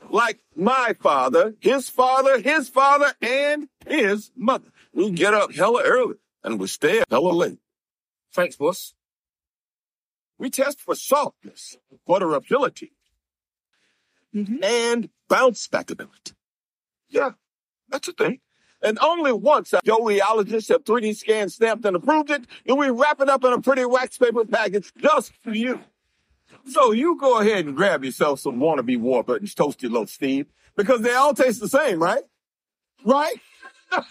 Like 0.10 0.39
my 0.56 0.93
father, 0.99 1.56
his 1.60 1.89
father, 1.89 2.39
his 2.39 2.70
father, 2.70 3.14
and 3.22 3.68
his 3.88 4.32
mother. 4.36 4.68
We 4.93 5.12
get 5.12 5.34
up 5.34 5.53
hella 5.53 5.84
early 5.84 6.16
and 6.43 6.60
we 6.60 6.68
stay 6.68 6.99
up 7.01 7.10
hella 7.10 7.32
late. 7.32 7.60
Thanks, 8.34 8.56
boss. 8.56 8.93
We 10.38 10.49
test 10.49 10.82
for 10.82 10.95
softness, 10.95 11.78
butterability, 12.08 12.89
Mm-hmm. 14.36 14.62
and 14.66 15.10
bounce 15.30 15.66
back 15.70 15.89
ability. 15.89 16.34
Yeah, 17.08 17.32
that's 17.88 18.10
a 18.10 18.12
thing. 18.12 18.41
And 18.86 18.99
only 19.01 19.33
once 19.33 19.73
a 19.73 19.81
geologists 19.83 20.69
have 20.69 20.83
3D 20.83 21.15
scanned, 21.15 21.51
stamped, 21.51 21.86
and 21.86 21.95
approved 21.95 22.29
it, 22.29 22.45
and 22.67 22.77
we 22.77 22.91
wrap 22.91 23.19
it 23.19 23.29
up 23.29 23.43
in 23.43 23.51
a 23.51 23.59
pretty 23.59 23.83
wax 23.83 24.19
paper 24.19 24.45
package 24.45 24.93
just 24.95 25.33
for 25.43 25.55
you. 25.55 25.79
So 26.67 26.91
you 26.91 27.17
go 27.19 27.39
ahead 27.39 27.65
and 27.65 27.75
grab 27.75 28.03
yourself 28.03 28.41
some 28.41 28.57
wannabe 28.57 28.99
Warburton's 28.99 29.55
toasty 29.55 29.89
loaf, 29.89 30.09
Steve, 30.09 30.45
because 30.75 31.01
they 31.01 31.15
all 31.15 31.33
taste 31.33 31.61
the 31.61 31.67
same, 31.67 31.99
right? 31.99 32.21
Right? 33.03 33.36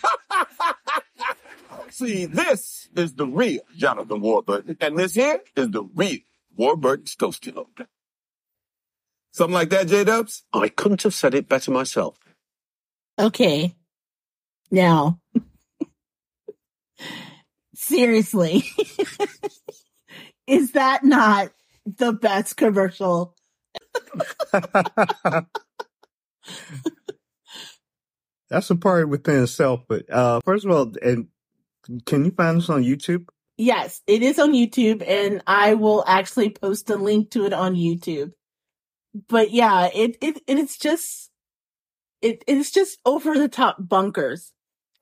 See, 1.90 2.26
this 2.26 2.88
is 2.96 3.14
the 3.14 3.26
real 3.26 3.60
Jonathan 3.76 4.20
Warburton, 4.20 4.76
and 4.80 4.98
this 4.98 5.14
here 5.14 5.40
is 5.54 5.70
the 5.70 5.84
real 5.94 6.18
Warburton's 6.56 7.14
toasty 7.14 7.54
loaf. 7.54 7.68
Something 9.30 9.54
like 9.54 9.70
that, 9.70 9.86
J 9.86 10.02
Dubs? 10.02 10.42
I 10.52 10.68
couldn't 10.68 11.02
have 11.04 11.14
said 11.14 11.34
it 11.34 11.48
better 11.48 11.70
myself. 11.70 12.18
Okay. 13.18 13.76
Now, 14.70 15.20
seriously, 17.74 18.64
is 20.46 20.72
that 20.72 21.04
not 21.04 21.50
the 21.86 22.12
best 22.12 22.56
commercial? 22.56 23.34
That's 28.50 28.70
a 28.70 28.76
party 28.76 29.04
within 29.04 29.42
itself. 29.42 29.80
But 29.88 30.10
uh, 30.10 30.40
first 30.44 30.64
of 30.64 30.70
all, 30.70 30.92
and 31.02 31.28
can 32.06 32.24
you 32.24 32.30
find 32.30 32.58
us 32.58 32.68
on 32.68 32.82
YouTube? 32.82 33.28
Yes, 33.56 34.00
it 34.06 34.22
is 34.22 34.38
on 34.38 34.52
YouTube, 34.52 35.06
and 35.06 35.42
I 35.46 35.74
will 35.74 36.04
actually 36.06 36.50
post 36.50 36.90
a 36.90 36.96
link 36.96 37.30
to 37.30 37.46
it 37.46 37.52
on 37.52 37.74
YouTube. 37.74 38.32
But 39.28 39.52
yeah, 39.52 39.88
it 39.94 40.16
it 40.20 40.42
it's 40.48 40.76
just 40.76 41.30
it 42.24 42.42
it's 42.46 42.70
just 42.70 42.98
over 43.04 43.38
the 43.38 43.48
top 43.48 43.76
bunkers, 43.78 44.52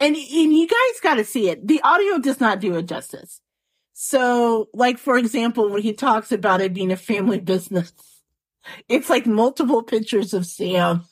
and 0.01 0.17
and 0.17 0.57
you 0.57 0.67
guys 0.67 1.01
got 1.01 1.15
to 1.15 1.25
see 1.25 1.49
it. 1.49 1.67
The 1.67 1.81
audio 1.83 2.19
does 2.19 2.41
not 2.41 2.61
do 2.61 2.75
it 2.77 2.87
justice. 2.87 3.41
So, 3.93 4.69
like 4.75 4.99
for 4.99 5.17
example, 5.17 5.71
when 5.71 5.83
he 5.83 5.93
talks 5.93 6.33
about 6.33 6.61
it 6.61 6.75
being 6.75 6.91
a 6.91 6.97
family 6.97 7.39
business, 7.39 7.93
it's 8.89 9.09
like 9.09 9.27
multiple 9.27 9.83
pictures 9.83 10.35
of 10.35 10.47
Sam 10.47 11.05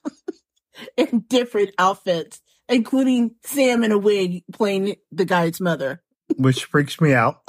in 0.97 1.25
different 1.29 1.71
outfits, 1.79 2.41
including 2.69 3.37
Sam 3.45 3.85
in 3.85 3.93
a 3.93 3.99
wig 3.99 4.43
playing 4.53 4.97
the 5.13 5.25
guy's 5.25 5.61
mother. 5.61 6.03
Which 6.37 6.65
freaks 6.65 7.01
me 7.01 7.15
out. 7.15 7.43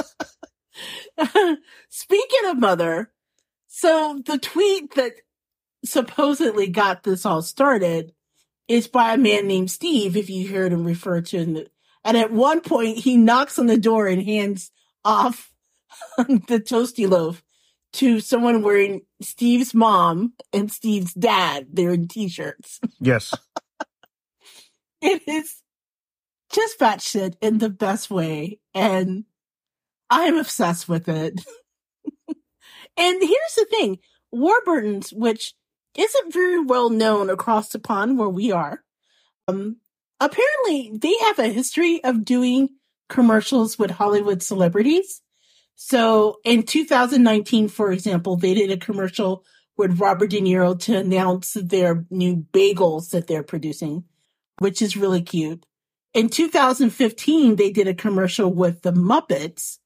Speaking 1.90 2.46
of 2.46 2.60
mother, 2.60 3.12
so 3.68 4.22
the 4.26 4.38
tweet 4.38 4.94
that 4.96 5.14
supposedly 5.84 6.68
got 6.68 7.04
this 7.04 7.26
all 7.26 7.42
started 7.42 8.14
is 8.72 8.88
by 8.88 9.14
a 9.14 9.18
man 9.18 9.48
named 9.48 9.70
Steve, 9.70 10.16
if 10.16 10.30
you 10.30 10.48
heard 10.48 10.72
him 10.72 10.86
refer 10.86 11.20
to 11.20 11.38
in 11.38 11.54
the, 11.54 11.68
and 12.06 12.16
at 12.16 12.32
one 12.32 12.62
point 12.62 13.00
he 13.00 13.18
knocks 13.18 13.60
on 13.60 13.66
the 13.66 13.78
door 13.78 14.08
and 14.08 14.24
hands 14.24 14.72
off 15.04 15.52
the 16.18 16.60
toasty 16.60 17.10
loaf 17.10 17.44
to 17.94 18.22
someone 18.22 18.62
wearing 18.62 19.02
Steve's 19.22 19.74
mom 19.74 20.34
and 20.54 20.72
Steve's 20.72 21.14
dad. 21.14 21.68
They're 21.74 21.92
in 21.92 22.08
t-shirts. 22.08 22.80
Yes. 23.02 23.34
It 25.02 25.24
is 25.28 25.64
just 26.54 26.80
batshit 26.80 27.34
in 27.42 27.58
the 27.58 27.72
best 27.72 28.12
way, 28.12 28.60
and 28.76 29.26
I'm 30.12 30.38
obsessed 30.38 30.88
with 30.88 31.10
it. 31.10 31.42
and 32.28 33.22
here's 33.22 33.56
the 33.56 33.66
thing: 33.70 33.98
Warburton's, 34.32 35.12
which 35.12 35.56
isn't 35.96 36.34
very 36.34 36.60
well 36.60 36.90
known 36.90 37.30
across 37.30 37.70
the 37.70 37.80
pond 37.80 38.18
where 38.18 38.30
we 38.30 38.52
are, 38.52 38.84
um, 39.48 39.78
apparently 40.20 40.92
they 40.94 41.14
have 41.22 41.40
a 41.40 41.48
history 41.48 42.04
of 42.04 42.26
doing 42.26 42.70
commercials 43.10 43.78
with 43.78 43.92
Hollywood 43.92 44.42
celebrities. 44.42 45.22
So 45.76 46.40
in 46.46 46.64
2019, 46.64 47.68
for 47.68 47.92
example, 47.92 48.38
they 48.38 48.54
did 48.54 48.72
a 48.72 48.78
commercial 48.78 49.44
with 49.78 50.00
Robert 50.00 50.30
De 50.30 50.40
Niro 50.40 50.80
to 50.82 50.98
announce 50.98 51.54
their 51.54 52.06
new 52.10 52.46
bagels 52.54 53.10
that 53.10 53.28
they're 53.28 53.44
producing, 53.44 54.04
which 54.60 54.82
is 54.82 54.96
really 54.96 55.22
cute. 55.22 55.66
In 56.14 56.30
2015, 56.30 57.56
they 57.56 57.72
did 57.72 57.88
a 57.88 57.94
commercial 57.94 58.54
with 58.54 58.82
the 58.82 58.92
Muppets 58.92 59.80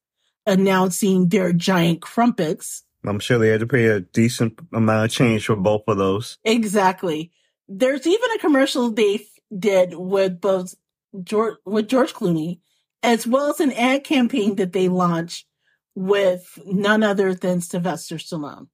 announcing 0.44 1.28
their 1.28 1.52
giant 1.52 2.02
crumpets. 2.02 2.82
I'm 3.06 3.20
sure 3.20 3.38
they 3.38 3.48
had 3.48 3.60
to 3.60 3.66
pay 3.66 3.86
a 3.86 4.00
decent 4.00 4.58
amount 4.72 5.04
of 5.04 5.10
change 5.10 5.46
for 5.46 5.56
both 5.56 5.82
of 5.88 5.98
those. 5.98 6.38
Exactly. 6.44 7.32
There's 7.68 8.06
even 8.06 8.30
a 8.32 8.38
commercial 8.38 8.90
they 8.90 9.16
f- 9.16 9.20
did 9.56 9.94
with 9.94 10.40
both 10.40 10.74
George, 11.22 11.56
with 11.64 11.88
George 11.88 12.12
Clooney, 12.12 12.60
as 13.02 13.26
well 13.26 13.50
as 13.50 13.60
an 13.60 13.72
ad 13.72 14.04
campaign 14.04 14.56
that 14.56 14.72
they 14.72 14.88
launched 14.88 15.46
with 15.94 16.58
none 16.66 17.02
other 17.02 17.34
than 17.34 17.60
Sylvester 17.60 18.16
Stallone. 18.16 18.68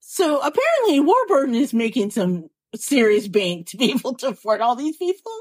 So 0.00 0.38
apparently 0.38 1.00
Warburton 1.00 1.54
is 1.54 1.72
making 1.72 2.10
some 2.10 2.50
serious 2.74 3.28
bank 3.28 3.68
to 3.68 3.76
be 3.76 3.92
able 3.92 4.14
to 4.16 4.28
afford 4.28 4.60
all 4.60 4.76
these 4.76 4.96
people. 4.96 5.32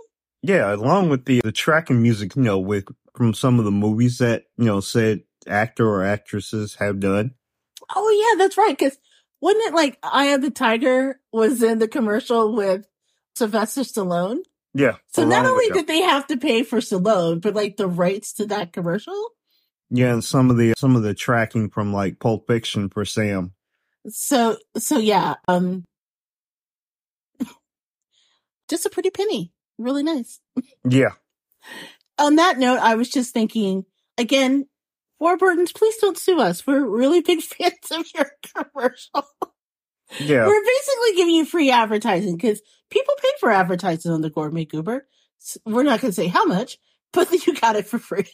Yeah, 0.44 0.74
along 0.74 1.10
with 1.10 1.26
the 1.26 1.42
the 1.42 1.52
tracking 1.52 2.02
music, 2.02 2.36
you 2.36 2.42
know, 2.42 2.58
with 2.58 2.86
from 3.16 3.34
some 3.34 3.60
of 3.60 3.66
the 3.66 3.72
movies 3.72 4.18
that 4.20 4.46
you 4.58 4.66
know 4.66 4.80
said 4.80 5.22
actor 5.48 5.88
or 5.88 6.04
actresses 6.04 6.76
have 6.76 7.00
done. 7.00 7.36
Oh 7.96 8.10
yeah, 8.10 8.38
that's 8.38 8.58
right. 8.58 8.78
Cause 8.78 8.98
wasn't 9.42 9.66
it 9.66 9.74
like 9.74 9.98
Eye 10.04 10.28
of 10.28 10.42
the 10.42 10.52
Tiger 10.52 11.20
was 11.34 11.64
in 11.64 11.80
the 11.80 11.88
commercial 11.88 12.54
with 12.54 12.86
Sylvester 13.36 13.82
Stallone? 13.82 14.40
Yeah. 14.74 14.98
So 15.14 15.26
not 15.26 15.46
only 15.46 15.70
did 15.70 15.88
they 15.88 16.02
have 16.02 16.28
to 16.28 16.38
pay 16.38 16.64
for 16.64 16.80
Stallone, 16.80 17.42
but 17.42 17.56
like 17.56 17.78
the 17.78 17.88
rights 17.88 18.34
to 18.34 18.46
that 18.48 18.72
commercial. 18.72 19.32
Yeah, 19.90 20.14
and 20.14 20.24
some 20.24 20.50
of 20.50 20.58
the 20.58 20.74
some 20.78 20.96
of 20.96 21.04
the 21.04 21.14
tracking 21.14 21.70
from 21.70 21.92
like 21.92 22.20
Pulp 22.20 22.48
Fiction 22.48 22.90
for 22.90 23.04
Sam. 23.04 23.52
So 24.08 24.58
so 24.78 24.98
yeah, 24.98 25.36
um 25.48 25.84
just 28.70 28.86
a 28.86 28.90
pretty 28.90 29.10
penny. 29.10 29.52
Really 29.78 30.04
nice. 30.04 30.40
Yeah. 30.88 31.12
On 32.18 32.38
that 32.38 32.58
note, 32.58 32.80
I 32.80 32.96
was 32.96 33.10
just 33.10 33.34
thinking 33.34 33.86
again, 34.18 34.68
Warburtons, 35.22 35.72
please 35.72 35.98
don't 35.98 36.18
sue 36.18 36.40
us. 36.40 36.66
We're 36.66 36.84
really 36.84 37.22
big 37.22 37.42
fans 37.44 37.92
of 37.92 38.08
your 38.16 38.32
commercial. 38.56 39.24
Yeah. 40.20 40.48
We're 40.48 40.66
basically 40.66 41.16
giving 41.16 41.36
you 41.36 41.46
free 41.46 41.70
advertising 41.70 42.36
because 42.36 42.62
people 42.90 43.14
pay 43.22 43.30
for 43.40 43.52
advertising 43.52 44.12
on 44.12 44.22
the 44.22 44.32
Gourmet 44.32 44.66
Goober. 44.66 45.08
We're 45.64 45.84
not 45.84 46.02
going 46.02 46.12
to 46.12 46.16
say 46.16 46.28
how 46.28 46.46
much, 46.46 46.80
but 47.14 47.32
you 47.48 47.54
got 47.54 47.76
it 47.76 47.88
for 47.88 48.00
free. 48.00 48.26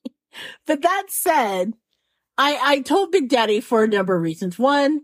but 0.66 0.80
that 0.80 1.04
said, 1.08 1.74
I, 2.38 2.58
I 2.60 2.80
told 2.80 3.12
Big 3.12 3.28
Daddy 3.28 3.60
for 3.60 3.84
a 3.84 3.88
number 3.88 4.16
of 4.16 4.22
reasons. 4.22 4.58
One, 4.58 5.02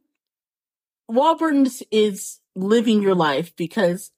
Warburton's 1.06 1.82
is 1.92 2.40
living 2.56 3.02
your 3.02 3.14
life 3.14 3.54
because, 3.56 4.10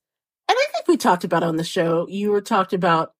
and 0.49 0.57
I 0.57 0.67
think 0.73 0.87
we 0.87 0.97
talked 0.97 1.25
about 1.25 1.43
on 1.43 1.57
the 1.57 1.65
show, 1.65 2.07
you 2.09 2.31
were 2.31 2.41
talked 2.41 2.73
about 2.73 3.13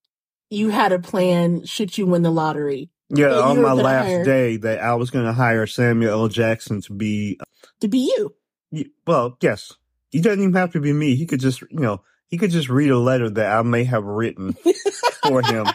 you 0.51 0.69
had 0.69 0.93
a 0.93 0.99
plan 1.01 1.65
should 1.65 1.99
you 1.99 2.07
win 2.07 2.23
the 2.23 2.31
lottery 2.31 2.91
Yeah, 3.15 3.39
on 3.41 3.61
my 3.61 3.73
last 3.73 4.07
hire 4.07 4.25
day 4.25 4.57
that 4.59 4.81
I 4.81 4.95
was 4.95 5.11
going 5.11 5.27
to 5.27 5.35
hire 5.35 5.67
Samuel 5.67 6.13
L. 6.13 6.29
Jackson 6.29 6.81
to 6.83 6.95
be 6.95 7.39
to 7.81 7.89
be 7.89 8.11
you. 8.17 8.91
well, 9.07 9.37
yes. 9.41 9.73
He 10.11 10.21
doesn't 10.21 10.41
even 10.41 10.55
have 10.55 10.73
to 10.73 10.81
be 10.81 10.93
me. 10.93 11.15
He 11.15 11.27
could 11.27 11.41
just, 11.41 11.63
you 11.63 11.81
know, 11.81 12.03
he 12.29 12.39
could 12.39 12.51
just 12.51 12.69
read 12.69 12.91
a 12.91 12.99
letter 12.99 13.29
that 13.31 13.53
I 13.53 13.63
may 13.63 13.85
have 13.85 14.05
written 14.05 14.55
for 15.23 15.43
him, 15.43 15.67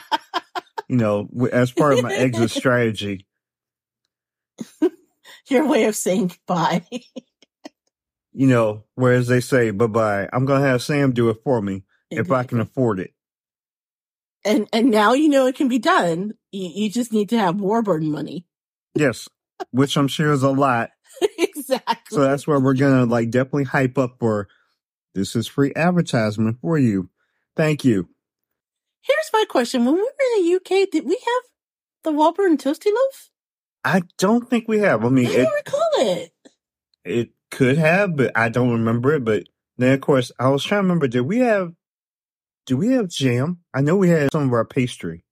you 0.87 0.97
know, 0.97 1.27
as 1.51 1.71
part 1.71 1.93
of 1.93 2.03
my 2.03 2.13
exit 2.13 2.51
strategy. 2.51 3.25
Your 5.47 5.67
way 5.67 5.85
of 5.85 5.95
saying 5.95 6.27
goodbye. 6.27 6.85
You 8.33 8.47
know, 8.47 8.83
whereas 8.95 9.27
they 9.27 9.41
say, 9.41 9.71
bye 9.71 9.87
bye, 9.87 10.29
I'm 10.33 10.45
going 10.45 10.61
to 10.61 10.67
have 10.67 10.83
Sam 10.83 11.13
do 11.13 11.29
it 11.29 11.37
for 11.43 11.61
me 11.61 11.83
if 12.11 12.31
I 12.31 12.43
can 12.43 12.59
afford 12.59 12.99
it. 12.99 13.13
And 14.47 14.67
and 14.73 14.89
now 14.89 15.13
you 15.13 15.29
know 15.29 15.45
it 15.45 15.55
can 15.55 15.67
be 15.67 15.79
done. 15.79 16.33
You, 16.51 16.69
you 16.73 16.89
just 16.89 17.11
need 17.11 17.29
to 17.29 17.37
have 17.37 17.59
Warburton 17.59 18.11
money. 18.11 18.45
Yes, 18.95 19.27
which 19.71 19.97
I'm 19.97 20.07
sure 20.07 20.31
is 20.31 20.43
a 20.43 20.49
lot. 20.49 20.91
exactly. 21.37 22.15
So 22.15 22.21
that's 22.21 22.47
where 22.47 22.59
we're 22.59 22.73
going 22.73 23.05
to 23.05 23.11
like 23.11 23.29
definitely 23.29 23.65
hype 23.65 23.97
up 23.97 24.17
for 24.19 24.47
this 25.13 25.35
is 25.35 25.47
free 25.47 25.73
advertisement 25.75 26.59
for 26.61 26.77
you. 26.77 27.09
Thank 27.55 27.83
you. 27.83 28.09
Here's 29.01 29.29
my 29.33 29.45
question: 29.49 29.85
When 29.85 29.95
we 29.95 30.01
were 30.01 30.37
in 30.37 30.43
the 30.43 30.55
UK, 30.55 30.89
did 30.91 31.05
we 31.05 31.15
have 31.15 31.43
the 32.03 32.11
Warburton 32.11 32.57
toasty 32.57 32.87
loaf? 32.93 33.29
I 33.83 34.03
don't 34.17 34.49
think 34.49 34.67
we 34.67 34.79
have. 34.79 35.03
I 35.03 35.07
I 35.07 35.09
mean, 35.09 35.25
it, 35.27 35.35
don't 35.35 35.53
recall 35.53 35.89
it. 35.95 36.31
it 37.05 37.29
could 37.51 37.77
have, 37.77 38.15
but 38.15 38.31
I 38.35 38.49
don't 38.49 38.71
remember 38.71 39.13
it. 39.15 39.23
But 39.23 39.43
then, 39.77 39.93
of 39.93 40.01
course, 40.01 40.31
I 40.39 40.49
was 40.49 40.63
trying 40.63 40.79
to 40.79 40.83
remember, 40.83 41.07
did 41.07 41.21
we 41.21 41.39
have, 41.39 41.73
do 42.67 42.77
we 42.77 42.89
have 42.89 43.07
jam? 43.07 43.59
I 43.73 43.81
know 43.81 43.95
we 43.95 44.09
had 44.09 44.31
some 44.31 44.43
of 44.43 44.53
our 44.53 44.65
pastry. 44.65 45.23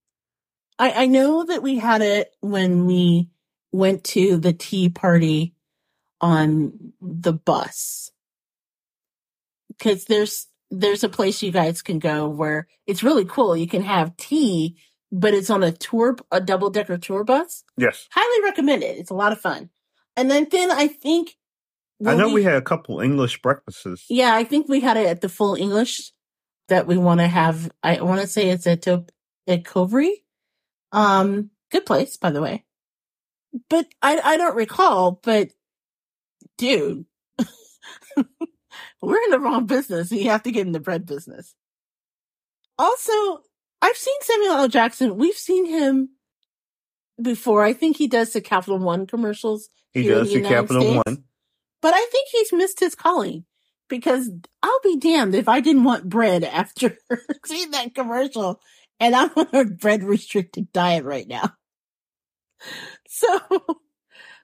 I, 0.80 1.04
I 1.04 1.06
know 1.06 1.44
that 1.46 1.62
we 1.62 1.78
had 1.78 2.02
it 2.02 2.32
when 2.40 2.86
we 2.86 3.30
went 3.72 4.04
to 4.06 4.38
the 4.38 4.54
tea 4.54 4.90
party 4.90 5.54
on 6.22 6.94
the 7.02 7.34
bus. 7.34 8.12
Cause 9.80 10.06
there's, 10.06 10.48
there's 10.72 11.04
a 11.04 11.10
place 11.10 11.44
you 11.44 11.52
guys 11.52 11.82
can 11.82 12.00
go 12.00 12.28
where 12.28 12.68
it's 12.88 13.04
really 13.04 13.26
cool. 13.26 13.56
You 13.56 13.68
can 13.68 13.84
have 13.84 14.16
tea, 14.16 14.78
but 15.12 15.34
it's 15.34 15.50
on 15.50 15.62
a 15.62 15.74
tour, 15.74 16.16
a 16.32 16.40
double 16.40 16.70
decker 16.70 16.98
tour 16.98 17.26
bus. 17.26 17.66
Yes. 17.78 18.08
Highly 18.12 18.44
recommend 18.46 18.84
it. 18.84 18.98
It's 18.98 19.12
a 19.12 19.16
lot 19.16 19.34
of 19.34 19.42
fun. 19.42 19.70
And 20.16 20.32
then, 20.32 20.48
then 20.50 20.72
I 20.72 20.88
think, 20.88 21.36
I 22.06 22.16
know 22.16 22.30
we 22.30 22.44
had 22.44 22.56
a 22.56 22.62
couple 22.62 23.00
English 23.02 23.42
breakfasts. 23.42 24.06
yeah, 24.10 24.34
I 24.36 24.46
think 24.46 24.68
we 24.68 24.80
had 24.80 24.98
it 24.98 25.08
at 25.08 25.22
the 25.22 25.30
full 25.30 25.56
English 25.56 26.12
that 26.68 26.88
we 26.88 26.98
want 26.98 27.20
to 27.20 27.28
have. 27.28 27.72
I 27.84 28.02
want 28.02 28.22
to 28.22 28.28
say 28.28 28.50
it's 28.50 28.68
at, 28.68 28.84
to- 28.84 29.06
at. 29.48 29.66
Um, 30.92 31.52
good 31.72 31.86
place, 31.86 32.18
by 32.18 32.32
the 32.32 32.42
way. 32.42 32.66
But 33.70 33.88
I, 34.02 34.20
I 34.20 34.38
don't 34.38 34.56
recall, 34.56 35.20
but 35.24 35.50
dude, 36.58 37.06
we're 39.02 39.24
in 39.24 39.32
the 39.32 39.40
wrong 39.40 39.66
business. 39.66 40.12
You 40.12 40.30
have 40.30 40.44
to 40.44 40.52
get 40.52 40.66
in 40.68 40.74
the 40.74 40.80
bread 40.80 41.06
business. 41.06 41.56
Also, 42.78 43.40
I've 43.82 43.96
seen 43.96 44.16
Samuel 44.22 44.54
L. 44.56 44.68
Jackson. 44.68 45.18
We've 45.18 45.36
seen 45.36 45.66
him 45.66 46.10
before. 47.22 47.64
I 47.64 47.74
think 47.74 47.98
he 47.98 48.08
does 48.08 48.34
the 48.34 48.42
Capital 48.42 48.78
One 48.78 49.08
commercials 49.08 49.70
He 49.94 50.08
does 50.08 50.34
the 50.34 50.42
the 50.42 50.50
Capital 50.50 50.82
States. 50.82 51.04
One. 51.06 51.24
But 51.82 51.94
I 51.94 52.06
think 52.12 52.28
he's 52.32 52.52
missed 52.52 52.80
his 52.80 52.96
calling 52.96 53.46
because 53.90 54.30
I'll 54.64 54.80
be 54.84 54.98
damned 54.98 55.36
if 55.36 55.48
I 55.48 55.60
didn't 55.60 55.84
want 55.84 56.10
bread 56.10 56.44
after 56.44 56.98
seeing 57.46 57.72
that 57.72 57.96
commercial. 57.96 58.60
And 59.00 59.16
I'm 59.16 59.30
on 59.36 59.48
a 59.54 59.66
bread 59.66 60.04
restricted 60.04 60.72
diet 60.72 61.04
right 61.04 61.28
now. 61.28 61.52
So, 63.08 63.40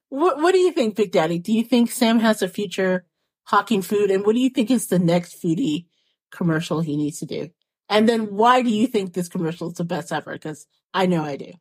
what, 0.09 0.37
what 0.37 0.51
do 0.51 0.57
you 0.57 0.71
think, 0.71 0.95
Big 0.95 1.11
Daddy? 1.11 1.39
Do 1.39 1.53
you 1.53 1.63
think 1.63 1.91
Sam 1.91 2.19
has 2.19 2.41
a 2.41 2.49
future 2.49 3.05
hawking 3.45 3.81
food? 3.81 4.11
And 4.11 4.25
what 4.25 4.35
do 4.35 4.41
you 4.41 4.49
think 4.49 4.69
is 4.69 4.87
the 4.87 4.99
next 4.99 5.41
foodie 5.41 5.85
commercial 6.31 6.81
he 6.81 6.97
needs 6.97 7.19
to 7.19 7.25
do? 7.25 7.49
And 7.89 8.07
then 8.07 8.35
why 8.35 8.61
do 8.61 8.69
you 8.69 8.87
think 8.87 9.13
this 9.13 9.29
commercial 9.29 9.69
is 9.69 9.75
the 9.75 9.83
best 9.83 10.11
ever? 10.11 10.33
Because 10.33 10.65
I 10.93 11.05
know 11.05 11.23
I 11.23 11.37
do. 11.37 11.51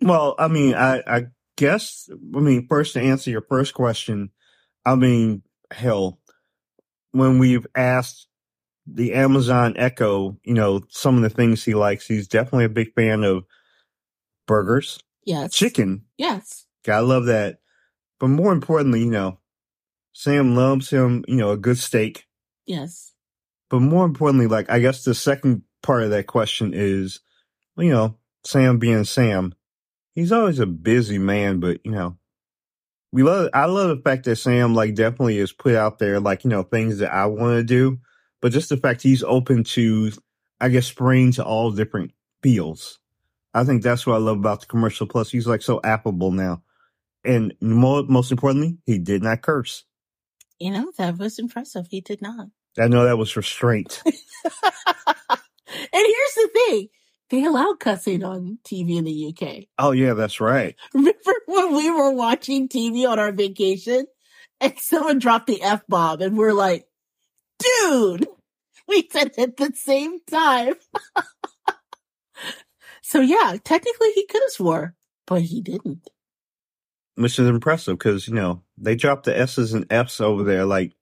Well, 0.00 0.34
I 0.38 0.48
mean, 0.48 0.74
I, 0.74 1.02
I 1.06 1.26
guess, 1.56 2.08
I 2.34 2.40
mean, 2.40 2.66
first 2.68 2.94
to 2.94 3.00
answer 3.00 3.30
your 3.30 3.44
first 3.48 3.74
question, 3.74 4.30
I 4.86 4.94
mean, 4.94 5.42
hell, 5.70 6.19
when 7.12 7.38
we've 7.38 7.66
asked 7.74 8.26
the 8.86 9.14
Amazon 9.14 9.74
Echo, 9.76 10.36
you 10.44 10.54
know, 10.54 10.80
some 10.88 11.16
of 11.16 11.22
the 11.22 11.30
things 11.30 11.64
he 11.64 11.74
likes, 11.74 12.06
he's 12.06 12.26
definitely 12.28 12.64
a 12.64 12.68
big 12.70 12.92
fan 12.94 13.24
of 13.24 13.44
burgers, 14.46 14.98
Yes. 15.24 15.52
chicken. 15.54 16.04
Yes. 16.16 16.66
Gotta 16.84 17.06
love 17.06 17.26
that. 17.26 17.60
But 18.18 18.28
more 18.28 18.52
importantly, 18.52 19.00
you 19.00 19.10
know, 19.10 19.38
Sam 20.12 20.54
loves 20.56 20.90
him, 20.90 21.24
you 21.28 21.36
know, 21.36 21.50
a 21.52 21.56
good 21.56 21.78
steak. 21.78 22.26
Yes. 22.66 23.12
But 23.68 23.80
more 23.80 24.04
importantly, 24.04 24.46
like, 24.48 24.68
I 24.70 24.80
guess 24.80 25.04
the 25.04 25.14
second 25.14 25.62
part 25.82 26.02
of 26.02 26.10
that 26.10 26.26
question 26.26 26.72
is, 26.74 27.20
you 27.76 27.90
know, 27.90 28.16
Sam 28.44 28.78
being 28.78 29.04
Sam, 29.04 29.54
he's 30.14 30.32
always 30.32 30.58
a 30.58 30.66
busy 30.66 31.18
man, 31.18 31.60
but, 31.60 31.78
you 31.84 31.92
know, 31.92 32.16
we 33.12 33.22
love, 33.22 33.50
I 33.52 33.66
love 33.66 33.88
the 33.88 34.02
fact 34.02 34.24
that 34.24 34.36
Sam, 34.36 34.74
like, 34.74 34.94
definitely 34.94 35.38
is 35.38 35.52
put 35.52 35.74
out 35.74 35.98
there, 35.98 36.20
like, 36.20 36.44
you 36.44 36.50
know, 36.50 36.62
things 36.62 36.98
that 36.98 37.12
I 37.12 37.26
want 37.26 37.56
to 37.56 37.64
do, 37.64 37.98
but 38.40 38.52
just 38.52 38.68
the 38.68 38.76
fact 38.76 39.02
he's 39.02 39.22
open 39.22 39.64
to, 39.64 40.12
I 40.60 40.68
guess, 40.68 40.86
spraying 40.86 41.32
to 41.32 41.44
all 41.44 41.70
different 41.72 42.12
fields. 42.42 42.98
I 43.52 43.64
think 43.64 43.82
that's 43.82 44.06
what 44.06 44.14
I 44.14 44.18
love 44.18 44.38
about 44.38 44.60
the 44.60 44.66
commercial. 44.66 45.06
Plus, 45.06 45.30
he's 45.30 45.46
like 45.46 45.62
so 45.62 45.80
affable 45.82 46.30
now. 46.30 46.62
And 47.24 47.54
more, 47.60 48.04
most 48.04 48.30
importantly, 48.30 48.78
he 48.86 48.98
did 48.98 49.22
not 49.22 49.42
curse. 49.42 49.84
You 50.58 50.70
know, 50.70 50.92
that 50.98 51.18
was 51.18 51.38
impressive. 51.38 51.86
He 51.90 52.00
did 52.00 52.22
not. 52.22 52.48
I 52.78 52.86
know 52.86 53.04
that 53.04 53.18
was 53.18 53.36
restraint. 53.36 54.02
and 54.06 54.14
here's 55.92 56.34
the 56.34 56.50
thing 56.52 56.88
they 57.30 57.44
allow 57.44 57.74
cussing 57.78 58.24
on 58.24 58.58
TV 58.64 58.96
in 58.98 59.04
the 59.04 59.28
UK. 59.34 59.64
oh, 59.78 59.92
yeah, 59.92 60.14
that's 60.14 60.40
right. 60.40 60.74
Remember 60.94 61.32
when 61.46 61.74
we 61.74 61.90
were 61.90 62.12
watching 62.12 62.68
TV 62.68 63.08
on 63.08 63.18
our 63.18 63.32
vacation 63.32 64.06
and 64.60 64.74
someone 64.78 65.18
dropped 65.18 65.46
the 65.46 65.62
F 65.62 65.82
bomb 65.88 66.20
and 66.20 66.36
we're 66.36 66.52
like, 66.52 66.86
dude, 67.58 68.26
we 68.88 69.08
said 69.10 69.28
it 69.28 69.38
at 69.38 69.56
the 69.56 69.72
same 69.74 70.18
time. 70.28 70.74
so 73.02 73.20
yeah, 73.20 73.56
technically 73.62 74.12
he 74.12 74.26
could 74.26 74.42
have 74.42 74.50
swore, 74.50 74.94
but 75.26 75.42
he 75.42 75.60
didn't. 75.60 76.08
which 77.14 77.38
is 77.38 77.48
impressive 77.48 77.96
because 77.98 78.26
you 78.26 78.34
know 78.34 78.62
they 78.76 78.96
drop 78.96 79.22
the 79.22 79.38
S's 79.38 79.72
and 79.72 79.86
F's 79.90 80.20
over 80.20 80.42
there 80.42 80.64
like 80.64 80.94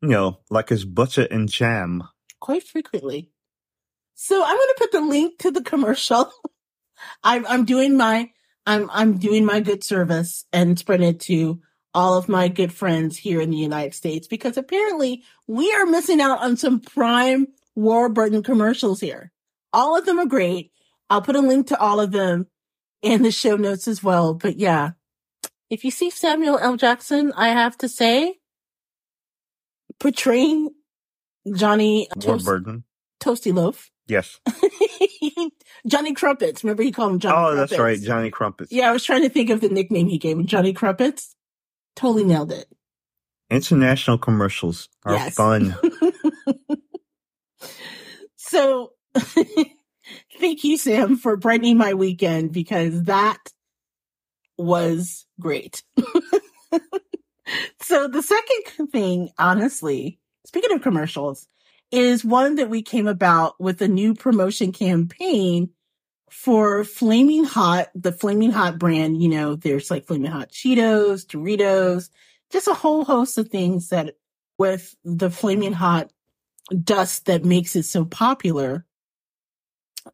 you 0.00 0.08
know 0.08 0.40
like 0.50 0.70
it's 0.72 0.84
butter 0.84 1.26
and 1.30 1.48
jam. 1.48 2.02
quite 2.40 2.62
frequently. 2.62 3.30
So 4.14 4.42
I'm 4.42 4.56
going 4.56 4.68
to 4.68 4.76
put 4.78 4.92
the 4.92 5.00
link 5.00 5.38
to 5.40 5.50
the 5.50 5.62
commercial. 5.62 6.30
I'm, 7.24 7.46
I'm 7.46 7.64
doing 7.64 7.96
my, 7.96 8.30
I'm, 8.66 8.88
I'm 8.90 9.18
doing 9.18 9.44
my 9.44 9.60
good 9.60 9.84
service 9.84 10.44
and 10.52 10.78
spread 10.78 11.00
it 11.02 11.20
to 11.20 11.60
all 11.94 12.16
of 12.16 12.28
my 12.28 12.48
good 12.48 12.72
friends 12.72 13.16
here 13.16 13.40
in 13.40 13.50
the 13.50 13.56
United 13.56 13.94
States 13.94 14.26
because 14.26 14.56
apparently 14.56 15.22
we 15.46 15.72
are 15.72 15.86
missing 15.86 16.20
out 16.20 16.42
on 16.42 16.56
some 16.56 16.80
prime 16.80 17.46
Warburton 17.74 18.42
commercials 18.42 19.00
here. 19.00 19.32
All 19.72 19.96
of 19.98 20.06
them 20.06 20.18
are 20.18 20.26
great. 20.26 20.72
I'll 21.10 21.22
put 21.22 21.36
a 21.36 21.40
link 21.40 21.68
to 21.68 21.78
all 21.78 22.00
of 22.00 22.10
them 22.10 22.46
in 23.02 23.22
the 23.22 23.30
show 23.30 23.56
notes 23.56 23.86
as 23.86 24.02
well. 24.02 24.34
But 24.34 24.58
yeah, 24.58 24.92
if 25.70 25.84
you 25.84 25.90
see 25.90 26.10
Samuel 26.10 26.58
L. 26.58 26.76
Jackson, 26.76 27.32
I 27.36 27.48
have 27.48 27.76
to 27.78 27.88
say, 27.88 28.38
portraying 29.98 30.70
Johnny 31.54 32.08
Warburton. 32.16 32.84
Toasty 33.20 33.54
Loaf. 33.54 33.90
Yes. 34.06 34.38
Johnny 35.86 36.12
Crumpets. 36.12 36.62
Remember 36.62 36.82
he 36.82 36.92
called 36.92 37.12
him 37.12 37.18
Johnny 37.20 37.36
oh, 37.36 37.52
Crumpets? 37.54 37.70
that's 37.70 37.80
right, 37.80 38.00
Johnny 38.00 38.30
Crumpets. 38.30 38.70
Yeah, 38.72 38.90
I 38.90 38.92
was 38.92 39.04
trying 39.04 39.22
to 39.22 39.28
think 39.28 39.50
of 39.50 39.60
the 39.60 39.68
nickname 39.68 40.08
he 40.08 40.18
gave 40.18 40.36
him. 40.38 40.46
Johnny 40.46 40.72
Crumpets. 40.72 41.34
Totally 41.96 42.24
nailed 42.24 42.52
it. 42.52 42.66
International 43.50 44.18
commercials 44.18 44.88
are 45.04 45.14
Yes. 45.14 45.34
fun. 45.34 45.76
So 48.54 48.92
thank 50.38 50.62
you, 50.64 50.76
Sam, 50.76 51.16
for 51.16 51.36
brightening 51.36 51.76
my 51.76 51.94
weekend 51.94 52.52
because 52.52 53.04
that 53.04 53.38
was 54.56 55.26
great. 55.40 55.82
so 57.80 58.06
the 58.06 58.22
second 58.22 58.88
thing, 58.92 59.30
honestly, 59.38 60.20
speaking 60.46 60.72
of 60.72 60.82
commercials, 60.82 61.48
is 61.94 62.24
one 62.24 62.56
that 62.56 62.68
we 62.68 62.82
came 62.82 63.06
about 63.06 63.60
with 63.60 63.80
a 63.80 63.88
new 63.88 64.14
promotion 64.14 64.72
campaign 64.72 65.70
for 66.28 66.82
Flaming 66.82 67.44
Hot, 67.44 67.88
the 67.94 68.10
Flaming 68.10 68.50
Hot 68.50 68.78
brand. 68.78 69.22
You 69.22 69.28
know, 69.28 69.54
there's 69.54 69.92
like 69.92 70.06
Flaming 70.06 70.32
Hot 70.32 70.50
Cheetos, 70.50 71.24
Doritos, 71.24 72.10
just 72.50 72.66
a 72.66 72.74
whole 72.74 73.04
host 73.04 73.38
of 73.38 73.48
things 73.48 73.90
that 73.90 74.16
with 74.58 74.94
the 75.04 75.30
Flaming 75.30 75.72
Hot 75.72 76.10
dust 76.82 77.26
that 77.26 77.44
makes 77.44 77.76
it 77.76 77.84
so 77.84 78.04
popular. 78.04 78.84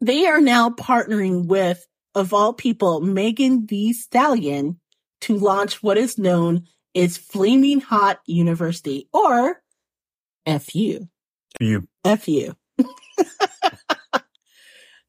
They 0.03 0.27
are 0.27 0.41
now 0.43 0.69
partnering 0.69 1.47
with, 1.47 1.87
of 2.15 2.35
all 2.35 2.53
people, 2.53 3.01
Megan 3.01 3.65
Thee 3.65 3.95
Stallion 3.95 4.79
to 5.23 5.37
launch 5.37 5.83
what 5.83 5.97
is 5.97 6.19
known 6.19 6.67
as 6.95 7.17
Flaming 7.17 7.81
Hot 7.81 8.21
University 8.27 9.09
or 9.13 9.63
FU. 10.47 11.09
You. 11.59 11.89
FU. 12.05 12.55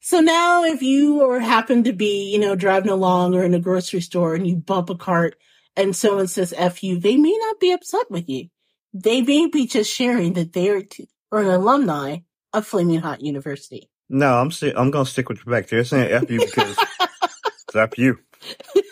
so 0.00 0.20
now 0.20 0.64
if 0.64 0.82
you 0.82 1.22
or 1.22 1.40
happen 1.40 1.84
to 1.84 1.92
be, 1.92 2.30
you 2.32 2.38
know, 2.38 2.54
driving 2.54 2.90
along 2.90 3.34
or 3.34 3.44
in 3.44 3.54
a 3.54 3.60
grocery 3.60 4.00
store 4.00 4.34
and 4.34 4.46
you 4.46 4.56
bump 4.56 4.90
a 4.90 4.96
cart 4.96 5.36
and 5.76 5.94
someone 5.94 6.26
says 6.26 6.52
FU, 6.52 6.98
they 6.98 7.16
may 7.16 7.36
not 7.36 7.60
be 7.60 7.72
upset 7.72 8.10
with 8.10 8.28
you. 8.28 8.48
They 8.92 9.22
may 9.22 9.46
be 9.46 9.66
just 9.66 9.92
sharing 9.92 10.34
that 10.34 10.52
they 10.52 10.68
are 10.70 10.82
t- 10.82 11.08
or 11.30 11.40
an 11.40 11.48
alumni 11.48 12.18
of 12.52 12.66
Flaming 12.66 13.00
Hot 13.00 13.22
University. 13.22 13.88
No, 14.10 14.34
I'm 14.34 14.50
sti- 14.50 14.74
I'm 14.76 14.90
gonna 14.90 15.06
stick 15.06 15.30
with 15.30 15.44
back. 15.46 15.68
They're 15.68 15.84
saying 15.84 16.12
F 16.12 16.30
you 16.30 16.40
because 16.40 16.76
it's 17.66 17.76
F 17.76 17.96
you. 17.96 18.18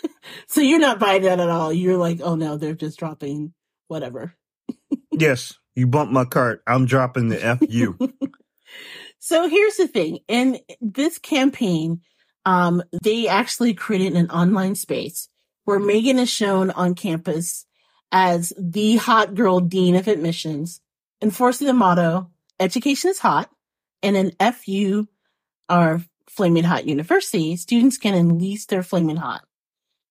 So 0.51 0.61
you're 0.61 0.81
not 0.81 0.99
buying 0.99 1.23
that 1.23 1.39
at 1.39 1.49
all. 1.49 1.73
You're 1.73 1.97
like, 1.97 2.21
oh 2.25 2.35
no, 2.35 2.57
they're 2.57 2.75
just 2.75 2.99
dropping 2.99 3.55
whatever. 3.87 4.35
Yes, 5.13 5.57
you 5.75 5.87
bumped 5.87 6.13
my 6.13 6.25
cart. 6.25 6.63
I'm 6.67 6.87
dropping 6.87 7.29
the 7.29 7.59
FU. 7.61 7.97
So 9.21 9.49
here's 9.49 9.77
the 9.77 9.87
thing. 9.87 10.21
In 10.29 10.61
this 10.81 11.19
campaign, 11.19 12.01
um, 12.47 12.83
they 13.03 13.29
actually 13.29 13.75
created 13.75 14.17
an 14.17 14.31
online 14.31 14.75
space 14.75 15.29
where 15.65 15.79
Megan 15.79 16.19
is 16.19 16.31
shown 16.31 16.71
on 16.71 16.95
campus 16.95 17.67
as 18.11 18.53
the 18.59 18.97
hot 18.97 19.35
girl 19.35 19.61
dean 19.61 19.95
of 19.95 20.09
admissions, 20.09 20.81
enforcing 21.21 21.67
the 21.67 21.75
motto, 21.75 22.31
education 22.59 23.11
is 23.11 23.19
hot, 23.19 23.51
and 24.03 24.17
in 24.17 24.33
FU, 24.53 25.07
our 25.69 26.03
Flaming 26.29 26.65
Hot 26.65 26.87
University, 26.87 27.57
students 27.57 27.99
can 27.99 28.15
unleash 28.15 28.65
their 28.67 28.83
flaming 28.83 29.17
hot. 29.17 29.43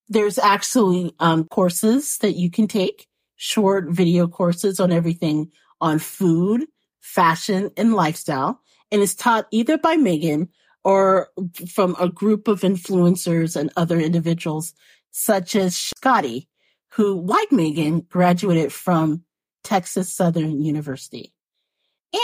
There's 0.07 0.38
actually 0.38 1.16
um, 1.20 1.45
courses 1.45 2.18
that 2.20 2.36
you 2.36 2.51
can 2.51 2.68
take, 2.68 3.07
short 3.42 3.90
video 3.90 4.28
courses 4.28 4.82
on 4.82 4.92
everything 4.92 5.50
on 5.80 5.98
food, 5.98 6.66
fashion, 7.00 7.72
and 7.78 7.94
lifestyle 7.94 8.62
and 8.92 9.02
is 9.02 9.16
taught 9.16 9.48
either 9.52 9.78
by 9.78 9.96
Megan 9.96 10.50
or 10.84 11.30
from 11.72 11.96
a 12.00 12.10
group 12.10 12.50
of 12.50 12.62
influencers 12.62 13.56
and 13.56 13.72
other 13.78 13.98
individuals, 13.98 14.74
such 15.12 15.56
as 15.56 15.76
Scotty, 15.76 16.50
who, 16.90 17.22
like 17.26 17.50
Megan, 17.52 18.02
graduated 18.02 18.74
from 18.74 19.24
Texas 19.64 20.14
Southern 20.14 20.62
University. 20.62 21.34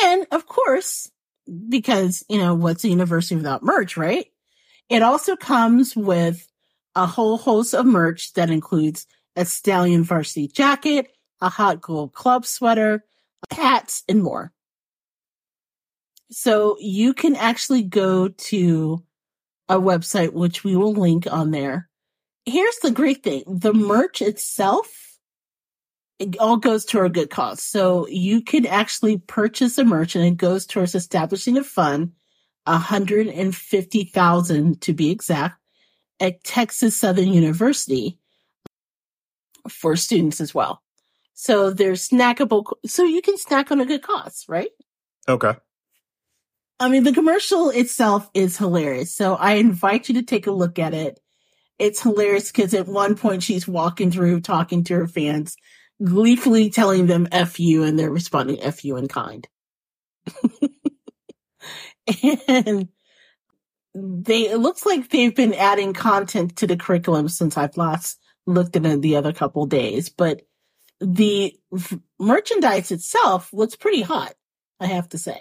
And 0.04 0.28
of 0.32 0.48
course, 0.48 1.10
because, 1.70 2.26
you 2.28 2.40
know, 2.40 2.56
what's 2.56 2.84
a 2.84 2.90
university 2.90 3.36
without 3.36 3.64
merch, 3.64 3.96
right? 3.96 4.26
It 4.90 5.02
also 5.02 5.38
comes 5.38 5.96
with 5.96 6.46
a 6.94 7.06
whole 7.06 7.38
host 7.38 7.74
of 7.74 7.86
merch 7.86 8.34
that 8.34 8.50
includes 8.50 9.08
a 9.36 9.46
Stallion 9.46 10.04
varsity 10.04 10.48
jacket, 10.48 11.08
a 11.42 11.50
Hot 11.50 11.82
Gold 11.82 12.14
Club 12.14 12.46
sweater, 12.46 13.04
hats, 13.52 14.04
and 14.08 14.24
more. 14.24 14.54
So 16.32 16.78
you 16.80 17.14
can 17.14 17.36
actually 17.36 17.84
go 17.84 18.30
to 18.30 19.04
a 19.70 19.80
website, 19.80 20.34
which 20.34 20.64
we 20.64 20.76
will 20.76 20.94
link 20.94 21.32
on 21.32 21.52
there. 21.52 21.88
Here's 22.46 22.78
the 22.78 22.90
great 22.92 23.24
thing. 23.24 23.44
The 23.48 23.74
merch 23.74 24.22
itself, 24.22 25.18
it 26.20 26.38
all 26.38 26.58
goes 26.58 26.86
to 26.86 27.02
a 27.02 27.10
good 27.10 27.30
cause. 27.30 27.62
So 27.62 28.08
you 28.08 28.42
can 28.42 28.66
actually 28.66 29.18
purchase 29.18 29.78
a 29.78 29.84
merch 29.84 30.16
and 30.16 30.26
it 30.26 30.38
goes 30.38 30.66
towards 30.66 30.96
establishing 30.96 31.58
a 31.58 31.64
fund, 31.64 32.14
150,000 32.66 34.82
to 34.82 34.94
be 34.94 35.12
exact, 35.12 35.60
at 36.20 36.44
Texas 36.44 36.96
Southern 36.96 37.34
University 37.34 38.20
for 39.70 39.96
students 39.96 40.42
as 40.42 40.54
well. 40.54 40.82
So 41.34 41.72
there's 41.72 42.08
snackable, 42.08 42.66
so 42.86 43.04
you 43.04 43.22
can 43.22 43.38
snack 43.38 43.72
on 43.72 43.82
a 43.82 43.86
good 43.86 44.02
cause, 44.02 44.46
right? 44.48 44.70
Okay. 45.28 45.54
I 46.80 46.90
mean, 46.90 47.04
the 47.04 47.14
commercial 47.14 47.70
itself 47.70 48.30
is 48.34 48.58
hilarious. 48.58 49.14
So 49.14 49.36
I 49.36 49.54
invite 49.54 50.10
you 50.10 50.16
to 50.16 50.24
take 50.24 50.48
a 50.48 50.52
look 50.52 50.80
at 50.80 50.94
it. 50.94 51.20
It's 51.78 52.02
hilarious 52.02 52.52
because 52.52 52.74
at 52.74 52.88
one 52.88 53.16
point 53.16 53.44
she's 53.44 53.68
walking 53.68 54.12
through 54.12 54.42
talking 54.42 54.84
to 54.86 54.96
her 54.96 55.08
fans, 55.08 55.58
gleefully 56.04 56.70
telling 56.70 57.08
them 57.08 57.28
F 57.32 57.60
you 57.60 57.84
and 57.84 58.00
they're 58.00 58.10
responding 58.10 58.62
F 58.62 58.86
you 58.86 58.98
in 58.98 59.08
kind. 59.08 59.48
and 62.48 62.88
they, 63.94 64.50
it 64.50 64.60
looks 64.60 64.86
like 64.86 65.10
they've 65.10 65.36
been 65.36 65.54
adding 65.54 65.94
content 65.94 66.58
to 66.58 66.68
the 66.68 66.78
curriculum 66.78 67.30
since 67.30 67.58
I've 67.58 67.78
last 67.78 68.20
looked 68.46 68.76
at 68.76 68.86
it 68.86 69.02
the 69.02 69.16
other 69.16 69.34
couple 69.34 69.66
days, 69.66 70.10
but 70.10 70.42
the 71.00 71.58
f- 71.74 71.98
merchandise 72.20 72.92
itself 72.92 73.52
looks 73.54 73.76
pretty 73.76 74.02
hot, 74.02 74.34
I 74.80 74.88
have 74.88 75.10
to 75.10 75.18
say. 75.18 75.40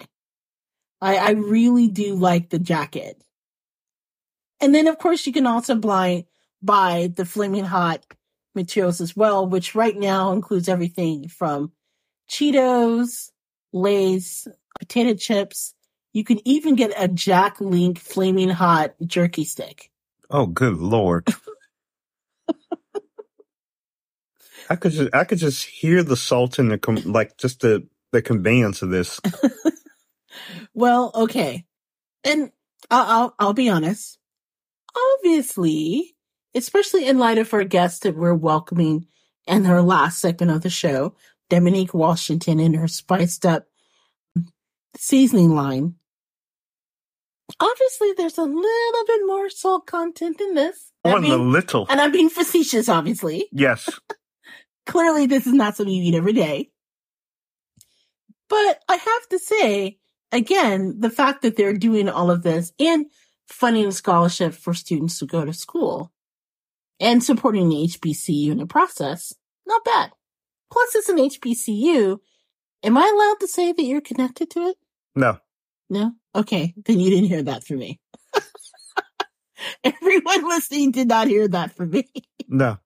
I, 1.01 1.17
I 1.17 1.31
really 1.33 1.89
do 1.89 2.15
like 2.15 2.51
the 2.51 2.59
jacket. 2.59 3.23
And 4.61 4.75
then, 4.75 4.87
of 4.87 4.99
course, 4.99 5.27
you 5.27 5.33
can 5.33 5.47
also 5.47 5.75
buy, 5.75 6.27
buy 6.63 7.13
the 7.15 7.25
Flaming 7.25 7.65
Hot 7.65 8.05
materials 8.55 9.01
as 9.01 9.15
well, 9.15 9.47
which 9.47 9.75
right 9.75 9.97
now 9.97 10.33
includes 10.33 10.69
everything 10.69 11.29
from 11.29 11.73
Cheetos, 12.31 13.31
Lay's, 13.73 14.49
potato 14.79 15.15
chips. 15.15 15.75
You 16.13 16.25
can 16.25 16.47
even 16.47 16.77
get 16.77 16.93
a 16.97 17.09
Jack 17.09 17.61
Link 17.61 17.99
Flaming 17.99 18.51
Hot 18.51 18.95
jerky 19.05 19.45
stick. 19.45 19.91
Oh, 20.31 20.47
good 20.47 20.77
lord. 20.77 21.29
I 24.71 24.77
could 24.77 24.93
just 24.93 25.15
I 25.15 25.25
could 25.25 25.39
just 25.39 25.65
hear 25.65 26.03
the 26.03 26.17
salt 26.17 26.59
in 26.59 26.69
the 26.69 26.79
com- 26.79 26.97
like 27.05 27.37
just 27.37 27.61
the 27.61 27.87
the 28.12 28.23
conveyance 28.23 28.83
of 28.83 28.91
this. 28.91 29.21
Well, 30.77 31.12
okay. 31.15 31.65
And 32.25 32.51
I'll, 32.91 33.07
I'll, 33.07 33.35
I'll 33.39 33.53
be 33.53 33.69
honest. 33.69 34.19
Obviously, 35.19 36.17
especially 36.55 37.07
in 37.07 37.19
light 37.19 37.39
of 37.39 37.55
our 37.55 37.62
guest 37.62 38.03
that 38.03 38.17
we're 38.17 38.35
welcoming 38.35 39.07
in 39.47 39.65
her 39.65 39.81
last 39.83 40.21
segment 40.21 40.51
of 40.51 40.62
the 40.62 40.71
show, 40.71 41.15
Daminique 41.51 41.95
Washington 41.95 42.59
and 42.59 42.75
her 42.75 42.89
spiced 42.89 43.47
up 43.47 43.67
seasoning 44.97 45.55
line. 45.55 45.95
Obviously, 47.61 48.12
there's 48.17 48.39
a 48.39 48.43
little 48.43 49.05
bit 49.07 49.21
more 49.27 49.49
salt 49.51 49.87
content 49.87 50.41
in 50.41 50.55
this. 50.55 50.91
I 51.05 51.12
On 51.12 51.23
the 51.23 51.29
mean- 51.39 51.53
little. 51.53 51.87
and 51.89 52.01
I'm 52.01 52.11
being 52.11 52.31
facetious, 52.31 52.89
obviously. 52.89 53.47
Yes. 53.53 53.89
Clearly, 54.87 55.26
this 55.26 55.47
is 55.47 55.53
not 55.53 55.76
something 55.76 55.95
you 55.95 56.03
eat 56.03 56.14
every 56.14 56.32
day. 56.32 56.70
But 58.49 58.82
I 58.89 58.97
have 58.97 59.28
to 59.30 59.39
say, 59.39 59.99
again, 60.30 60.97
the 61.01 61.11
fact 61.11 61.43
that 61.43 61.57
they're 61.57 61.76
doing 61.76 62.09
all 62.09 62.30
of 62.30 62.43
this 62.43 62.72
and 62.78 63.07
funding 63.47 63.87
a 63.87 63.93
scholarship 63.93 64.55
for 64.55 64.74
students 64.74 65.18
to 65.18 65.26
go 65.26 65.45
to 65.45 65.53
school 65.53 66.12
and 67.01 67.22
supporting 67.22 67.68
the 67.68 67.89
HBCU 67.89 68.51
in 68.51 68.59
the 68.59 68.66
process, 68.66 69.35
not 69.66 69.85
bad. 69.85 70.12
Plus, 70.70 70.95
it's 70.95 71.09
an 71.09 71.18
HBCU. 71.18 72.18
Am 72.82 72.99
I 72.99 73.11
allowed 73.14 73.41
to 73.41 73.49
say 73.49 73.72
that 73.72 73.82
you're 73.82 74.01
connected 74.01 74.51
to 74.51 74.61
it? 74.68 74.76
No. 75.14 75.39
No? 75.89 76.12
Okay. 76.35 76.74
Then 76.85 77.01
you 77.01 77.11
didn't 77.11 77.28
hear 77.28 77.43
that 77.43 77.64
from 77.64 77.78
me. 77.78 78.01
Everyone 79.85 80.49
listening 80.49 80.91
did 80.91 81.09
not 81.09 81.28
hear 81.28 81.49
that 81.49 81.74
from 81.74 81.91
me. 81.91 82.09
No. 82.49 82.78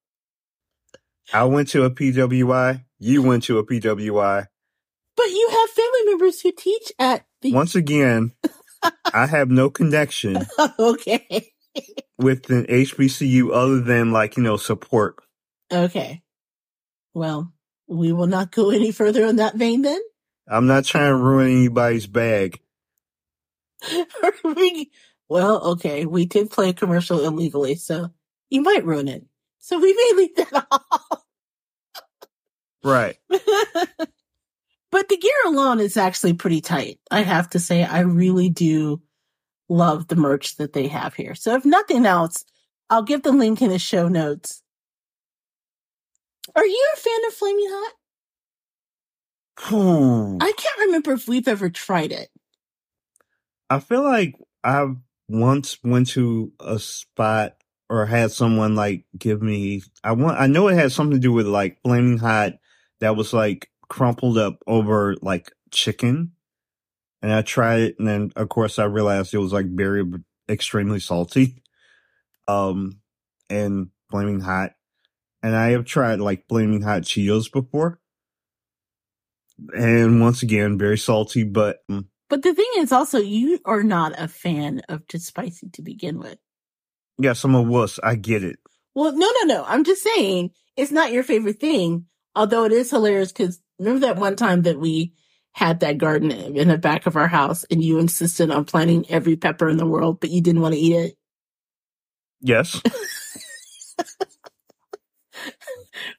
I 1.33 1.45
went 1.45 1.69
to 1.71 1.85
a 1.85 1.91
PWI. 1.91 2.85
You 2.99 3.23
went 3.23 3.45
to 3.45 3.59
a 3.59 3.67
PWI. 3.67 4.47
But 5.17 5.27
you 5.27 5.49
have 5.51 5.71
family 5.71 6.05
members 6.07 6.41
who 6.41 6.53
teach 6.53 6.93
at 6.99 7.27
the 7.43 7.53
Once 7.53 7.75
again, 7.75 8.33
I 9.13 9.27
have 9.27 9.51
no 9.51 9.69
connection 9.69 10.39
okay. 10.79 11.53
with 12.19 12.49
an 12.51 12.67
HBCU 12.67 13.51
other 13.53 13.81
than 13.81 14.13
like, 14.13 14.37
you 14.37 14.43
know, 14.43 14.57
support. 14.57 15.17
Okay. 15.73 16.23
Well, 17.15 17.53
we 17.89 18.13
will 18.13 18.27
not 18.27 18.53
go 18.53 18.71
any 18.71 18.93
further 18.93 19.25
in 19.27 19.37
that 19.37 19.57
vein 19.57 19.83
then. 19.83 20.01
I'm 20.47 20.67
not 20.67 20.85
trying 20.85 21.11
to 21.11 21.17
ruin 21.17 21.51
anybody's 21.51 22.07
bag. 22.07 22.61
We- 24.45 24.91
well, 25.29 25.63
okay. 25.73 26.07
We 26.07 26.25
did 26.27 26.51
play 26.51 26.71
a 26.71 26.75
commercial 26.75 27.25
illegally, 27.25 27.75
so 27.75 28.11
you 28.51 28.63
might 28.63 28.85
ruin 28.85 29.09
it. 29.09 29.25
So 29.59 29.79
we 29.79 29.93
may 29.93 30.13
leave 30.17 30.37
that 30.37 30.67
off. 30.71 31.23
Right. 32.85 33.17
but 34.91 35.09
the 35.09 35.17
gear 35.17 35.33
alone 35.47 35.81
is 35.81 35.97
actually 35.97 36.35
pretty 36.35 36.61
tight. 36.61 37.01
I 37.11 37.23
have 37.23 37.51
to 37.51 37.59
say, 37.59 37.85
I 37.85 38.01
really 38.01 38.49
do 38.49 39.03
love 39.69 40.09
the 40.09 40.17
merch 40.17 40.57
that 40.57 40.73
they 40.73 40.89
have 40.89 41.15
here. 41.15 41.35
So 41.35 41.55
if 41.55 41.65
nothing 41.65 42.07
else, 42.07 42.45
I'll 42.89 43.03
give 43.03 43.23
the 43.23 43.33
link 43.33 43.61
in 43.61 43.71
the 43.71 43.79
show 43.79 44.09
notes. 44.09 44.63
Are 46.55 46.67
you 46.67 46.89
a 46.95 46.97
fan 46.97 47.21
of 47.27 47.35
Flaming 47.35 47.67
Hot? 47.69 47.95
Hmm. 49.59 50.39
I 50.41 50.53
can't 50.57 50.79
remember 50.87 51.13
if 51.13 51.29
we've 51.29 51.49
ever 51.49 51.69
tried 51.69 52.13
it. 52.13 52.29
I 53.69 53.81
feel 53.81 54.03
like 54.03 54.35
I 54.65 54.87
once 55.29 55.79
went 55.83 56.09
to 56.11 56.53
a 56.59 56.79
spot 56.79 57.58
or 57.91 58.07
had 58.07 58.31
someone 58.33 58.75
like 58.75 59.05
give 59.17 59.43
me 59.43 59.83
I 60.05 60.13
want 60.13 60.41
I 60.41 60.47
know 60.47 60.69
it 60.69 60.75
had 60.75 60.93
something 60.93 61.17
to 61.17 61.21
do 61.21 61.33
with 61.33 61.47
like 61.47 61.79
flaming 61.83 62.19
hot 62.19 62.55
that 63.01 63.17
was 63.17 63.33
like 63.33 63.71
crumpled 63.89 64.39
up 64.39 64.63
over 64.67 65.17
like 65.23 65.53
chicken. 65.71 66.33
And 67.23 67.33
I 67.33 67.43
tried 67.43 67.81
it 67.81 67.97
and 67.99 68.07
then 68.07 68.33
of 68.37 68.49
course 68.49 68.79
I 68.79 68.85
realized 68.85 69.35
it 69.35 69.39
was 69.39 69.53
like 69.53 69.67
very 69.67 70.05
extremely 70.49 71.01
salty. 71.01 71.63
Um 72.47 73.01
and 73.51 73.89
flaming 74.11 74.41
hot. 74.41 74.73
And 75.43 75.55
I 75.57 75.71
have 75.71 75.85
tried 75.85 76.21
like 76.21 76.49
flaming 76.49 76.83
hot 76.83 77.03
Cheetos 77.03 77.51
before. 77.51 78.01
And 79.75 80.21
once 80.21 80.43
again, 80.43 80.79
very 80.79 80.99
salty, 80.99 81.43
but 81.43 81.79
mm, 81.91 82.07
But 82.29 82.43
the 82.43 82.55
thing 82.55 82.67
is 82.77 82.93
also, 82.93 83.19
you 83.19 83.59
are 83.65 83.83
not 83.83 84.13
a 84.17 84.29
fan 84.29 84.83
of 84.89 85.07
just 85.09 85.27
spicy 85.27 85.69
to 85.71 85.83
begin 85.83 86.19
with. 86.19 86.39
Yes, 87.19 87.45
I'm 87.45 87.55
a 87.55 87.63
wuss. 87.63 87.99
I 88.03 88.17
get 88.17 88.45
it. 88.45 88.59
Well, 88.95 89.13
no, 89.13 89.31
no, 89.43 89.55
no. 89.55 89.65
I'm 89.67 89.85
just 89.85 90.03
saying 90.03 90.51
it's 90.77 90.91
not 90.93 91.13
your 91.13 91.23
favorite 91.23 91.61
thing. 91.61 92.07
Although 92.35 92.65
it 92.65 92.73
is 92.73 92.91
hilarious 92.91 93.33
because 93.33 93.61
remember 93.79 94.07
that 94.07 94.17
one 94.17 94.37
time 94.37 94.63
that 94.63 94.79
we 94.79 95.15
had 95.53 95.81
that 95.81 95.99
garden 95.99 96.31
in 96.31 96.69
the 96.69 96.79
back 96.79 97.07
of 97.07 97.17
our 97.17 97.27
house 97.27 97.65
and 97.65 97.83
you 97.83 97.99
insisted 97.99 98.51
on 98.51 98.65
planting 98.65 99.05
every 99.09 99.37
pepper 99.37 99.69
in 99.69 99.77
the 99.77 99.87
world, 99.87 100.21
but 100.21 100.31
you 100.31 100.41
didn't 100.41 100.63
want 100.63 100.75
to 100.75 100.81
eat 100.81 100.95
it. 100.95 101.15
Yes. 102.41 102.81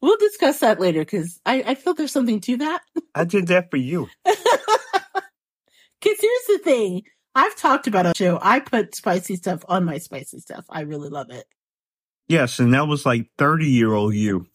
We'll 0.01 0.17
discuss 0.17 0.59
that 0.59 0.79
later 0.79 1.01
because 1.01 1.39
I, 1.45 1.63
I 1.65 1.75
feel 1.75 1.93
there's 1.93 2.11
something 2.11 2.41
to 2.41 2.57
that. 2.57 2.81
I 3.15 3.25
did 3.25 3.47
that 3.47 3.69
for 3.71 3.77
you. 3.77 4.07
Because 6.01 6.17
here's 6.21 6.45
the 6.47 6.63
thing. 6.63 7.03
I've 7.35 7.55
talked 7.55 7.87
about 7.87 8.05
a 8.05 8.13
show. 8.15 8.39
I 8.41 8.59
put 8.59 8.95
spicy 8.95 9.35
stuff 9.35 9.63
on 9.67 9.85
my 9.85 9.97
spicy 9.97 10.39
stuff. 10.39 10.65
I 10.69 10.81
really 10.81 11.09
love 11.09 11.29
it. 11.29 11.45
Yes, 12.27 12.59
and 12.59 12.73
that 12.73 12.87
was 12.87 13.05
like 13.05 13.27
30 13.37 13.65
year 13.65 13.93
old 13.93 14.13
you. 14.13 14.45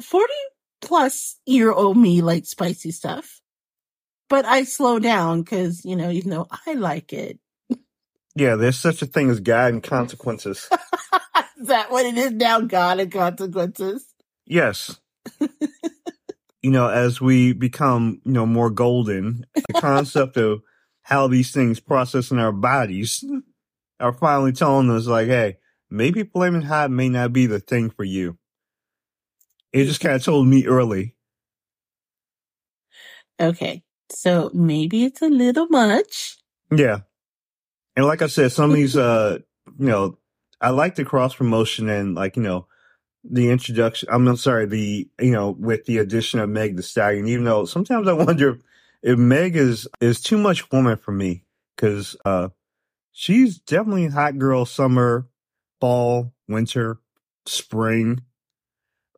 40 0.00 0.32
plus 0.80 1.40
year 1.46 1.72
old 1.72 1.96
me 1.96 2.22
likes 2.22 2.50
spicy 2.50 2.90
stuff. 2.90 3.40
But 4.28 4.44
I 4.44 4.64
slow 4.64 4.98
down 4.98 5.42
because, 5.42 5.84
you 5.84 5.96
know, 5.96 6.10
even 6.10 6.30
though 6.30 6.46
I 6.66 6.74
like 6.74 7.12
it. 7.12 7.38
Yeah, 8.34 8.56
there's 8.56 8.78
such 8.78 9.02
a 9.02 9.06
thing 9.06 9.30
as 9.30 9.40
God 9.40 9.72
and 9.72 9.82
consequences. 9.82 10.68
Is 11.60 11.66
that 11.68 11.90
what 11.90 12.06
it 12.06 12.16
is 12.16 12.32
now? 12.32 12.60
God 12.60 13.00
and 13.00 13.10
consequences. 13.10 14.06
Yes. 14.46 14.98
you 16.62 16.70
know, 16.70 16.88
as 16.88 17.20
we 17.20 17.52
become, 17.52 18.20
you 18.24 18.32
know, 18.32 18.46
more 18.46 18.70
golden, 18.70 19.44
the 19.54 19.74
concept 19.80 20.36
of 20.36 20.60
how 21.02 21.26
these 21.26 21.52
things 21.52 21.80
process 21.80 22.30
in 22.30 22.38
our 22.38 22.52
bodies 22.52 23.24
are 24.00 24.12
finally 24.12 24.52
telling 24.52 24.90
us 24.90 25.06
like, 25.06 25.28
hey, 25.28 25.58
maybe 25.90 26.22
flaming 26.24 26.62
hot 26.62 26.90
may 26.90 27.08
not 27.08 27.32
be 27.32 27.46
the 27.46 27.60
thing 27.60 27.90
for 27.90 28.04
you. 28.04 28.36
It 29.72 29.84
just 29.84 30.00
kind 30.00 30.14
of 30.14 30.24
told 30.24 30.46
me 30.46 30.66
early. 30.66 31.14
Okay. 33.40 33.82
So 34.10 34.50
maybe 34.52 35.04
it's 35.04 35.22
a 35.22 35.28
little 35.28 35.66
much. 35.68 36.38
Yeah. 36.74 37.00
And 37.96 38.06
like 38.06 38.22
I 38.22 38.26
said, 38.26 38.52
some 38.52 38.70
of 38.70 38.76
these, 38.76 38.96
uh, 38.96 39.38
you 39.78 39.86
know, 39.86 40.18
I 40.60 40.70
like 40.70 40.96
the 40.96 41.04
cross 41.04 41.34
promotion 41.34 41.88
and 41.88 42.14
like, 42.14 42.36
you 42.36 42.42
know, 42.42 42.66
the 43.24 43.50
introduction. 43.50 44.08
I'm 44.10 44.36
sorry, 44.36 44.66
the, 44.66 45.08
you 45.20 45.32
know, 45.32 45.50
with 45.50 45.84
the 45.84 45.98
addition 45.98 46.40
of 46.40 46.48
Meg 46.48 46.76
the 46.76 46.82
Stallion, 46.82 47.26
even 47.28 47.44
though 47.44 47.64
sometimes 47.64 48.08
I 48.08 48.12
wonder 48.12 48.58
if 49.02 49.18
Meg 49.18 49.56
is, 49.56 49.88
is 50.00 50.20
too 50.20 50.38
much 50.38 50.70
woman 50.70 50.96
for 50.96 51.12
me. 51.12 51.44
Cause, 51.76 52.16
uh, 52.24 52.48
she's 53.12 53.58
definitely 53.58 54.06
hot 54.08 54.38
girl 54.38 54.64
summer, 54.64 55.28
fall, 55.80 56.32
winter, 56.48 57.00
spring. 57.46 58.20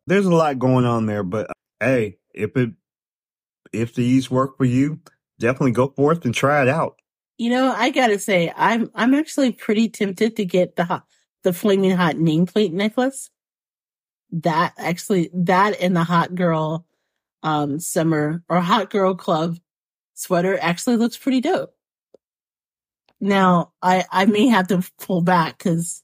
There's 0.07 0.25
a 0.25 0.35
lot 0.35 0.59
going 0.59 0.85
on 0.85 1.05
there, 1.05 1.23
but 1.23 1.49
uh, 1.49 1.53
hey, 1.79 2.17
if 2.33 2.55
it, 2.57 2.71
if 3.71 3.95
these 3.95 4.29
work 4.29 4.57
for 4.57 4.65
you, 4.65 4.99
definitely 5.39 5.71
go 5.71 5.87
forth 5.87 6.25
and 6.25 6.33
try 6.33 6.61
it 6.61 6.67
out. 6.67 6.99
You 7.37 7.49
know, 7.49 7.71
I 7.71 7.89
gotta 7.89 8.19
say, 8.19 8.53
I'm, 8.55 8.91
I'm 8.93 9.13
actually 9.13 9.51
pretty 9.51 9.89
tempted 9.89 10.35
to 10.35 10.45
get 10.45 10.75
the 10.75 10.85
hot, 10.85 11.05
the 11.43 11.53
flaming 11.53 11.91
hot 11.91 12.15
nameplate 12.15 12.73
necklace. 12.73 13.29
That 14.31 14.73
actually, 14.77 15.29
that 15.33 15.81
and 15.81 15.95
the 15.95 16.03
hot 16.03 16.35
girl, 16.35 16.85
um, 17.43 17.79
summer 17.79 18.43
or 18.47 18.59
hot 18.61 18.89
girl 18.89 19.15
club 19.15 19.57
sweater 20.13 20.57
actually 20.61 20.97
looks 20.97 21.17
pretty 21.17 21.41
dope. 21.41 21.73
Now, 23.19 23.73
I, 23.81 24.05
I 24.11 24.25
may 24.25 24.47
have 24.47 24.67
to 24.67 24.83
pull 24.99 25.21
back 25.21 25.57
because, 25.57 26.03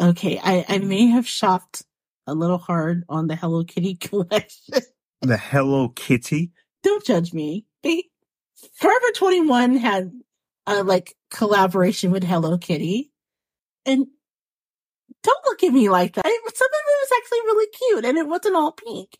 okay, 0.00 0.40
I, 0.42 0.64
I 0.68 0.78
may 0.78 1.06
have 1.06 1.28
shopped 1.28 1.84
a 2.26 2.34
little 2.34 2.58
hard 2.58 3.04
on 3.08 3.28
the 3.28 3.36
Hello 3.36 3.64
Kitty 3.64 3.94
collection. 4.00 4.82
The 5.20 5.36
Hello 5.36 5.88
Kitty. 5.90 6.50
Don't 6.82 7.04
judge 7.04 7.32
me. 7.32 7.66
They, 7.82 8.04
Forever 8.74 9.06
21 9.14 9.76
had 9.76 10.12
a 10.66 10.82
like 10.82 11.14
collaboration 11.30 12.10
with 12.10 12.24
Hello 12.24 12.58
Kitty. 12.58 13.12
And 13.84 14.06
don't 15.22 15.44
look 15.46 15.62
at 15.62 15.72
me 15.72 15.88
like 15.88 16.14
that. 16.14 16.24
It- 16.26 16.56
Some 16.56 16.66
of 16.66 16.72
it 16.72 17.00
was 17.02 17.18
actually 17.18 17.40
really 17.40 17.66
cute 17.72 18.04
and 18.04 18.18
it 18.18 18.26
wasn't 18.28 18.56
all 18.56 18.72
pink. 18.72 19.16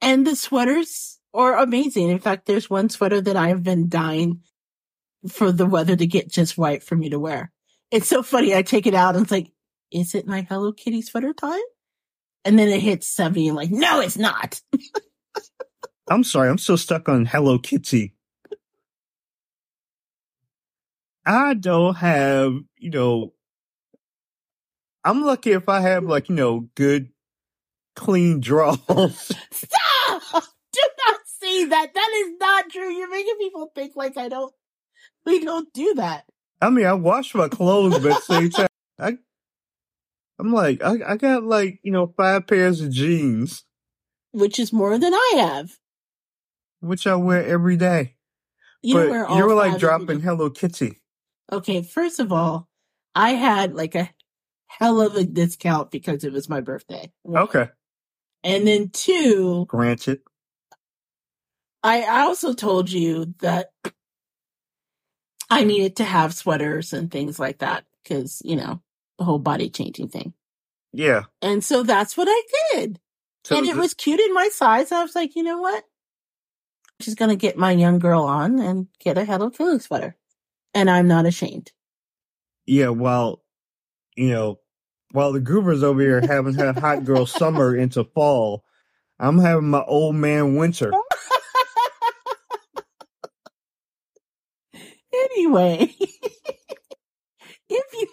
And 0.00 0.26
the 0.26 0.36
sweaters 0.36 1.18
are 1.34 1.56
amazing. 1.58 2.08
In 2.08 2.18
fact, 2.20 2.46
there's 2.46 2.70
one 2.70 2.88
sweater 2.88 3.20
that 3.20 3.36
I 3.36 3.48
have 3.48 3.62
been 3.62 3.88
dying 3.88 4.42
for 5.28 5.50
the 5.50 5.66
weather 5.66 5.96
to 5.96 6.06
get 6.06 6.30
just 6.30 6.56
right 6.56 6.82
for 6.82 6.94
me 6.96 7.10
to 7.10 7.18
wear. 7.18 7.50
It's 7.90 8.08
so 8.08 8.22
funny. 8.22 8.54
I 8.54 8.62
take 8.62 8.86
it 8.86 8.94
out 8.94 9.16
and 9.16 9.24
it's 9.24 9.32
like, 9.32 9.50
is 9.90 10.14
it 10.14 10.26
my 10.26 10.42
Hello 10.42 10.72
Kitty 10.72 11.02
sweater 11.02 11.32
time? 11.32 11.60
And 12.44 12.58
then 12.58 12.68
it 12.68 12.80
hits 12.80 13.08
70 13.08 13.48
and 13.48 13.56
like, 13.56 13.70
no, 13.70 14.00
it's 14.00 14.16
not. 14.18 14.60
I'm 16.10 16.22
sorry, 16.24 16.48
I'm 16.48 16.58
still 16.58 16.78
stuck 16.78 17.08
on 17.08 17.26
Hello 17.26 17.58
Kitty. 17.58 18.14
I 21.26 21.54
don't 21.54 21.94
have, 21.96 22.54
you 22.78 22.90
know, 22.90 23.32
I'm 25.04 25.22
lucky 25.22 25.52
if 25.52 25.68
I 25.68 25.80
have 25.80 26.04
like, 26.04 26.28
you 26.28 26.34
know, 26.34 26.68
good, 26.74 27.10
clean 27.96 28.40
draws. 28.40 28.78
Stop! 29.50 30.44
Do 30.72 30.80
not 31.06 31.20
say 31.24 31.64
that. 31.66 31.94
That 31.94 32.10
is 32.26 32.32
not 32.40 32.70
true. 32.70 32.90
You're 32.90 33.10
making 33.10 33.36
people 33.38 33.70
think 33.74 33.96
like 33.96 34.16
I 34.16 34.28
don't. 34.28 34.52
We 35.24 35.44
don't 35.44 35.72
do 35.72 35.94
that. 35.94 36.24
I 36.60 36.70
mean, 36.70 36.86
I 36.86 36.92
wash 36.94 37.34
my 37.34 37.48
clothes, 37.48 37.98
but 38.00 38.22
same 38.22 38.50
time, 38.50 38.68
I, 38.98 39.16
I'm 40.38 40.52
like, 40.52 40.82
I, 40.82 40.96
I 41.06 41.16
got 41.16 41.44
like, 41.44 41.78
you 41.82 41.92
know, 41.92 42.12
five 42.16 42.46
pairs 42.46 42.80
of 42.80 42.90
jeans, 42.90 43.64
Which 44.32 44.58
is 44.58 44.72
more 44.72 44.98
than 44.98 45.14
I 45.14 45.32
have. 45.36 45.70
which 46.80 47.06
I 47.06 47.14
wear 47.14 47.44
every 47.46 47.76
day. 47.76 48.16
You 48.82 48.94
but 48.94 49.10
wear 49.10 49.26
all 49.26 49.36
you 49.38 49.46
were 49.46 49.54
like 49.54 49.78
dropping. 49.78 50.20
Hello 50.20 50.50
Kitty. 50.50 51.00
Okay, 51.52 51.82
first 51.82 52.20
of 52.20 52.32
all, 52.32 52.68
I 53.14 53.30
had 53.30 53.74
like 53.74 53.94
a 53.94 54.10
hell 54.68 55.00
of 55.00 55.16
a 55.16 55.24
discount 55.24 55.90
because 55.90 56.24
it 56.24 56.32
was 56.32 56.48
my 56.48 56.60
birthday. 56.60 57.10
Okay. 57.28 57.68
And 58.44 58.66
then 58.66 58.90
two, 58.90 59.66
Granted. 59.66 60.20
I 61.82 62.22
also 62.22 62.54
told 62.54 62.90
you 62.90 63.34
that 63.40 63.72
I 65.50 65.64
needed 65.64 65.96
to 65.96 66.04
have 66.04 66.34
sweaters 66.34 66.92
and 66.92 67.10
things 67.10 67.38
like 67.38 67.58
that 67.58 67.84
because, 68.02 68.42
you 68.44 68.56
know, 68.56 68.82
the 69.18 69.24
whole 69.24 69.38
body 69.38 69.70
changing 69.70 70.08
thing. 70.08 70.34
Yeah. 70.92 71.24
And 71.40 71.64
so 71.64 71.82
that's 71.82 72.16
what 72.16 72.28
I 72.30 72.42
did. 72.72 73.00
So 73.44 73.56
and 73.56 73.66
it 73.66 73.76
was 73.76 73.94
cute 73.94 74.20
in 74.20 74.34
my 74.34 74.48
size. 74.52 74.92
I 74.92 75.02
was 75.02 75.14
like, 75.14 75.36
you 75.36 75.42
know 75.42 75.58
what? 75.58 75.84
She's 77.00 77.14
going 77.14 77.30
to 77.30 77.36
get 77.36 77.56
my 77.56 77.72
young 77.72 77.98
girl 77.98 78.24
on 78.24 78.58
and 78.58 78.88
get 78.98 79.18
a 79.18 79.24
Hello 79.24 79.50
Kitty 79.50 79.78
sweater. 79.78 80.16
And 80.74 80.90
I'm 80.90 81.08
not 81.08 81.26
ashamed. 81.26 81.72
Yeah, 82.66 82.88
while 82.88 83.42
you 84.18 84.30
know, 84.30 84.58
while 85.12 85.32
the 85.32 85.40
Goobers 85.40 85.82
over 85.84 86.00
here 86.00 86.20
having 86.20 86.54
had 86.54 86.78
hot 86.78 87.04
girl 87.04 87.24
summer 87.24 87.76
into 87.76 88.04
fall, 88.04 88.64
I'm 89.18 89.38
having 89.38 89.70
my 89.70 89.82
old 89.84 90.16
man 90.16 90.56
winter. 90.56 90.92
anyway, 95.12 95.94
if 97.70 97.84
you. 97.92 98.08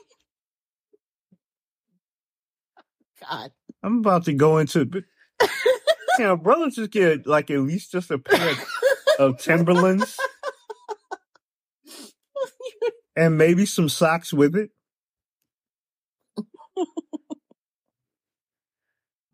God. 3.27 3.51
I'm 3.81 3.99
about 3.99 4.25
to 4.25 4.33
go 4.33 4.59
into. 4.59 4.87
You 5.41 5.49
know, 6.19 6.37
brothers 6.37 6.75
just 6.75 6.91
get 6.91 7.25
like 7.25 7.49
at 7.49 7.59
least 7.59 7.91
just 7.91 8.11
a 8.11 8.19
pair 8.19 8.53
of 9.19 9.39
Timberlands 9.39 10.17
and 13.15 13.37
maybe 13.37 13.65
some 13.65 13.89
socks 13.89 14.31
with 14.31 14.55
it. 14.55 14.69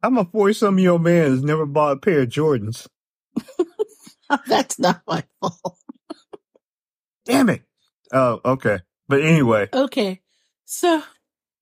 I'm 0.03 0.17
a 0.17 0.25
40 0.25 0.53
some 0.53 0.79
year 0.79 0.91
old 0.91 1.03
man 1.03 1.27
who's 1.27 1.43
never 1.43 1.65
bought 1.65 1.97
a 1.97 1.99
pair 1.99 2.21
of 2.21 2.29
Jordans. 2.29 2.87
That's 4.47 4.79
not 4.79 5.01
my 5.07 5.23
fault. 5.39 5.77
Damn 7.25 7.49
it. 7.49 7.61
Oh, 8.11 8.41
okay. 8.43 8.79
But 9.07 9.21
anyway, 9.21 9.67
Okay. 9.73 10.21
So, 10.65 11.03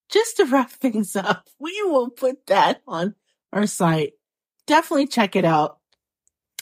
just 0.09 0.37
to 0.37 0.45
wrap 0.45 0.69
things 0.71 1.15
up, 1.15 1.49
we 1.59 1.81
will 1.83 2.09
put 2.09 2.45
that 2.47 2.81
on 2.87 3.15
our 3.51 3.65
site. 3.65 4.13
Definitely 4.67 5.07
check 5.07 5.35
it 5.35 5.45
out. 5.45 5.79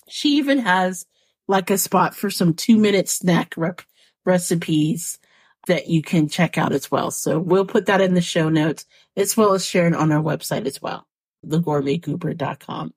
She 0.07 0.37
even 0.37 0.59
has 0.59 1.05
like 1.47 1.69
a 1.69 1.77
spot 1.77 2.15
for 2.15 2.29
some 2.29 2.53
two 2.53 2.77
minute 2.77 3.09
snack 3.09 3.53
rep- 3.57 3.81
recipes 4.25 5.19
that 5.67 5.87
you 5.87 6.01
can 6.01 6.29
check 6.29 6.57
out 6.57 6.71
as 6.71 6.89
well. 6.89 7.11
So 7.11 7.39
we'll 7.39 7.65
put 7.65 7.87
that 7.87 7.99
in 8.01 8.13
the 8.13 8.21
show 8.21 8.47
notes 8.47 8.85
as 9.17 9.35
well 9.35 9.53
as 9.53 9.65
sharing 9.65 9.93
on 9.93 10.11
our 10.13 10.21
website 10.23 10.65
as 10.65 10.81
well, 10.81 11.05
thegourmetgoober.com. 11.47 12.93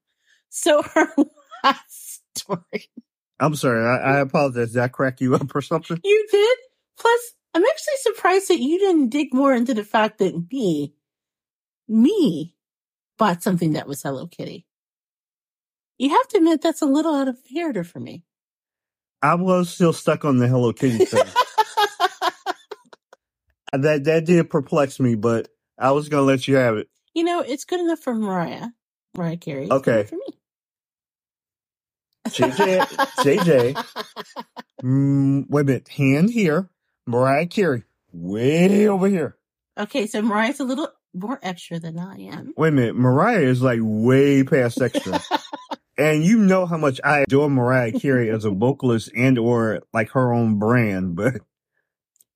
So 0.48 0.82
her 0.94 1.08
last 1.64 2.22
story. 2.36 2.90
I'm 3.38 3.54
sorry. 3.54 3.84
I, 3.84 4.16
I 4.16 4.20
apologize. 4.20 4.72
Did 4.72 4.82
I 4.82 4.88
crack 4.88 5.20
you 5.20 5.34
up 5.34 5.54
or 5.54 5.62
something? 5.62 5.98
You 6.04 6.26
did? 6.30 6.58
Plus, 6.98 7.34
I'm 7.54 7.64
actually 7.64 7.94
surprised 8.02 8.48
that 8.48 8.60
you 8.60 8.78
didn't 8.78 9.08
dig 9.08 9.32
more 9.32 9.54
into 9.54 9.74
the 9.74 9.84
fact 9.84 10.18
that 10.18 10.46
me, 10.52 10.94
me, 11.88 12.54
bought 13.18 13.42
something 13.42 13.72
that 13.72 13.88
was 13.88 14.02
Hello 14.02 14.26
Kitty. 14.26 14.66
You 15.98 16.10
have 16.10 16.28
to 16.28 16.38
admit 16.38 16.62
that's 16.62 16.82
a 16.82 16.86
little 16.86 17.14
out 17.14 17.28
of 17.28 17.38
character 17.52 17.84
for 17.84 18.00
me. 18.00 18.24
I 19.22 19.34
was 19.34 19.68
still 19.68 19.92
stuck 19.92 20.24
on 20.24 20.38
the 20.38 20.48
Hello 20.48 20.72
Kitty 20.72 21.04
thing. 21.04 21.24
that 23.72 24.04
that 24.04 24.24
did 24.24 24.48
perplex 24.48 24.98
me, 24.98 25.14
but 25.14 25.48
I 25.78 25.92
was 25.92 26.08
gonna 26.08 26.22
let 26.22 26.48
you 26.48 26.56
have 26.56 26.76
it. 26.76 26.88
You 27.14 27.24
know, 27.24 27.40
it's 27.40 27.64
good 27.64 27.80
enough 27.80 28.00
for 28.00 28.14
Mariah. 28.14 28.68
Mariah 29.16 29.36
Carey. 29.36 29.64
It's 29.64 29.72
Okay. 29.72 30.02
good 30.02 30.08
for 30.08 30.16
me. 30.16 30.38
JJ, 32.28 32.86
JJ, 33.16 33.76
mm, 34.84 35.44
wait 35.48 35.60
a 35.62 35.64
minute, 35.64 35.88
hand 35.88 36.30
here, 36.30 36.68
Mariah 37.06 37.46
Carey, 37.46 37.84
way 38.12 38.86
over 38.88 39.08
here. 39.08 39.36
Okay, 39.78 40.06
so 40.06 40.20
Mariah's 40.22 40.60
a 40.60 40.64
little 40.64 40.88
more 41.14 41.40
extra 41.42 41.80
than 41.80 41.98
I 41.98 42.16
am. 42.20 42.52
Wait 42.56 42.68
a 42.68 42.72
minute, 42.72 42.94
Mariah 42.96 43.40
is 43.40 43.62
like 43.62 43.80
way 43.82 44.44
past 44.44 44.80
extra. 44.80 45.18
and 45.98 46.22
you 46.22 46.38
know 46.38 46.66
how 46.66 46.76
much 46.76 47.00
I 47.02 47.20
adore 47.20 47.50
Mariah 47.50 47.92
Carey 47.92 48.30
as 48.30 48.44
a 48.44 48.50
vocalist 48.50 49.10
and 49.16 49.38
or 49.38 49.80
like 49.92 50.10
her 50.10 50.32
own 50.32 50.58
brand, 50.58 51.16
but 51.16 51.34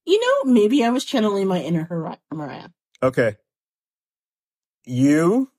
You 0.06 0.20
know, 0.20 0.52
maybe 0.52 0.82
I 0.82 0.90
was 0.90 1.04
channeling 1.04 1.46
my 1.46 1.60
inner 1.60 1.86
Mariah. 2.32 2.68
okay. 3.02 3.36
You, 4.84 5.50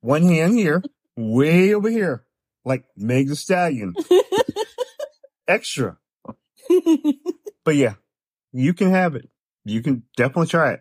one 0.00 0.22
hand 0.22 0.54
here, 0.54 0.82
way 1.16 1.74
over 1.74 1.90
here, 1.90 2.24
like 2.64 2.84
Meg 2.96 3.28
the 3.28 3.36
Stallion, 3.36 3.94
extra. 5.48 5.98
But 7.64 7.76
yeah, 7.76 7.94
you 8.52 8.74
can 8.74 8.90
have 8.90 9.14
it. 9.14 9.28
You 9.64 9.82
can 9.82 10.02
definitely 10.16 10.48
try 10.48 10.72
it. 10.72 10.80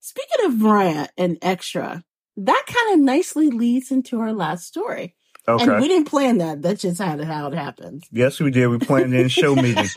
Speaking 0.00 0.46
of 0.46 0.58
Mariah 0.58 1.08
and 1.16 1.38
extra, 1.42 2.02
that 2.36 2.64
kind 2.66 2.94
of 2.94 3.04
nicely 3.04 3.50
leads 3.50 3.90
into 3.90 4.20
our 4.20 4.32
last 4.32 4.66
story. 4.66 5.14
And 5.46 5.80
we 5.80 5.88
didn't 5.88 6.08
plan 6.08 6.38
that. 6.38 6.62
That's 6.62 6.82
just 6.82 7.00
how, 7.00 7.22
how 7.22 7.48
it 7.48 7.54
happened. 7.54 8.04
Yes, 8.10 8.40
we 8.40 8.50
did. 8.50 8.68
We 8.68 8.78
planned 8.78 9.14
in 9.14 9.28
show 9.28 9.54
meeting. 9.54 9.86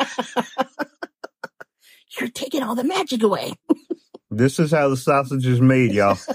You're 2.20 2.30
taking 2.30 2.64
all 2.64 2.76
the 2.76 2.84
magic 2.84 3.24
away. 3.24 3.54
This 4.36 4.60
is 4.60 4.72
how 4.72 4.90
the 4.90 4.98
sausage 4.98 5.48
is 5.48 5.62
made, 5.62 5.92
y'all. 5.92 6.18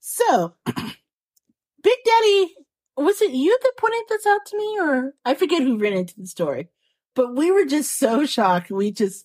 So, 0.00 0.54
Big 0.66 1.98
Daddy, 2.04 2.54
was 2.96 3.22
it 3.22 3.30
you 3.30 3.56
that 3.62 3.72
pointed 3.78 4.02
this 4.08 4.26
out 4.26 4.44
to 4.46 4.58
me, 4.58 4.78
or 4.78 5.14
I 5.24 5.34
forget 5.34 5.62
who 5.62 5.78
ran 5.78 5.94
into 5.94 6.18
the 6.18 6.26
story, 6.26 6.68
but 7.14 7.34
we 7.34 7.50
were 7.50 7.64
just 7.64 7.98
so 7.98 8.26
shocked. 8.26 8.70
We 8.70 8.90
just, 8.90 9.24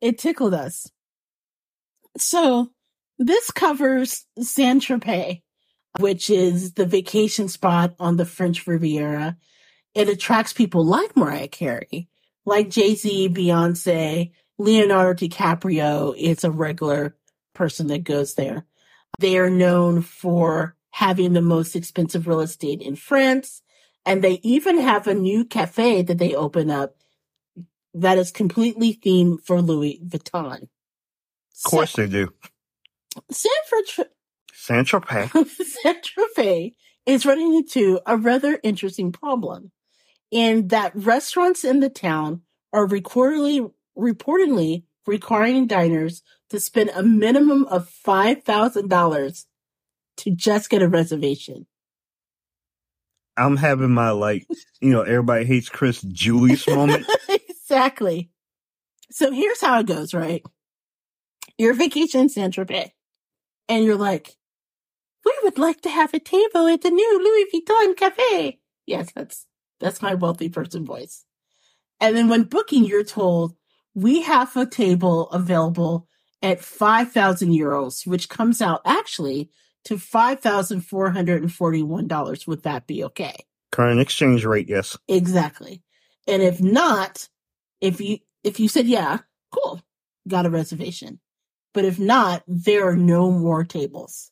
it 0.00 0.18
tickled 0.18 0.54
us. 0.54 0.88
So, 2.16 2.70
this 3.18 3.50
covers 3.50 4.26
Saint 4.40 4.82
Tropez, 4.82 5.42
which 5.98 6.30
is 6.30 6.74
the 6.74 6.86
vacation 6.86 7.48
spot 7.48 7.94
on 7.98 8.16
the 8.16 8.26
French 8.26 8.64
Riviera. 8.66 9.36
It 9.94 10.08
attracts 10.08 10.52
people 10.52 10.84
like 10.84 11.16
Mariah 11.16 11.48
Carey, 11.48 12.08
like 12.46 12.70
Jay 12.70 12.94
Z, 12.94 13.30
Beyonce, 13.30 14.30
Leonardo 14.58 15.26
DiCaprio. 15.26 16.14
It's 16.16 16.44
a 16.44 16.50
regular 16.50 17.16
person 17.54 17.86
that 17.88 18.04
goes 18.04 18.34
there. 18.34 18.66
They 19.18 19.38
are 19.38 19.50
known 19.50 20.02
for 20.02 20.76
having 20.90 21.32
the 21.32 21.42
most 21.42 21.76
expensive 21.76 22.26
real 22.26 22.40
estate 22.40 22.82
in 22.82 22.96
France. 22.96 23.62
And 24.04 24.22
they 24.22 24.40
even 24.42 24.78
have 24.78 25.06
a 25.06 25.14
new 25.14 25.44
cafe 25.44 26.02
that 26.02 26.18
they 26.18 26.34
open 26.34 26.70
up 26.70 26.96
that 27.94 28.18
is 28.18 28.30
completely 28.30 28.94
themed 28.94 29.44
for 29.44 29.60
Louis 29.60 30.00
Vuitton. 30.04 30.62
Of 30.62 31.70
course 31.70 31.92
they 31.94 32.06
do. 32.06 32.32
San 33.30 33.52
Fran- 33.68 34.08
Saint 34.52 34.86
Tropez. 34.86 35.46
Saint 35.82 36.04
Tropez 36.04 36.74
is 37.06 37.26
running 37.26 37.54
into 37.54 38.00
a 38.06 38.16
rather 38.16 38.60
interesting 38.62 39.12
problem 39.12 39.72
in 40.30 40.68
that 40.68 40.92
restaurants 40.94 41.64
in 41.64 41.80
the 41.80 41.88
town 41.88 42.42
are 42.72 42.86
reportedly, 42.86 43.72
reportedly 43.98 44.84
requiring 45.06 45.66
diners 45.66 46.22
to 46.50 46.60
spend 46.60 46.90
a 46.90 47.02
minimum 47.02 47.64
of 47.64 47.90
$5,000 48.06 49.44
to 50.18 50.30
just 50.30 50.70
get 50.70 50.82
a 50.82 50.88
reservation. 50.88 51.66
I'm 53.36 53.56
having 53.56 53.92
my 53.92 54.10
like, 54.10 54.46
you 54.80 54.90
know, 54.90 55.02
everybody 55.02 55.44
hates 55.44 55.68
Chris 55.68 56.02
Julius 56.02 56.66
moment. 56.66 57.06
exactly. 57.28 58.30
So 59.10 59.30
here's 59.30 59.60
how 59.60 59.80
it 59.80 59.86
goes, 59.86 60.12
right? 60.12 60.42
You're 61.56 61.74
vacation 61.74 62.22
in 62.22 62.28
Saint 62.28 62.54
Tropez, 62.54 62.90
and 63.68 63.84
you're 63.84 63.96
like, 63.96 64.36
"We 65.24 65.32
would 65.42 65.58
like 65.58 65.80
to 65.82 65.90
have 65.90 66.14
a 66.14 66.20
table 66.20 66.68
at 66.68 66.82
the 66.82 66.90
new 66.90 67.18
Louis 67.18 67.46
Vuitton 67.52 67.96
cafe." 67.96 68.60
Yes, 68.86 69.10
that's 69.12 69.46
that's 69.80 70.02
my 70.02 70.14
wealthy 70.14 70.48
person 70.48 70.84
voice. 70.84 71.24
And 72.00 72.16
then 72.16 72.28
when 72.28 72.44
booking, 72.44 72.84
you're 72.84 73.02
told 73.04 73.56
we 73.98 74.22
have 74.22 74.56
a 74.56 74.64
table 74.64 75.28
available 75.30 76.06
at 76.40 76.60
five 76.60 77.10
thousand 77.10 77.50
euros, 77.50 78.06
which 78.06 78.28
comes 78.28 78.62
out 78.62 78.80
actually 78.84 79.50
to 79.84 79.98
five 79.98 80.38
thousand 80.40 80.82
four 80.82 81.10
hundred 81.10 81.42
and 81.42 81.52
forty-one 81.52 82.06
dollars. 82.06 82.46
Would 82.46 82.62
that 82.62 82.86
be 82.86 83.02
okay? 83.04 83.44
Current 83.72 84.00
exchange 84.00 84.44
rate, 84.44 84.68
yes. 84.68 84.96
Exactly. 85.08 85.82
And 86.28 86.42
if 86.42 86.60
not, 86.60 87.28
if 87.80 88.00
you 88.00 88.18
if 88.44 88.60
you 88.60 88.68
said 88.68 88.86
yeah, 88.86 89.18
cool, 89.52 89.82
got 90.28 90.46
a 90.46 90.50
reservation. 90.50 91.18
But 91.74 91.84
if 91.84 91.98
not, 91.98 92.44
there 92.46 92.88
are 92.88 92.96
no 92.96 93.32
more 93.32 93.64
tables. 93.64 94.30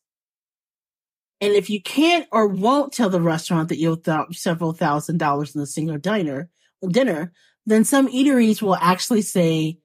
And 1.40 1.52
if 1.52 1.68
you 1.68 1.82
can't 1.82 2.26
or 2.30 2.46
won't 2.46 2.92
tell 2.92 3.10
the 3.10 3.20
restaurant 3.20 3.68
that 3.68 3.78
you'll 3.78 3.96
throw 3.96 4.26
several 4.30 4.72
thousand 4.72 5.18
dollars 5.18 5.56
in 5.56 5.60
a 5.60 5.66
single 5.66 5.98
diner 5.98 6.50
dinner, 6.86 7.32
then 7.66 7.84
some 7.84 8.08
eateries 8.08 8.62
will 8.62 8.76
actually 8.76 9.22
say 9.22 9.78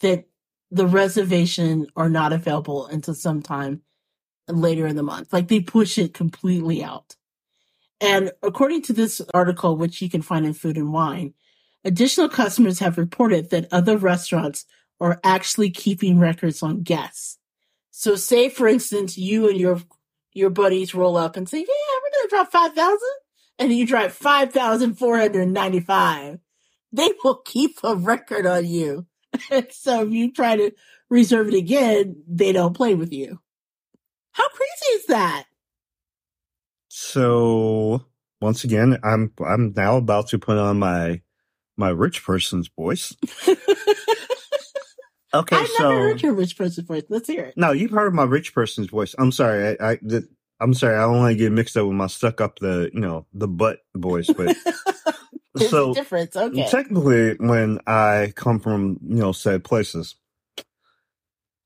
that 0.00 0.24
the 0.70 0.86
reservation 0.86 1.86
are 1.96 2.08
not 2.08 2.32
available 2.32 2.86
until 2.86 3.14
sometime 3.14 3.82
later 4.48 4.86
in 4.86 4.96
the 4.96 5.02
month. 5.02 5.32
Like 5.32 5.48
they 5.48 5.60
push 5.60 5.98
it 5.98 6.14
completely 6.14 6.82
out. 6.82 7.16
And 8.00 8.32
according 8.42 8.82
to 8.82 8.92
this 8.92 9.20
article, 9.34 9.76
which 9.76 10.00
you 10.00 10.08
can 10.08 10.22
find 10.22 10.46
in 10.46 10.54
Food 10.54 10.76
and 10.76 10.92
Wine, 10.92 11.34
additional 11.84 12.28
customers 12.28 12.78
have 12.78 12.98
reported 12.98 13.50
that 13.50 13.66
other 13.72 13.96
restaurants 13.96 14.64
are 15.00 15.20
actually 15.24 15.70
keeping 15.70 16.18
records 16.18 16.62
on 16.62 16.82
guests. 16.82 17.38
So 17.90 18.14
say, 18.14 18.48
for 18.48 18.68
instance, 18.68 19.18
you 19.18 19.48
and 19.48 19.58
your, 19.58 19.80
your 20.32 20.50
buddies 20.50 20.94
roll 20.94 21.16
up 21.16 21.36
and 21.36 21.48
say, 21.48 21.58
yeah, 21.58 21.64
we're 21.66 22.12
going 22.14 22.28
to 22.28 22.30
drop 22.30 22.52
5,000. 22.52 22.98
and 23.58 23.72
you 23.72 23.86
drive 23.86 24.12
5,495, 24.12 26.38
they 26.92 27.10
will 27.22 27.36
keep 27.44 27.78
a 27.82 27.94
record 27.94 28.46
on 28.46 28.66
you. 28.66 29.06
so 29.70 30.02
if 30.02 30.12
you 30.12 30.32
try 30.32 30.56
to 30.56 30.72
reserve 31.10 31.48
it 31.48 31.54
again, 31.54 32.22
they 32.26 32.52
don't 32.52 32.76
play 32.76 32.94
with 32.94 33.12
you. 33.12 33.40
How 34.32 34.48
crazy 34.48 34.92
is 34.94 35.06
that? 35.06 35.44
So 36.88 38.04
once 38.40 38.64
again, 38.64 38.98
I'm 39.02 39.32
I'm 39.44 39.72
now 39.76 39.96
about 39.96 40.28
to 40.28 40.38
put 40.38 40.58
on 40.58 40.78
my 40.78 41.20
my 41.76 41.90
rich 41.90 42.24
person's 42.24 42.68
voice. 42.68 43.16
Okay, 45.34 45.56
I've 45.56 45.68
so 45.68 45.90
never 45.90 46.08
heard 46.08 46.22
your 46.22 46.32
rich 46.32 46.56
person 46.56 46.86
voice. 46.86 47.02
Let's 47.10 47.28
hear 47.28 47.44
it. 47.44 47.54
no, 47.56 47.72
you've 47.72 47.90
heard 47.90 48.14
my 48.14 48.24
rich 48.24 48.54
person's 48.54 48.88
voice. 48.88 49.14
I'm 49.18 49.30
sorry, 49.30 49.76
I, 49.78 49.92
I 49.92 49.98
I'm 50.60 50.72
sorry, 50.72 50.96
I 50.96 51.02
don't 51.02 51.18
want 51.18 51.32
to 51.32 51.36
get 51.36 51.52
mixed 51.52 51.76
up 51.76 51.86
with 51.86 51.96
my 51.96 52.06
stuck 52.06 52.40
up 52.40 52.58
the 52.60 52.90
you 52.94 53.00
know 53.00 53.26
the 53.34 53.46
butt 53.46 53.80
voice, 53.94 54.30
but 54.34 54.56
There's 55.58 55.70
so 55.70 55.94
difference. 55.94 56.36
Okay. 56.36 56.68
technically, 56.68 57.34
when 57.38 57.80
I 57.86 58.32
come 58.36 58.60
from 58.60 58.98
you 59.02 59.16
know 59.16 59.32
said 59.32 59.64
places, 59.64 60.16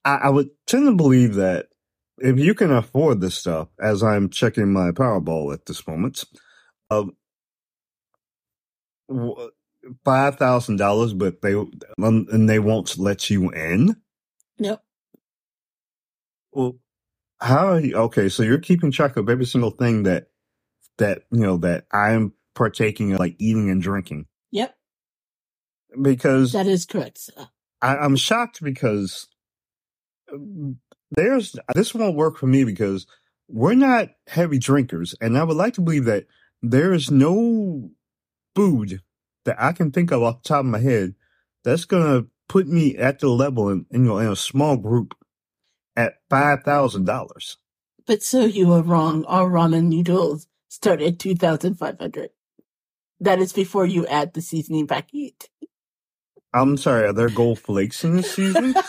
I, 0.05 0.15
I 0.25 0.31
would 0.31 0.51
tend 0.67 0.87
to 0.87 0.95
believe 0.95 1.35
that 1.35 1.67
if 2.19 2.39
you 2.39 2.55
can 2.55 2.71
afford 2.71 3.21
this 3.21 3.35
stuff, 3.35 3.69
as 3.81 4.03
I'm 4.03 4.29
checking 4.31 4.73
my 4.73 4.91
Powerball 4.91 5.53
at 5.53 5.67
this 5.67 5.87
moment, 5.87 6.25
uh, 6.91 7.05
five 10.05 10.37
thousand 10.37 10.77
dollars, 10.77 11.13
but 11.15 11.43
they 11.43 11.55
um, 11.55 11.79
and 11.99 12.49
they 12.49 12.59
won't 12.59 12.99
let 12.99 13.31
you 13.31 13.51
in. 13.51 13.97
Nope. 14.59 14.81
Well, 16.53 16.77
how? 17.41 17.69
Are 17.69 17.81
you, 17.81 17.97
okay, 17.97 18.29
so 18.29 18.43
you're 18.43 18.59
keeping 18.59 18.91
track 18.91 19.17
of 19.17 19.29
every 19.29 19.47
single 19.47 19.71
thing 19.71 20.05
that 20.05 20.29
that 20.99 21.23
you 21.31 21.41
know 21.41 21.57
that 21.59 21.87
I'm 21.93 22.33
partaking 22.55 23.13
of, 23.13 23.21
like 23.21 23.37
eating 23.39 23.71
and 23.71 23.83
drinking, 23.83 24.27
Yep. 24.53 24.75
because 26.01 26.53
That 26.53 26.67
is 26.67 26.87
correct. 26.87 27.19
sir. 27.19 27.49
I, 27.81 27.97
I'm 27.97 28.17
shocked 28.17 28.63
because 28.63 29.29
um, 30.33 30.79
there's 31.11 31.57
this 31.75 31.95
won't 31.95 32.17
work 32.17 32.39
for 32.39 32.47
me 32.47 32.65
because 32.65 33.07
we're 33.49 33.75
not 33.75 34.09
heavy 34.29 34.59
drinkers, 34.59 35.15
and 35.21 35.37
I 35.37 35.45
would 35.45 35.57
like 35.57 35.75
to 35.75 35.81
believe 35.83 36.07
that 36.07 36.27
there 36.63 36.93
is 36.93 37.11
no 37.11 37.91
food 38.55 39.01
that 39.45 39.57
I 39.61 39.73
can 39.73 39.91
think 39.91 40.11
of 40.13 40.23
off 40.23 40.43
the 40.43 40.49
top 40.49 40.61
of 40.61 40.67
my 40.67 40.79
head 40.81 41.15
that's 41.65 41.85
gonna 41.85 42.27
put 42.49 42.69
me 42.69 42.97
at 42.97 43.19
the 43.21 43.29
level 43.29 43.69
in, 43.71 43.87
you 43.91 43.99
know 44.01 44.19
in 44.19 44.29
a 44.29 44.37
small 44.37 44.77
group 44.77 45.15
at 45.97 46.15
five 46.31 46.63
thousand 46.65 47.05
dollars. 47.07 47.59
But 48.07 48.23
so 48.23 48.45
you 48.45 48.73
are 48.73 48.83
wrong. 48.83 49.25
Our 49.27 49.49
ramen 49.49 49.85
noodles 49.87 50.47
start 50.69 51.01
at 51.03 51.19
2,500. 51.21 52.31
That 53.23 53.39
is 53.39 53.53
before 53.53 53.87
you 53.87 54.05
add 54.09 54.35
the 54.35 54.43
seasoning 54.43 54.89
packet. 54.89 55.49
I'm 56.53 56.77
sorry, 56.77 57.07
are 57.07 57.13
there 57.13 57.29
gold 57.29 57.61
flakes 57.61 58.03
in 58.03 58.17
this 58.17 58.35
season? 58.35 58.75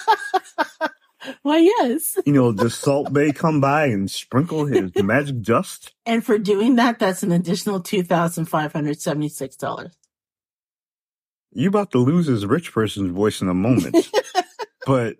Why, 1.44 1.60
yes. 1.60 2.18
you 2.26 2.34
know, 2.34 2.52
does 2.52 2.76
Salt 2.76 3.14
Bae 3.14 3.32
come 3.32 3.62
by 3.62 3.86
and 3.86 4.12
sprinkle 4.12 4.66
his 4.66 4.92
magic 4.96 5.42
dust? 5.42 5.94
And 6.06 6.26
for 6.26 6.38
doing 6.40 6.76
that, 6.76 7.00
that's 7.00 7.24
an 7.24 7.32
additional 7.32 7.82
$2,576. 7.82 9.92
You 11.52 11.70
about 11.70 11.92
to 11.92 12.00
lose 12.00 12.26
his 12.26 12.46
rich 12.48 12.74
person's 12.74 13.12
voice 13.12 13.40
in 13.40 13.48
a 13.48 13.54
moment. 13.54 14.10
but 14.88 15.18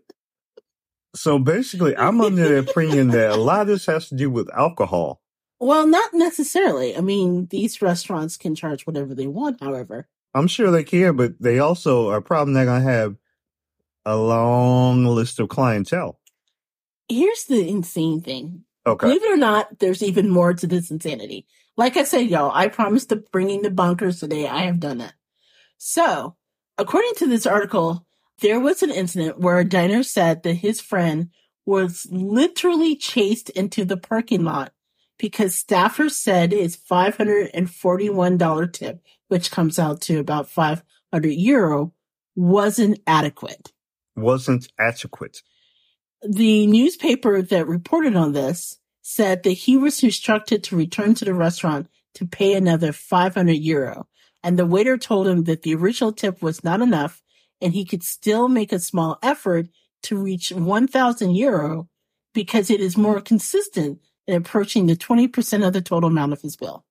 so 1.16 1.38
basically, 1.38 1.96
I'm 1.96 2.20
under 2.20 2.50
the 2.50 2.58
opinion 2.58 3.10
that 3.10 3.30
a 3.30 3.38
lot 3.38 3.62
of 3.62 3.68
this 3.68 3.86
has 3.86 4.10
to 4.10 4.16
do 4.16 4.32
with 4.32 4.50
alcohol. 4.54 5.22
Well, 5.64 5.88
not 5.88 6.14
necessarily. 6.14 6.98
I 6.98 7.00
mean, 7.00 7.46
these 7.46 7.82
restaurants 7.82 8.36
can 8.36 8.54
charge 8.54 8.86
whatever 8.86 9.16
they 9.16 9.28
want, 9.28 9.64
however. 9.64 10.10
I'm 10.34 10.48
sure 10.48 10.70
they 10.72 10.84
can, 10.84 11.16
but 11.16 11.40
they 11.40 11.60
also 11.60 12.10
are 12.10 12.20
probably 12.20 12.54
not 12.54 12.66
going 12.66 12.84
to 12.84 12.92
have 12.92 13.16
a 14.06 14.18
long 14.18 15.06
list 15.06 15.40
of 15.40 15.48
clientele. 15.48 16.20
Here's 17.08 17.46
the 17.46 17.66
insane 17.66 18.20
thing. 18.20 18.66
Okay. 18.86 19.08
Believe 19.08 19.24
it 19.24 19.32
or 19.32 19.38
not, 19.38 19.80
there's 19.80 20.04
even 20.04 20.30
more 20.30 20.54
to 20.54 20.68
this 20.68 20.92
insanity. 20.92 21.46
Like 21.78 21.96
I 21.96 22.04
said, 22.04 22.30
y'all, 22.30 22.52
I 22.54 22.68
promised 22.68 23.08
to 23.10 23.16
bringing 23.16 23.62
the 23.62 23.72
bunkers 23.72 24.20
today. 24.20 24.50
I 24.50 24.64
have 24.64 24.82
done 24.82 24.98
that. 24.98 25.14
So, 25.78 26.36
according 26.78 27.14
to 27.20 27.28
this 27.28 27.46
article, 27.46 28.06
there 28.42 28.60
was 28.60 28.84
an 28.84 28.92
incident 28.92 29.40
where 29.40 29.60
a 29.60 29.64
diner 29.64 30.04
said 30.04 30.44
that 30.44 30.56
his 30.56 30.82
friend 30.82 31.30
was 31.66 32.06
literally 32.12 32.98
chased 32.98 33.50
into 33.52 33.86
the 33.86 33.96
parking 33.96 34.44
lot 34.44 34.74
because 35.24 35.56
staffers 35.56 36.12
said 36.12 36.52
his 36.52 36.76
$541 36.76 38.74
tip, 38.74 39.02
which 39.30 39.52
comes 39.52 39.80
out 39.80 40.02
to 40.02 40.20
about 40.20 40.50
500 40.50 41.30
euro, 41.30 41.94
wasn't 42.36 43.00
adequate. 43.08 43.72
Wasn't 44.18 44.68
adequate. 44.78 45.42
The 46.28 46.68
newspaper 46.68 47.42
that 47.42 47.68
reported 47.70 48.18
on 48.18 48.34
this 48.34 48.80
said 49.02 49.44
that 49.44 49.52
he 49.52 49.78
was 49.78 50.04
instructed 50.04 50.62
to 50.66 50.76
return 50.76 51.14
to 51.14 51.24
the 51.24 51.34
restaurant 51.34 51.88
to 52.16 52.26
pay 52.26 52.56
another 52.56 52.92
500 52.92 53.54
euro. 53.54 54.10
And 54.44 54.60
the 54.60 54.66
waiter 54.66 54.98
told 54.98 55.30
him 55.30 55.46
that 55.46 55.62
the 55.62 55.74
original 55.76 56.12
tip 56.12 56.42
was 56.42 56.66
not 56.66 56.82
enough 56.82 57.24
and 57.62 57.74
he 57.74 57.86
could 57.86 58.04
still 58.04 58.50
make 58.50 58.74
a 58.74 58.80
small 58.80 59.20
effort 59.24 59.70
to 60.02 60.18
reach 60.18 60.52
1000 60.52 61.34
euro 61.34 61.88
because 62.34 62.70
it 62.70 62.82
is 62.82 62.98
more 62.98 63.22
consistent 63.22 64.00
in 64.28 64.36
approaching 64.36 64.88
the 64.88 64.96
20% 64.96 65.66
of 65.66 65.74
the 65.74 65.82
total 65.82 66.10
amount 66.10 66.34
of 66.34 66.42
his 66.42 66.56
bill. 66.56 66.86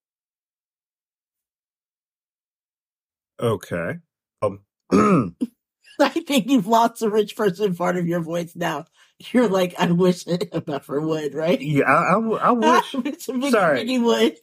Okay. 3.41 3.99
Um, 4.43 4.61
I 6.01 6.09
think 6.09 6.49
you've 6.49 6.67
lost 6.67 7.01
the 7.01 7.11
rich 7.11 7.37
person 7.37 7.75
part 7.75 7.97
of 7.97 8.07
your 8.07 8.21
voice 8.21 8.55
now. 8.57 8.87
You're 9.33 9.49
like, 9.49 9.75
I 9.79 9.91
wish 9.93 10.27
a 10.27 10.61
Buffer 10.61 11.01
would, 11.01 11.35
right? 11.35 11.61
yeah, 11.61 11.85
I, 11.85 12.51
wish. 12.53 12.95
It's 13.07 13.29
a 13.29 13.35
big 13.35 13.53
Sorry. 13.53 13.99
Would. 13.99 14.37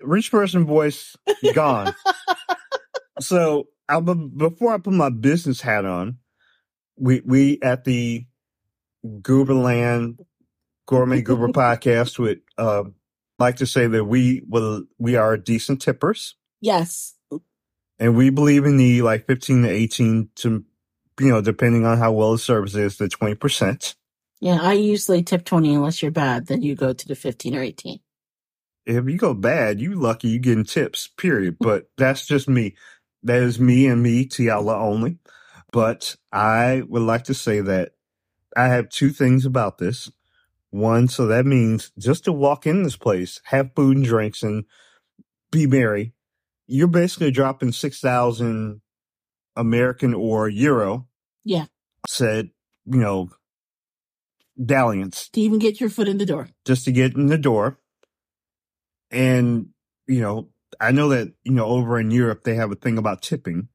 rich 0.00 0.30
person 0.30 0.64
voice 0.66 1.16
gone. 1.54 1.94
so 3.20 3.68
I, 3.88 4.00
before 4.00 4.74
I 4.74 4.78
put 4.78 4.92
my 4.92 5.10
business 5.10 5.60
hat 5.60 5.84
on, 5.84 6.18
we 6.96 7.22
we 7.24 7.58
at 7.62 7.84
the 7.84 8.26
Gooberland 9.04 10.18
Gourmet 10.86 11.22
Goober 11.28 11.48
podcast 11.48 12.18
would 12.18 12.40
uh, 12.58 12.84
like 13.38 13.56
to 13.56 13.66
say 13.66 13.86
that 13.86 14.04
we 14.04 14.42
will 14.48 14.84
we 14.98 15.16
are 15.16 15.36
decent 15.36 15.82
tippers 15.82 16.34
Yes. 16.60 17.14
and 17.98 18.16
we 18.16 18.30
believe 18.30 18.64
in 18.64 18.76
the 18.76 19.02
like 19.02 19.26
fifteen 19.26 19.62
to 19.62 19.68
eighteen 19.68 20.30
to 20.36 20.64
you 21.20 21.28
know 21.28 21.40
depending 21.40 21.84
on 21.84 21.98
how 21.98 22.12
well 22.12 22.32
the 22.32 22.38
service 22.38 22.74
is 22.74 22.96
the 22.98 23.08
twenty 23.08 23.34
percent. 23.34 23.94
Yeah, 24.40 24.58
I 24.60 24.74
usually 24.74 25.22
tip 25.22 25.46
20 25.46 25.74
unless 25.74 26.02
you're 26.02 26.10
bad, 26.10 26.48
then 26.48 26.60
you 26.60 26.74
go 26.74 26.92
to 26.92 27.08
the 27.08 27.14
15 27.14 27.56
or 27.56 27.62
18. 27.62 27.98
If 28.84 29.08
you 29.08 29.16
go 29.16 29.32
bad, 29.32 29.80
you 29.80 29.94
lucky 29.94 30.28
you 30.28 30.38
getting 30.38 30.64
tips. 30.64 31.06
Period. 31.16 31.56
But 31.58 31.88
that's 31.96 32.26
just 32.26 32.46
me. 32.46 32.74
That 33.22 33.42
is 33.42 33.58
me 33.58 33.86
and 33.86 34.02
me, 34.02 34.26
Tiala 34.26 34.74
only. 34.78 35.16
But 35.72 36.16
I 36.30 36.82
would 36.86 37.00
like 37.02 37.24
to 37.24 37.34
say 37.34 37.60
that 37.60 37.92
I 38.54 38.66
have 38.66 38.90
two 38.90 39.10
things 39.10 39.46
about 39.46 39.78
this. 39.78 40.10
One, 40.74 41.06
so 41.06 41.26
that 41.28 41.46
means 41.46 41.92
just 42.00 42.24
to 42.24 42.32
walk 42.32 42.66
in 42.66 42.82
this 42.82 42.96
place, 42.96 43.40
have 43.44 43.70
food 43.76 43.96
and 43.96 44.04
drinks, 44.04 44.42
and 44.42 44.64
be 45.52 45.68
merry. 45.68 46.14
You're 46.66 46.88
basically 46.88 47.30
dropping 47.30 47.70
six 47.70 48.00
thousand 48.00 48.80
American 49.54 50.14
or 50.14 50.48
euro. 50.48 51.06
Yeah. 51.44 51.66
Said, 52.08 52.50
you 52.86 52.98
know, 52.98 53.30
dalliance 54.62 55.28
To 55.28 55.40
even 55.40 55.60
get 55.60 55.80
your 55.80 55.90
foot 55.90 56.08
in 56.08 56.18
the 56.18 56.26
door. 56.26 56.48
just 56.64 56.84
to 56.86 56.92
get 56.92 57.14
in 57.14 57.26
the 57.26 57.38
door. 57.38 57.78
And, 59.12 59.68
you 60.08 60.20
know, 60.20 60.48
I 60.80 60.90
know 60.90 61.08
that, 61.10 61.34
you 61.44 61.52
know, 61.52 61.66
over 61.66 62.00
in 62.00 62.10
Europe, 62.10 62.42
they 62.42 62.56
have 62.56 62.72
a 62.72 62.76
thing 62.76 62.98
about 62.98 63.22
tipping, 63.22 63.68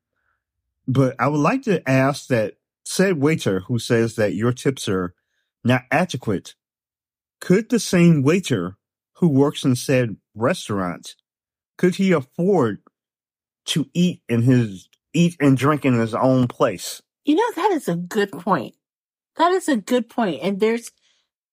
but 0.86 1.16
I 1.18 1.30
would 1.30 1.40
like 1.40 1.62
to 1.64 1.88
ask 1.90 2.28
that 2.28 2.56
said 2.84 3.22
waiter 3.22 3.62
who 3.62 3.80
says 3.80 4.16
that 4.16 4.34
your 4.34 4.52
tips 4.52 4.90
are 4.90 5.14
not 5.64 5.84
adequate, 5.92 6.56
could 7.40 7.70
the 7.70 7.80
same 7.80 8.24
waiter 8.24 8.78
who 9.16 9.28
works 9.28 9.64
in 9.64 9.76
said 9.76 10.18
restaurant, 10.36 11.16
could 11.78 11.96
he 11.96 12.12
afford 12.12 12.82
to 13.66 13.86
eat 13.94 14.22
in 14.28 14.42
his, 14.42 14.90
eat 15.14 15.36
and 15.40 15.58
drink 15.58 15.86
in 15.86 16.00
his 16.00 16.14
own 16.14 16.48
place? 16.48 17.02
You 17.26 17.36
know, 17.36 17.52
that 17.56 17.72
is 17.72 17.88
a 17.88 17.96
good 17.96 18.32
point. 18.32 18.76
That 19.38 19.52
is 19.52 19.68
a 19.68 19.78
good 19.78 20.10
point. 20.10 20.40
And 20.42 20.60
there's, 20.60 20.92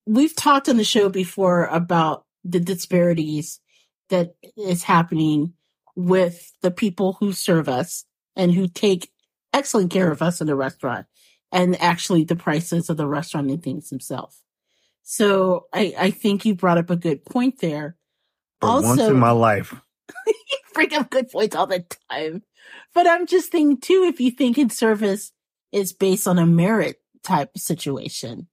we've 0.07 0.35
talked 0.35 0.69
on 0.69 0.77
the 0.77 0.85
show 0.85 1.09
before 1.09 1.67
about 1.67 2.25
the 2.45 2.61
disparities 2.61 3.61
that 4.09 4.35
is 4.57 4.85
happening 4.85 5.55
with 5.95 6.53
the 6.63 6.71
people 6.71 7.15
who 7.15 7.33
serve 7.33 7.69
us 7.69 8.05
and 8.37 8.53
who 8.53 8.69
take 8.69 9.11
excellent 9.53 9.91
care 9.91 10.11
of 10.11 10.23
us 10.23 10.41
in 10.41 10.47
the 10.47 10.55
restaurant 10.55 11.07
and 11.51 11.81
actually 11.81 12.25
the 12.25 12.37
prices 12.37 12.91
of 12.91 12.97
the 12.97 13.07
restaurant 13.07 13.51
and 13.51 13.63
things 13.63 13.89
themselves. 13.89 14.43
So 15.09 15.67
I, 15.73 15.95
I 15.97 16.11
think 16.11 16.45
you 16.45 16.57
brought 16.57 16.79
up 16.79 16.91
a 16.91 16.97
good 16.97 17.25
point 17.25 17.61
there. 17.61 17.97
For 18.61 18.69
once 18.69 18.87
Also- 18.87 19.11
in 19.11 19.19
my 19.19 19.31
life. 19.31 19.73
You 20.27 20.59
bring 20.75 20.95
up 20.95 21.11
good 21.11 21.31
points 21.31 21.55
all 21.57 21.67
the 21.69 21.85
time. 22.11 22.43
But 22.95 23.07
I'm 23.07 23.27
just 23.27 23.51
thinking 23.53 23.81
too, 23.81 24.05
if 24.13 24.21
you 24.21 24.31
think 24.33 24.59
in 24.59 24.69
service 24.71 25.33
is 25.73 25.93
based 25.93 26.27
on 26.29 26.39
a 26.39 26.47
merit 26.47 26.97
type 27.23 27.57
situation, 27.57 28.49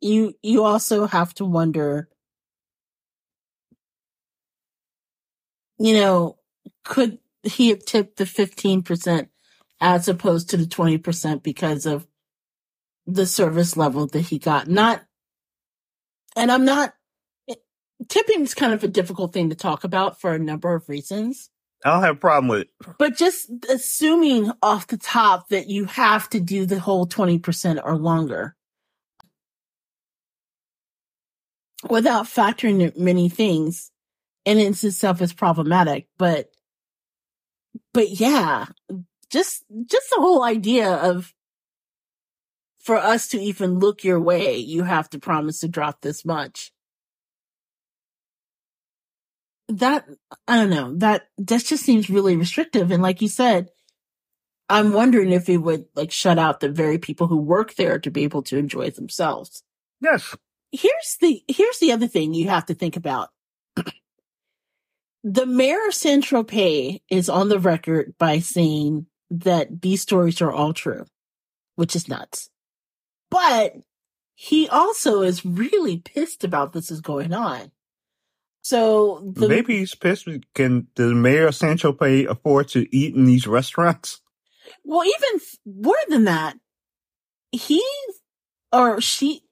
you 0.00 0.34
you 0.42 0.64
also 0.64 1.06
have 1.06 1.32
to 1.34 1.44
wonder, 1.44 2.08
you 5.78 5.94
know, 5.94 6.38
could 6.84 7.18
he 7.42 7.68
have 7.68 7.84
tipped 7.84 8.16
the 8.16 8.26
fifteen 8.26 8.82
percent 8.82 9.28
as 9.80 10.08
opposed 10.08 10.50
to 10.50 10.56
the 10.56 10.66
twenty 10.66 10.98
percent 10.98 11.42
because 11.42 11.86
of 11.86 12.06
the 13.06 13.26
service 13.26 13.76
level 13.76 14.06
that 14.08 14.20
he 14.22 14.38
got? 14.38 14.68
Not, 14.68 15.02
and 16.38 16.50
I'm 16.50 16.64
not. 16.64 16.94
Tipping 18.08 18.42
is 18.42 18.54
kind 18.54 18.72
of 18.72 18.84
a 18.84 18.88
difficult 18.88 19.32
thing 19.32 19.50
to 19.50 19.56
talk 19.56 19.82
about 19.82 20.20
for 20.20 20.32
a 20.32 20.38
number 20.38 20.72
of 20.72 20.88
reasons. 20.88 21.50
I 21.84 21.90
don't 21.90 22.02
have 22.02 22.16
a 22.16 22.18
problem 22.18 22.48
with 22.48 22.62
it. 22.62 22.70
But 22.98 23.16
just 23.16 23.50
assuming 23.68 24.52
off 24.62 24.86
the 24.86 24.96
top 24.96 25.48
that 25.48 25.68
you 25.68 25.84
have 25.86 26.28
to 26.30 26.40
do 26.40 26.64
the 26.64 26.78
whole 26.80 27.06
20% 27.06 27.80
or 27.84 27.96
longer 27.96 28.56
without 31.88 32.26
factoring 32.26 32.80
in 32.80 32.92
many 33.02 33.28
things 33.28 33.90
and 34.44 34.58
in 34.58 34.68
itself 34.72 35.20
is 35.20 35.32
problematic. 35.32 36.08
But, 36.18 36.50
but 37.92 38.08
yeah, 38.10 38.66
just, 39.30 39.64
just 39.86 40.10
the 40.10 40.20
whole 40.20 40.42
idea 40.42 40.90
of 40.90 41.32
for 42.88 42.96
us 42.96 43.28
to 43.28 43.38
even 43.38 43.80
look 43.80 44.02
your 44.02 44.18
way, 44.18 44.56
you 44.56 44.82
have 44.82 45.10
to 45.10 45.18
promise 45.18 45.60
to 45.60 45.68
drop 45.68 46.00
this 46.00 46.24
much. 46.24 46.72
That, 49.68 50.06
I 50.46 50.56
don't 50.56 50.70
know, 50.70 50.96
that, 50.96 51.28
that 51.36 51.64
just 51.64 51.84
seems 51.84 52.08
really 52.08 52.34
restrictive. 52.34 52.90
And 52.90 53.02
like 53.02 53.20
you 53.20 53.28
said, 53.28 53.68
I'm 54.70 54.94
wondering 54.94 55.32
if 55.32 55.50
it 55.50 55.58
would 55.58 55.84
like 55.94 56.10
shut 56.10 56.38
out 56.38 56.60
the 56.60 56.70
very 56.70 56.96
people 56.96 57.26
who 57.26 57.36
work 57.36 57.74
there 57.74 57.98
to 57.98 58.10
be 58.10 58.24
able 58.24 58.42
to 58.44 58.56
enjoy 58.56 58.86
it 58.86 58.96
themselves. 58.96 59.62
Yes. 60.00 60.34
Here's 60.72 61.18
the, 61.20 61.44
here's 61.46 61.80
the 61.80 61.92
other 61.92 62.06
thing 62.06 62.32
you 62.32 62.48
have 62.48 62.64
to 62.66 62.74
think 62.74 62.96
about. 62.96 63.28
the 65.22 65.44
mayor 65.44 65.88
of 65.88 65.92
Saint 65.92 66.24
Tropez 66.24 67.02
is 67.10 67.28
on 67.28 67.50
the 67.50 67.58
record 67.58 68.14
by 68.18 68.38
saying 68.38 69.08
that 69.28 69.82
these 69.82 70.00
stories 70.00 70.40
are 70.40 70.50
all 70.50 70.72
true, 70.72 71.04
which 71.76 71.94
is 71.94 72.08
nuts. 72.08 72.48
But 73.30 73.74
he 74.34 74.68
also 74.68 75.22
is 75.22 75.44
really 75.44 75.98
pissed 75.98 76.44
about 76.44 76.72
this 76.72 76.90
is 76.90 77.00
going 77.00 77.32
on. 77.32 77.72
So 78.62 79.32
the, 79.34 79.48
Maybe 79.48 79.78
he's 79.78 79.94
pissed. 79.94 80.28
Can 80.54 80.88
the 80.94 81.14
mayor 81.14 81.46
of 81.46 81.54
San 81.54 81.78
Tropez 81.78 82.26
afford 82.28 82.68
to 82.68 82.86
eat 82.94 83.14
in 83.14 83.24
these 83.24 83.46
restaurants? 83.46 84.20
well, 84.84 85.04
even 85.04 85.36
f- 85.36 85.56
more 85.64 85.96
than 86.08 86.24
that, 86.24 86.56
he 87.52 87.82
or 88.72 89.00
she 89.00 89.42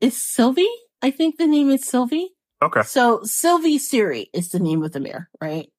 is 0.00 0.20
Sylvie. 0.20 0.68
I 1.02 1.10
think 1.10 1.36
the 1.36 1.46
name 1.46 1.70
is 1.70 1.86
Sylvie. 1.86 2.30
Okay. 2.62 2.82
So 2.82 3.20
Sylvie 3.24 3.78
Siri 3.78 4.30
is 4.32 4.50
the 4.50 4.60
name 4.60 4.82
of 4.82 4.92
the 4.92 5.00
mayor, 5.00 5.28
right? 5.40 5.70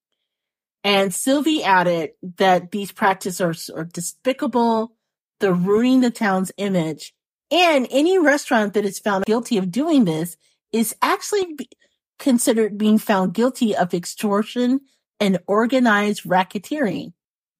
And 0.84 1.12
Sylvie 1.12 1.64
added 1.64 2.10
that 2.36 2.70
these 2.70 2.92
practices 2.92 3.40
are, 3.40 3.80
are 3.80 3.84
despicable. 3.84 4.92
They're 5.40 5.52
ruining 5.52 6.00
the 6.00 6.10
town's 6.10 6.52
image. 6.56 7.14
And 7.50 7.86
any 7.90 8.18
restaurant 8.18 8.74
that 8.74 8.84
is 8.84 8.98
found 8.98 9.24
guilty 9.24 9.56
of 9.58 9.70
doing 9.70 10.04
this 10.04 10.36
is 10.72 10.94
actually 11.00 11.54
be- 11.54 11.70
considered 12.18 12.76
being 12.76 12.98
found 12.98 13.32
guilty 13.32 13.74
of 13.74 13.94
extortion 13.94 14.80
and 15.20 15.38
organized 15.46 16.24
racketeering. 16.24 17.12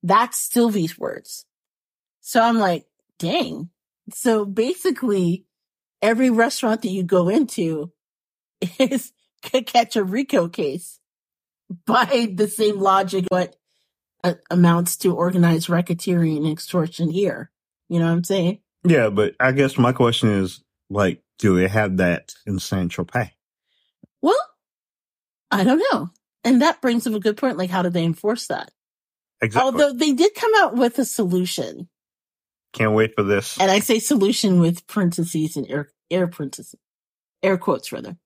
That's 0.03 0.39
Sylvie's 0.39 0.99
words. 0.99 1.47
So 2.21 2.43
I'm 2.43 2.59
like, 2.59 2.87
dang. 3.19 3.71
So 4.13 4.45
basically 4.45 5.47
every 6.03 6.31
restaurant 6.31 6.83
that 6.83 6.91
you 6.91 7.03
go 7.03 7.29
into 7.29 7.93
is 8.79 9.13
could 9.43 9.67
catch 9.67 9.97
a 9.97 10.05
RICO 10.05 10.49
case 10.49 10.99
by 11.87 12.29
the 12.33 12.49
same 12.49 12.79
logic 12.79 13.27
what 13.29 13.57
uh, 14.25 14.35
amounts 14.51 14.97
to 14.99 15.15
organized 15.15 15.69
racketeering 15.69 16.37
and 16.37 16.47
extortion 16.47 17.11
here. 17.11 17.51
You 17.89 17.99
know 18.01 18.07
what 18.07 18.13
I'm 18.13 18.25
saying? 18.25 18.61
Yeah, 18.85 19.11
but 19.11 19.35
I 19.41 19.53
guess 19.53 19.77
my 19.79 19.93
question 19.93 20.31
is, 20.31 20.63
like, 20.91 21.23
do 21.39 21.57
they 21.57 21.69
have 21.69 21.99
that 21.99 22.33
in 22.47 22.59
San 22.59 22.89
Tropez? 22.89 23.31
Well, 24.23 24.37
I 25.51 25.65
don't 25.65 25.83
know. 25.93 26.11
And 26.45 26.63
that 26.63 26.81
brings 26.81 27.07
up 27.07 27.15
a 27.15 27.21
good 27.21 27.37
point. 27.37 27.59
Like, 27.59 27.71
how 27.71 27.83
do 27.83 27.91
they 27.91 28.05
enforce 28.05 28.47
that? 28.49 28.71
Exactly. 29.41 29.65
Although 29.67 29.93
they 29.93 30.13
did 30.13 30.35
come 30.35 30.53
out 30.57 30.77
with 30.77 30.99
a 30.99 31.05
solution, 31.05 31.89
Can't 32.73 32.93
wait 32.95 33.13
for 33.17 33.23
this. 33.23 33.59
and 33.61 33.71
I 33.71 33.81
say 33.81 33.99
solution 33.99 34.61
with 34.61 34.87
parentheses 34.87 35.57
and 35.57 35.69
air, 35.71 35.91
air 36.11 36.27
parentheses, 36.27 36.75
air 37.43 37.57
quotes 37.59 37.93
rather. 37.93 38.17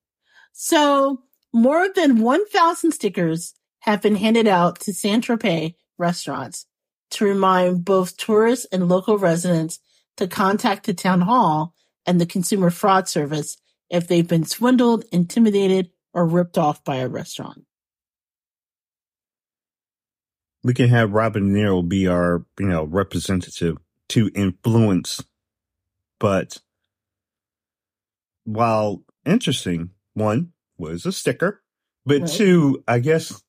So 0.52 1.22
more 1.52 1.88
than 1.94 2.20
1,000 2.20 2.92
stickers 2.92 3.54
have 3.80 4.00
been 4.02 4.16
handed 4.16 4.46
out 4.46 4.80
to 4.80 4.92
San 4.94 5.20
Tropez 5.22 5.74
restaurants 5.98 6.66
to 7.10 7.24
remind 7.26 7.84
both 7.84 8.16
tourists 8.16 8.66
and 8.72 8.88
local 8.88 9.18
residents 9.18 9.80
to 10.16 10.26
contact 10.26 10.86
the 10.86 10.94
town 10.94 11.22
hall 11.22 11.74
and 12.06 12.20
the 12.20 12.26
consumer 12.26 12.70
fraud 12.70 13.08
service 13.08 13.56
if 13.90 14.08
they've 14.08 14.28
been 14.28 14.44
swindled, 14.44 15.04
intimidated, 15.12 15.90
or 16.14 16.26
ripped 16.26 16.58
off 16.58 16.84
by 16.84 16.96
a 16.96 17.08
restaurant. 17.08 17.64
we 20.64 20.74
can 20.74 20.88
have 20.88 21.12
Robin 21.12 21.52
Nero 21.52 21.82
be 21.82 22.06
our, 22.06 22.44
you 22.58 22.66
know, 22.66 22.84
representative 22.84 23.78
to 24.10 24.30
influence. 24.34 25.22
But 26.20 26.58
while 28.44 29.02
interesting, 29.26 29.90
one 30.14 30.52
was 30.78 31.04
a 31.06 31.12
sticker, 31.12 31.62
but 32.04 32.22
Right. 32.22 32.30
two, 32.30 32.84
I 32.86 33.00
guess, 33.00 33.42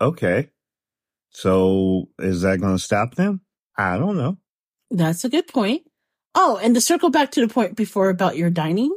okay. 0.00 0.50
So 1.30 2.10
is 2.18 2.42
that 2.42 2.60
going 2.60 2.76
to 2.76 2.82
stop 2.82 3.14
them? 3.14 3.40
I 3.76 3.96
don't 3.98 4.16
know. 4.16 4.38
That's 4.92 5.24
a 5.24 5.30
good 5.30 5.48
point. 5.48 5.82
Oh, 6.34 6.60
and 6.62 6.74
to 6.74 6.80
circle 6.80 7.08
back 7.08 7.30
to 7.32 7.40
the 7.40 7.52
point 7.52 7.76
before 7.76 8.10
about 8.10 8.36
your 8.36 8.50
dining, 8.50 8.96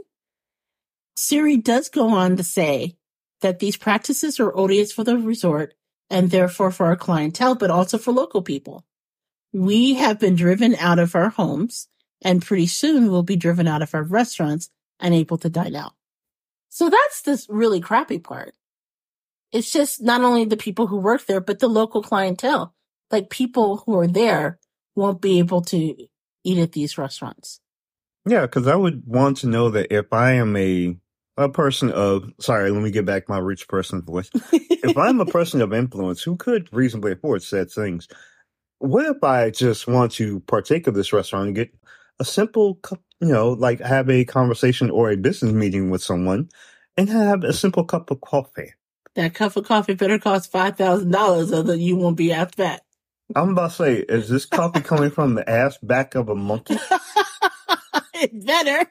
Siri 1.16 1.56
does 1.56 1.88
go 1.88 2.10
on 2.10 2.36
to 2.36 2.44
say 2.44 2.98
that 3.40 3.60
these 3.60 3.78
practices 3.78 4.40
are 4.40 4.56
odious 4.56 4.92
for 4.92 5.06
the 5.06 5.18
resort 5.18 5.74
and 6.10 6.30
therefore 6.30 6.70
for 6.72 6.88
our 6.88 6.98
clientele, 6.98 7.56
but 7.56 7.72
also 7.72 7.98
for 7.98 8.12
local 8.12 8.42
people. 8.42 8.86
We 9.54 9.94
have 9.94 10.20
been 10.20 10.36
driven 10.36 10.76
out 10.76 11.00
of 11.00 11.16
our 11.16 11.30
homes 11.30 11.88
and 12.22 12.46
pretty 12.46 12.68
soon 12.68 13.10
we'll 13.10 13.24
be 13.24 13.38
driven 13.38 13.68
out 13.68 13.82
of 13.82 13.96
our 13.96 14.04
restaurants 14.04 14.70
and 15.00 15.14
able 15.14 15.38
to 15.38 15.50
dine 15.50 15.76
out. 15.76 15.94
So 16.70 16.90
that's 16.90 17.22
the 17.22 17.46
really 17.48 17.80
crappy 17.80 18.20
part. 18.20 18.54
It's 19.54 19.72
just 19.72 20.02
not 20.02 20.22
only 20.22 20.44
the 20.44 20.58
people 20.58 20.88
who 20.88 20.98
work 20.98 21.26
there, 21.26 21.40
but 21.40 21.60
the 21.60 21.70
local 21.70 22.04
clientele. 22.04 22.74
Like 23.12 23.30
people 23.30 23.78
who 23.86 23.98
are 23.98 24.08
there 24.08 24.60
won't 24.96 25.22
be 25.22 25.40
able 25.40 25.62
to 25.62 25.96
eat 26.44 26.58
at 26.58 26.72
these 26.74 26.98
restaurants. 26.98 27.60
Yeah, 28.28 28.42
because 28.42 28.68
I 28.68 28.76
would 28.76 29.04
want 29.06 29.38
to 29.38 29.48
know 29.48 29.70
that 29.70 29.94
if 29.94 30.12
I 30.12 30.34
am 30.34 30.56
a 30.56 30.98
a 31.38 31.50
person 31.50 31.92
of 31.92 32.32
sorry, 32.40 32.72
let 32.72 32.82
me 32.82 32.92
get 32.92 33.06
back 33.06 33.28
my 33.30 33.38
rich 33.38 33.68
person 33.68 34.02
voice. 34.02 34.30
if 34.54 34.98
I'm 34.98 35.20
a 35.20 35.26
person 35.26 35.62
of 35.62 35.74
influence 35.74 36.24
who 36.24 36.38
could 36.38 36.72
reasonably 36.74 37.12
afford 37.14 37.44
said 37.44 37.70
things, 37.70 38.08
what 38.80 39.06
if 39.06 39.24
I 39.24 39.50
just 39.50 39.88
want 39.88 40.14
to 40.14 40.40
partake 40.42 40.88
of 40.88 40.96
this 40.96 41.14
restaurant 41.14 41.48
and 41.48 41.56
get 41.56 41.74
a 42.20 42.26
simple, 42.26 42.76
cup, 42.76 43.02
you 43.20 43.28
know, 43.28 43.50
like 43.52 43.82
have 43.82 44.10
a 44.10 44.26
conversation 44.26 44.90
or 44.90 45.12
a 45.12 45.18
business 45.18 45.52
meeting 45.52 45.90
with 45.90 46.04
someone 46.04 46.50
and 46.98 47.10
have 47.10 47.44
a 47.44 47.54
simple 47.54 47.84
cup 47.84 48.12
of 48.12 48.22
coffee? 48.22 48.74
that 49.16 49.34
cup 49.34 49.56
of 49.56 49.66
coffee 49.66 49.94
better 49.94 50.20
cost 50.20 50.52
five 50.52 50.78
thousand 50.78 51.12
dollars, 51.12 51.52
or 51.52 51.76
you 51.76 51.96
won't 51.96 52.18
be 52.18 52.32
asked 52.32 52.58
back. 52.58 52.82
I'm 53.34 53.50
about 53.50 53.72
to 53.72 53.76
say, 53.76 53.94
is 53.96 54.30
this 54.30 54.46
coffee 54.46 54.82
coming 54.82 55.10
from 55.10 55.36
the 55.36 55.50
ass 55.50 55.78
back 55.82 56.16
of 56.16 56.30
a 56.30 56.36
monkey? 56.36 56.78
it 58.14 58.46
better 58.46 58.90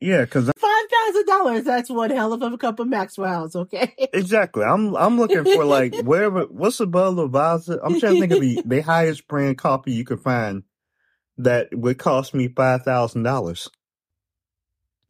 Yeah, 0.00 0.20
because 0.20 0.46
five 0.56 0.84
thousand 1.06 1.26
dollars. 1.26 1.64
That's 1.64 1.90
one 1.90 2.10
hell 2.10 2.32
of 2.32 2.40
a 2.40 2.58
cup 2.58 2.78
of 2.78 2.86
Maxwell's. 2.86 3.56
Okay. 3.56 3.94
exactly. 4.12 4.64
I'm 4.64 4.94
I'm 4.96 5.18
looking 5.18 5.44
for 5.44 5.64
like 5.64 5.94
wherever. 6.04 6.42
What's 6.44 6.78
above 6.80 7.16
the 7.16 7.28
Lavazza? 7.28 7.80
I'm 7.82 7.98
trying 7.98 8.14
to 8.14 8.20
think 8.20 8.32
of 8.32 8.40
the, 8.40 8.62
the 8.64 8.80
highest 8.80 9.26
brand 9.26 9.58
coffee 9.58 9.92
you 9.92 10.04
could 10.04 10.20
find 10.20 10.62
that 11.38 11.68
would 11.72 11.98
cost 11.98 12.34
me 12.34 12.48
five 12.48 12.82
thousand 12.82 13.24
dollars. 13.24 13.68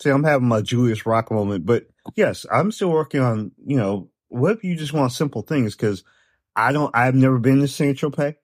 See, 0.03 0.11
I'm 0.11 0.25
having 0.25 0.49
my 0.49 0.63
Julius 0.63 1.05
Rock 1.05 1.31
moment, 1.31 1.67
but 1.67 1.87
yes, 2.15 2.47
I'm 2.51 2.73
still 2.73 2.91
working 2.91 3.21
on 3.21 3.53
you 3.67 3.77
know 3.77 4.09
what 4.29 4.53
if 4.57 4.65
you 4.65 4.75
just 4.75 4.93
want 4.95 5.13
simple 5.13 5.43
things 5.43 5.75
because 5.75 6.03
I 6.59 6.73
don't. 6.73 6.95
I've 6.95 7.17
never 7.17 7.39
been 7.39 7.61
to 7.61 7.69
Saint 7.69 7.99
Tropez, 7.99 8.37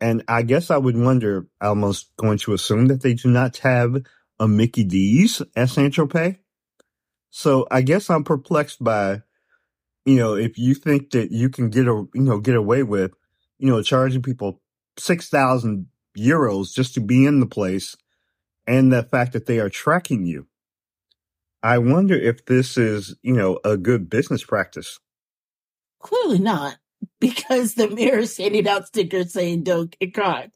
and 0.00 0.24
I 0.28 0.42
guess 0.42 0.70
I 0.70 0.78
would 0.78 0.96
wonder. 0.96 1.48
I'm 1.60 1.70
almost 1.70 2.16
going 2.16 2.38
to 2.40 2.54
assume 2.54 2.86
that 2.88 3.02
they 3.02 3.14
do 3.14 3.30
not 3.30 3.58
have 3.58 3.96
a 4.40 4.48
Mickey 4.48 4.84
D's 4.84 5.42
at 5.56 5.70
Saint 5.70 5.94
Tropez. 5.94 6.38
So 7.30 7.68
I 7.70 7.82
guess 7.82 8.10
I'm 8.10 8.24
perplexed 8.24 8.84
by 8.84 9.22
you 10.04 10.16
know, 10.16 10.34
if 10.34 10.58
you 10.58 10.74
think 10.74 11.10
that 11.10 11.30
you 11.30 11.48
can 11.48 11.70
get 11.70 11.86
a, 11.86 12.06
you 12.14 12.22
know, 12.22 12.40
get 12.40 12.56
away 12.56 12.82
with, 12.82 13.12
you 13.58 13.68
know, 13.68 13.82
charging 13.82 14.22
people 14.22 14.60
6,000 14.98 15.86
euros 16.18 16.74
just 16.74 16.94
to 16.94 17.00
be 17.00 17.26
in 17.26 17.40
the 17.40 17.46
place 17.46 17.96
and 18.66 18.92
the 18.92 19.04
fact 19.04 19.32
that 19.34 19.46
they 19.46 19.60
are 19.60 19.70
tracking 19.70 20.26
you, 20.26 20.46
I 21.62 21.78
wonder 21.78 22.14
if 22.16 22.46
this 22.46 22.76
is, 22.76 23.16
you 23.22 23.34
know, 23.34 23.60
a 23.64 23.76
good 23.76 24.10
business 24.10 24.44
practice. 24.44 24.98
Clearly 26.00 26.40
not, 26.40 26.78
because 27.20 27.74
the 27.74 27.88
mayor 27.88 28.18
is 28.18 28.36
handing 28.36 28.68
out 28.68 28.86
stickers 28.86 29.32
saying 29.32 29.64
don't 29.64 29.96
get 29.98 30.14
caught. 30.14 30.50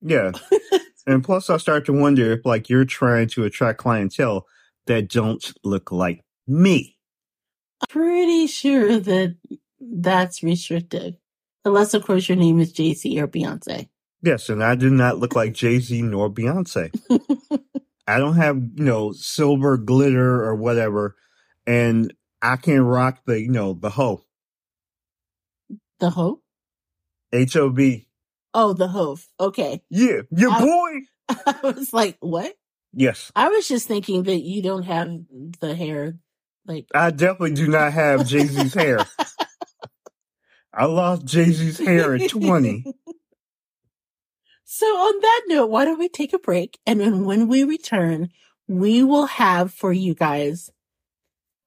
Yeah. 0.00 0.32
and 1.06 1.24
plus 1.24 1.50
I 1.50 1.56
start 1.56 1.86
to 1.86 1.92
wonder 1.92 2.32
if 2.32 2.44
like 2.44 2.68
you're 2.68 2.84
trying 2.84 3.28
to 3.28 3.44
attract 3.44 3.78
clientele 3.78 4.46
that 4.86 5.08
don't 5.08 5.44
look 5.64 5.90
like 5.90 6.24
me. 6.46 6.96
I'm 7.80 7.88
Pretty 7.88 8.46
sure 8.46 8.98
that 8.98 9.36
that's 9.80 10.42
restricted. 10.42 11.16
Unless, 11.64 11.94
of 11.94 12.04
course, 12.04 12.28
your 12.28 12.36
name 12.36 12.60
is 12.60 12.72
Jay 12.72 12.92
Z 12.94 13.20
or 13.20 13.26
Beyonce. 13.26 13.88
Yes, 14.22 14.48
and 14.48 14.62
I 14.62 14.74
do 14.74 14.90
not 14.90 15.18
look 15.18 15.34
like 15.34 15.54
Jay 15.54 15.78
Z 15.78 16.02
nor 16.02 16.30
Beyonce. 16.30 16.90
I 18.06 18.18
don't 18.18 18.36
have, 18.36 18.56
you 18.56 18.84
know, 18.84 19.12
silver 19.12 19.78
glitter 19.78 20.44
or 20.44 20.54
whatever, 20.54 21.16
and 21.66 22.12
I 22.42 22.56
can 22.56 22.82
rock 22.82 23.20
the, 23.26 23.40
you 23.40 23.50
know, 23.50 23.72
the 23.72 23.90
hoe. 23.90 24.23
The 26.00 26.10
hoe? 26.10 26.40
H 27.32 27.56
O 27.56 27.70
B. 27.70 28.06
Oh, 28.52 28.72
the 28.72 28.88
Hov. 28.88 29.26
Okay. 29.40 29.82
Yeah, 29.90 30.22
your 30.30 30.50
I- 30.52 30.60
boy. 30.60 30.92
I 31.46 31.56
was 31.62 31.92
like, 31.92 32.16
what? 32.20 32.54
Yes, 32.92 33.32
I 33.34 33.48
was 33.48 33.66
just 33.66 33.88
thinking 33.88 34.22
that 34.24 34.40
you 34.42 34.62
don't 34.62 34.84
have 34.84 35.08
the 35.60 35.74
hair. 35.74 36.16
Like, 36.66 36.86
I 36.94 37.10
definitely 37.10 37.54
do 37.54 37.66
not 37.66 37.92
have 37.92 38.26
Jay 38.26 38.46
Z's 38.46 38.72
hair. 38.74 39.04
I 40.72 40.84
lost 40.86 41.24
Jay 41.24 41.50
Z's 41.50 41.78
hair 41.78 42.14
at 42.14 42.30
20. 42.30 42.84
So 44.64 44.86
on 44.86 45.20
that 45.20 45.42
note, 45.46 45.70
why 45.70 45.84
don't 45.84 45.98
we 45.98 46.08
take 46.08 46.32
a 46.32 46.38
break? 46.38 46.78
And 46.86 47.00
then 47.00 47.24
when 47.24 47.48
we 47.48 47.64
return, 47.64 48.30
we 48.66 49.02
will 49.02 49.26
have 49.26 49.72
for 49.72 49.92
you 49.92 50.14
guys 50.14 50.70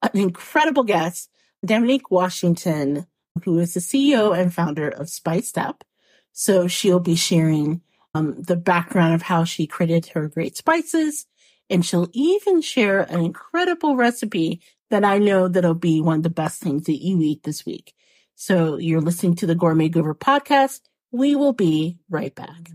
an 0.01 0.11
incredible 0.19 0.83
guest, 0.83 1.29
Daminique 1.65 2.09
Washington, 2.09 3.07
who 3.43 3.59
is 3.59 3.73
the 3.73 3.79
CEO 3.79 4.37
and 4.37 4.53
founder 4.53 4.89
of 4.89 5.09
Spiced 5.09 5.57
Up. 5.57 5.83
So 6.31 6.67
she'll 6.67 6.99
be 6.99 7.15
sharing 7.15 7.81
um, 8.13 8.41
the 8.41 8.55
background 8.55 9.13
of 9.13 9.23
how 9.23 9.43
she 9.43 9.67
created 9.67 10.07
her 10.07 10.27
great 10.27 10.57
spices. 10.57 11.25
And 11.69 11.85
she'll 11.85 12.09
even 12.13 12.61
share 12.61 13.01
an 13.01 13.19
incredible 13.19 13.95
recipe 13.95 14.61
that 14.89 15.03
I 15.03 15.17
know 15.17 15.47
that'll 15.47 15.73
be 15.73 16.01
one 16.01 16.17
of 16.17 16.23
the 16.23 16.29
best 16.29 16.61
things 16.61 16.85
that 16.85 17.03
you 17.03 17.19
eat 17.21 17.43
this 17.43 17.65
week. 17.65 17.93
So 18.35 18.77
you're 18.77 19.01
listening 19.01 19.35
to 19.35 19.47
the 19.47 19.55
Gourmet 19.55 19.89
Goober 19.89 20.13
podcast. 20.13 20.81
We 21.11 21.35
will 21.35 21.53
be 21.53 21.97
right 22.09 22.33
back. 22.33 22.69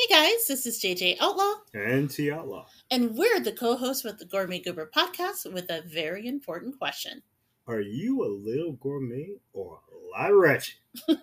Hey 0.00 0.14
guys, 0.14 0.46
this 0.46 0.64
is 0.64 0.80
JJ 0.80 1.18
Outlaw, 1.20 1.56
And 1.74 2.08
T 2.10 2.32
Outlaw. 2.32 2.64
and 2.90 3.18
we're 3.18 3.38
the 3.38 3.52
co 3.52 3.76
hosts 3.76 4.02
with 4.02 4.18
the 4.18 4.24
Gourmet 4.24 4.58
Goober 4.58 4.90
podcast 4.96 5.52
with 5.52 5.68
a 5.68 5.82
very 5.82 6.26
important 6.26 6.78
question. 6.78 7.22
Are 7.66 7.82
you 7.82 8.24
a 8.24 8.32
little 8.32 8.72
gourmet 8.72 9.34
or 9.52 9.80
a 9.92 10.18
lot 10.18 10.32
wretched? 10.32 10.76
or 11.08 11.14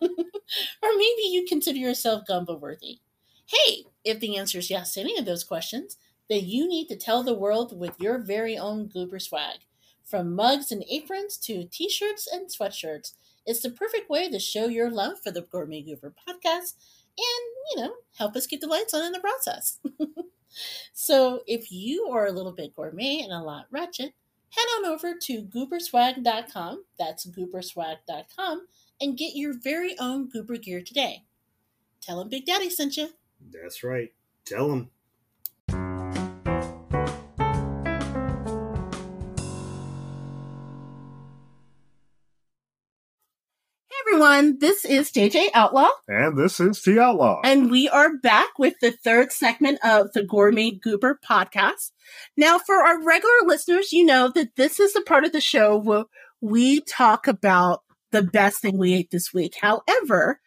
maybe 0.84 1.22
you 1.24 1.46
consider 1.50 1.80
yourself 1.80 2.28
gumbo 2.28 2.56
worthy. 2.56 3.00
Hey, 3.48 3.86
if 4.04 4.20
the 4.20 4.38
answer 4.38 4.60
is 4.60 4.70
yes 4.70 4.94
to 4.94 5.00
any 5.00 5.18
of 5.18 5.26
those 5.26 5.44
questions, 5.44 5.98
then 6.30 6.46
you 6.46 6.68
need 6.68 6.88
to 6.90 6.96
tell 6.96 7.24
the 7.24 7.34
world 7.34 7.76
with 7.78 8.00
your 8.00 8.20
very 8.20 8.60
own 8.60 8.86
goober 8.86 9.18
swag. 9.18 9.62
From 10.06 10.36
mugs 10.36 10.72
and 10.72 10.86
aprons 10.88 11.38
to 11.40 11.66
t 11.66 11.90
shirts 11.90 12.28
and 12.32 12.48
sweatshirts, 12.48 13.14
it's 13.48 13.62
the 13.62 13.72
perfect 13.72 14.08
way 14.10 14.30
to 14.30 14.40
show 14.40 14.68
your 14.68 14.92
love 14.92 15.20
for 15.24 15.32
the 15.32 15.42
Gourmet 15.42 15.82
Goober 15.82 16.14
podcast 16.28 16.74
you 17.18 17.78
know, 17.78 17.94
help 18.18 18.36
us 18.36 18.48
keep 18.48 18.62
the 18.62 18.68
lights 18.68 18.94
on 18.94 19.06
in 19.06 19.12
the 19.12 19.20
process. 19.20 19.80
so 20.94 21.42
if 21.48 21.72
you 21.72 22.10
are 22.12 22.28
a 22.28 22.32
little 22.32 22.52
bit 22.52 22.76
gourmet 22.76 23.22
and 23.22 23.32
a 23.32 23.42
lot 23.42 23.66
ratchet, 23.72 24.14
head 24.50 24.66
on 24.78 24.86
over 24.86 25.16
to 25.16 25.44
gooberswag.com. 25.44 26.84
That's 26.98 27.26
gooberswag.com 27.28 28.68
and 29.02 29.18
get 29.18 29.36
your 29.36 29.54
very 29.54 29.98
own 30.00 30.30
Goober 30.30 30.58
gear 30.58 30.82
today. 30.82 31.24
Tell 32.02 32.20
them 32.20 32.30
Big 32.30 32.46
Daddy 32.46 32.70
sent 32.70 32.98
you. 32.98 33.10
That's 33.52 33.84
right. 33.84 34.12
Tell 34.46 34.70
them. 34.70 34.90
Everyone, 44.18 44.58
this 44.58 44.84
is 44.84 45.12
JJ 45.12 45.50
Outlaw, 45.54 45.90
And 46.08 46.36
this 46.36 46.60
is 46.60 46.82
T 46.82 46.98
Outlaw. 46.98 47.42
and 47.44 47.70
we 47.70 47.88
are 47.88 48.18
back 48.18 48.58
with 48.58 48.74
the 48.82 48.92
third 48.92 49.32
segment 49.32 49.78
of 49.84 50.12
the 50.14 50.24
Gourmet 50.24 50.72
Goober 50.72 51.20
podcast. 51.24 51.92
Now, 52.36 52.58
for 52.58 52.78
our 52.78 53.04
regular 53.04 53.36
listeners, 53.46 53.94
you 53.94 54.04
know 54.04 54.28
that 54.30 54.56
this 54.56 54.80
is 54.80 54.94
the 54.94 55.02
part 55.02 55.24
of 55.24 55.34
the 55.34 55.40
show 55.40 55.78
where 55.78 56.06
we 56.42 56.82
talk 56.82 57.28
about 57.28 57.82
the 58.12 58.24
best 58.24 58.60
thing 58.60 58.80
we 58.80 58.96
ate 58.96 59.12
this 59.12 59.36
week. 59.36 59.54
However, 59.62 60.40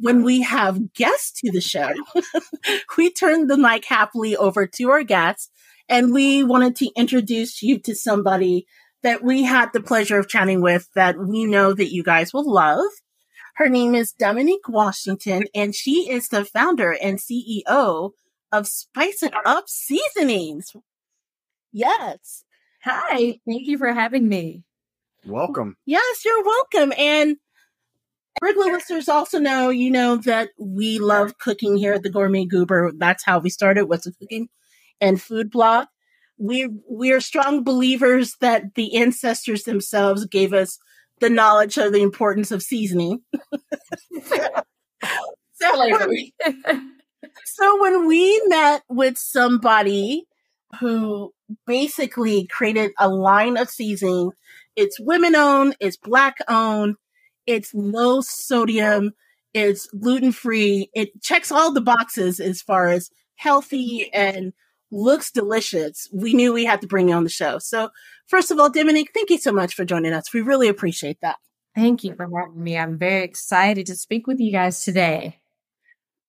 when 0.00 0.24
we 0.24 0.42
have 0.42 0.92
guests 0.94 1.40
to 1.42 1.52
the 1.52 1.60
show, 1.60 1.92
we 2.98 3.12
turn 3.12 3.46
the 3.46 3.56
mic 3.56 3.84
happily 3.84 4.36
over 4.36 4.66
to 4.66 4.90
our 4.90 5.04
guests, 5.04 5.50
and 5.88 6.12
we 6.12 6.42
wanted 6.42 6.74
to 6.76 6.90
introduce 6.96 7.62
you 7.62 7.78
to 7.78 7.94
somebody 7.94 8.66
that 9.04 9.22
we 9.22 9.44
had 9.44 9.68
the 9.72 9.82
pleasure 9.82 10.18
of 10.18 10.28
chatting 10.28 10.62
with 10.62 10.88
that 10.96 11.16
we 11.16 11.44
know 11.44 11.72
that 11.74 11.92
you 11.92 12.02
guys 12.02 12.32
will 12.32 12.50
love. 12.52 12.84
Her 13.56 13.68
name 13.68 13.94
is 13.94 14.12
Daminique 14.12 14.68
Washington, 14.68 15.44
and 15.54 15.76
she 15.76 16.10
is 16.10 16.28
the 16.28 16.44
founder 16.44 16.90
and 16.90 17.18
CEO 17.18 18.10
of 18.50 18.66
Spice 18.66 19.22
It 19.22 19.32
Up 19.44 19.68
Seasonings. 19.68 20.74
Yes. 21.72 22.44
Hi, 22.82 23.38
thank 23.46 23.68
you 23.68 23.78
for 23.78 23.92
having 23.92 24.28
me. 24.28 24.64
Welcome. 25.24 25.76
Yes, 25.86 26.24
you're 26.24 26.42
welcome. 26.42 26.92
And 26.98 27.36
regular 28.42 28.72
listeners 28.72 29.08
also 29.08 29.38
know, 29.38 29.70
you 29.70 29.90
know, 29.90 30.16
that 30.16 30.50
we 30.58 30.98
love 30.98 31.38
cooking 31.38 31.76
here 31.76 31.92
at 31.92 32.02
the 32.02 32.10
Gourmet 32.10 32.46
Goober. 32.46 32.90
That's 32.96 33.24
how 33.24 33.38
we 33.38 33.50
started, 33.50 33.84
was 33.84 34.04
a 34.04 34.12
cooking 34.12 34.48
and 35.00 35.22
food 35.22 35.52
blog. 35.52 35.86
We 36.38 36.68
we 36.90 37.12
are 37.12 37.20
strong 37.20 37.62
believers 37.62 38.34
that 38.40 38.74
the 38.74 38.96
ancestors 38.96 39.62
themselves 39.62 40.26
gave 40.26 40.52
us 40.52 40.76
the 41.20 41.30
knowledge 41.30 41.78
of 41.78 41.92
the 41.92 42.02
importance 42.02 42.50
of 42.50 42.62
seasoning. 42.62 43.20
so, 44.24 44.48
so 47.44 47.82
when 47.82 48.06
we 48.06 48.42
met 48.46 48.82
with 48.88 49.16
somebody 49.16 50.26
who 50.80 51.32
basically 51.66 52.46
created 52.46 52.92
a 52.98 53.08
line 53.08 53.56
of 53.56 53.70
seasoning, 53.70 54.30
it's 54.76 54.98
women 55.00 55.36
owned, 55.36 55.76
it's 55.80 55.96
black 55.96 56.36
owned, 56.48 56.96
it's 57.46 57.72
low 57.74 58.20
sodium, 58.20 59.12
it's 59.52 59.86
gluten 60.00 60.32
free, 60.32 60.90
it 60.94 61.22
checks 61.22 61.52
all 61.52 61.72
the 61.72 61.80
boxes 61.80 62.40
as 62.40 62.60
far 62.60 62.88
as 62.88 63.10
healthy 63.36 64.12
and 64.12 64.52
looks 64.94 65.30
delicious. 65.30 66.08
We 66.12 66.32
knew 66.32 66.52
we 66.52 66.64
had 66.64 66.80
to 66.80 66.86
bring 66.86 67.08
you 67.08 67.14
on 67.14 67.24
the 67.24 67.30
show. 67.30 67.58
So, 67.58 67.90
first 68.26 68.50
of 68.50 68.58
all, 68.58 68.70
Daminique, 68.70 69.12
thank 69.12 69.30
you 69.30 69.38
so 69.38 69.52
much 69.52 69.74
for 69.74 69.84
joining 69.84 70.12
us. 70.12 70.32
We 70.32 70.40
really 70.40 70.68
appreciate 70.68 71.20
that. 71.20 71.36
Thank 71.74 72.04
you 72.04 72.14
for 72.14 72.28
having 72.34 72.62
me. 72.62 72.78
I'm 72.78 72.98
very 72.98 73.24
excited 73.24 73.86
to 73.86 73.96
speak 73.96 74.26
with 74.26 74.38
you 74.38 74.52
guys 74.52 74.84
today. 74.84 75.40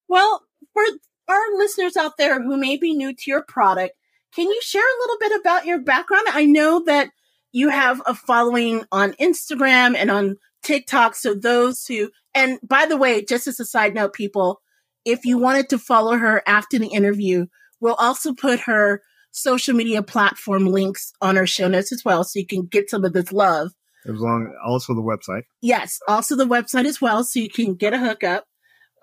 Well, 0.08 0.42
for 0.74 0.84
our 1.28 1.58
listeners 1.58 1.96
out 1.96 2.18
there 2.18 2.42
who 2.42 2.58
may 2.58 2.78
be 2.78 2.96
new 2.96 3.14
to 3.14 3.24
your 3.28 3.44
product, 3.44 3.94
can 4.34 4.48
you 4.48 4.60
share 4.62 4.82
a 4.82 5.00
little 5.02 5.18
bit 5.20 5.40
about 5.40 5.66
your 5.66 5.80
background? 5.80 6.26
I 6.30 6.46
know 6.46 6.84
that 6.86 7.10
you 7.52 7.70
have 7.70 8.02
a 8.06 8.14
following 8.14 8.84
on 8.92 9.14
Instagram 9.14 9.96
and 9.96 10.12
on 10.12 10.38
TikTok. 10.64 11.16
So 11.16 11.34
those 11.34 11.86
who, 11.86 12.10
and 12.34 12.60
by 12.62 12.86
the 12.86 12.98
way, 12.98 13.24
just 13.24 13.48
as 13.48 13.60
a 13.60 13.66
side 13.66 13.94
note, 13.94 14.14
people, 14.14 14.62
if 15.06 15.24
you 15.24 15.38
wanted 15.38 15.70
to 15.70 15.78
follow 15.78 16.18
her 16.18 16.42
after 16.48 16.80
the 16.80 16.88
interview, 16.88 17.46
we'll 17.80 17.96
also 17.96 18.34
put 18.34 18.62
her 18.62 19.02
social 19.32 19.76
media 19.76 20.02
platform 20.02 20.66
links 20.66 21.12
on 21.22 21.38
our 21.38 21.46
show 21.46 21.68
notes 21.68 21.92
as 21.92 22.04
well. 22.06 22.24
So 22.24 22.40
you 22.40 22.48
can 22.48 22.66
get 22.66 22.90
some 22.90 23.04
of 23.04 23.14
this 23.14 23.32
love. 23.32 23.72
As 24.08 24.20
long 24.20 24.54
also 24.66 24.94
the 24.94 25.02
website. 25.02 25.44
Yes, 25.62 26.00
also 26.08 26.36
the 26.36 26.46
website 26.46 26.86
as 26.86 27.02
well, 27.02 27.24
so 27.24 27.40
you 27.40 27.50
can 27.50 27.76
get 27.76 27.94
a 27.94 27.98
hookup. 27.98 28.46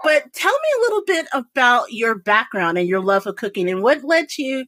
But 0.03 0.33
tell 0.33 0.53
me 0.53 0.69
a 0.77 0.81
little 0.81 1.03
bit 1.07 1.27
about 1.33 1.93
your 1.93 2.17
background 2.17 2.79
and 2.79 2.89
your 2.89 3.01
love 3.01 3.27
of 3.27 3.37
cooking 3.37 3.69
and 3.69 3.83
what 3.83 4.05
led 4.05 4.27
you 4.39 4.67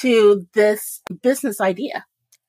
to 0.00 0.46
this 0.54 1.02
business 1.22 1.60
idea. 1.60 2.04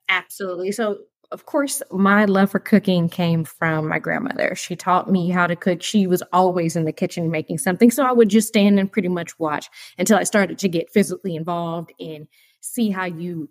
Absolutely. 0.10 0.72
So, 0.72 0.98
of 1.32 1.45
course, 1.45 1.82
my 1.91 2.26
love 2.26 2.52
for 2.52 2.60
cooking 2.60 3.10
came 3.10 3.44
from 3.44 3.88
my 3.88 3.99
grandmother. 3.99 4.56
She 4.56 4.76
taught 4.76 5.12
me 5.12 5.30
how 5.30 5.45
to 5.45 5.56
cook. 5.56 5.84
She 5.84 6.08
was 6.08 6.24
always 6.32 6.76
in 6.76 6.86
the 6.86 6.94
kitchen 6.94 7.30
making 7.30 7.58
something. 7.58 7.91
So 7.91 8.06
I 8.06 8.14
would 8.14 8.30
just 8.30 8.48
stand 8.48 8.80
and 8.80 8.91
pretty 8.91 9.10
much 9.10 9.38
watch 9.38 9.70
until 9.98 10.18
I 10.18 10.24
started 10.24 10.58
to 10.60 10.70
get 10.70 10.91
physically 10.91 11.36
involved 11.36 11.91
and 11.99 12.28
see 12.62 12.90
how 12.90 13.06
you 13.06 13.49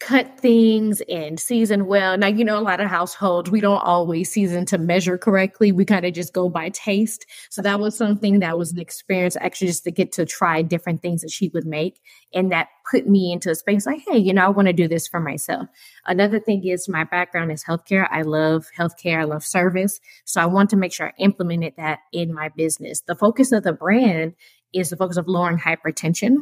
cut 0.00 0.38
things 0.38 1.00
and 1.08 1.40
season 1.40 1.86
well. 1.86 2.18
Now, 2.18 2.26
you 2.26 2.44
know, 2.44 2.58
a 2.58 2.60
lot 2.60 2.80
of 2.80 2.90
households, 2.90 3.50
we 3.50 3.60
don't 3.60 3.82
always 3.82 4.30
season 4.30 4.66
to 4.66 4.76
measure 4.76 5.16
correctly. 5.16 5.72
We 5.72 5.84
kind 5.84 6.04
of 6.04 6.12
just 6.12 6.34
go 6.34 6.48
by 6.48 6.70
taste. 6.70 7.24
So 7.48 7.62
that 7.62 7.80
was 7.80 7.96
something 7.96 8.40
that 8.40 8.58
was 8.58 8.72
an 8.72 8.80
experience 8.80 9.36
actually 9.40 9.68
just 9.68 9.84
to 9.84 9.90
get 9.90 10.12
to 10.12 10.26
try 10.26 10.62
different 10.62 11.00
things 11.00 11.22
that 11.22 11.30
she 11.30 11.48
would 11.54 11.64
make. 11.64 12.00
And 12.34 12.52
that 12.52 12.68
put 12.90 13.06
me 13.06 13.32
into 13.32 13.50
a 13.50 13.54
space 13.54 13.86
like, 13.86 14.02
hey, 14.06 14.18
you 14.18 14.34
know, 14.34 14.44
I 14.44 14.48
want 14.48 14.66
to 14.66 14.74
do 14.74 14.88
this 14.88 15.08
for 15.08 15.20
myself. 15.20 15.68
Another 16.06 16.38
thing 16.38 16.66
is 16.66 16.88
my 16.88 17.04
background 17.04 17.50
is 17.50 17.64
healthcare. 17.64 18.06
I 18.10 18.22
love 18.22 18.66
healthcare. 18.76 19.20
I 19.20 19.24
love 19.24 19.44
service. 19.44 20.00
So 20.24 20.40
I 20.40 20.46
want 20.46 20.70
to 20.70 20.76
make 20.76 20.92
sure 20.92 21.08
I 21.08 21.22
implemented 21.22 21.74
that 21.78 22.00
in 22.12 22.34
my 22.34 22.50
business. 22.50 23.00
The 23.02 23.14
focus 23.14 23.52
of 23.52 23.62
the 23.62 23.72
brand 23.72 24.34
is 24.74 24.90
the 24.90 24.96
focus 24.96 25.16
of 25.16 25.28
lowering 25.28 25.58
hypertension. 25.58 26.34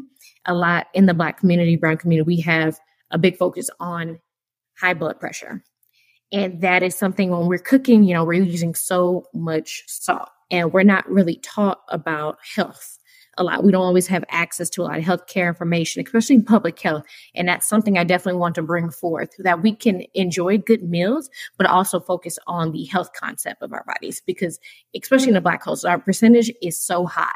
A 0.47 0.55
lot 0.55 0.89
in 0.95 1.07
the 1.07 1.15
Black 1.15 1.39
community, 1.39 1.77
Brown 1.77 1.99
community, 1.99 2.27
we 2.27 2.41
have 2.41 2.81
a 3.13 3.19
big 3.19 3.37
focus 3.37 3.71
on 3.79 4.19
high 4.79 4.95
blood 4.95 5.21
pressure. 5.21 5.63
And 6.33 6.63
that 6.63 6.83
is 6.83 6.97
something 6.97 7.31
when 7.31 7.47
we're 7.47 7.59
cooking, 7.59 8.05
you 8.05 8.15
know, 8.15 8.25
we're 8.25 8.43
using 8.43 8.75
so 8.75 9.27
much 9.35 9.85
salt 9.87 10.31
and 10.51 10.73
we're 10.73 10.83
not 10.83 11.09
really 11.09 11.37
taught 11.37 11.83
about 11.89 12.39
health 12.55 12.99
a 13.39 13.45
lot. 13.45 13.65
We 13.65 13.73
don't 13.73 13.85
always 13.85 14.07
have 14.09 14.25
access 14.29 14.69
to 14.71 14.83
a 14.83 14.85
lot 14.85 14.99
of 14.99 15.05
healthcare 15.05 15.49
information, 15.49 16.03
especially 16.05 16.43
public 16.43 16.79
health. 16.81 17.05
And 17.35 17.49
that's 17.49 17.67
something 17.67 17.97
I 17.97 18.05
definitely 18.05 18.41
want 18.41 18.55
to 18.57 18.63
bring 18.63 18.91
forth 18.91 19.31
that 19.39 19.63
we 19.63 19.75
can 19.75 20.05
enjoy 20.15 20.59
good 20.59 20.83
meals, 20.83 21.31
but 21.57 21.67
also 21.67 22.01
focus 22.01 22.39
on 22.47 22.73
the 22.73 22.85
health 22.85 23.11
concept 23.15 23.63
of 23.63 23.73
our 23.73 23.85
bodies 23.85 24.23
because, 24.27 24.59
especially 24.95 25.29
in 25.29 25.35
the 25.35 25.41
Black 25.41 25.63
culture, 25.63 25.89
our 25.89 25.99
percentage 25.99 26.53
is 26.61 26.79
so 26.79 27.07
high 27.07 27.31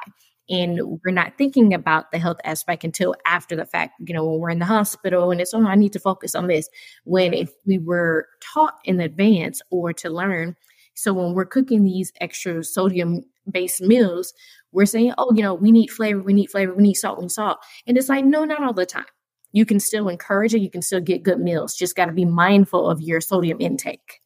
and 0.48 0.80
we're 1.04 1.12
not 1.12 1.36
thinking 1.36 1.74
about 1.74 2.12
the 2.12 2.18
health 2.18 2.38
aspect 2.44 2.84
until 2.84 3.14
after 3.26 3.56
the 3.56 3.66
fact 3.66 3.94
you 4.06 4.14
know 4.14 4.24
when 4.24 4.40
we're 4.40 4.50
in 4.50 4.58
the 4.58 4.64
hospital 4.64 5.30
and 5.30 5.40
it's 5.40 5.52
oh 5.54 5.66
i 5.66 5.74
need 5.74 5.92
to 5.92 5.98
focus 5.98 6.34
on 6.34 6.46
this 6.46 6.68
when 7.04 7.34
if 7.34 7.50
we 7.66 7.78
were 7.78 8.28
taught 8.40 8.74
in 8.84 9.00
advance 9.00 9.62
or 9.70 9.92
to 9.92 10.10
learn. 10.10 10.56
So 10.94 11.12
when 11.12 11.34
we're 11.34 11.44
cooking 11.44 11.84
these 11.84 12.12
extra 12.20 12.64
sodium 12.64 13.22
based 13.50 13.80
meals 13.80 14.32
we're 14.72 14.86
saying 14.86 15.12
oh 15.18 15.32
you 15.34 15.42
know 15.42 15.54
we 15.54 15.70
need 15.70 15.88
flavor 15.88 16.20
we 16.20 16.32
need 16.32 16.50
flavor 16.50 16.74
we 16.74 16.82
need 16.82 16.94
salt 16.94 17.18
we 17.18 17.24
need 17.24 17.30
salt 17.30 17.58
and 17.86 17.96
it's 17.96 18.08
like 18.08 18.24
no 18.24 18.44
not 18.44 18.62
all 18.62 18.72
the 18.72 18.86
time. 18.86 19.04
You 19.52 19.64
can 19.64 19.78
still 19.78 20.08
encourage 20.08 20.54
it 20.54 20.60
you 20.60 20.70
can 20.70 20.82
still 20.82 21.00
get 21.00 21.22
good 21.22 21.38
meals 21.38 21.74
just 21.74 21.96
got 21.96 22.06
to 22.06 22.12
be 22.12 22.24
mindful 22.24 22.90
of 22.90 23.00
your 23.00 23.20
sodium 23.20 23.60
intake. 23.60 24.20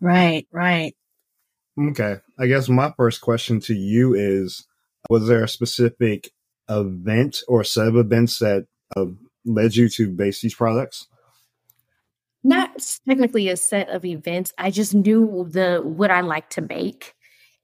Right 0.00 0.46
right. 0.52 0.94
Okay 1.78 2.16
i 2.38 2.46
guess 2.46 2.68
my 2.68 2.92
first 2.96 3.20
question 3.20 3.60
to 3.60 3.74
you 3.74 4.14
is 4.14 4.66
was 5.08 5.28
there 5.28 5.44
a 5.44 5.48
specific 5.48 6.30
event 6.68 7.42
or 7.48 7.64
set 7.64 7.88
of 7.88 7.96
events 7.96 8.38
that 8.38 8.66
uh, 8.96 9.06
led 9.44 9.76
you 9.76 9.88
to 9.90 10.10
base 10.10 10.40
these 10.40 10.54
products? 10.54 11.06
Not 12.42 12.70
technically 13.08 13.48
a 13.48 13.56
set 13.56 13.88
of 13.88 14.04
events. 14.04 14.52
I 14.58 14.70
just 14.70 14.94
knew 14.94 15.48
the 15.50 15.80
what 15.82 16.10
I 16.10 16.20
like 16.20 16.50
to 16.50 16.60
make 16.60 17.14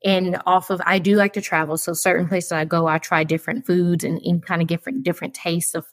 And 0.04 0.40
off 0.46 0.70
of 0.70 0.80
I 0.84 0.98
do 0.98 1.16
like 1.16 1.34
to 1.34 1.40
travel. 1.40 1.76
So 1.76 1.92
certain 1.92 2.28
places 2.28 2.52
I 2.52 2.64
go, 2.64 2.86
I 2.86 2.98
try 2.98 3.24
different 3.24 3.66
foods 3.66 4.04
and, 4.04 4.20
and 4.24 4.44
kind 4.44 4.60
of 4.62 4.68
different 4.68 5.04
different 5.04 5.34
tastes 5.34 5.74
of 5.74 5.86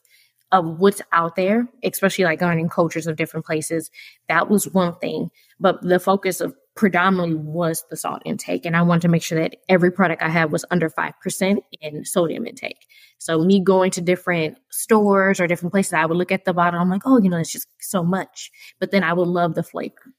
of 0.52 0.80
what's 0.80 1.00
out 1.12 1.36
there, 1.36 1.68
especially 1.84 2.24
like 2.24 2.40
learning 2.40 2.68
cultures 2.68 3.06
of 3.06 3.16
different 3.16 3.46
places. 3.46 3.88
That 4.28 4.50
was 4.50 4.68
one 4.68 4.96
thing. 4.96 5.30
But 5.60 5.80
the 5.82 6.00
focus 6.00 6.40
of 6.40 6.54
predominantly 6.80 7.34
was 7.34 7.84
the 7.90 7.96
salt 7.96 8.22
intake. 8.24 8.64
And 8.64 8.74
I 8.74 8.80
wanted 8.80 9.02
to 9.02 9.08
make 9.08 9.22
sure 9.22 9.38
that 9.38 9.56
every 9.68 9.92
product 9.92 10.22
I 10.22 10.30
had 10.30 10.50
was 10.50 10.64
under 10.70 10.88
5% 10.88 11.58
in 11.82 12.04
sodium 12.06 12.46
intake. 12.46 12.86
So 13.18 13.38
me 13.44 13.60
going 13.60 13.90
to 13.90 14.00
different 14.00 14.56
stores 14.70 15.40
or 15.40 15.46
different 15.46 15.74
places, 15.74 15.92
I 15.92 16.06
would 16.06 16.16
look 16.16 16.32
at 16.32 16.46
the 16.46 16.54
bottle. 16.54 16.80
I'm 16.80 16.88
like, 16.88 17.02
oh, 17.04 17.20
you 17.20 17.28
know, 17.28 17.36
it's 17.36 17.52
just 17.52 17.68
so 17.80 18.02
much. 18.02 18.50
But 18.78 18.92
then 18.92 19.04
I 19.04 19.12
would 19.12 19.28
love 19.28 19.54
the 19.54 19.62
flavor. 19.62 20.14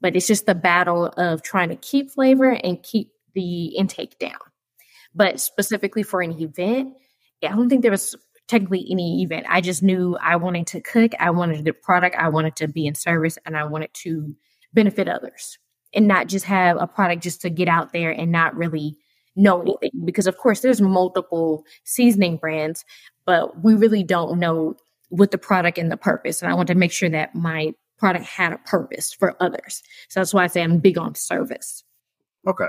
But 0.00 0.16
it's 0.16 0.26
just 0.26 0.46
the 0.46 0.54
battle 0.54 1.08
of 1.18 1.42
trying 1.42 1.68
to 1.68 1.76
keep 1.76 2.12
flavor 2.12 2.48
and 2.50 2.82
keep 2.82 3.10
the 3.34 3.76
intake 3.76 4.18
down. 4.18 4.40
But 5.14 5.38
specifically 5.38 6.02
for 6.02 6.22
an 6.22 6.40
event, 6.40 6.94
I 7.44 7.48
don't 7.48 7.68
think 7.68 7.82
there 7.82 7.90
was 7.90 8.16
technically 8.48 8.86
any 8.90 9.20
event. 9.22 9.44
I 9.50 9.60
just 9.60 9.82
knew 9.82 10.16
I 10.18 10.36
wanted 10.36 10.66
to 10.68 10.80
cook, 10.80 11.12
I 11.20 11.28
wanted 11.28 11.66
the 11.66 11.74
product, 11.74 12.16
I 12.16 12.30
wanted 12.30 12.56
to 12.56 12.68
be 12.68 12.86
in 12.86 12.94
service, 12.94 13.36
and 13.44 13.54
I 13.54 13.64
wanted 13.64 13.92
to 14.04 14.34
benefit 14.72 15.08
others 15.08 15.58
and 15.96 16.06
not 16.06 16.28
just 16.28 16.44
have 16.44 16.76
a 16.78 16.86
product 16.86 17.22
just 17.22 17.40
to 17.40 17.50
get 17.50 17.68
out 17.68 17.92
there 17.92 18.10
and 18.10 18.30
not 18.30 18.54
really 18.56 18.96
know 19.34 19.60
anything. 19.62 19.90
Because 20.04 20.26
of 20.26 20.36
course 20.38 20.60
there's 20.60 20.80
multiple 20.80 21.64
seasoning 21.84 22.36
brands 22.36 22.84
but 23.26 23.62
we 23.62 23.74
really 23.74 24.04
don't 24.04 24.38
know 24.38 24.76
what 25.10 25.30
the 25.32 25.38
product 25.38 25.76
and 25.78 25.92
the 25.92 25.96
purpose. 25.96 26.40
And 26.40 26.50
i 26.50 26.54
want 26.54 26.68
to 26.68 26.74
make 26.74 26.92
sure 26.92 27.10
that 27.10 27.34
my 27.34 27.72
product 27.98 28.24
had 28.24 28.52
a 28.52 28.58
purpose 28.58 29.12
for 29.12 29.36
others. 29.42 29.82
So 30.08 30.20
that's 30.20 30.32
why 30.32 30.44
i 30.44 30.46
say 30.46 30.62
i'm 30.62 30.78
big 30.78 30.96
on 30.96 31.14
service. 31.14 31.84
Okay. 32.46 32.68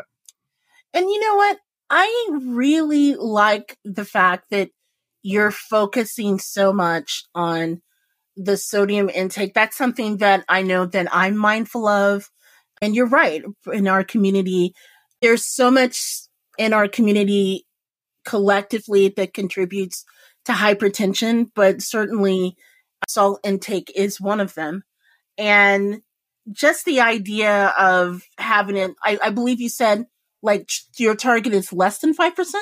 And 0.94 1.06
you 1.06 1.20
know 1.20 1.36
what? 1.36 1.58
I 1.90 2.30
really 2.32 3.16
like 3.16 3.78
the 3.86 4.06
fact 4.06 4.50
that 4.50 4.70
you're 5.22 5.52
focusing 5.52 6.40
so 6.40 6.74
much 6.74 7.24
on 7.36 7.82
the 8.36 8.58
sodium 8.58 9.10
intake. 9.10 9.54
That's 9.54 9.78
something 9.78 10.18
that 10.18 10.44
i 10.50 10.62
know 10.62 10.86
that 10.86 11.08
i'm 11.12 11.38
mindful 11.38 11.88
of 11.88 12.30
and 12.82 12.96
you're 12.96 13.08
right. 13.08 13.44
In 13.72 13.88
our 13.88 14.04
community, 14.04 14.74
there's 15.22 15.46
so 15.46 15.72
much 15.72 16.00
in 16.58 16.74
our 16.74 16.88
community 16.88 17.66
collectively 18.26 19.10
that 19.16 19.34
contributes 19.34 20.06
to 20.46 20.52
hypertension, 20.52 21.48
but 21.56 21.82
certainly 21.82 22.56
salt 23.08 23.40
intake 23.44 23.92
is 23.96 24.20
one 24.20 24.40
of 24.40 24.54
them. 24.56 24.84
And 25.38 26.02
just 26.52 26.86
the 26.86 27.02
idea 27.02 27.74
of 27.78 28.24
having 28.38 28.78
it, 28.78 28.92
I, 29.04 29.20
I 29.24 29.30
believe 29.30 29.60
you 29.60 29.70
said 29.70 30.06
like 30.42 30.70
your 30.98 31.16
target 31.16 31.54
is 31.54 31.74
less 31.74 32.00
than 32.00 32.16
5%? 32.16 32.54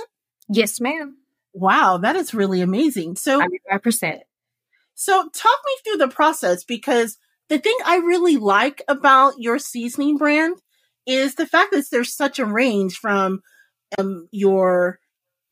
Yes, 0.49 0.79
ma'am. 0.79 1.17
Wow, 1.53 1.97
that 1.97 2.15
is 2.15 2.33
really 2.33 2.61
amazing. 2.61 3.15
So, 3.15 3.41
5%. 3.71 4.19
So, 4.93 5.29
talk 5.33 5.59
me 5.65 5.77
through 5.83 5.97
the 5.97 6.07
process 6.07 6.63
because 6.63 7.17
the 7.49 7.59
thing 7.59 7.77
I 7.85 7.97
really 7.97 8.37
like 8.37 8.81
about 8.87 9.35
your 9.37 9.59
seasoning 9.59 10.17
brand 10.17 10.57
is 11.05 11.35
the 11.35 11.45
fact 11.45 11.71
that 11.71 11.85
there's 11.91 12.15
such 12.15 12.39
a 12.39 12.45
range 12.45 12.97
from 12.97 13.41
um, 13.97 14.27
your 14.31 14.99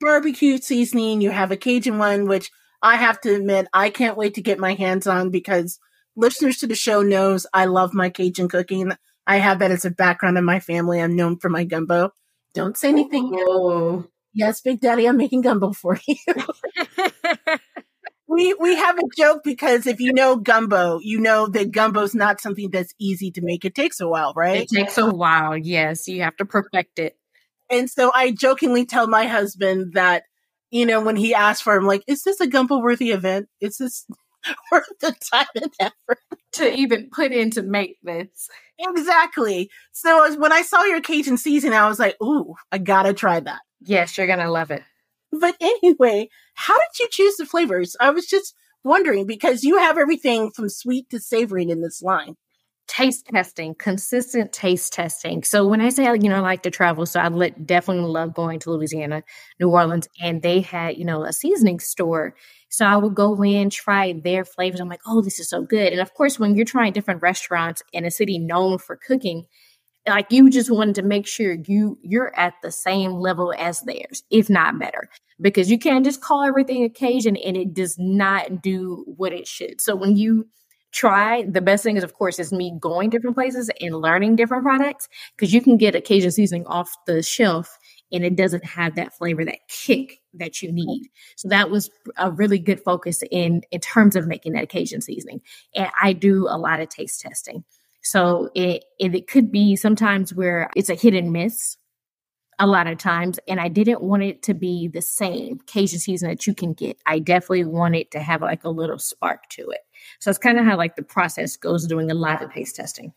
barbecue 0.02 0.58
seasoning, 0.58 1.22
you 1.22 1.32
have 1.32 1.52
a 1.52 1.58
Cajun 1.58 1.98
one, 1.98 2.28
which 2.28 2.52
I 2.82 2.96
have 2.98 3.22
to 3.22 3.34
admit 3.34 3.68
I 3.74 3.90
can't 3.90 4.18
wait 4.18 4.34
to 4.36 4.42
get 4.42 4.60
my 4.60 4.74
hands 4.74 5.08
on 5.08 5.30
because 5.30 5.80
listeners 6.16 6.58
to 6.58 6.68
the 6.68 6.76
show 6.76 7.02
knows 7.02 7.48
I 7.54 7.66
love 7.66 7.94
my 7.94 8.10
Cajun 8.10 8.50
cooking. 8.50 8.92
I 9.26 9.38
have 9.38 9.60
that 9.60 9.72
as 9.72 9.86
a 9.86 9.92
background 9.92 10.38
in 10.38 10.44
my 10.44 10.60
family. 10.60 11.02
I'm 11.02 11.16
known 11.16 11.38
for 11.38 11.50
my 11.50 11.64
gumbo. 11.64 12.12
Don't 12.54 12.78
say 12.78 12.90
anything. 12.90 13.32
Oh. 13.34 14.06
Yes, 14.34 14.62
Big 14.62 14.82
Daddy, 14.82 15.08
I'm 15.08 15.18
making 15.18 15.42
gumbo 15.42 15.72
for 15.74 16.00
you. 16.08 16.16
we 18.34 18.54
we 18.56 18.76
have 18.76 18.98
a 18.98 19.04
joke 19.18 19.42
because 19.44 19.86
if 19.86 20.00
you 20.00 20.12
know 20.12 20.36
gumbo, 20.36 21.00
you 21.02 21.20
know 21.20 21.48
that 21.48 21.72
gumbo's 21.72 22.16
not 22.16 22.42
something 22.42 22.70
that's 22.72 22.94
easy 23.00 23.32
to 23.32 23.42
make. 23.42 23.64
It 23.64 23.76
takes 23.76 24.00
a 24.00 24.08
while, 24.08 24.34
right? 24.36 24.64
It 24.64 24.70
takes 24.70 24.98
a 24.98 25.10
while. 25.10 25.56
Yes, 25.56 26.08
you 26.08 26.24
have 26.24 26.36
to 26.38 26.46
perfect 26.46 27.00
it. 27.00 27.18
And 27.70 27.90
so 27.90 28.12
I 28.14 28.32
jokingly 28.32 28.86
tell 28.86 29.08
my 29.08 29.26
husband 29.26 29.94
that, 29.94 30.24
you 30.72 30.86
know, 30.86 31.02
when 31.02 31.16
he 31.16 31.34
asks 31.34 31.62
for 31.62 31.76
him, 31.76 31.86
like, 31.86 32.04
is 32.08 32.24
this 32.24 32.40
a 32.40 32.48
gumbo 32.48 32.80
worthy 32.80 33.12
event? 33.12 33.48
Is 33.62 33.78
this 33.78 34.06
worth 34.72 34.90
the 35.00 35.16
time 35.32 35.48
and 35.56 35.74
effort 35.80 36.20
to 36.54 36.74
even 36.74 37.10
put 37.12 37.32
in 37.32 37.52
to 37.52 37.62
make 37.62 37.98
this? 38.04 38.50
Exactly. 38.80 39.70
So 39.92 40.38
when 40.38 40.52
I 40.52 40.64
saw 40.64 40.84
your 40.84 41.02
Cajun 41.02 41.38
season, 41.38 41.74
I 41.74 41.88
was 41.88 42.00
like, 42.00 42.16
ooh, 42.22 42.56
I 42.72 42.80
gotta 42.80 43.14
try 43.14 43.40
that. 43.40 43.62
Yes, 43.82 44.18
you're 44.18 44.28
gonna 44.28 44.52
love 44.52 44.72
it. 44.72 44.84
But 45.40 45.56
anyway, 45.60 46.30
how 46.54 46.76
did 46.76 47.00
you 47.00 47.08
choose 47.12 47.38
the 47.38 47.46
flavors? 47.46 47.96
I 48.00 48.12
was 48.12 48.28
just 48.28 48.54
wondering 48.84 49.26
because 49.26 49.64
you 49.64 49.78
have 49.80 49.98
everything 49.98 50.52
from 50.52 50.70
sweet 50.70 51.10
to 51.10 51.20
savory 51.20 51.70
in 51.70 51.82
this 51.82 52.02
line. 52.02 52.36
Taste 52.86 53.26
testing, 53.28 53.74
consistent 53.74 54.52
taste 54.52 54.94
testing. 54.94 55.42
So 55.44 55.66
when 55.66 55.82
I 55.82 55.90
say 55.90 56.04
you 56.04 56.30
know 56.30 56.36
I 56.36 56.42
like 56.42 56.64
to 56.64 56.70
travel, 56.70 57.06
so 57.06 57.20
I 57.20 57.30
let, 57.30 57.66
definitely 57.66 58.12
love 58.12 58.36
going 58.36 58.60
to 58.60 58.72
Louisiana, 58.72 59.24
New 59.60 59.70
Orleans, 59.70 60.08
and 60.22 60.42
they 60.42 60.60
had 60.62 60.98
you 60.98 61.06
know 61.06 61.24
a 61.24 61.34
seasoning 61.34 61.80
store. 61.80 62.36
So 62.70 62.86
I 62.86 62.98
would 62.98 63.16
go 63.16 63.42
in, 63.42 63.70
try 63.70 64.14
their 64.14 64.44
flavors. 64.44 64.80
I'm 64.80 64.90
like, 64.90 65.02
oh, 65.08 65.22
this 65.22 65.40
is 65.40 65.50
so 65.50 65.64
good. 65.64 65.94
And 65.94 66.02
of 66.02 66.14
course, 66.14 66.38
when 66.38 66.56
you're 66.56 66.66
trying 66.66 66.92
different 66.92 67.22
restaurants 67.22 67.82
in 67.94 68.06
a 68.06 68.12
city 68.12 68.38
known 68.38 68.78
for 68.80 68.98
cooking, 68.98 69.46
like 70.08 70.32
you 70.32 70.50
just 70.50 70.72
wanted 70.72 70.96
to 70.96 71.02
make 71.02 71.28
sure 71.28 71.54
you 71.54 71.98
you're 72.02 72.36
at 72.38 72.54
the 72.62 72.72
same 72.72 73.14
level 73.14 73.54
as 73.58 73.82
theirs 73.82 74.24
if 74.30 74.50
not 74.50 74.80
better 74.80 75.10
because 75.42 75.70
you 75.70 75.80
can't 75.80 76.06
just 76.06 76.22
call 76.22 76.44
everything 76.44 76.84
occasion 76.84 77.36
and 77.38 77.58
it 77.58 77.74
does 77.74 77.98
not 77.98 78.62
do 78.62 79.04
what 79.18 79.34
it 79.34 79.48
should 79.48 79.80
so 79.80 79.96
when 79.96 80.16
you 80.16 80.48
try, 80.94 81.44
the 81.44 81.62
best 81.62 81.84
thing 81.84 81.98
is, 81.98 82.04
of 82.04 82.14
course, 82.14 82.40
is 82.40 82.54
me 82.54 82.72
going 82.80 83.10
different 83.10 83.36
places 83.36 83.70
and 83.82 83.96
learning 83.96 84.36
different 84.36 84.64
products 84.64 85.10
because 85.36 85.54
you 85.54 85.60
can 85.60 85.76
get 85.76 85.96
occasion 85.96 86.32
seasoning 86.32 86.66
off 86.68 86.96
the 87.08 87.22
shelf 87.22 87.78
and 88.12 88.24
it 88.24 88.36
doesn't 88.36 88.64
have 88.64 88.96
that 88.96 89.14
flavor, 89.18 89.44
that 89.44 89.68
kick 89.68 90.22
that 90.36 90.62
you 90.62 90.72
need. 90.72 91.10
So 91.36 91.50
that 91.50 91.72
was 91.72 91.90
a 92.16 92.32
really 92.32 92.60
good 92.60 92.80
focus 92.80 93.24
in 93.32 93.64
in 93.72 93.82
terms 93.82 94.16
of 94.16 94.28
making 94.28 94.54
that 94.54 94.64
occasion 94.64 95.02
seasoning. 95.02 95.42
And 95.76 95.90
I 96.00 96.14
do 96.14 96.48
a 96.48 96.58
lot 96.58 96.80
of 96.80 96.90
taste 96.90 97.20
testing. 97.22 97.64
So 98.04 98.50
it, 98.54 98.86
it, 99.00 99.16
it 99.16 99.28
could 99.28 99.52
be 99.52 99.76
sometimes 99.76 100.34
where 100.34 100.70
it's 100.76 100.90
a 100.90 100.96
hit 100.96 101.14
and 101.14 101.32
miss 101.32 101.78
a 102.60 102.68
lot 102.68 102.86
of 102.88 102.98
times 102.98 103.40
and 103.48 103.60
I 103.60 103.68
didn't 103.68 104.02
want 104.02 104.24
it 104.24 104.44
to 104.44 104.54
be 104.54 104.88
the 104.88 105.02
same 105.02 105.60
Cajun 105.66 106.00
season 106.00 106.30
that 106.30 106.46
you 106.46 106.54
can 106.54 106.74
get. 106.74 106.98
I 107.06 107.20
definitely 107.20 107.66
want 107.66 107.96
it 107.96 108.12
to 108.12 108.20
have 108.20 108.42
like 108.42 108.64
a 108.64 108.70
little 108.70 109.00
spark 109.00 109.50
to 109.52 109.70
it. 109.70 109.82
So 110.20 110.30
it's 110.30 110.38
kind 110.38 110.60
of 110.60 110.66
how 110.66 110.78
like 110.78 110.96
the 110.96 111.04
process 111.04 111.56
goes 111.56 111.88
doing 111.88 112.12
a 112.12 112.14
lot 112.14 112.44
of 112.44 112.54
taste 112.54 112.76
testing. 112.76 113.14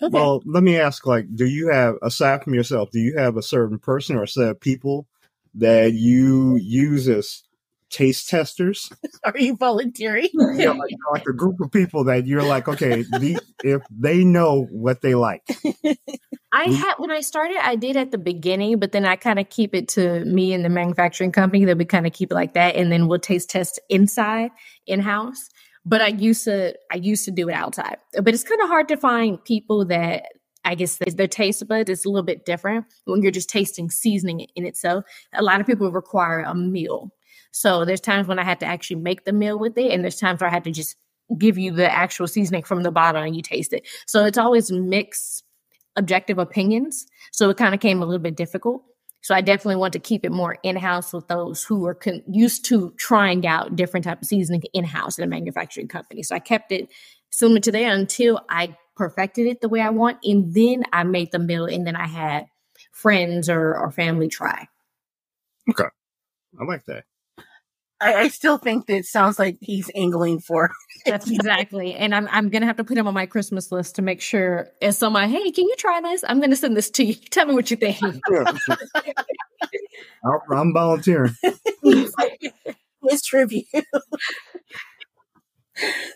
Okay. 0.00 0.12
Well, 0.12 0.42
let 0.44 0.62
me 0.62 0.76
ask 0.76 1.06
like 1.06 1.26
do 1.34 1.46
you 1.46 1.68
have 1.70 1.96
aside 2.02 2.44
from 2.44 2.54
yourself, 2.54 2.90
do 2.90 2.98
you 2.98 3.16
have 3.16 3.36
a 3.36 3.42
certain 3.42 3.78
person 3.78 4.16
or 4.16 4.24
a 4.24 4.28
set 4.28 4.48
of 4.48 4.60
people 4.60 5.06
that 5.54 5.92
you 5.92 6.56
use 6.56 7.08
as 7.08 7.42
taste 7.90 8.28
testers? 8.28 8.90
Are 9.24 9.38
you 9.38 9.56
volunteering? 9.56 10.28
you 10.32 10.56
know, 10.56 10.72
like, 10.72 10.94
like, 11.12 11.26
a 11.26 11.32
group 11.32 11.60
of 11.60 11.70
people 11.70 12.04
that 12.04 12.26
you're 12.26 12.42
like, 12.42 12.68
okay, 12.68 13.02
the, 13.02 13.40
if 13.64 13.82
they 13.90 14.24
know 14.24 14.66
what 14.70 15.00
they 15.00 15.14
like. 15.14 15.42
I 16.52 16.64
had 16.64 16.94
when 16.98 17.10
I 17.10 17.20
started, 17.20 17.58
I 17.62 17.76
did 17.76 17.96
at 17.96 18.10
the 18.10 18.18
beginning, 18.18 18.78
but 18.78 18.92
then 18.92 19.04
I 19.04 19.16
kind 19.16 19.38
of 19.38 19.50
keep 19.50 19.74
it 19.74 19.88
to 19.90 20.24
me 20.24 20.52
and 20.52 20.64
the 20.64 20.70
manufacturing 20.70 21.32
company 21.32 21.64
that 21.66 21.76
we 21.76 21.84
kind 21.84 22.06
of 22.06 22.12
keep 22.12 22.30
it 22.30 22.34
like 22.34 22.54
that, 22.54 22.76
and 22.76 22.90
then 22.90 23.06
we'll 23.06 23.18
taste 23.18 23.50
test 23.50 23.78
inside 23.88 24.50
in 24.86 25.00
house. 25.00 25.48
But 25.84 26.02
I 26.02 26.08
used 26.08 26.44
to, 26.44 26.74
I 26.92 26.96
used 26.96 27.24
to 27.26 27.30
do 27.30 27.48
it 27.48 27.54
outside. 27.54 27.96
But 28.12 28.34
it's 28.34 28.44
kind 28.44 28.60
of 28.60 28.68
hard 28.68 28.88
to 28.88 28.96
find 28.96 29.42
people 29.42 29.86
that 29.86 30.24
I 30.64 30.74
guess 30.74 30.98
their 30.98 31.26
taste 31.26 31.66
bud 31.66 31.88
is 31.88 32.04
a 32.04 32.10
little 32.10 32.24
bit 32.24 32.44
different 32.44 32.84
when 33.04 33.22
you're 33.22 33.32
just 33.32 33.48
tasting 33.48 33.90
seasoning 33.90 34.46
in 34.54 34.66
itself. 34.66 35.04
A 35.32 35.42
lot 35.42 35.60
of 35.60 35.66
people 35.66 35.90
require 35.90 36.40
a 36.40 36.54
meal 36.54 37.10
so 37.50 37.84
there's 37.84 38.00
times 38.00 38.28
when 38.28 38.38
I 38.38 38.44
had 38.44 38.60
to 38.60 38.66
actually 38.66 38.96
make 38.96 39.24
the 39.24 39.32
meal 39.32 39.58
with 39.58 39.76
it, 39.78 39.92
and 39.92 40.02
there's 40.02 40.16
times 40.16 40.40
where 40.40 40.50
I 40.50 40.52
had 40.52 40.64
to 40.64 40.70
just 40.70 40.96
give 41.38 41.58
you 41.58 41.72
the 41.72 41.92
actual 41.92 42.26
seasoning 42.26 42.62
from 42.62 42.82
the 42.82 42.90
bottle 42.90 43.22
and 43.22 43.36
you 43.36 43.42
taste 43.42 43.72
it. 43.72 43.86
So 44.06 44.24
it's 44.24 44.38
always 44.38 44.70
mixed 44.70 45.44
objective 45.96 46.38
opinions. 46.38 47.06
So 47.32 47.50
it 47.50 47.56
kind 47.56 47.74
of 47.74 47.80
came 47.80 48.00
a 48.00 48.06
little 48.06 48.22
bit 48.22 48.36
difficult. 48.36 48.82
So 49.20 49.34
I 49.34 49.40
definitely 49.40 49.76
want 49.76 49.92
to 49.94 49.98
keep 49.98 50.24
it 50.24 50.32
more 50.32 50.56
in 50.62 50.76
house 50.76 51.12
with 51.12 51.28
those 51.28 51.64
who 51.64 51.84
are 51.86 51.94
con- 51.94 52.22
used 52.30 52.64
to 52.66 52.94
trying 52.96 53.46
out 53.46 53.76
different 53.76 54.04
type 54.04 54.22
of 54.22 54.28
seasoning 54.28 54.62
in 54.72 54.84
house 54.84 55.18
in 55.18 55.24
a 55.24 55.26
manufacturing 55.26 55.88
company. 55.88 56.22
So 56.22 56.34
I 56.34 56.38
kept 56.38 56.72
it 56.72 56.88
similar 57.30 57.60
to 57.60 57.72
there 57.72 57.92
until 57.92 58.40
I 58.48 58.76
perfected 58.96 59.46
it 59.46 59.60
the 59.60 59.68
way 59.68 59.80
I 59.80 59.90
want, 59.90 60.18
and 60.24 60.54
then 60.54 60.84
I 60.92 61.04
made 61.04 61.30
the 61.30 61.38
meal, 61.38 61.66
and 61.66 61.86
then 61.86 61.94
I 61.94 62.06
had 62.06 62.46
friends 62.92 63.48
or, 63.48 63.76
or 63.76 63.90
family 63.90 64.28
try. 64.28 64.66
Okay, 65.70 65.84
I 66.60 66.64
like 66.64 66.84
that. 66.86 67.04
I, 68.00 68.14
I, 68.14 68.28
still 68.28 68.58
think 68.58 68.86
that 68.86 68.96
it 68.96 69.06
sounds 69.06 69.38
like 69.38 69.58
he's 69.60 69.90
angling 69.94 70.40
for. 70.40 70.70
That's 71.06 71.30
exactly. 71.30 71.94
And 71.94 72.14
I'm 72.14 72.28
I'm 72.30 72.48
gonna 72.48 72.66
have 72.66 72.76
to 72.76 72.84
put 72.84 72.96
him 72.96 73.06
on 73.08 73.14
my 73.14 73.26
Christmas 73.26 73.72
list 73.72 73.96
to 73.96 74.02
make 74.02 74.20
sure 74.20 74.68
if 74.80 74.94
someone, 74.94 75.28
hey, 75.28 75.50
can 75.50 75.64
you 75.64 75.74
try 75.76 76.00
this? 76.00 76.24
I'm 76.28 76.40
gonna 76.40 76.56
send 76.56 76.76
this 76.76 76.90
to 76.90 77.04
you. 77.04 77.14
Tell 77.14 77.46
me 77.46 77.54
what 77.54 77.70
you 77.70 77.76
think. 77.76 77.98
I'm 80.52 80.72
volunteering. 80.72 81.34
His 81.82 83.22
tribute. 83.22 83.66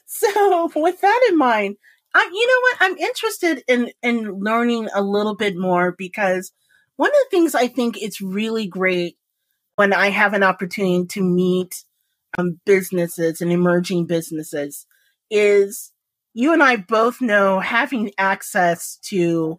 so 0.06 0.70
with 0.74 1.00
that 1.00 1.26
in 1.30 1.38
mind, 1.38 1.76
I 2.14 2.30
you 2.32 2.46
know 2.46 2.60
what? 2.60 2.76
I'm 2.80 2.96
interested 2.98 3.62
in 3.66 3.90
in 4.02 4.40
learning 4.40 4.88
a 4.94 5.02
little 5.02 5.34
bit 5.34 5.56
more 5.56 5.94
because 5.96 6.52
one 6.96 7.10
of 7.10 7.14
the 7.14 7.28
things 7.30 7.54
I 7.54 7.68
think 7.68 8.00
it's 8.00 8.20
really 8.20 8.66
great 8.66 9.16
when 9.76 9.92
I 9.92 10.10
have 10.10 10.34
an 10.34 10.42
opportunity 10.42 11.06
to 11.06 11.22
meet 11.22 11.84
um, 12.38 12.60
businesses 12.64 13.40
and 13.40 13.52
emerging 13.52 14.06
businesses 14.06 14.86
is 15.30 15.92
you 16.34 16.52
and 16.52 16.62
I 16.62 16.76
both 16.76 17.20
know 17.20 17.60
having 17.60 18.12
access 18.18 18.96
to 19.08 19.58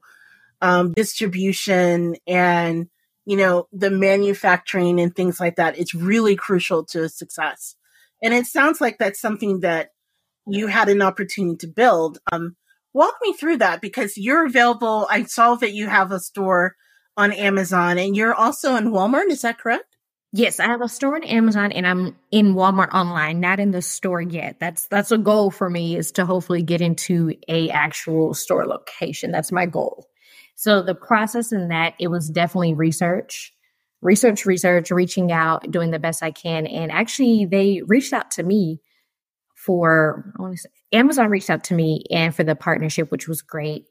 um, 0.62 0.94
distribution 0.94 2.16
and 2.26 2.90
you 3.26 3.38
know 3.38 3.68
the 3.72 3.92
manufacturing 3.92 5.00
and 5.00 5.16
things 5.16 5.40
like 5.40 5.56
that 5.58 5.78
it's 5.78 5.94
really 5.94 6.36
crucial 6.36 6.84
to 6.86 7.10
success. 7.10 7.76
And 8.22 8.34
it 8.34 8.46
sounds 8.46 8.80
like 8.80 8.98
that's 8.98 9.20
something 9.20 9.60
that 9.62 9.90
you 10.48 10.68
had 10.68 10.90
an 10.90 11.02
opportunity 11.02 11.58
to 11.58 11.68
build. 11.68 12.20
Um, 12.32 12.56
walk 12.94 13.16
me 13.22 13.34
through 13.34 13.58
that 13.58 13.82
because 13.82 14.18
you're 14.18 14.46
available. 14.46 15.08
I 15.10 15.24
saw 15.24 15.56
that 15.56 15.74
you 15.74 15.88
have 15.88 16.12
a 16.12 16.20
store 16.20 16.76
on 17.16 17.32
amazon 17.32 17.98
and 17.98 18.16
you're 18.16 18.34
also 18.34 18.76
in 18.76 18.92
walmart 18.92 19.30
is 19.30 19.42
that 19.42 19.60
correct 19.60 19.93
Yes, 20.36 20.60
I 20.60 20.66
have 20.66 20.82
a 20.82 20.90
store 20.90 21.16
on 21.16 21.24
Amazon 21.24 21.72
and 21.72 21.86
I'm 21.86 22.16
in 22.32 22.56
Walmart 22.56 22.92
online, 22.92 23.40
not 23.40 23.60
in 23.60 23.70
the 23.70 23.84
store 23.84 24.20
yet. 24.20 24.60
That's 24.60 24.88
that's 24.88 25.12
a 25.12 25.18
goal 25.20 25.52
for 25.52 25.70
me 25.70 25.96
is 25.96 26.12
to 26.14 26.26
hopefully 26.26 26.64
get 26.64 26.82
into 26.82 27.36
a 27.48 27.70
actual 27.70 28.34
store 28.34 28.66
location. 28.66 29.32
That's 29.32 29.52
my 29.52 29.68
goal. 29.68 30.08
So 30.56 30.82
the 30.82 30.96
process 30.96 31.52
in 31.52 31.68
that 31.68 31.94
it 32.00 32.08
was 32.08 32.32
definitely 32.32 32.74
research, 32.74 33.54
research, 34.02 34.48
research, 34.48 34.90
reaching 34.90 35.32
out, 35.32 35.70
doing 35.70 35.92
the 35.92 36.00
best 36.00 36.24
I 36.24 36.32
can. 36.32 36.66
And 36.66 36.92
actually 36.92 37.46
they 37.46 37.84
reached 37.86 38.12
out 38.12 38.32
to 38.32 38.44
me 38.44 38.82
for 39.56 40.34
I 40.36 40.42
want 40.42 40.56
to 40.56 40.62
say 40.64 40.70
Amazon 40.94 41.30
reached 41.30 41.52
out 41.52 41.64
to 41.66 41.76
me 41.76 42.06
and 42.10 42.34
for 42.36 42.44
the 42.44 42.56
partnership, 42.56 43.12
which 43.12 43.28
was 43.28 43.44
great. 43.44 43.86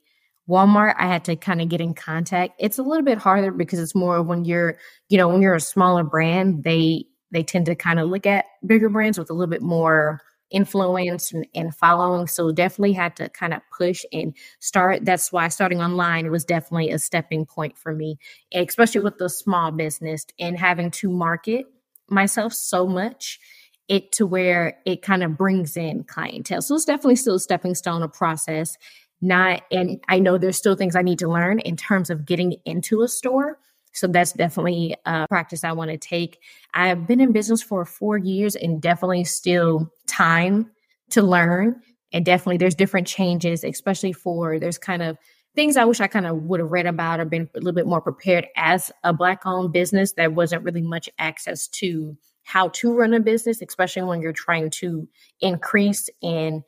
Walmart, 0.48 0.94
I 0.98 1.06
had 1.06 1.24
to 1.26 1.36
kind 1.36 1.62
of 1.62 1.68
get 1.68 1.80
in 1.80 1.94
contact. 1.94 2.54
It's 2.58 2.78
a 2.78 2.82
little 2.82 3.04
bit 3.04 3.18
harder 3.18 3.52
because 3.52 3.78
it's 3.78 3.94
more 3.94 4.22
when 4.22 4.44
you're, 4.44 4.76
you 5.08 5.16
know, 5.16 5.28
when 5.28 5.40
you're 5.42 5.54
a 5.54 5.60
smaller 5.60 6.04
brand, 6.04 6.64
they 6.64 7.06
they 7.30 7.42
tend 7.42 7.66
to 7.66 7.74
kind 7.74 7.98
of 7.98 8.08
look 8.08 8.26
at 8.26 8.44
bigger 8.66 8.88
brands 8.88 9.18
with 9.18 9.30
a 9.30 9.32
little 9.32 9.50
bit 9.50 9.62
more 9.62 10.20
influence 10.50 11.32
and, 11.32 11.46
and 11.54 11.74
following. 11.74 12.26
So 12.26 12.52
definitely 12.52 12.92
had 12.92 13.16
to 13.16 13.28
kind 13.30 13.54
of 13.54 13.62
push 13.76 14.04
and 14.12 14.36
start. 14.60 15.04
That's 15.04 15.32
why 15.32 15.48
starting 15.48 15.80
online 15.80 16.30
was 16.30 16.44
definitely 16.44 16.90
a 16.90 16.98
stepping 16.98 17.46
point 17.46 17.78
for 17.78 17.94
me, 17.94 18.18
especially 18.52 19.00
with 19.00 19.18
the 19.18 19.30
small 19.30 19.70
business 19.70 20.26
and 20.38 20.58
having 20.58 20.90
to 20.92 21.10
market 21.10 21.66
myself 22.08 22.52
so 22.52 22.86
much 22.86 23.40
it 23.88 24.12
to 24.12 24.26
where 24.26 24.78
it 24.86 25.02
kind 25.02 25.22
of 25.22 25.36
brings 25.36 25.76
in 25.76 26.04
clientele. 26.04 26.62
So 26.62 26.74
it's 26.74 26.84
definitely 26.84 27.16
still 27.16 27.34
a 27.34 27.40
stepping 27.40 27.74
stone, 27.74 28.02
a 28.02 28.08
process 28.08 28.76
not 29.22 29.62
and 29.70 30.02
i 30.08 30.18
know 30.18 30.36
there's 30.36 30.56
still 30.56 30.74
things 30.74 30.96
i 30.96 31.02
need 31.02 31.18
to 31.18 31.28
learn 31.28 31.60
in 31.60 31.76
terms 31.76 32.10
of 32.10 32.26
getting 32.26 32.56
into 32.64 33.02
a 33.02 33.08
store. 33.08 33.58
So 33.94 34.06
that's 34.06 34.32
definitely 34.32 34.96
a 35.06 35.26
practice 35.28 35.64
i 35.64 35.72
want 35.72 35.90
to 35.90 35.98
take. 35.98 36.40
I've 36.74 37.06
been 37.06 37.20
in 37.20 37.32
business 37.32 37.62
for 37.62 37.84
four 37.84 38.18
years 38.18 38.56
and 38.56 38.80
definitely 38.82 39.24
still 39.24 39.92
time 40.06 40.70
to 41.10 41.22
learn. 41.22 41.80
And 42.12 42.24
definitely 42.24 42.58
there's 42.58 42.74
different 42.74 43.06
changes 43.06 43.64
especially 43.64 44.12
for 44.12 44.58
there's 44.58 44.78
kind 44.78 45.02
of 45.02 45.16
things 45.54 45.76
i 45.76 45.84
wish 45.84 46.00
i 46.00 46.06
kind 46.06 46.26
of 46.26 46.42
would 46.44 46.60
have 46.60 46.72
read 46.72 46.86
about 46.86 47.20
or 47.20 47.26
been 47.26 47.48
a 47.54 47.58
little 47.58 47.72
bit 47.72 47.86
more 47.86 48.00
prepared 48.00 48.46
as 48.56 48.90
a 49.04 49.12
black 49.12 49.46
owned 49.46 49.72
business. 49.72 50.12
There 50.12 50.30
wasn't 50.30 50.64
really 50.64 50.82
much 50.82 51.08
access 51.18 51.68
to 51.68 52.16
how 52.44 52.68
to 52.68 52.92
run 52.92 53.14
a 53.14 53.20
business 53.20 53.62
especially 53.62 54.02
when 54.02 54.20
you're 54.20 54.32
trying 54.32 54.70
to 54.70 55.08
increase 55.40 56.10
and 56.22 56.62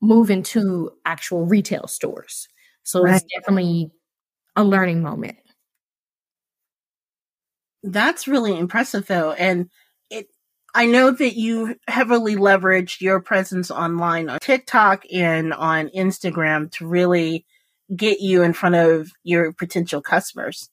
move 0.00 0.30
into 0.30 0.90
actual 1.04 1.46
retail 1.46 1.86
stores. 1.86 2.48
So 2.82 3.02
right. 3.02 3.16
it's 3.16 3.24
definitely 3.34 3.90
a 4.56 4.64
learning 4.64 5.02
moment. 5.02 5.36
That's 7.82 8.28
really 8.28 8.56
impressive 8.58 9.06
though. 9.06 9.32
And 9.32 9.70
it 10.10 10.26
I 10.74 10.86
know 10.86 11.10
that 11.10 11.36
you 11.36 11.76
heavily 11.88 12.36
leveraged 12.36 13.00
your 13.00 13.20
presence 13.20 13.70
online 13.70 14.28
on 14.28 14.38
TikTok 14.38 15.04
and 15.12 15.52
on 15.52 15.88
Instagram 15.88 16.70
to 16.72 16.86
really 16.86 17.44
get 17.94 18.20
you 18.20 18.42
in 18.42 18.52
front 18.52 18.76
of 18.76 19.10
your 19.24 19.52
potential 19.52 20.00
customers. 20.00 20.70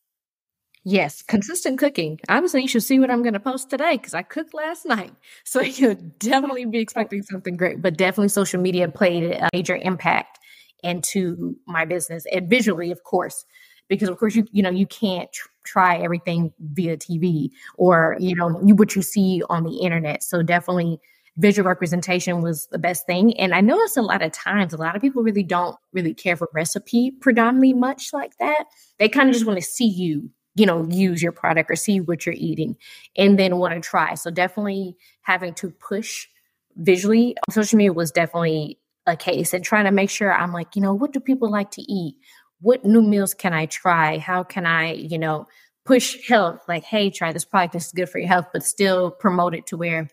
Yes, 0.89 1.22
consistent 1.22 1.80
cooking. 1.80 2.18
I 2.30 2.38
Obviously, 2.38 2.61
you 2.61 2.69
should 2.69 2.81
see 2.81 2.97
what 2.97 3.11
I'm 3.11 3.22
going 3.22 3.34
to 3.34 3.41
post 3.41 3.69
today 3.69 3.97
because 3.97 4.14
I 4.14 4.22
cooked 4.22 4.53
last 4.53 4.85
night. 4.85 5.11
So 5.43 5.59
you'll 5.59 5.95
definitely 6.18 6.64
be 6.64 6.80
expecting 6.80 7.23
something 7.23 7.57
great. 7.57 7.81
But 7.81 7.97
definitely, 7.97 8.30
social 8.30 8.61
media 8.61 8.88
played 8.88 9.34
a 9.34 9.49
major 9.51 9.76
impact 9.76 10.39
into 10.84 11.57
my 11.68 11.84
business 11.84 12.23
and 12.31 12.49
visually, 12.49 12.91
of 12.91 13.03
course, 13.03 13.43
because 13.89 14.07
of 14.07 14.18
course 14.18 14.34
you 14.34 14.45
you 14.53 14.64
know 14.64 14.69
you 14.69 14.88
can't 14.88 15.30
tr- 15.34 15.49
try 15.65 15.97
everything 15.97 16.53
via 16.59 16.95
TV 16.95 17.49
or 17.76 18.15
you 18.19 18.34
know 18.35 18.61
you, 18.65 18.73
what 18.73 18.95
you 18.95 19.01
see 19.01 19.43
on 19.49 19.65
the 19.65 19.80
internet. 19.80 20.23
So 20.23 20.41
definitely 20.41 21.01
visual 21.35 21.68
representation 21.68 22.41
was 22.41 22.68
the 22.72 22.80
best 22.80 23.05
thing. 23.05 23.38
And 23.38 23.53
I 23.53 23.59
notice 23.59 23.97
a 23.97 24.01
lot 24.01 24.22
of 24.22 24.31
times, 24.31 24.73
a 24.73 24.77
lot 24.77 24.95
of 24.95 25.01
people 25.01 25.22
really 25.22 25.43
don't 25.43 25.76
really 25.91 26.14
care 26.14 26.38
for 26.38 26.47
recipe 26.53 27.11
predominantly 27.11 27.73
much 27.73 28.14
like 28.14 28.38
that. 28.38 28.65
They 28.99 29.09
kind 29.09 29.27
of 29.27 29.34
just 29.34 29.45
want 29.45 29.59
to 29.59 29.65
see 29.65 29.88
you 29.88 30.31
you 30.58 30.66
know, 30.66 30.86
use 30.90 31.22
your 31.22 31.32
product 31.32 31.72
or 31.72 31.76
see 31.76 32.00
what 32.02 32.26
you're 32.26 32.36
eating 32.38 32.78
and 33.16 33.40
then 33.40 33.58
want 33.58 33.74
to 33.76 33.80
try. 33.82 34.16
So 34.16 34.32
definitely 34.32 34.98
having 35.22 35.54
to 35.56 35.70
push 35.72 36.28
visually 36.76 37.36
on 37.48 37.54
social 37.54 37.78
media 37.78 37.94
was 37.94 38.12
definitely 38.12 38.80
a 39.06 39.16
case 39.16 39.54
and 39.54 39.64
trying 39.64 39.86
to 39.86 39.92
make 39.92 40.10
sure 40.10 40.34
I'm 40.34 40.52
like, 40.54 40.76
you 40.76 40.82
know, 40.82 40.94
what 40.94 41.14
do 41.14 41.20
people 41.20 41.50
like 41.50 41.72
to 41.72 41.82
eat? 41.82 42.16
What 42.62 42.86
new 42.86 43.02
meals 43.02 43.34
can 43.34 43.54
I 43.54 43.68
try? 43.68 44.18
How 44.18 44.44
can 44.44 44.66
I, 44.66 44.94
you 44.94 45.18
know, 45.20 45.48
push 45.86 46.28
health? 46.28 46.62
Like, 46.68 46.84
hey, 46.84 47.10
try 47.10 47.32
this 47.32 47.46
product. 47.46 47.74
This 47.74 47.88
is 47.88 47.92
good 47.94 48.10
for 48.10 48.20
your 48.20 48.28
health, 48.28 48.48
but 48.52 48.64
still 48.64 49.12
promote 49.12 49.56
it 49.56 49.68
to 49.68 49.78
where 49.78 50.10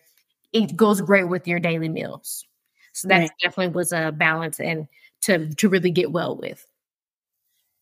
it 0.53 0.75
goes 0.75 1.01
great 1.01 1.25
with 1.29 1.47
your 1.47 1.59
daily 1.59 1.89
meals. 1.89 2.45
So 2.93 3.07
that 3.09 3.23
Right. 3.23 3.31
definitely 3.41 3.73
was 3.75 3.91
a 3.91 4.11
balance 4.11 4.59
and 4.59 4.87
to 5.21 5.53
to 5.55 5.69
really 5.69 5.91
get 5.91 6.11
well 6.11 6.35
with. 6.37 6.65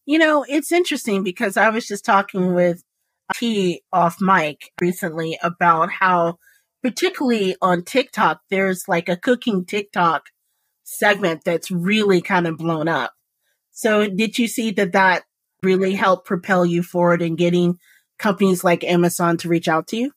You 0.05 0.17
know, 0.17 0.45
it's 0.47 0.71
interesting 0.71 1.23
because 1.23 1.55
I 1.57 1.69
was 1.69 1.87
just 1.87 2.03
talking 2.03 2.53
with 2.53 2.83
T 3.35 3.81
off 3.91 4.19
mic 4.19 4.71
recently 4.81 5.37
about 5.41 5.91
how, 5.91 6.37
particularly 6.81 7.55
on 7.61 7.83
TikTok, 7.83 8.41
there's 8.49 8.87
like 8.87 9.07
a 9.07 9.17
cooking 9.17 9.65
TikTok 9.65 10.27
segment 10.83 11.43
that's 11.45 11.71
really 11.71 12.21
kind 12.21 12.47
of 12.47 12.57
blown 12.57 12.87
up. 12.87 13.13
So, 13.71 14.07
did 14.07 14.37
you 14.37 14.47
see 14.47 14.71
that 14.71 14.91
that 14.91 15.23
really 15.63 15.93
helped 15.93 16.27
propel 16.27 16.65
you 16.65 16.83
forward 16.83 17.21
in 17.21 17.35
getting 17.35 17.79
companies 18.19 18.63
like 18.63 18.83
Amazon 18.83 19.37
to 19.37 19.49
reach 19.49 19.67
out 19.67 19.87
to 19.87 19.97
you? 19.97 20.11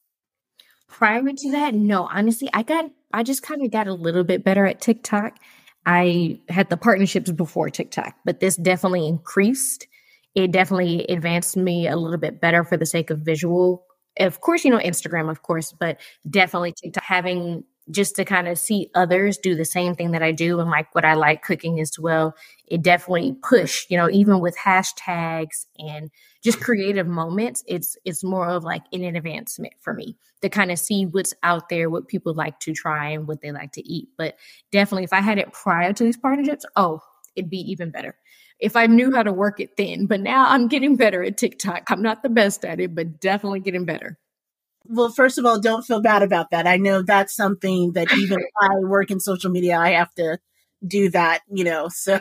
Prior 0.88 1.22
to 1.22 1.50
that, 1.52 1.74
no, 1.74 2.08
honestly, 2.10 2.48
I 2.52 2.62
got 2.62 2.90
I 3.12 3.22
just 3.22 3.42
kind 3.42 3.62
of 3.62 3.70
got 3.70 3.86
a 3.86 3.94
little 3.94 4.24
bit 4.24 4.44
better 4.44 4.66
at 4.66 4.80
TikTok. 4.80 5.38
I 5.86 6.40
had 6.48 6.68
the 6.68 6.76
partnerships 6.76 7.30
before 7.30 7.70
TikTok, 7.70 8.16
but 8.24 8.40
this 8.40 8.56
definitely 8.56 9.06
increased. 9.06 9.86
It 10.34 10.50
definitely 10.50 11.06
advanced 11.08 11.56
me 11.56 11.86
a 11.88 11.96
little 11.96 12.18
bit 12.18 12.40
better 12.40 12.64
for 12.64 12.76
the 12.76 12.86
sake 12.86 13.10
of 13.10 13.20
visual. 13.20 13.86
Of 14.18 14.40
course, 14.40 14.64
you 14.64 14.70
know, 14.70 14.78
Instagram, 14.78 15.30
of 15.30 15.42
course, 15.42 15.72
but 15.78 15.98
definitely 16.28 16.72
TikTok 16.72 17.04
having 17.04 17.64
just 17.90 18.16
to 18.16 18.24
kind 18.24 18.48
of 18.48 18.58
see 18.58 18.90
others 18.94 19.38
do 19.38 19.54
the 19.54 19.64
same 19.64 19.94
thing 19.94 20.10
that 20.10 20.22
I 20.22 20.32
do 20.32 20.60
and 20.60 20.70
like 20.70 20.94
what 20.94 21.04
I 21.04 21.14
like 21.14 21.42
cooking 21.42 21.80
as 21.80 21.98
well. 21.98 22.34
It 22.66 22.82
definitely 22.82 23.36
push, 23.42 23.86
you 23.88 23.96
know, 23.96 24.10
even 24.10 24.40
with 24.40 24.56
hashtags 24.56 25.66
and 25.78 26.10
just 26.42 26.60
creative 26.60 27.06
moments, 27.06 27.62
it's 27.66 27.96
it's 28.04 28.24
more 28.24 28.48
of 28.48 28.64
like 28.64 28.82
an 28.92 29.04
advancement 29.04 29.74
for 29.80 29.94
me 29.94 30.16
to 30.42 30.48
kind 30.48 30.70
of 30.70 30.78
see 30.78 31.06
what's 31.06 31.34
out 31.42 31.68
there, 31.68 31.88
what 31.88 32.08
people 32.08 32.34
like 32.34 32.58
to 32.60 32.72
try 32.72 33.10
and 33.10 33.28
what 33.28 33.40
they 33.40 33.52
like 33.52 33.72
to 33.72 33.88
eat. 33.88 34.08
But 34.18 34.36
definitely 34.72 35.04
if 35.04 35.12
I 35.12 35.20
had 35.20 35.38
it 35.38 35.52
prior 35.52 35.92
to 35.92 36.04
these 36.04 36.16
partnerships, 36.16 36.66
oh, 36.74 37.00
it'd 37.36 37.50
be 37.50 37.70
even 37.70 37.90
better. 37.90 38.16
If 38.58 38.74
I 38.74 38.86
knew 38.86 39.14
how 39.14 39.22
to 39.22 39.32
work 39.32 39.60
it 39.60 39.76
then, 39.76 40.06
but 40.06 40.20
now 40.20 40.48
I'm 40.48 40.66
getting 40.68 40.96
better 40.96 41.22
at 41.22 41.36
TikTok. 41.36 41.90
I'm 41.90 42.02
not 42.02 42.22
the 42.22 42.30
best 42.30 42.64
at 42.64 42.80
it, 42.80 42.94
but 42.94 43.20
definitely 43.20 43.60
getting 43.60 43.84
better. 43.84 44.18
Well, 44.88 45.10
first 45.10 45.38
of 45.38 45.46
all, 45.46 45.60
don't 45.60 45.84
feel 45.84 46.00
bad 46.00 46.22
about 46.22 46.50
that. 46.50 46.66
I 46.66 46.76
know 46.76 47.02
that's 47.02 47.34
something 47.34 47.92
that 47.92 48.12
even 48.16 48.38
I 48.60 48.68
work 48.80 49.10
in 49.10 49.20
social 49.20 49.50
media, 49.50 49.78
I 49.78 49.90
have 49.90 50.14
to 50.14 50.38
do 50.86 51.10
that, 51.10 51.42
you 51.50 51.64
know. 51.64 51.88
So 51.94 52.20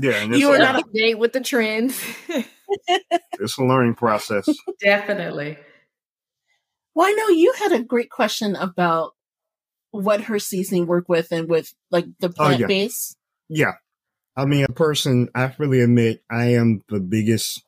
Yeah, 0.00 0.24
You 0.24 0.50
are 0.52 0.56
a, 0.56 0.58
not 0.58 0.80
a- 0.80 0.84
date 0.92 1.18
with 1.18 1.32
the 1.32 1.40
trends. 1.40 2.00
it's 3.38 3.58
a 3.58 3.64
learning 3.64 3.94
process. 3.94 4.48
Definitely. 4.80 5.58
Well, 6.94 7.06
I 7.08 7.12
know 7.12 7.28
you 7.28 7.52
had 7.58 7.72
a 7.72 7.82
great 7.82 8.10
question 8.10 8.56
about 8.56 9.12
what 9.92 10.22
her 10.22 10.38
seasoning 10.38 10.86
work 10.86 11.08
with 11.08 11.28
and 11.32 11.48
with 11.48 11.72
like 11.90 12.06
the 12.20 12.32
Oh, 12.38 12.50
yeah. 12.50 12.66
base. 12.66 13.16
Yeah. 13.48 13.72
I 14.36 14.44
mean, 14.44 14.64
a 14.68 14.72
person, 14.72 15.28
I 15.34 15.48
freely 15.48 15.80
admit, 15.80 16.22
I 16.30 16.52
am 16.54 16.80
the 16.88 17.00
biggest 17.00 17.62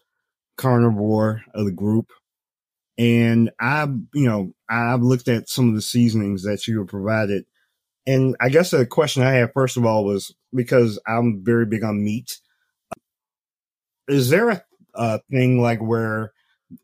carnivore 0.57 1.43
of 1.55 1.65
the 1.67 1.73
group. 1.73 2.11
And 2.99 3.51
I, 3.61 3.85
you 4.15 4.27
know, 4.27 4.53
I've 4.69 5.03
looked 5.03 5.29
at 5.29 5.49
some 5.49 5.69
of 5.69 5.75
the 5.75 5.83
seasonings 5.83 6.43
that 6.45 6.67
you 6.67 6.85
provided. 6.85 7.45
And 8.07 8.37
I 8.41 8.49
guess 8.49 8.71
the 8.71 8.85
question 8.85 9.23
I 9.23 9.33
have, 9.35 9.53
first 9.53 9.77
of 9.77 9.87
all, 9.87 10.05
was 10.05 10.35
because 10.55 11.01
I'm 11.07 11.43
very 11.45 11.67
big 11.67 11.85
on 11.85 12.05
meat. 12.05 12.39
Is 14.09 14.31
there 14.31 14.51
a, 14.51 14.63
a 14.95 15.21
thing 15.31 15.61
like 15.61 15.81
where 15.81 16.33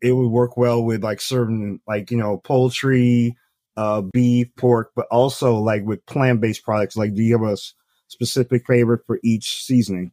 it 0.01 0.13
would 0.13 0.29
work 0.29 0.57
well 0.57 0.83
with 0.83 1.03
like 1.03 1.21
certain, 1.21 1.81
like, 1.87 2.11
you 2.11 2.17
know, 2.17 2.39
poultry, 2.39 3.37
uh, 3.77 4.03
beef, 4.13 4.49
pork, 4.57 4.93
but 4.97 5.07
also 5.11 5.57
like 5.57 5.85
with 5.85 6.07
plant 6.07 6.41
based 6.41 6.65
products? 6.65 6.97
Like, 6.97 7.15
do 7.15 7.23
you 7.23 7.39
have 7.39 7.49
a 7.49 7.57
specific 8.07 8.65
favorite 8.67 9.03
for 9.07 9.19
each 9.23 9.63
seasoning? 9.65 10.13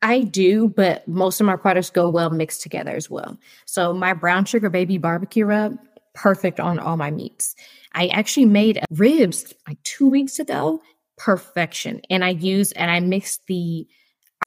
I 0.00 0.20
do, 0.22 0.68
but 0.68 1.06
most 1.08 1.40
of 1.40 1.46
my 1.46 1.56
products 1.56 1.90
go 1.90 2.08
well 2.08 2.30
mixed 2.30 2.62
together 2.62 2.92
as 2.92 3.10
well. 3.10 3.36
So 3.66 3.92
my 3.92 4.12
brown 4.12 4.44
sugar 4.44 4.70
baby 4.70 4.98
barbecue 4.98 5.44
rub, 5.44 5.76
perfect 6.14 6.60
on 6.60 6.78
all 6.78 6.96
my 6.96 7.10
meats. 7.10 7.54
I 7.94 8.08
actually 8.08 8.46
made 8.46 8.80
ribs 8.90 9.52
like 9.66 9.82
two 9.82 10.08
weeks 10.08 10.38
ago, 10.38 10.80
perfection. 11.16 12.00
And 12.10 12.24
I 12.24 12.30
used 12.30 12.74
and 12.76 12.90
I 12.90 13.00
mixed 13.00 13.46
the 13.48 13.86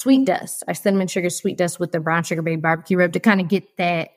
sweet 0.02 0.26
dust, 0.26 0.64
I 0.68 0.73
cinnamon 0.73 1.07
sugar 1.07 1.30
sweet 1.30 1.57
dust 1.57 1.80
with 1.80 1.91
the 1.91 1.99
brown 1.99 2.23
sugar 2.23 2.41
baby 2.41 2.61
barbecue 2.61 2.98
rub 2.98 3.11
to 3.14 3.19
kind 3.19 3.41
of 3.41 3.49
get 3.49 3.78
that 3.78 4.10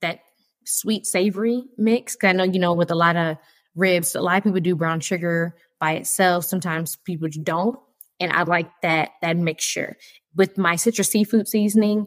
that 0.00 0.20
sweet 0.64 1.06
savory 1.06 1.64
mix. 1.76 2.16
'Cause 2.16 2.28
I 2.28 2.32
know 2.32 2.44
you 2.44 2.58
know 2.58 2.72
with 2.72 2.90
a 2.90 2.94
lot 2.94 3.16
of 3.16 3.36
ribs, 3.74 4.14
a 4.14 4.22
lot 4.22 4.38
of 4.38 4.44
people 4.44 4.60
do 4.60 4.74
brown 4.74 5.00
sugar 5.00 5.54
by 5.78 5.92
itself. 5.92 6.46
Sometimes 6.46 6.96
people 6.96 7.28
don't, 7.42 7.78
and 8.20 8.32
I 8.32 8.42
like 8.42 8.70
that 8.82 9.10
that 9.22 9.36
mixture 9.36 9.96
with 10.34 10.58
my 10.58 10.76
citrus 10.76 11.10
seafood 11.10 11.48
seasoning. 11.48 12.06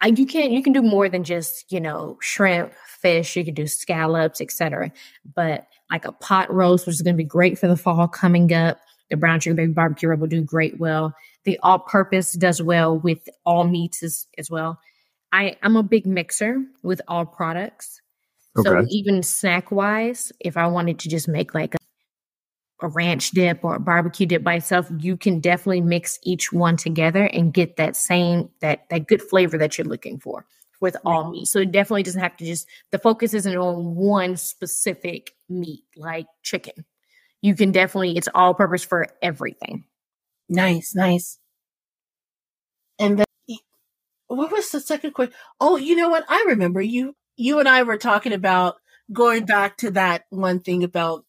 I, 0.00 0.08
you 0.08 0.26
can 0.26 0.50
you 0.52 0.62
can 0.62 0.72
do 0.72 0.82
more 0.82 1.08
than 1.08 1.24
just 1.24 1.70
you 1.70 1.80
know 1.80 2.18
shrimp, 2.20 2.72
fish. 2.86 3.36
You 3.36 3.44
can 3.44 3.54
do 3.54 3.66
scallops, 3.66 4.40
etc. 4.40 4.92
But 5.34 5.66
like 5.90 6.04
a 6.04 6.12
pot 6.12 6.52
roast, 6.52 6.86
which 6.86 6.94
is 6.94 7.02
going 7.02 7.14
to 7.14 7.22
be 7.22 7.24
great 7.24 7.58
for 7.58 7.68
the 7.68 7.76
fall 7.76 8.08
coming 8.08 8.52
up. 8.52 8.78
The 9.10 9.16
brown 9.16 9.40
sugar 9.40 9.54
baby 9.54 9.72
barbecue 9.72 10.08
rub 10.08 10.20
will 10.20 10.28
do 10.28 10.42
great 10.42 10.80
well. 10.80 11.14
The 11.44 11.58
all 11.62 11.80
purpose 11.80 12.32
does 12.32 12.62
well 12.62 12.98
with 12.98 13.28
all 13.44 13.64
meats 13.64 14.02
as, 14.02 14.26
as 14.38 14.50
well. 14.50 14.80
I, 15.32 15.56
I'm 15.62 15.76
a 15.76 15.82
big 15.82 16.06
mixer 16.06 16.62
with 16.82 17.02
all 17.08 17.26
products. 17.26 18.00
So 18.62 18.84
even 18.90 19.22
snack 19.22 19.70
wise, 19.70 20.30
if 20.40 20.58
I 20.58 20.66
wanted 20.66 20.98
to 21.00 21.08
just 21.08 21.26
make 21.26 21.54
like 21.54 21.74
a, 22.82 22.88
ranch 22.88 23.30
dip 23.30 23.64
or 23.64 23.76
a 23.76 23.80
barbecue 23.80 24.26
dip 24.26 24.42
by 24.42 24.54
itself, 24.54 24.90
you 24.98 25.16
can 25.16 25.40
definitely 25.40 25.80
mix 25.80 26.18
each 26.22 26.52
one 26.52 26.76
together 26.76 27.24
and 27.24 27.52
get 27.52 27.76
that 27.76 27.96
same 27.96 28.50
that 28.60 28.88
that 28.90 29.06
good 29.06 29.22
flavor 29.22 29.58
that 29.58 29.78
you're 29.78 29.86
looking 29.86 30.18
for 30.18 30.46
with 30.80 30.96
all 31.04 31.30
meat. 31.30 31.46
So 31.46 31.60
it 31.60 31.72
definitely 31.72 32.02
doesn't 32.02 32.20
have 32.20 32.36
to 32.38 32.44
just 32.44 32.66
the 32.90 32.98
focus 32.98 33.34
isn't 33.34 33.56
on 33.56 33.94
one 33.94 34.36
specific 34.36 35.32
meat 35.48 35.84
like 35.96 36.26
chicken. 36.42 36.84
You 37.40 37.54
can 37.54 37.72
definitely 37.72 38.16
it's 38.16 38.28
all 38.34 38.54
purpose 38.54 38.84
for 38.84 39.08
everything. 39.22 39.84
Nice, 40.48 40.94
nice. 40.94 41.38
And 42.98 43.18
then 43.18 43.26
what 44.26 44.50
was 44.50 44.70
the 44.70 44.80
second 44.80 45.12
question? 45.12 45.34
Oh, 45.60 45.76
you 45.76 45.96
know 45.96 46.08
what? 46.08 46.24
I 46.28 46.44
remember 46.48 46.80
you 46.80 47.14
you 47.36 47.58
and 47.58 47.68
I 47.68 47.82
were 47.82 47.98
talking 47.98 48.32
about 48.32 48.76
going 49.12 49.44
back 49.44 49.76
to 49.78 49.90
that 49.92 50.24
one 50.30 50.60
thing 50.60 50.84
about 50.84 51.24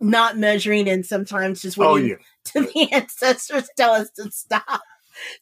not 0.00 0.36
measuring 0.38 0.88
and 0.88 1.04
sometimes 1.04 1.62
just 1.62 1.78
Oh, 1.78 1.94
waiting 1.94 2.10
yeah. 2.10 2.16
to 2.52 2.60
the 2.62 2.88
ancestors 2.92 3.68
tell 3.76 3.92
us 3.92 4.10
to 4.16 4.30
stop. 4.30 4.82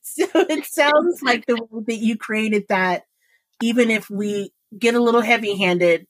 So 0.03 0.27
it 0.35 0.65
sounds 0.67 1.23
like 1.23 1.47
the 1.47 1.57
way 1.71 1.83
that 1.87 1.97
you 1.99 2.17
created 2.17 2.65
that, 2.69 3.05
even 3.63 3.91
if 3.91 4.09
we 4.11 4.51
get 4.79 4.95
a 4.95 5.01
little 5.01 5.21
heavy 5.21 5.57
handed, 5.57 6.07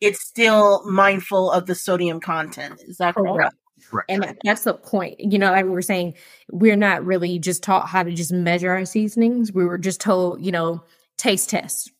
it's 0.00 0.20
still 0.20 0.82
mindful 0.90 1.50
of 1.50 1.66
the 1.66 1.74
sodium 1.74 2.20
content. 2.20 2.80
Is 2.86 2.96
that 2.98 3.14
correct? 3.14 3.54
Right. 3.92 4.04
And 4.08 4.36
that's 4.44 4.64
the 4.64 4.74
point. 4.74 5.20
You 5.20 5.38
know, 5.38 5.50
like 5.50 5.64
we 5.64 5.70
were 5.70 5.82
saying, 5.82 6.14
we're 6.50 6.76
not 6.76 7.04
really 7.04 7.38
just 7.38 7.62
taught 7.62 7.88
how 7.88 8.02
to 8.02 8.12
just 8.12 8.32
measure 8.32 8.70
our 8.70 8.84
seasonings. 8.84 9.52
We 9.52 9.64
were 9.64 9.78
just 9.78 10.00
told, 10.00 10.44
you 10.44 10.52
know, 10.52 10.82
taste 11.18 11.50
test. 11.50 11.90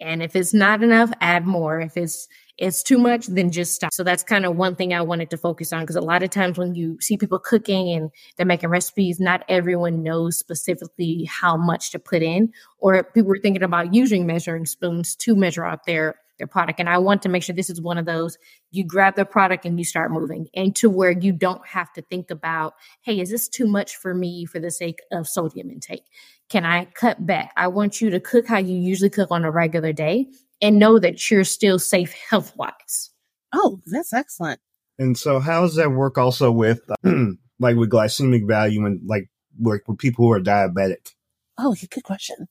And 0.00 0.22
if 0.22 0.36
it's 0.36 0.54
not 0.54 0.82
enough, 0.82 1.10
add 1.20 1.46
more. 1.46 1.80
If 1.80 1.96
it's 1.96 2.28
it's 2.58 2.82
too 2.82 2.98
much, 2.98 3.26
then 3.28 3.52
just 3.52 3.74
stop. 3.74 3.92
So 3.92 4.02
that's 4.02 4.24
kind 4.24 4.44
of 4.44 4.56
one 4.56 4.74
thing 4.74 4.92
I 4.92 5.00
wanted 5.02 5.30
to 5.30 5.36
focus 5.36 5.72
on 5.72 5.80
because 5.80 5.96
a 5.96 6.00
lot 6.00 6.24
of 6.24 6.30
times 6.30 6.58
when 6.58 6.74
you 6.74 6.98
see 7.00 7.16
people 7.16 7.38
cooking 7.38 7.90
and 7.90 8.10
they're 8.36 8.46
making 8.46 8.68
recipes, 8.68 9.20
not 9.20 9.44
everyone 9.48 10.02
knows 10.02 10.36
specifically 10.36 11.24
how 11.24 11.56
much 11.56 11.92
to 11.92 12.00
put 12.00 12.22
in, 12.22 12.52
or 12.78 13.04
people 13.04 13.32
are 13.32 13.40
thinking 13.40 13.62
about 13.62 13.94
using 13.94 14.26
measuring 14.26 14.66
spoons 14.66 15.14
to 15.16 15.36
measure 15.36 15.64
out 15.64 15.86
their 15.86 16.16
their 16.38 16.46
product. 16.46 16.78
And 16.78 16.88
I 16.88 16.98
want 16.98 17.22
to 17.22 17.28
make 17.28 17.42
sure 17.42 17.54
this 17.54 17.70
is 17.70 17.80
one 17.80 17.98
of 17.98 18.06
those 18.06 18.38
you 18.70 18.84
grab 18.84 19.16
the 19.16 19.24
product 19.24 19.64
and 19.64 19.78
you 19.78 19.84
start 19.84 20.12
moving 20.12 20.48
and 20.54 20.74
to 20.76 20.88
where 20.88 21.10
you 21.10 21.32
don't 21.32 21.66
have 21.66 21.92
to 21.94 22.02
think 22.02 22.30
about, 22.30 22.74
hey, 23.02 23.20
is 23.20 23.30
this 23.30 23.48
too 23.48 23.66
much 23.66 23.96
for 23.96 24.14
me 24.14 24.44
for 24.44 24.60
the 24.60 24.70
sake 24.70 25.00
of 25.10 25.26
sodium 25.26 25.68
intake? 25.68 26.04
Can 26.48 26.64
I 26.64 26.84
cut 26.84 27.26
back? 27.26 27.52
I 27.56 27.66
want 27.68 28.00
you 28.00 28.10
to 28.10 28.20
cook 28.20 28.46
how 28.46 28.58
you 28.58 28.76
usually 28.76 29.10
cook 29.10 29.30
on 29.30 29.44
a 29.44 29.50
regular 29.50 29.92
day 29.92 30.28
and 30.60 30.78
know 30.78 30.98
that 30.98 31.30
you're 31.30 31.44
still 31.44 31.78
safe 31.78 32.12
health 32.12 32.56
wise. 32.56 33.10
Oh, 33.52 33.80
that's 33.86 34.12
excellent. 34.12 34.60
And 34.98 35.16
so, 35.16 35.38
how 35.38 35.62
does 35.62 35.76
that 35.76 35.92
work 35.92 36.18
also 36.18 36.50
with 36.50 36.80
like 37.04 37.76
with 37.76 37.90
glycemic 37.90 38.46
value 38.46 38.84
and 38.84 39.00
like 39.06 39.30
like 39.60 39.86
with 39.86 39.98
people 39.98 40.26
who 40.26 40.32
are 40.32 40.40
diabetic? 40.40 41.14
Oh, 41.58 41.74
good 41.90 42.04
question. 42.04 42.48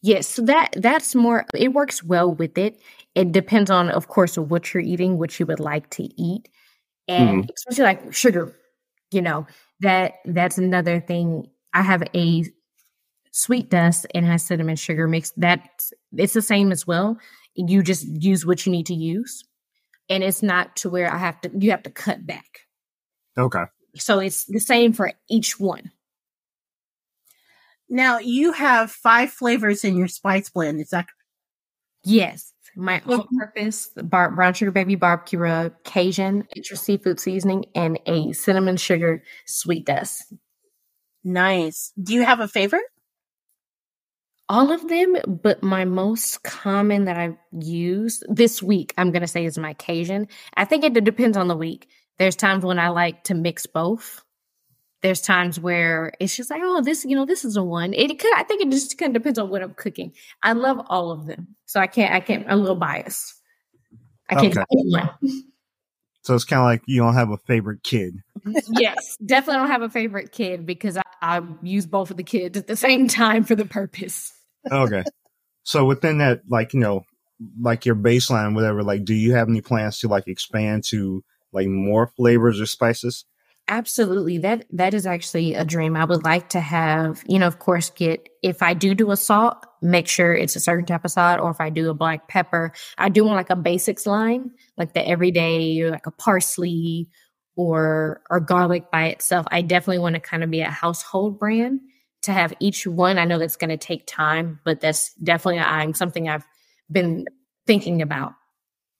Yes, 0.00 0.28
so 0.28 0.42
that 0.42 0.70
that's 0.76 1.14
more 1.14 1.44
it 1.54 1.72
works 1.72 2.04
well 2.04 2.32
with 2.32 2.56
it. 2.56 2.80
It 3.14 3.32
depends 3.32 3.70
on 3.70 3.90
of 3.90 4.08
course 4.08 4.38
what 4.38 4.72
you're 4.72 4.82
eating, 4.82 5.18
what 5.18 5.38
you 5.38 5.46
would 5.46 5.60
like 5.60 5.90
to 5.90 6.04
eat. 6.20 6.48
And 7.08 7.44
mm-hmm. 7.44 7.50
especially 7.56 7.84
like 7.84 8.14
sugar. 8.14 8.54
you 9.10 9.22
know, 9.22 9.46
that 9.80 10.14
that's 10.24 10.58
another 10.58 11.00
thing. 11.00 11.48
I 11.74 11.82
have 11.82 12.04
a 12.14 12.44
sweet 13.32 13.70
dust 13.70 14.06
and 14.14 14.26
has 14.26 14.44
cinnamon 14.44 14.76
sugar 14.76 15.08
mix. 15.08 15.32
That's 15.36 15.92
it's 16.16 16.32
the 16.32 16.42
same 16.42 16.70
as 16.70 16.86
well. 16.86 17.18
You 17.66 17.82
just 17.82 18.06
use 18.06 18.46
what 18.46 18.64
you 18.64 18.72
need 18.72 18.86
to 18.86 18.94
use. 18.94 19.44
And 20.08 20.22
it's 20.22 20.42
not 20.42 20.76
to 20.76 20.88
where 20.90 21.12
I 21.12 21.18
have 21.18 21.40
to 21.42 21.50
you 21.58 21.70
have 21.72 21.82
to 21.82 21.90
cut 21.90 22.26
back. 22.26 22.60
Okay. 23.36 23.64
So 23.96 24.20
it's 24.20 24.44
the 24.44 24.60
same 24.60 24.92
for 24.92 25.12
each 25.28 25.58
one. 25.58 25.90
Now 27.88 28.18
you 28.18 28.52
have 28.52 28.90
five 28.90 29.30
flavors 29.30 29.84
in 29.84 29.96
your 29.96 30.08
spice 30.08 30.50
blend. 30.50 30.80
Is 30.80 30.90
that 30.90 31.06
Yes. 32.04 32.52
My 32.76 33.02
all 33.08 33.26
purpose 33.36 33.88
bar- 33.96 34.30
brown 34.30 34.54
sugar 34.54 34.70
baby 34.70 34.94
barbecue 34.94 35.38
rub, 35.38 35.72
Cajun 35.84 36.46
extra 36.56 36.76
seafood 36.76 37.18
seasoning, 37.18 37.64
and 37.74 37.98
a 38.06 38.32
cinnamon 38.32 38.76
sugar 38.76 39.22
sweet 39.46 39.84
dust. 39.84 40.32
nice? 41.24 41.92
Do 42.00 42.14
you 42.14 42.24
have 42.24 42.38
a 42.40 42.46
favorite? 42.46 42.84
All 44.50 44.72
of 44.72 44.88
them, 44.88 45.16
but 45.26 45.62
my 45.62 45.84
most 45.84 46.42
common 46.42 47.04
that 47.04 47.18
I 47.18 47.36
use 47.52 48.22
this 48.28 48.62
week, 48.62 48.94
I'm 48.96 49.10
going 49.12 49.20
to 49.20 49.28
say 49.28 49.44
is 49.44 49.58
my 49.58 49.74
Cajun. 49.74 50.26
I 50.54 50.64
think 50.64 50.84
it 50.84 51.04
depends 51.04 51.36
on 51.36 51.48
the 51.48 51.56
week. 51.56 51.88
There's 52.18 52.34
times 52.36 52.64
when 52.64 52.78
I 52.78 52.88
like 52.88 53.24
to 53.24 53.34
mix 53.34 53.66
both. 53.66 54.22
There's 55.02 55.20
times 55.20 55.60
where 55.60 56.12
it's 56.18 56.34
just 56.34 56.50
like, 56.50 56.62
oh, 56.64 56.80
this, 56.80 57.04
you 57.04 57.14
know, 57.14 57.26
this 57.26 57.44
is 57.44 57.56
a 57.56 57.62
one. 57.62 57.92
It 57.92 58.18
could, 58.18 58.34
I 58.34 58.42
think 58.42 58.62
it 58.62 58.70
just 58.70 58.96
kind 58.98 59.14
of 59.14 59.22
depends 59.22 59.38
on 59.38 59.50
what 59.50 59.62
I'm 59.62 59.74
cooking. 59.74 60.12
I 60.42 60.52
love 60.54 60.80
all 60.88 61.12
of 61.12 61.26
them. 61.26 61.54
So 61.66 61.78
I 61.78 61.86
can't, 61.86 62.12
I 62.14 62.20
can't, 62.20 62.46
I'm 62.46 62.54
a 62.54 62.56
little 62.56 62.74
biased. 62.74 63.34
I 64.28 64.34
can't 64.34 64.56
Okay. 64.56 64.60
pick 64.60 64.66
one. 64.70 65.10
So 66.22 66.34
it's 66.34 66.44
kind 66.44 66.60
of 66.60 66.64
like 66.64 66.82
you 66.86 67.00
don't 67.00 67.14
have 67.14 67.30
a 67.30 67.38
favorite 67.38 67.82
kid. 67.82 68.22
yes, 68.70 69.16
definitely 69.24 69.60
don't 69.60 69.70
have 69.70 69.82
a 69.82 69.88
favorite 69.88 70.32
kid 70.32 70.66
because 70.66 70.96
I, 70.96 71.02
I 71.22 71.42
use 71.62 71.86
both 71.86 72.10
of 72.10 72.16
the 72.16 72.24
kids 72.24 72.58
at 72.58 72.66
the 72.66 72.76
same 72.76 73.08
time 73.08 73.44
for 73.44 73.54
the 73.54 73.64
purpose. 73.64 74.32
Okay. 74.70 75.04
so 75.62 75.84
within 75.84 76.18
that, 76.18 76.42
like, 76.48 76.74
you 76.74 76.80
know, 76.80 77.04
like 77.60 77.86
your 77.86 77.94
baseline, 77.94 78.54
whatever, 78.54 78.82
like, 78.82 79.04
do 79.04 79.14
you 79.14 79.34
have 79.34 79.48
any 79.48 79.60
plans 79.60 79.98
to 80.00 80.08
like 80.08 80.28
expand 80.28 80.84
to 80.84 81.22
like 81.52 81.68
more 81.68 82.08
flavors 82.16 82.60
or 82.60 82.66
spices? 82.66 83.24
Absolutely. 83.70 84.38
That 84.38 84.64
that 84.72 84.94
is 84.94 85.06
actually 85.06 85.52
a 85.54 85.64
dream. 85.64 85.94
I 85.94 86.06
would 86.06 86.24
like 86.24 86.48
to 86.50 86.60
have, 86.60 87.22
you 87.26 87.38
know, 87.38 87.46
of 87.46 87.58
course, 87.58 87.90
get 87.90 88.26
if 88.42 88.62
I 88.62 88.72
do 88.72 88.94
do 88.94 89.10
a 89.10 89.16
salt, 89.16 89.58
make 89.82 90.08
sure 90.08 90.32
it's 90.34 90.56
a 90.56 90.60
certain 90.60 90.86
type 90.86 91.04
of 91.04 91.10
salt, 91.10 91.38
or 91.38 91.50
if 91.50 91.60
I 91.60 91.68
do 91.68 91.90
a 91.90 91.94
black 91.94 92.28
pepper, 92.28 92.72
I 92.96 93.10
do 93.10 93.24
want 93.24 93.36
like 93.36 93.50
a 93.50 93.56
basics 93.56 94.06
line, 94.06 94.52
like 94.78 94.94
the 94.94 95.06
everyday, 95.06 95.84
like 95.90 96.06
a 96.06 96.10
parsley 96.10 97.10
or 97.56 98.22
or 98.30 98.40
garlic 98.40 98.90
by 98.90 99.08
itself. 99.08 99.46
I 99.50 99.60
definitely 99.60 99.98
want 99.98 100.14
to 100.14 100.20
kind 100.20 100.42
of 100.42 100.50
be 100.50 100.62
a 100.62 100.70
household 100.70 101.38
brand 101.38 101.80
to 102.22 102.32
have 102.32 102.52
each 102.60 102.86
one. 102.86 103.18
I 103.18 103.24
know 103.24 103.38
that's 103.38 103.56
going 103.56 103.70
to 103.70 103.76
take 103.76 104.06
time, 104.06 104.60
but 104.64 104.80
that's 104.80 105.14
definitely 105.14 105.60
I'm 105.60 105.94
something 105.94 106.28
I've 106.28 106.46
been 106.90 107.26
thinking 107.66 108.02
about 108.02 108.34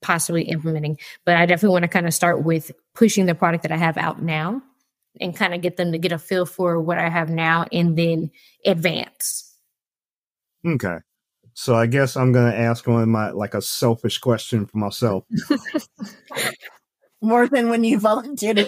possibly 0.02 0.42
implementing. 0.42 0.98
But 1.24 1.36
I 1.36 1.46
definitely 1.46 1.72
want 1.72 1.84
to 1.84 1.88
kind 1.88 2.06
of 2.06 2.14
start 2.14 2.44
with 2.44 2.70
pushing 2.94 3.26
the 3.26 3.34
product 3.34 3.62
that 3.62 3.72
I 3.72 3.76
have 3.76 3.96
out 3.96 4.22
now 4.22 4.62
and 5.20 5.36
kind 5.36 5.54
of 5.54 5.60
get 5.60 5.76
them 5.76 5.92
to 5.92 5.98
get 5.98 6.12
a 6.12 6.18
feel 6.18 6.46
for 6.46 6.80
what 6.80 6.98
I 6.98 7.08
have 7.08 7.28
now 7.28 7.66
and 7.72 7.96
then 7.96 8.30
advance. 8.64 9.56
Okay. 10.66 10.98
So 11.54 11.74
I 11.74 11.86
guess 11.86 12.16
I'm 12.16 12.30
gonna 12.30 12.54
ask 12.54 12.86
one 12.86 13.02
of 13.02 13.08
my 13.08 13.30
like 13.30 13.54
a 13.54 13.62
selfish 13.62 14.18
question 14.18 14.66
for 14.66 14.78
myself. 14.78 15.24
More 17.20 17.48
than 17.48 17.68
when 17.68 17.82
you 17.82 17.98
volunteered 17.98 18.58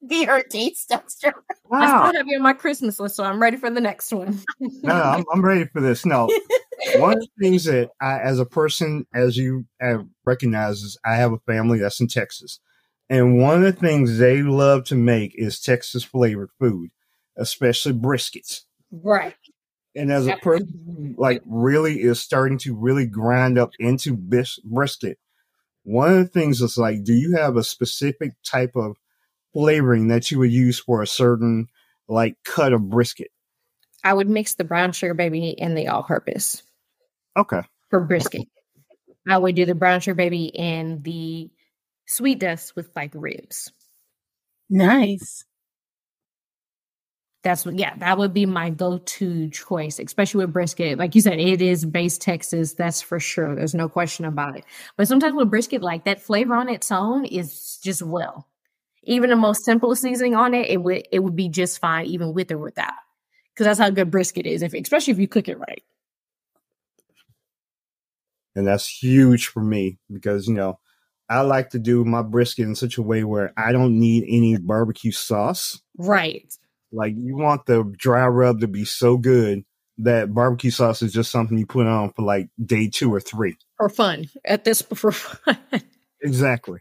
to 0.00 0.06
be 0.08 0.28
our 0.28 0.42
taste 0.42 0.88
tester. 0.88 1.32
I 1.72 1.86
still 1.86 2.18
have 2.18 2.26
you 2.26 2.36
on 2.36 2.42
my 2.42 2.52
Christmas 2.52 2.98
list, 2.98 3.16
so 3.16 3.24
I'm 3.24 3.40
ready 3.40 3.56
for 3.56 3.70
the 3.70 3.80
next 3.80 4.12
one. 4.12 4.40
no, 4.60 4.70
no, 4.82 4.94
I'm, 4.94 5.24
I'm 5.32 5.44
ready 5.44 5.64
for 5.66 5.80
this. 5.80 6.04
No, 6.04 6.28
one 6.96 7.14
of 7.14 7.20
the 7.20 7.28
things 7.40 7.64
that 7.64 7.90
I, 8.00 8.20
as 8.20 8.38
a 8.38 8.46
person, 8.46 9.06
as 9.14 9.36
you 9.36 9.66
have 9.80 10.06
recognizes, 10.24 10.98
I 11.04 11.16
have 11.16 11.32
a 11.32 11.38
family 11.46 11.78
that's 11.78 12.00
in 12.00 12.08
Texas, 12.08 12.60
and 13.10 13.38
one 13.38 13.56
of 13.56 13.62
the 13.62 13.80
things 13.80 14.18
they 14.18 14.42
love 14.42 14.84
to 14.84 14.94
make 14.94 15.32
is 15.34 15.60
Texas 15.60 16.04
flavored 16.04 16.50
food, 16.58 16.90
especially 17.36 17.92
briskets. 17.92 18.62
right. 18.90 19.34
And 19.96 20.12
as 20.12 20.28
a 20.28 20.36
person 20.36 21.16
like 21.18 21.42
really 21.44 22.02
is 22.02 22.20
starting 22.20 22.58
to 22.58 22.76
really 22.76 23.06
grind 23.06 23.58
up 23.58 23.70
into 23.80 24.16
bis- 24.16 24.60
brisket, 24.60 25.18
one 25.82 26.10
of 26.12 26.18
the 26.18 26.28
things 26.28 26.60
is 26.60 26.78
like, 26.78 27.02
do 27.02 27.14
you 27.14 27.36
have 27.36 27.56
a 27.56 27.64
specific 27.64 28.34
type 28.44 28.76
of 28.76 28.96
flavoring 29.52 30.08
that 30.08 30.30
you 30.30 30.38
would 30.38 30.52
use 30.52 30.78
for 30.78 31.02
a 31.02 31.06
certain 31.06 31.68
like 32.08 32.36
cut 32.44 32.72
of 32.72 32.88
brisket? 32.88 33.30
I 34.04 34.12
would 34.14 34.28
mix 34.28 34.54
the 34.54 34.64
brown 34.64 34.92
sugar 34.92 35.14
baby 35.14 35.58
and 35.58 35.76
the 35.76 35.88
all 35.88 36.02
purpose 36.02 36.62
Okay. 37.36 37.62
for 37.90 38.00
brisket. 38.00 38.46
I 39.28 39.36
would 39.38 39.54
do 39.56 39.66
the 39.66 39.74
brown 39.74 40.00
sugar 40.00 40.14
baby 40.14 40.56
and 40.56 41.02
the 41.04 41.50
sweet 42.06 42.38
dust 42.38 42.74
with 42.76 42.90
like 42.96 43.12
ribs. 43.14 43.72
Nice. 44.70 45.44
That's 47.44 47.64
what, 47.64 47.78
yeah, 47.78 47.94
that 47.98 48.18
would 48.18 48.34
be 48.34 48.46
my 48.46 48.70
go 48.70 48.98
to 48.98 49.48
choice, 49.50 49.98
especially 49.98 50.44
with 50.44 50.52
brisket. 50.52 50.98
Like 50.98 51.14
you 51.14 51.20
said, 51.20 51.38
it 51.38 51.62
is 51.62 51.84
base 51.84 52.18
Texas. 52.18 52.74
That's 52.74 53.00
for 53.00 53.20
sure. 53.20 53.54
There's 53.54 53.74
no 53.74 53.88
question 53.88 54.24
about 54.24 54.56
it. 54.56 54.64
But 54.96 55.06
sometimes 55.08 55.34
with 55.34 55.48
brisket, 55.50 55.80
like 55.82 56.04
that 56.04 56.20
flavor 56.20 56.54
on 56.54 56.68
its 56.68 56.90
own 56.90 57.24
is 57.24 57.78
just 57.82 58.02
well. 58.02 58.48
Even 59.04 59.30
the 59.30 59.36
most 59.36 59.64
simple 59.64 59.94
seasoning 59.94 60.34
on 60.34 60.54
it, 60.54 60.68
it 60.68 60.82
would 60.82 61.06
it 61.10 61.20
would 61.20 61.36
be 61.36 61.48
just 61.48 61.78
fine, 61.78 62.06
even 62.06 62.34
with 62.34 62.50
or 62.50 62.58
without. 62.58 62.92
Because 63.54 63.66
that's 63.66 63.80
how 63.80 63.90
good 63.90 64.10
brisket 64.10 64.46
is, 64.46 64.62
if 64.62 64.74
especially 64.74 65.12
if 65.12 65.18
you 65.18 65.28
cook 65.28 65.48
it 65.48 65.58
right. 65.58 65.82
And 68.54 68.66
that's 68.66 68.88
huge 68.88 69.46
for 69.46 69.62
me 69.62 69.98
because, 70.12 70.48
you 70.48 70.54
know, 70.54 70.80
I 71.28 71.42
like 71.42 71.70
to 71.70 71.78
do 71.78 72.04
my 72.04 72.22
brisket 72.22 72.66
in 72.66 72.74
such 72.74 72.98
a 72.98 73.02
way 73.02 73.22
where 73.22 73.52
I 73.56 73.70
don't 73.70 73.98
need 73.98 74.24
any 74.26 74.56
barbecue 74.56 75.12
sauce. 75.12 75.80
Right. 75.96 76.52
Like 76.90 77.14
you 77.16 77.36
want 77.36 77.66
the 77.66 77.84
dry 77.96 78.26
rub 78.26 78.60
to 78.60 78.66
be 78.66 78.84
so 78.84 79.16
good 79.16 79.64
that 79.98 80.32
barbecue 80.32 80.70
sauce 80.70 81.02
is 81.02 81.12
just 81.12 81.30
something 81.30 81.58
you 81.58 81.66
put 81.66 81.86
on 81.86 82.12
for 82.12 82.22
like 82.22 82.48
day 82.64 82.88
two 82.88 83.12
or 83.14 83.20
three. 83.20 83.56
For 83.76 83.88
fun. 83.88 84.28
At 84.44 84.64
this 84.64 84.82
for 84.94 85.12
fun. 85.12 85.58
Exactly. 86.22 86.80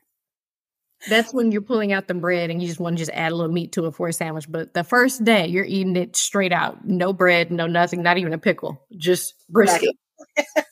That's 1.10 1.34
when 1.34 1.52
you're 1.52 1.62
pulling 1.62 1.94
out 1.94 2.08
the 2.08 2.14
bread 2.14 2.50
and 2.50 2.62
you 2.62 2.68
just 2.68 2.80
want 2.80 2.98
to 2.98 3.02
just 3.02 3.12
add 3.14 3.32
a 3.32 3.36
little 3.36 3.52
meat 3.52 3.74
to 3.74 3.86
it 3.86 3.96
for 3.96 4.08
a 4.08 4.14
sandwich. 4.14 4.50
But 4.50 4.74
the 4.74 4.84
first 4.84 5.24
day 5.24 5.48
you're 5.48 5.66
eating 5.66 5.96
it 5.96 6.16
straight 6.16 6.52
out. 6.52 6.86
No 6.86 7.14
bread, 7.14 7.52
no 7.52 7.68
nothing, 7.68 8.02
not 8.04 8.18
even 8.18 8.34
a 8.34 8.38
pickle. 8.38 8.82
Just 8.98 9.36
brisket. 9.50 9.96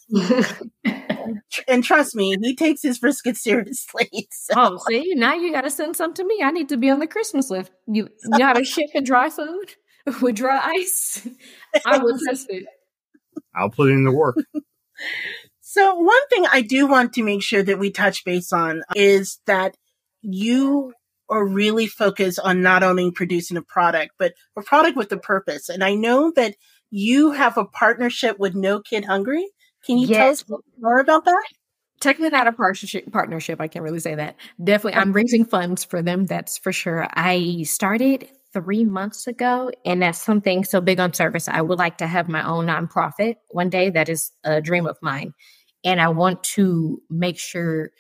And 1.68 1.84
trust 1.84 2.16
me, 2.16 2.36
he 2.42 2.56
takes 2.56 2.82
his 2.82 3.00
brisket 3.00 3.38
seriously. 3.38 4.10
So. 4.32 4.54
oh, 4.58 4.78
see, 4.88 5.14
now 5.16 5.34
you 5.34 5.52
gotta 5.52 5.72
send 5.72 5.96
some 5.96 6.14
to 6.14 6.24
me. 6.24 6.42
I 6.44 6.52
need 6.52 6.70
to 6.70 6.78
be 6.78 6.90
on 6.90 7.00
the 7.00 7.08
Christmas 7.08 7.50
list. 7.50 7.72
You 7.88 8.10
you 8.24 8.38
know 8.38 8.46
how 8.46 8.54
to 8.54 8.64
ship 8.64 8.90
and 8.94 9.06
dry 9.06 9.30
food 9.30 9.74
with 10.22 10.36
dry 10.36 10.60
ice? 10.64 11.28
I 11.86 11.98
will 11.98 12.18
test 12.28 12.48
it. 12.50 12.66
I'll 13.56 13.72
put 13.72 13.90
it 13.90 13.94
in 13.94 14.04
the 14.04 14.12
work. 14.12 14.36
So 15.62 15.96
one 15.96 16.28
thing 16.30 16.46
I 16.52 16.62
do 16.62 16.86
want 16.86 17.14
to 17.14 17.24
make 17.24 17.42
sure 17.42 17.64
that 17.64 17.80
we 17.80 17.90
touch 17.90 18.24
base 18.24 18.54
on 18.54 18.84
is 18.96 19.40
that 19.48 19.76
you 20.26 20.94
are 21.30 21.46
really 21.46 21.88
focused 21.88 22.40
on 22.40 22.62
not 22.62 22.84
only 22.84 23.12
producing 23.12 23.58
a 23.58 23.62
product, 23.62 24.12
but 24.20 24.34
a 24.58 24.62
product 24.62 24.96
with 24.96 25.12
a 25.12 25.18
purpose. 25.18 25.70
And 25.70 25.84
I 25.84 25.96
know 25.96 26.32
that 26.36 26.56
you 26.92 27.32
have 27.32 27.58
a 27.58 27.66
partnership 27.66 28.38
with 28.40 28.56
No 28.56 28.80
Kid 28.80 29.06
Hungry. 29.06 29.48
Can 29.86 29.98
you 29.98 30.08
tell 30.08 30.30
us 30.30 30.46
more 30.80 31.00
about 31.00 31.26
that? 31.26 31.46
technically 32.00 32.30
not 32.30 32.48
a 32.48 32.52
partnership 32.52 33.12
partnership 33.12 33.62
i 33.62 33.68
can't 33.68 33.84
really 33.84 34.00
say 34.00 34.16
that 34.16 34.36
definitely 34.64 35.00
i'm 35.00 35.14
raising 35.14 35.46
funds 35.46 35.84
for 35.84 36.02
them 36.02 36.26
that's 36.26 36.58
for 36.58 36.72
sure 36.72 37.08
i 37.14 37.64
started 37.64 38.28
three 38.54 38.86
months 38.86 39.28
ago 39.28 39.72
and 39.86 40.02
that's 40.02 40.22
something 40.22 40.64
so 40.64 40.82
big 40.82 41.00
on 41.00 41.14
service 41.14 41.48
i 41.48 41.62
would 41.62 41.80
like 41.80 41.98
to 41.98 42.08
have 42.08 42.28
my 42.28 42.46
own 42.46 42.68
nonprofit 42.68 43.36
one 43.50 43.70
day 43.70 43.90
that 43.90 44.10
is 44.10 44.32
a 44.44 44.62
dream 44.62 44.88
of 44.88 44.98
mine 45.02 45.34
and 45.84 46.02
i 46.02 46.10
want 46.10 46.44
to 46.44 47.02
make 47.10 47.40
sure 47.40 47.92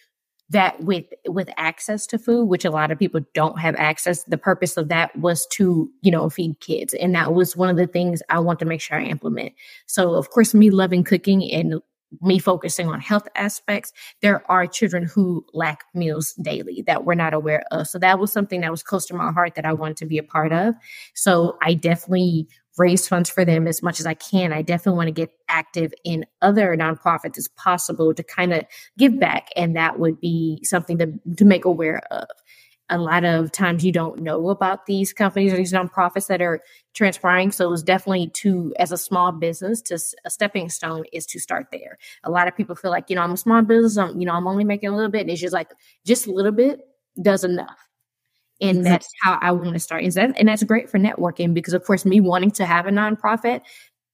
that 0.49 0.79
with 0.83 1.05
with 1.27 1.49
access 1.57 2.05
to 2.05 2.19
food 2.19 2.45
which 2.45 2.65
a 2.65 2.69
lot 2.69 2.91
of 2.91 2.99
people 2.99 3.21
don't 3.33 3.59
have 3.59 3.75
access 3.77 4.23
the 4.25 4.37
purpose 4.37 4.77
of 4.77 4.89
that 4.89 5.15
was 5.17 5.47
to 5.47 5.89
you 6.01 6.11
know 6.11 6.29
feed 6.29 6.59
kids 6.59 6.93
and 6.93 7.15
that 7.15 7.33
was 7.33 7.55
one 7.55 7.69
of 7.69 7.77
the 7.77 7.87
things 7.87 8.21
i 8.29 8.37
want 8.37 8.59
to 8.59 8.65
make 8.65 8.81
sure 8.81 8.97
i 8.97 9.03
implement 9.03 9.53
so 9.87 10.13
of 10.13 10.29
course 10.29 10.53
me 10.53 10.69
loving 10.69 11.03
cooking 11.03 11.49
and 11.51 11.81
me 12.21 12.39
focusing 12.39 12.87
on 12.87 12.99
health 12.99 13.27
aspects, 13.35 13.91
there 14.21 14.49
are 14.49 14.67
children 14.67 15.03
who 15.03 15.45
lack 15.53 15.85
meals 15.93 16.33
daily 16.33 16.83
that 16.87 17.05
we're 17.05 17.15
not 17.15 17.33
aware 17.33 17.63
of. 17.71 17.87
So 17.87 17.99
that 17.99 18.19
was 18.19 18.31
something 18.31 18.61
that 18.61 18.71
was 18.71 18.83
close 18.83 19.05
to 19.07 19.13
my 19.13 19.31
heart 19.31 19.55
that 19.55 19.65
I 19.65 19.73
wanted 19.73 19.97
to 19.97 20.05
be 20.05 20.17
a 20.17 20.23
part 20.23 20.53
of. 20.53 20.75
So 21.13 21.57
I 21.61 21.73
definitely 21.73 22.47
raise 22.77 23.07
funds 23.07 23.29
for 23.29 23.45
them 23.45 23.67
as 23.67 23.81
much 23.81 23.99
as 23.99 24.05
I 24.05 24.13
can. 24.15 24.51
I 24.53 24.61
definitely 24.61 24.97
want 24.97 25.07
to 25.07 25.13
get 25.13 25.31
active 25.47 25.93
in 26.03 26.25
other 26.41 26.75
nonprofits 26.75 27.37
as 27.37 27.47
possible 27.47 28.13
to 28.13 28.23
kind 28.23 28.53
of 28.53 28.63
give 28.97 29.19
back. 29.19 29.49
And 29.55 29.75
that 29.75 29.99
would 29.99 30.19
be 30.19 30.59
something 30.63 30.97
to, 30.97 31.13
to 31.37 31.45
make 31.45 31.65
aware 31.65 32.01
of. 32.11 32.27
a 32.89 32.97
lot 32.97 33.23
of 33.25 33.51
times 33.51 33.83
you 33.83 33.91
don't 33.91 34.21
know 34.21 34.49
about 34.49 34.85
these 34.85 35.11
companies 35.11 35.51
or 35.51 35.57
these 35.57 35.73
nonprofits 35.73 36.27
that 36.27 36.41
are 36.41 36.61
transpiring. 36.93 37.51
So 37.51 37.71
it's 37.73 37.81
definitely 37.81 38.27
to, 38.35 38.73
as 38.77 38.91
a 38.91 38.97
small 38.97 39.31
business, 39.31 39.81
to 39.83 39.97
a 40.23 40.29
stepping 40.29 40.69
stone 40.69 41.03
is 41.11 41.25
to 41.27 41.39
start 41.39 41.67
there. 41.71 41.97
A 42.23 42.29
lot 42.29 42.47
of 42.47 42.55
people 42.55 42.75
feel 42.75 42.91
like, 42.91 43.09
you 43.09 43.15
know, 43.15 43.23
I'm 43.23 43.31
a 43.31 43.37
small 43.37 43.61
business. 43.63 43.97
I'm, 43.97 44.19
you 44.19 44.25
know, 44.25 44.33
I'm 44.33 44.47
only 44.47 44.63
making 44.63 44.89
a 44.89 44.95
little 44.95 45.11
bit. 45.11 45.21
And 45.21 45.31
it's 45.31 45.41
just 45.41 45.53
like, 45.53 45.71
just 46.05 46.27
a 46.27 46.31
little 46.31 46.51
bit 46.51 46.81
does 47.21 47.43
enough. 47.43 47.84
And 48.61 48.85
that's 48.85 49.09
how 49.21 49.37
I 49.41 49.51
want 49.51 49.73
to 49.73 49.79
start. 49.79 50.03
Is 50.03 50.15
that, 50.15 50.33
and 50.37 50.47
that's 50.47 50.63
great 50.63 50.89
for 50.89 50.97
networking 50.97 51.53
because 51.53 51.73
of 51.73 51.83
course, 51.83 52.05
me 52.05 52.21
wanting 52.21 52.51
to 52.51 52.65
have 52.65 52.87
a 52.87 52.91
nonprofit, 52.91 53.61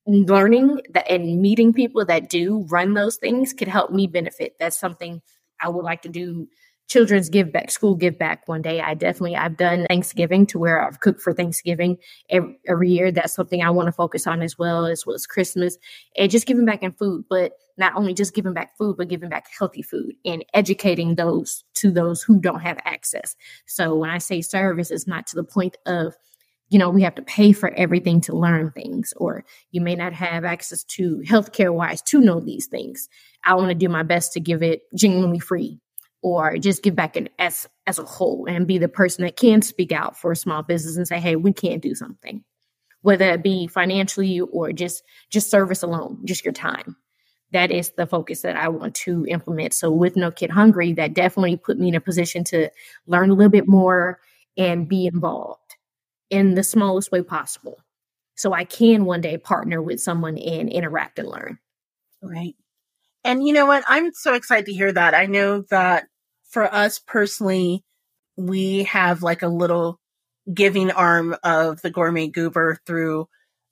learning 0.07 0.81
that 0.89 1.09
and 1.09 1.41
meeting 1.41 1.73
people 1.73 2.05
that 2.05 2.29
do 2.29 2.65
run 2.69 2.93
those 2.95 3.17
things 3.17 3.53
could 3.53 3.67
help 3.67 3.91
me 3.91 4.07
benefit. 4.07 4.55
That's 4.59 4.79
something 4.79 5.21
I 5.61 5.69
would 5.69 5.83
like 5.85 6.01
to 6.03 6.09
do 6.09 6.47
children's 6.91 7.29
give 7.29 7.53
back, 7.53 7.71
school 7.71 7.95
give 7.95 8.19
back 8.19 8.45
one 8.49 8.61
day. 8.61 8.81
I 8.81 8.95
definitely, 8.95 9.37
I've 9.37 9.55
done 9.55 9.85
Thanksgiving 9.87 10.45
to 10.47 10.59
where 10.59 10.85
I've 10.85 10.99
cooked 10.99 11.21
for 11.21 11.31
Thanksgiving 11.31 11.97
every, 12.29 12.59
every 12.67 12.89
year. 12.89 13.13
That's 13.13 13.33
something 13.33 13.63
I 13.63 13.69
want 13.69 13.87
to 13.87 13.93
focus 13.93 14.27
on 14.27 14.41
as 14.41 14.59
well, 14.59 14.85
as 14.85 15.05
well 15.05 15.15
as 15.15 15.25
Christmas 15.25 15.77
and 16.17 16.29
just 16.29 16.45
giving 16.45 16.65
back 16.65 16.83
in 16.83 16.91
food, 16.91 17.23
but 17.29 17.53
not 17.77 17.95
only 17.95 18.13
just 18.13 18.35
giving 18.35 18.53
back 18.53 18.77
food, 18.77 18.97
but 18.97 19.07
giving 19.07 19.29
back 19.29 19.45
healthy 19.57 19.81
food 19.81 20.15
and 20.25 20.43
educating 20.53 21.15
those 21.15 21.63
to 21.75 21.91
those 21.91 22.21
who 22.21 22.41
don't 22.41 22.59
have 22.59 22.77
access. 22.83 23.37
So 23.65 23.95
when 23.95 24.09
I 24.09 24.17
say 24.17 24.41
service, 24.41 24.91
it's 24.91 25.07
not 25.07 25.27
to 25.27 25.37
the 25.37 25.45
point 25.45 25.77
of, 25.85 26.13
you 26.69 26.77
know, 26.77 26.89
we 26.89 27.03
have 27.03 27.15
to 27.15 27.21
pay 27.21 27.53
for 27.53 27.69
everything 27.75 28.19
to 28.21 28.35
learn 28.35 28.71
things, 28.71 29.13
or 29.15 29.45
you 29.71 29.79
may 29.79 29.95
not 29.95 30.11
have 30.11 30.43
access 30.43 30.83
to 30.83 31.21
healthcare 31.25 31.73
wise 31.73 32.01
to 32.03 32.19
know 32.19 32.41
these 32.41 32.67
things. 32.67 33.07
I 33.45 33.55
want 33.55 33.69
to 33.69 33.75
do 33.75 33.87
my 33.87 34.03
best 34.03 34.33
to 34.33 34.41
give 34.41 34.61
it 34.61 34.81
genuinely 34.93 35.39
free 35.39 35.80
or 36.21 36.57
just 36.57 36.83
give 36.83 36.95
back 36.95 37.15
an, 37.15 37.29
as 37.39 37.67
as 37.87 37.99
a 37.99 38.03
whole 38.03 38.45
and 38.47 38.67
be 38.67 38.77
the 38.77 38.87
person 38.87 39.23
that 39.25 39.35
can 39.35 39.61
speak 39.61 39.91
out 39.91 40.17
for 40.17 40.31
a 40.31 40.35
small 40.35 40.61
business 40.61 40.97
and 40.97 41.07
say 41.07 41.19
hey 41.19 41.35
we 41.35 41.51
can't 41.51 41.81
do 41.81 41.95
something 41.95 42.43
whether 43.01 43.31
it 43.31 43.43
be 43.43 43.67
financially 43.67 44.39
or 44.39 44.71
just 44.71 45.03
just 45.29 45.49
service 45.49 45.83
alone 45.83 46.19
just 46.25 46.45
your 46.45 46.53
time. 46.53 46.95
That 47.51 47.69
is 47.69 47.91
the 47.91 48.07
focus 48.07 48.41
that 48.41 48.55
i 48.55 48.69
want 48.69 48.95
to 48.95 49.25
implement. 49.27 49.73
So 49.73 49.91
with 49.91 50.15
no 50.15 50.31
kid 50.31 50.51
hungry 50.51 50.93
that 50.93 51.13
definitely 51.13 51.57
put 51.57 51.77
me 51.77 51.89
in 51.89 51.95
a 51.95 52.01
position 52.01 52.43
to 52.45 52.69
learn 53.07 53.29
a 53.29 53.33
little 53.33 53.51
bit 53.51 53.67
more 53.67 54.19
and 54.57 54.87
be 54.87 55.05
involved 55.05 55.75
in 56.29 56.55
the 56.55 56.63
smallest 56.63 57.11
way 57.11 57.21
possible. 57.21 57.77
So 58.35 58.53
i 58.53 58.63
can 58.63 59.05
one 59.05 59.21
day 59.21 59.37
partner 59.37 59.81
with 59.81 59.99
someone 59.99 60.37
and 60.37 60.69
interact 60.69 61.19
and 61.19 61.27
learn. 61.27 61.59
Right. 62.21 62.55
And 63.23 63.45
you 63.45 63.53
know 63.53 63.67
what? 63.67 63.83
I'm 63.87 64.13
so 64.13 64.33
excited 64.33 64.65
to 64.67 64.73
hear 64.73 64.91
that. 64.91 65.13
I 65.13 65.27
know 65.27 65.61
that 65.69 66.05
for 66.51 66.71
us 66.71 66.99
personally, 66.99 67.83
we 68.35 68.83
have 68.83 69.23
like 69.23 69.41
a 69.41 69.47
little 69.47 69.99
giving 70.53 70.91
arm 70.91 71.35
of 71.43 71.81
the 71.81 71.89
gourmet 71.89 72.27
goober 72.27 72.79
through 72.85 73.27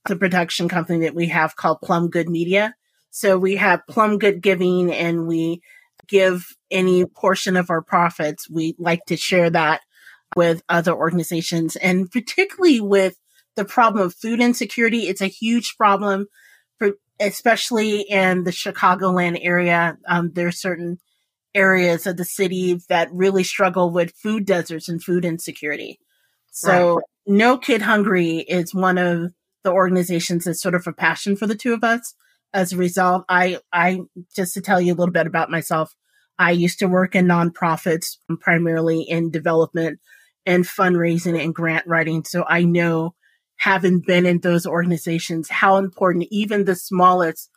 the 0.06 0.16
production 0.16 0.70
company 0.70 1.00
that 1.00 1.16
we 1.16 1.28
have 1.28 1.56
called 1.56 1.82
Plum 1.82 2.10
Good 2.10 2.30
Media. 2.30 2.74
So 3.12 3.38
we 3.38 3.58
have 3.58 3.86
Plum 3.88 4.18
Good 4.18 4.42
Giving 4.42 4.92
and 4.94 5.28
we 5.28 5.62
give 6.08 6.56
any 6.72 7.06
portion 7.06 7.58
of 7.58 7.70
our 7.70 7.82
profits. 7.82 8.50
We 8.50 8.76
like 8.80 9.06
to 9.06 9.18
share 9.18 9.50
that 9.50 9.82
with 10.36 10.62
other 10.70 10.94
organizations 10.94 11.76
and 11.76 12.10
particularly 12.10 12.80
with 12.80 13.16
the 13.56 13.66
problem 13.66 14.06
of 14.06 14.16
food 14.16 14.40
insecurity. 14.40 15.08
It's 15.08 15.22
a 15.22 15.28
huge 15.28 15.76
problem 15.76 16.28
for, 16.78 16.92
especially 17.20 18.02
in 18.02 18.44
the 18.44 18.52
Chicagoland 18.52 19.40
area. 19.42 19.98
Um, 20.08 20.32
there 20.34 20.48
are 20.48 20.52
certain 20.52 21.00
areas 21.56 22.06
of 22.06 22.18
the 22.18 22.26
city 22.26 22.80
that 22.90 23.10
really 23.12 23.44
struggle 23.44 23.92
with 23.92 24.16
food 24.16 24.46
deserts 24.46 24.90
and 24.90 25.04
food 25.04 25.26
insecurity. 25.26 26.00
So 26.52 26.96
right. 26.96 27.04
No 27.28 27.58
Kid 27.58 27.82
Hungry 27.82 28.38
is 28.40 28.74
one 28.74 28.98
of 28.98 29.34
the 29.64 29.72
organizations 29.72 30.46
that's 30.46 30.62
sort 30.62 30.76
of 30.76 30.88
a 30.88 30.94
passion 30.94 31.36
for 31.36 31.48
the 31.48 31.56
two 31.56 31.74
of 31.74 31.84
us. 31.84 32.16
As 32.54 32.74
a 32.74 32.78
result, 32.78 33.26
I, 33.30 33.60
I, 33.72 34.00
just 34.36 34.54
to 34.56 34.62
tell 34.62 34.82
you 34.82 34.94
a 34.94 34.96
little 34.96 35.14
bit 35.14 35.28
about 35.28 35.52
myself, 35.52 35.94
I 36.40 36.52
used 36.52 36.80
to 36.80 36.88
work 36.88 37.16
in 37.16 37.28
nonprofits, 37.28 38.18
primarily 38.40 39.02
in 39.02 39.30
development 39.30 40.00
and 40.46 40.64
fundraising 40.64 41.40
and 41.40 41.54
grant 41.54 41.86
writing. 41.86 42.24
So 42.24 42.46
I 42.48 42.64
know, 42.64 43.14
having 43.58 44.00
been 44.00 44.26
in 44.26 44.40
those 44.40 44.66
organizations, 44.66 45.50
how 45.50 45.76
important 45.76 46.28
even 46.32 46.66
the 46.66 46.76
smallest 46.76 47.50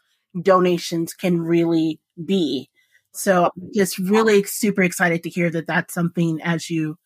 donations 0.43 1.15
can 1.15 1.41
really 1.41 2.01
be 2.23 2.69
so 3.13 3.51
just 3.75 3.99
really 3.99 4.43
super 4.45 4.83
excited 4.83 5.23
to 5.23 5.31
hear 5.31 5.51
that 5.51 5.67
that's 5.67 5.95
something 5.95 6.41
as 6.43 6.71
you 6.71 6.97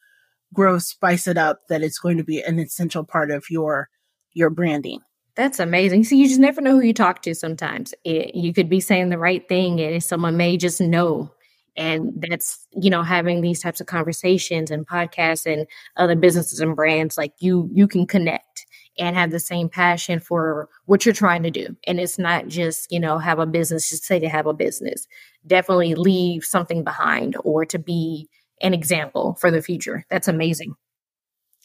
grow, 0.55 0.79
spice 0.79 1.27
it 1.27 1.37
up, 1.37 1.59
that 1.69 1.83
it's 1.83 1.99
going 1.99 2.17
to 2.17 2.25
be 2.25 2.41
an 2.41 2.59
essential 2.59 3.05
part 3.05 3.31
of 3.31 3.45
your, 3.51 3.89
your 4.33 4.51
branding. 4.51 5.01
That's 5.35 5.61
amazing. 5.61 6.05
So 6.05 6.15
you 6.15 6.29
just 6.29 6.41
never 6.41 6.61
know 6.61 6.77
who 6.77 6.87
you 6.87 6.95
talk 6.95 7.23
to 7.23 7.35
sometimes. 7.35 7.93
It, 8.05 8.35
you 8.35 8.55
could 8.55 8.71
be 8.71 8.81
saying 8.81 9.11
the 9.11 9.19
right 9.19 9.47
thing 9.49 9.81
and 9.81 10.03
someone 10.03 10.37
may 10.37 10.57
just 10.57 10.81
know. 10.81 11.31
And 11.77 12.13
that's, 12.17 12.67
you 12.73 12.89
know, 12.89 13.03
having 13.03 13.43
these 13.43 13.61
types 13.61 13.83
of 13.83 13.87
conversations 13.87 14.71
and 14.71 14.87
podcasts 14.87 15.45
and 15.45 15.67
other 15.99 16.17
businesses 16.17 16.61
and 16.61 16.75
brands, 16.75 17.19
like 17.19 17.35
you, 17.39 17.69
you 17.71 17.87
can 17.87 18.07
connect 18.07 18.65
and 18.99 19.15
have 19.15 19.31
the 19.31 19.39
same 19.39 19.69
passion 19.69 20.21
for 20.21 20.71
what 20.87 21.05
you're 21.05 21.13
trying 21.13 21.43
to 21.43 21.51
do. 21.51 21.77
And 21.87 22.01
it's 22.01 22.19
not 22.19 22.49
just, 22.49 22.91
you 22.91 22.99
know, 22.99 23.19
have 23.19 23.39
a 23.39 23.45
business, 23.45 23.91
just 23.91 24.05
say 24.05 24.19
to 24.19 24.29
have 24.31 24.47
a 24.47 24.55
business. 24.55 25.07
Definitely 25.47 25.95
leave 25.95 26.45
something 26.45 26.85
behind 26.85 27.37
or 27.45 27.65
to 27.67 27.79
be 27.79 28.29
an 28.61 28.75
example 28.75 29.37
for 29.41 29.51
the 29.51 29.63
future. 29.63 30.05
That's 30.11 30.29
amazing. 30.29 30.75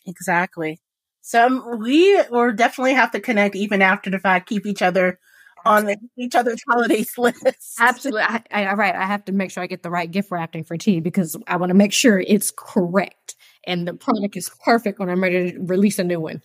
Exactly. 0.05 0.79
So 1.21 1.45
um, 1.45 1.79
we 1.79 2.21
will 2.29 2.51
definitely 2.51 2.93
have 2.93 3.11
to 3.11 3.19
connect 3.19 3.55
even 3.55 3.81
after 3.81 4.09
the 4.09 4.19
fact, 4.19 4.49
keep 4.49 4.65
each 4.65 4.81
other 4.81 5.19
on 5.63 5.85
the, 5.85 5.97
each 6.17 6.35
other's 6.35 6.61
holiday 6.67 7.05
list. 7.17 7.77
Absolutely. 7.79 8.21
I, 8.21 8.43
I, 8.51 8.73
right. 8.73 8.95
I 8.95 9.05
have 9.05 9.25
to 9.25 9.31
make 9.31 9.51
sure 9.51 9.61
I 9.61 9.67
get 9.67 9.83
the 9.83 9.91
right 9.91 10.09
gift 10.09 10.31
wrapping 10.31 10.63
for 10.63 10.77
tea 10.77 10.99
because 10.99 11.37
I 11.47 11.57
want 11.57 11.69
to 11.69 11.75
make 11.75 11.93
sure 11.93 12.19
it's 12.19 12.51
correct 12.51 13.35
and 13.65 13.87
the 13.87 13.93
product 13.93 14.35
is 14.35 14.49
perfect 14.65 14.99
when 14.99 15.09
I'm 15.09 15.21
ready 15.21 15.51
to 15.51 15.59
release 15.59 15.99
a 15.99 16.03
new 16.03 16.19
one 16.19 16.41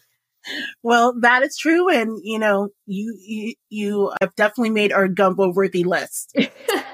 well, 0.83 1.15
that 1.21 1.43
is 1.43 1.57
true. 1.57 1.89
And, 1.89 2.21
you 2.23 2.39
know, 2.39 2.69
you, 2.87 3.17
you, 3.21 3.55
you 3.69 4.13
have 4.21 4.35
definitely 4.37 4.71
made 4.71 4.93
our 4.93 5.09
gumbo 5.09 5.53
worthy 5.53 5.85
list. 5.85 6.37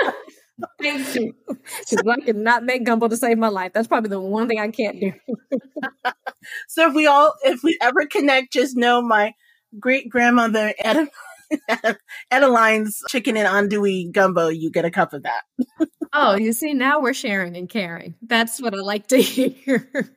Thank 0.80 1.14
you. 1.14 1.34
Because 1.90 2.06
I 2.08 2.20
cannot 2.24 2.64
make 2.64 2.84
gumbo 2.84 3.08
to 3.08 3.16
save 3.16 3.38
my 3.38 3.48
life. 3.48 3.72
That's 3.72 3.86
probably 3.86 4.10
the 4.10 4.20
one 4.20 4.48
thing 4.48 4.58
I 4.58 4.68
can't 4.68 4.98
do. 4.98 5.12
so 6.68 6.88
if 6.88 6.94
we 6.94 7.06
all, 7.06 7.34
if 7.44 7.62
we 7.62 7.78
ever 7.80 8.06
connect, 8.06 8.52
just 8.52 8.76
know 8.76 9.00
my 9.00 9.32
great 9.78 10.08
grandmother 10.08 10.74
Ed- 10.78 11.08
Adeline's 12.30 13.00
chicken 13.08 13.36
and 13.36 13.46
andouille 13.46 14.10
gumbo. 14.12 14.48
You 14.48 14.70
get 14.70 14.84
a 14.84 14.90
cup 14.90 15.12
of 15.12 15.22
that. 15.22 15.42
oh, 16.12 16.36
you 16.36 16.52
see, 16.52 16.72
now 16.74 17.00
we're 17.00 17.14
sharing 17.14 17.56
and 17.56 17.68
caring. 17.68 18.14
That's 18.22 18.60
what 18.60 18.74
I 18.74 18.78
like 18.78 19.08
to 19.08 19.20
hear. 19.20 20.16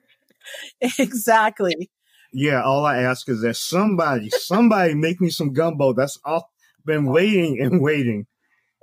exactly 0.81 1.89
yeah, 2.35 2.61
all 2.61 2.85
I 2.85 2.97
ask 2.97 3.29
is 3.29 3.41
that 3.41 3.55
somebody, 3.55 4.29
somebody 4.29 4.93
make 4.93 5.21
me 5.21 5.29
some 5.29 5.53
gumbo. 5.53 5.93
That's 5.93 6.19
all 6.25 6.51
been 6.83 7.05
waiting 7.05 7.61
and 7.61 7.81
waiting. 7.81 8.27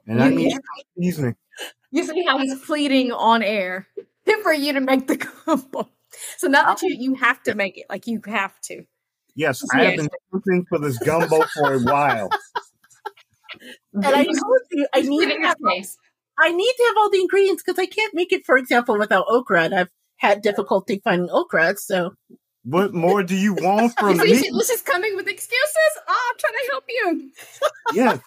And 0.07 0.19
you 0.19 0.25
I 0.25 0.31
need 0.31 0.59
seasoning. 0.99 1.37
You 1.93 2.05
see 2.05 2.25
how 2.27 2.39
he's 2.39 2.59
pleading 2.65 3.13
on 3.13 3.43
air 3.43 3.87
for 4.43 4.53
you 4.53 4.73
to 4.73 4.81
make 4.81 5.07
the 5.07 5.17
gumbo. 5.17 5.89
So 6.39 6.49
now 6.49 6.65
that 6.65 6.83
you 6.83 6.97
you 6.99 7.15
have 7.17 7.43
to 7.45 7.55
make 7.55 7.79
it, 7.79 7.87
like 7.89 8.07
you 8.07 8.21
have 8.27 8.59
to. 8.63 8.85
Yes, 9.35 9.63
I 9.73 9.85
have 9.85 9.97
been 9.97 10.09
looking 10.33 10.67
for 10.69 10.79
this 10.79 10.99
gumbo 10.99 11.43
for 11.55 11.75
a 11.75 11.81
while. 11.81 12.29
and 13.93 14.05
I 14.05 14.25
told 14.25 14.61
you 14.73 14.87
I 14.93 15.01
need 15.03 15.27
to 15.27 15.41
have 15.41 15.57
I 16.39 16.51
need 16.51 16.73
to 16.73 16.85
have 16.89 16.97
all 16.99 17.11
the 17.11 17.21
ingredients 17.21 17.63
because 17.65 17.79
I 17.79 17.87
can't 17.87 18.15
make 18.15 18.33
it, 18.33 18.45
for 18.45 18.57
example, 18.57 18.99
without 18.99 19.27
okra. 19.29 19.65
And 19.65 19.75
I've 19.75 19.91
had 20.17 20.43
difficulty 20.43 21.01
finding 21.05 21.31
okra, 21.31 21.77
so 21.77 22.15
what 22.65 22.95
more 22.95 23.23
do 23.23 23.37
you 23.37 23.55
want 23.55 23.93
from 23.99 24.19
me? 24.19 24.37
She's 24.37 24.83
coming 24.83 25.17
with 25.17 25.29
excuses. 25.29 25.93
Oh, 26.09 26.33
I'm 26.33 26.39
trying 26.39 26.53
to 26.53 26.69
help 26.71 26.85
you. 26.89 27.31
Yeah. 27.95 28.19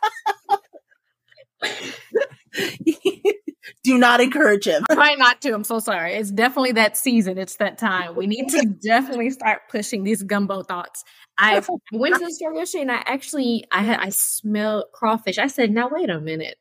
do 3.84 3.98
not 3.98 4.22
encourage 4.22 4.65
him. 4.65 4.84
Try 4.91 5.15
not 5.15 5.41
to. 5.41 5.53
I'm 5.53 5.64
so 5.64 5.80
sorry. 5.80 6.14
It's 6.14 6.32
definitely 6.32 6.73
that 6.73 6.98
season. 6.98 7.38
It's 7.38 7.57
that 7.57 7.77
time. 7.77 8.15
We 8.15 8.27
need 8.27 8.49
to 8.49 8.65
definitely 8.84 9.30
start 9.32 9.64
pushing 9.69 10.03
these 10.03 10.23
gumbo 10.23 10.64
thoughts. 10.64 11.03
I 11.38 11.61
went 11.91 12.15
to 12.15 12.26
the 12.26 12.32
store 12.32 12.53
yesterday 12.53 12.84
and 12.84 12.91
I 12.91 13.03
actually 13.06 13.65
I 13.72 13.82
had 13.82 13.99
I 13.99 14.10
smelled 14.10 14.86
crawfish. 14.94 15.38
I 15.38 15.48
said, 15.48 15.72
now 15.72 15.90
wait 15.90 16.10
a 16.10 16.19
minute. 16.19 16.57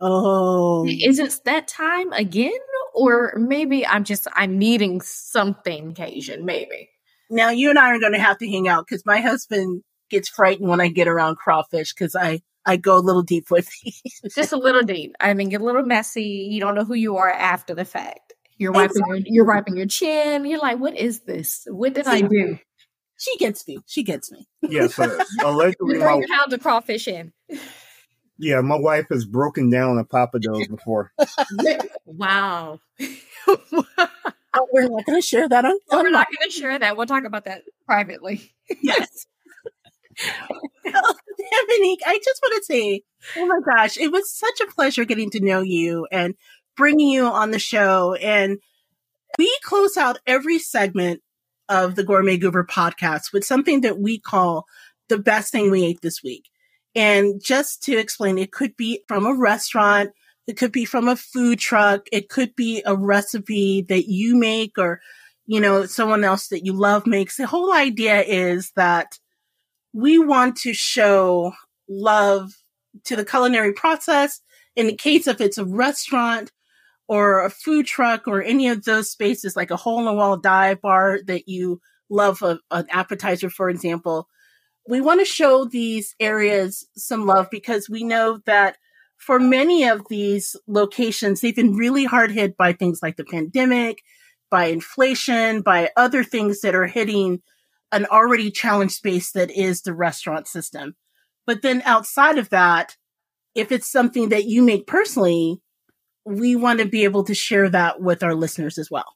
Oh, 0.00 0.84
is 0.86 1.20
it 1.20 1.40
that 1.44 1.68
time 1.68 2.12
again? 2.12 2.50
Or 2.94 3.34
maybe 3.36 3.86
I'm 3.86 4.04
just 4.04 4.26
I'm 4.34 4.58
needing 4.58 5.00
something 5.00 5.90
occasion, 5.90 6.44
maybe. 6.44 6.90
Now 7.30 7.50
you 7.50 7.70
and 7.70 7.78
I 7.78 7.90
are 7.90 8.00
going 8.00 8.12
to 8.12 8.18
have 8.18 8.38
to 8.38 8.50
hang 8.50 8.68
out 8.68 8.84
because 8.86 9.06
my 9.06 9.20
husband 9.20 9.82
gets 10.10 10.28
frightened 10.28 10.68
when 10.68 10.80
I 10.80 10.88
get 10.88 11.08
around 11.08 11.36
crawfish 11.36 11.94
because 11.94 12.14
I 12.14 12.42
I 12.66 12.76
go 12.76 12.96
a 12.96 13.00
little 13.00 13.22
deep 13.22 13.50
with 13.50 13.68
these. 13.84 14.02
Just 14.34 14.52
a 14.52 14.56
little 14.56 14.82
deep. 14.82 15.14
I 15.20 15.34
mean, 15.34 15.48
get 15.48 15.60
a 15.60 15.64
little 15.64 15.84
messy. 15.84 16.48
You 16.50 16.60
don't 16.60 16.74
know 16.74 16.84
who 16.84 16.94
you 16.94 17.16
are 17.16 17.30
after 17.30 17.74
the 17.74 17.84
fact. 17.84 18.32
You're 18.58 18.72
wiping 18.72 19.02
your, 19.08 19.16
you're 19.24 19.44
wiping 19.44 19.76
your 19.76 19.86
chin. 19.86 20.44
You're 20.44 20.60
like, 20.60 20.78
what 20.78 20.96
is 20.96 21.20
this? 21.20 21.66
What 21.68 21.94
did 21.94 22.06
I 22.06 22.20
do? 22.20 22.58
She 23.18 23.36
gets 23.38 23.66
me. 23.66 23.78
She 23.86 24.02
gets 24.04 24.30
me. 24.30 24.46
Yeah, 24.62 24.86
so 24.88 25.04
allegedly, 25.44 25.94
You 25.94 26.00
my, 26.00 26.06
bring 26.06 26.28
pounds 26.28 26.52
of 26.52 26.60
crawfish 26.60 27.08
in. 27.08 27.32
yeah, 28.38 28.60
my 28.60 28.76
wife 28.78 29.06
has 29.10 29.24
broken 29.24 29.70
down 29.70 29.98
a 29.98 30.04
Pappadeaux's 30.04 30.68
before. 30.70 31.12
Wow. 32.04 32.78
Oh, 34.54 34.66
we're 34.72 34.88
not 34.88 35.06
going 35.06 35.20
to 35.20 35.26
share 35.26 35.48
that 35.48 35.64
on. 35.64 35.78
We're 35.90 36.10
not 36.10 36.26
going 36.26 36.50
to 36.50 36.56
share 36.56 36.78
that. 36.78 36.96
We'll 36.96 37.06
talk 37.06 37.24
about 37.24 37.46
that 37.46 37.62
privately. 37.86 38.52
yes. 38.82 39.26
Daminique, 41.52 42.00
I 42.06 42.18
just 42.24 42.40
want 42.42 42.56
to 42.56 42.64
say, 42.64 43.02
oh 43.36 43.46
my 43.46 43.60
gosh, 43.64 43.96
it 43.96 44.12
was 44.12 44.30
such 44.30 44.60
a 44.60 44.72
pleasure 44.72 45.04
getting 45.04 45.30
to 45.30 45.40
know 45.40 45.60
you 45.60 46.06
and 46.10 46.34
bringing 46.76 47.08
you 47.08 47.24
on 47.24 47.50
the 47.50 47.58
show. 47.58 48.14
And 48.14 48.58
we 49.38 49.54
close 49.62 49.96
out 49.96 50.18
every 50.26 50.58
segment 50.58 51.22
of 51.68 51.94
the 51.94 52.04
Gourmet 52.04 52.36
Goober 52.36 52.64
podcast 52.64 53.32
with 53.32 53.44
something 53.44 53.80
that 53.82 53.98
we 53.98 54.18
call 54.18 54.66
the 55.08 55.18
best 55.18 55.52
thing 55.52 55.70
we 55.70 55.84
ate 55.84 56.00
this 56.00 56.22
week. 56.22 56.48
And 56.94 57.42
just 57.42 57.82
to 57.84 57.96
explain, 57.96 58.36
it 58.36 58.52
could 58.52 58.76
be 58.76 59.02
from 59.08 59.24
a 59.24 59.34
restaurant, 59.34 60.10
it 60.46 60.58
could 60.58 60.72
be 60.72 60.84
from 60.84 61.08
a 61.08 61.16
food 61.16 61.58
truck, 61.58 62.06
it 62.12 62.28
could 62.28 62.54
be 62.54 62.82
a 62.84 62.94
recipe 62.94 63.82
that 63.88 64.06
you 64.06 64.36
make 64.36 64.76
or, 64.76 65.00
you 65.46 65.60
know, 65.60 65.86
someone 65.86 66.24
else 66.24 66.48
that 66.48 66.66
you 66.66 66.74
love 66.74 67.06
makes. 67.06 67.36
The 67.36 67.46
whole 67.46 67.72
idea 67.72 68.22
is 68.22 68.72
that 68.76 69.18
we 69.92 70.18
want 70.18 70.56
to 70.56 70.72
show 70.72 71.52
love 71.88 72.52
to 73.04 73.16
the 73.16 73.24
culinary 73.24 73.72
process. 73.72 74.40
In 74.76 74.86
the 74.86 74.96
case 74.96 75.26
if 75.26 75.40
it's 75.40 75.58
a 75.58 75.64
restaurant 75.64 76.50
or 77.08 77.44
a 77.44 77.50
food 77.50 77.86
truck 77.86 78.26
or 78.26 78.42
any 78.42 78.68
of 78.68 78.84
those 78.84 79.10
spaces, 79.10 79.56
like 79.56 79.70
a 79.70 79.76
hole 79.76 79.98
in 79.98 80.04
the 80.06 80.12
wall 80.12 80.36
dive 80.36 80.80
bar 80.80 81.20
that 81.26 81.48
you 81.48 81.80
love 82.08 82.42
a, 82.42 82.58
an 82.70 82.86
appetizer, 82.90 83.50
for 83.50 83.68
example, 83.68 84.28
we 84.88 85.00
want 85.00 85.20
to 85.20 85.24
show 85.24 85.64
these 85.64 86.14
areas 86.18 86.86
some 86.96 87.26
love 87.26 87.48
because 87.50 87.88
we 87.88 88.02
know 88.02 88.40
that 88.46 88.76
for 89.16 89.38
many 89.38 89.84
of 89.84 90.02
these 90.08 90.56
locations, 90.66 91.40
they've 91.40 91.54
been 91.54 91.76
really 91.76 92.04
hard 92.04 92.32
hit 92.32 92.56
by 92.56 92.72
things 92.72 93.00
like 93.02 93.16
the 93.16 93.24
pandemic, 93.24 94.02
by 94.50 94.66
inflation, 94.66 95.62
by 95.62 95.90
other 95.96 96.24
things 96.24 96.60
that 96.62 96.74
are 96.74 96.86
hitting 96.86 97.40
an 97.92 98.06
already 98.06 98.50
challenged 98.50 98.94
space 98.94 99.32
that 99.32 99.50
is 99.50 99.82
the 99.82 99.94
restaurant 99.94 100.48
system. 100.48 100.94
But 101.46 101.62
then 101.62 101.82
outside 101.84 102.38
of 102.38 102.50
that, 102.50 102.96
if 103.54 103.70
it's 103.70 103.90
something 103.90 104.30
that 104.30 104.46
you 104.46 104.62
make 104.62 104.86
personally, 104.86 105.60
we 106.24 106.56
want 106.56 106.80
to 106.80 106.86
be 106.86 107.04
able 107.04 107.24
to 107.24 107.34
share 107.34 107.68
that 107.68 108.00
with 108.00 108.22
our 108.22 108.34
listeners 108.34 108.78
as 108.78 108.90
well. 108.90 109.14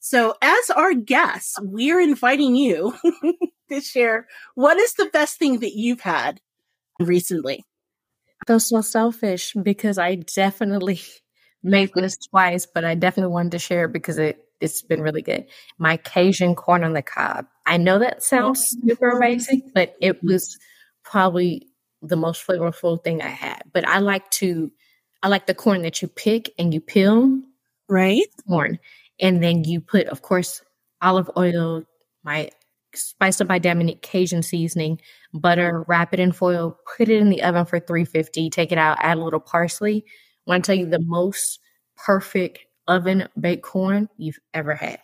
So 0.00 0.34
as 0.42 0.70
our 0.70 0.94
guests, 0.94 1.56
we're 1.60 2.00
inviting 2.00 2.56
you 2.56 2.94
to 3.70 3.80
share 3.80 4.26
what 4.54 4.76
is 4.76 4.94
the 4.94 5.06
best 5.06 5.38
thing 5.38 5.60
that 5.60 5.74
you've 5.74 6.00
had 6.00 6.40
recently. 7.00 7.64
feel 8.46 8.60
so 8.60 8.80
selfish 8.80 9.54
because 9.60 9.98
I 9.98 10.16
definitely 10.16 11.00
made 11.62 11.92
this 11.94 12.16
twice, 12.18 12.66
but 12.66 12.84
I 12.84 12.94
definitely 12.94 13.32
wanted 13.32 13.52
to 13.52 13.58
share 13.60 13.88
because 13.88 14.18
it, 14.18 14.44
it's 14.62 14.82
been 14.82 15.02
really 15.02 15.22
good. 15.22 15.46
My 15.78 15.96
Cajun 15.96 16.54
corn 16.54 16.84
on 16.84 16.92
the 16.92 17.02
cob. 17.02 17.46
I 17.66 17.76
know 17.76 17.98
that 17.98 18.22
sounds 18.22 18.76
oh, 18.78 18.88
super 18.88 19.10
amazing, 19.10 19.70
but 19.74 19.96
it 20.00 20.16
mm-hmm. 20.16 20.28
was 20.28 20.58
probably 21.02 21.68
the 22.00 22.16
most 22.16 22.46
flavorful 22.46 23.02
thing 23.02 23.22
I 23.22 23.28
had. 23.28 23.62
But 23.72 23.86
I 23.86 23.98
like 23.98 24.28
to, 24.32 24.70
I 25.22 25.28
like 25.28 25.46
the 25.46 25.54
corn 25.54 25.82
that 25.82 26.02
you 26.02 26.08
pick 26.08 26.52
and 26.58 26.72
you 26.72 26.80
peel 26.80 27.40
Right? 27.88 28.22
corn. 28.48 28.78
And 29.20 29.42
then 29.42 29.64
you 29.64 29.80
put, 29.80 30.06
of 30.06 30.22
course, 30.22 30.62
olive 31.02 31.30
oil, 31.36 31.84
my 32.24 32.50
spice 32.94 33.40
up 33.40 33.48
by 33.48 33.58
Daminique 33.58 34.02
Cajun 34.02 34.42
seasoning, 34.42 35.00
butter, 35.34 35.84
wrap 35.88 36.12
it 36.14 36.20
in 36.20 36.32
foil, 36.32 36.78
put 36.96 37.08
it 37.08 37.20
in 37.20 37.30
the 37.30 37.42
oven 37.42 37.64
for 37.64 37.78
350, 37.80 38.50
take 38.50 38.72
it 38.72 38.78
out, 38.78 38.98
add 39.00 39.18
a 39.18 39.24
little 39.24 39.40
parsley. 39.40 40.04
I 40.46 40.50
want 40.50 40.64
to 40.64 40.68
tell 40.68 40.78
you 40.78 40.86
the 40.86 41.00
most 41.00 41.60
perfect 41.96 42.60
oven 42.88 43.28
baked 43.38 43.62
corn 43.62 44.08
you've 44.16 44.38
ever 44.54 44.74
had. 44.74 45.00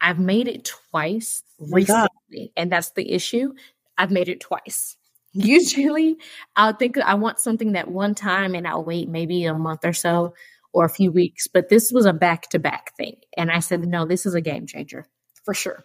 I've 0.00 0.18
made 0.18 0.48
it 0.48 0.64
twice 0.90 1.42
oh 1.60 1.66
God. 1.66 1.74
recently, 1.74 2.52
and 2.56 2.70
that's 2.70 2.90
the 2.92 3.10
issue. 3.12 3.54
I've 3.96 4.10
made 4.10 4.28
it 4.28 4.40
twice. 4.40 4.96
Usually, 5.32 6.16
I'll 6.56 6.74
think 6.74 6.98
I 6.98 7.14
want 7.14 7.40
something 7.40 7.72
that 7.72 7.90
one 7.90 8.14
time 8.14 8.54
and 8.54 8.68
I'll 8.68 8.84
wait 8.84 9.08
maybe 9.08 9.44
a 9.44 9.54
month 9.54 9.84
or 9.84 9.92
so 9.92 10.34
or 10.72 10.84
a 10.84 10.90
few 10.90 11.10
weeks, 11.10 11.46
but 11.46 11.68
this 11.68 11.90
was 11.92 12.04
a 12.04 12.12
back 12.12 12.50
to 12.50 12.58
back 12.58 12.96
thing. 12.96 13.16
And 13.36 13.50
I 13.50 13.60
said, 13.60 13.86
no, 13.86 14.04
this 14.04 14.26
is 14.26 14.34
a 14.34 14.40
game 14.40 14.66
changer 14.66 15.06
for 15.44 15.54
sure. 15.54 15.84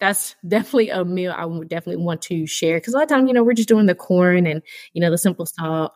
That's 0.00 0.34
definitely 0.46 0.90
a 0.90 1.04
meal 1.04 1.32
I 1.34 1.44
would 1.44 1.68
definitely 1.68 2.04
want 2.04 2.22
to 2.22 2.46
share 2.46 2.76
because 2.76 2.94
a 2.94 2.96
lot 2.98 3.04
of 3.04 3.08
times, 3.08 3.28
you 3.28 3.34
know, 3.34 3.44
we're 3.44 3.54
just 3.54 3.68
doing 3.68 3.86
the 3.86 3.94
corn 3.94 4.46
and, 4.46 4.60
you 4.92 5.00
know, 5.00 5.10
the 5.10 5.18
simple 5.18 5.46
salt, 5.46 5.92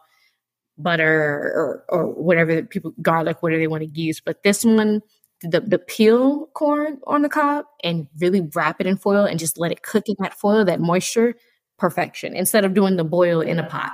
butter, 0.79 1.53
or, 1.55 1.85
or 1.89 2.07
whatever 2.07 2.63
people, 2.63 2.95
garlic, 3.03 3.43
whatever 3.43 3.61
they 3.61 3.67
want 3.67 3.83
to 3.83 4.01
use. 4.01 4.21
But 4.21 4.43
this 4.43 4.65
one, 4.65 5.03
the, 5.43 5.61
the 5.61 5.79
peel 5.79 6.47
corn 6.55 6.99
on 7.07 7.23
the 7.23 7.29
cob 7.29 7.67
and 7.85 8.07
really 8.21 8.49
wrap 8.55 8.81
it 8.81 8.87
in 8.87 8.97
foil 8.97 9.25
and 9.25 9.39
just 9.39 9.59
let 9.59 9.73
it 9.73 9.83
cook 9.83 10.05
in 10.09 10.17
that 10.21 10.35
foil, 10.39 10.65
that 10.65 10.81
moisture, 10.81 11.35
perfection. 11.79 12.35
Instead 12.35 12.65
of 12.65 12.75
doing 12.75 12.97
the 12.97 13.05
boil 13.05 13.41
in 13.41 13.59
a 13.59 13.69
pot, 13.69 13.93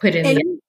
put 0.00 0.14
it 0.14 0.26
in 0.26 0.34
the 0.34 0.60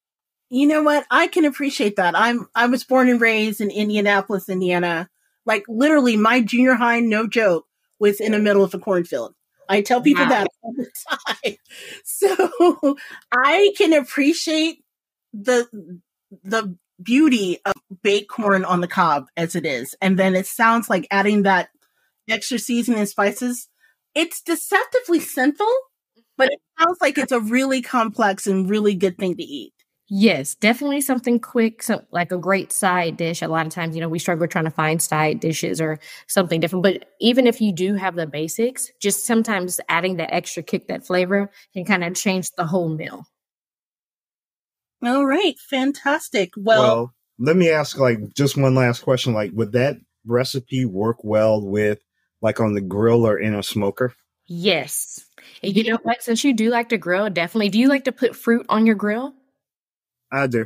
you 0.49 0.65
know 0.65 0.81
what? 0.81 1.05
I 1.11 1.27
can 1.27 1.45
appreciate 1.45 1.97
that. 1.97 2.17
I'm 2.17 2.47
I 2.55 2.67
was 2.67 2.83
born 2.83 3.09
and 3.09 3.19
raised 3.19 3.59
in 3.59 3.69
Indianapolis, 3.69 4.47
Indiana. 4.47 5.09
Like 5.45 5.63
literally 5.67 6.15
my 6.15 6.41
junior 6.41 6.75
high, 6.75 6.99
no 6.99 7.27
joke, 7.27 7.65
was 7.99 8.19
in 8.19 8.31
the 8.31 8.39
middle 8.39 8.63
of 8.63 8.73
a 8.73 8.79
cornfield. 8.79 9.33
I 9.69 9.81
tell 9.81 10.01
people 10.01 10.23
Wow. 10.23 10.29
that 10.29 10.47
all 10.61 10.73
the 10.73 10.89
time. 11.43 11.55
So 12.05 12.97
I 13.31 13.73
can 13.77 13.93
appreciate 13.93 14.83
the 15.33 15.67
the 16.43 16.77
beauty 17.01 17.59
of 17.65 17.73
baked 18.01 18.29
corn 18.29 18.65
on 18.65 18.81
the 18.81 18.87
cob 18.87 19.27
as 19.37 19.55
it 19.55 19.65
is. 19.65 19.95
And 20.01 20.17
then 20.17 20.35
it 20.35 20.47
sounds 20.47 20.89
like 20.89 21.07
adding 21.11 21.43
that 21.43 21.69
extra 22.27 22.59
seasoning 22.59 22.99
and 22.99 23.09
spices. 23.09 23.69
It's 24.15 24.41
deceptively 24.41 25.19
simple, 25.19 25.71
but 26.37 26.51
it 26.51 26.59
sounds 26.79 26.97
like 27.01 27.17
it's 27.17 27.31
a 27.31 27.39
really 27.39 27.81
complex 27.81 28.47
and 28.47 28.69
really 28.69 28.95
good 28.95 29.17
thing 29.17 29.37
to 29.37 29.43
eat. 29.43 29.73
Yes, 30.09 30.55
definitely 30.55 31.01
something 31.01 31.37
quick, 31.37 31.83
like 32.11 32.31
a 32.31 32.37
great 32.37 32.71
side 32.71 33.17
dish. 33.17 33.41
A 33.41 33.47
lot 33.49 33.65
of 33.65 33.73
times, 33.73 33.93
you 33.93 34.01
know, 34.01 34.07
we 34.07 34.19
struggle 34.19 34.47
trying 34.47 34.63
to 34.63 34.71
find 34.71 35.01
side 35.01 35.41
dishes 35.41 35.81
or 35.81 35.99
something 36.27 36.61
different. 36.61 36.83
But 36.83 37.05
even 37.19 37.45
if 37.45 37.59
you 37.59 37.73
do 37.73 37.95
have 37.95 38.15
the 38.15 38.25
basics, 38.25 38.89
just 39.01 39.25
sometimes 39.25 39.81
adding 39.89 40.15
that 40.17 40.33
extra 40.33 40.63
kick, 40.63 40.87
that 40.87 41.05
flavor 41.05 41.51
can 41.73 41.83
kind 41.83 42.05
of 42.05 42.15
change 42.15 42.51
the 42.51 42.65
whole 42.65 42.87
meal. 42.87 43.25
All 45.03 45.25
right, 45.25 45.57
fantastic. 45.59 46.51
Well, 46.57 46.81
Well, 46.81 47.13
let 47.39 47.55
me 47.55 47.69
ask 47.69 47.97
like 47.97 48.33
just 48.33 48.57
one 48.57 48.75
last 48.75 49.01
question. 49.01 49.33
Like, 49.33 49.51
would 49.53 49.71
that 49.73 49.97
recipe 50.25 50.85
work 50.85 51.23
well 51.23 51.61
with 51.61 51.99
like 52.41 52.59
on 52.59 52.73
the 52.73 52.81
grill 52.81 53.25
or 53.25 53.37
in 53.37 53.53
a 53.55 53.63
smoker? 53.63 54.13
Yes. 54.47 55.25
And 55.61 55.75
you 55.75 55.83
know 55.83 55.99
what? 56.03 56.23
Since 56.23 56.43
you 56.43 56.53
do 56.53 56.69
like 56.69 56.89
to 56.89 56.97
grill, 56.97 57.29
definitely. 57.29 57.69
Do 57.69 57.79
you 57.79 57.89
like 57.89 58.05
to 58.05 58.11
put 58.11 58.35
fruit 58.35 58.65
on 58.69 58.85
your 58.85 58.95
grill? 58.95 59.33
I 60.31 60.47
do. 60.47 60.65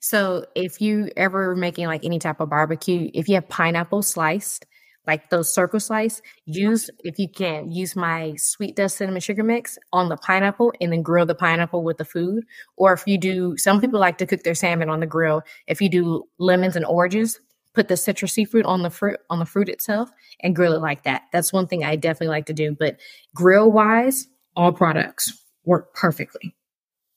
So 0.00 0.46
if 0.54 0.80
you 0.80 1.10
ever 1.16 1.56
making 1.56 1.86
like 1.86 2.04
any 2.04 2.18
type 2.18 2.40
of 2.40 2.50
barbecue, 2.50 3.10
if 3.14 3.28
you 3.28 3.36
have 3.36 3.48
pineapple 3.48 4.02
sliced, 4.02 4.66
like 5.06 5.30
those 5.30 5.52
circle 5.52 5.80
slice, 5.80 6.22
use 6.46 6.90
if 7.00 7.18
you 7.18 7.28
can 7.28 7.70
use 7.70 7.94
my 7.94 8.34
sweet 8.36 8.76
dust 8.76 8.96
cinnamon 8.96 9.20
sugar 9.20 9.42
mix 9.42 9.78
on 9.92 10.08
the 10.08 10.16
pineapple 10.16 10.72
and 10.80 10.92
then 10.92 11.02
grill 11.02 11.26
the 11.26 11.34
pineapple 11.34 11.82
with 11.82 11.98
the 11.98 12.04
food. 12.04 12.44
Or 12.76 12.92
if 12.92 13.02
you 13.06 13.18
do, 13.18 13.56
some 13.56 13.80
people 13.80 14.00
like 14.00 14.18
to 14.18 14.26
cook 14.26 14.42
their 14.42 14.54
salmon 14.54 14.88
on 14.88 15.00
the 15.00 15.06
grill. 15.06 15.42
If 15.66 15.80
you 15.80 15.88
do 15.88 16.24
lemons 16.38 16.76
and 16.76 16.86
oranges, 16.86 17.40
put 17.74 17.88
the 17.88 17.94
citrusy 17.94 18.48
fruit 18.48 18.64
on 18.64 18.82
the 18.82 18.90
fruit 18.90 19.18
on 19.28 19.40
the 19.40 19.46
fruit 19.46 19.68
itself 19.68 20.10
and 20.40 20.56
grill 20.56 20.72
it 20.74 20.80
like 20.80 21.02
that. 21.04 21.22
That's 21.32 21.52
one 21.52 21.66
thing 21.66 21.84
I 21.84 21.96
definitely 21.96 22.28
like 22.28 22.46
to 22.46 22.54
do. 22.54 22.74
But 22.78 22.98
grill 23.34 23.70
wise, 23.70 24.28
all 24.56 24.72
products 24.72 25.32
work 25.64 25.94
perfectly. 25.94 26.54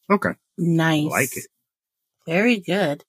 Okay. 0.10 0.32
nice. 0.58 1.06
Like 1.06 1.38
it. 1.38 1.46
Very 2.26 2.60
good. 2.60 3.04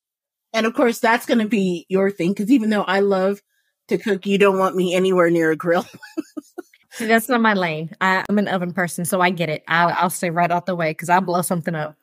And 0.52 0.66
of 0.66 0.74
course, 0.74 0.98
that's 0.98 1.26
going 1.26 1.38
to 1.38 1.48
be 1.48 1.86
your 1.88 2.10
thing 2.10 2.30
because 2.30 2.50
even 2.50 2.70
though 2.70 2.82
I 2.82 3.00
love 3.00 3.42
to 3.89 3.98
cook, 3.98 4.27
you 4.27 4.39
don't 4.39 4.59
want 4.59 4.77
me 4.77 4.94
anywhere 4.94 5.31
near 5.31 5.51
a 5.51 5.56
grill. 5.56 5.86
See, 6.90 7.06
that's 7.06 7.28
not 7.28 7.40
my 7.40 7.55
lane. 7.55 7.90
I, 8.01 8.24
I'm 8.28 8.39
an 8.39 8.48
oven 8.48 8.73
person, 8.73 9.05
so 9.05 9.20
I 9.20 9.31
get 9.31 9.48
it. 9.48 9.62
I'll, 9.69 9.94
I'll 9.97 10.10
stay 10.10 10.31
right 10.31 10.51
out 10.51 10.66
the 10.66 10.74
way 10.74 10.90
because 10.90 11.09
I'll 11.09 11.20
blow 11.20 11.43
something 11.43 11.74
up. 11.74 11.97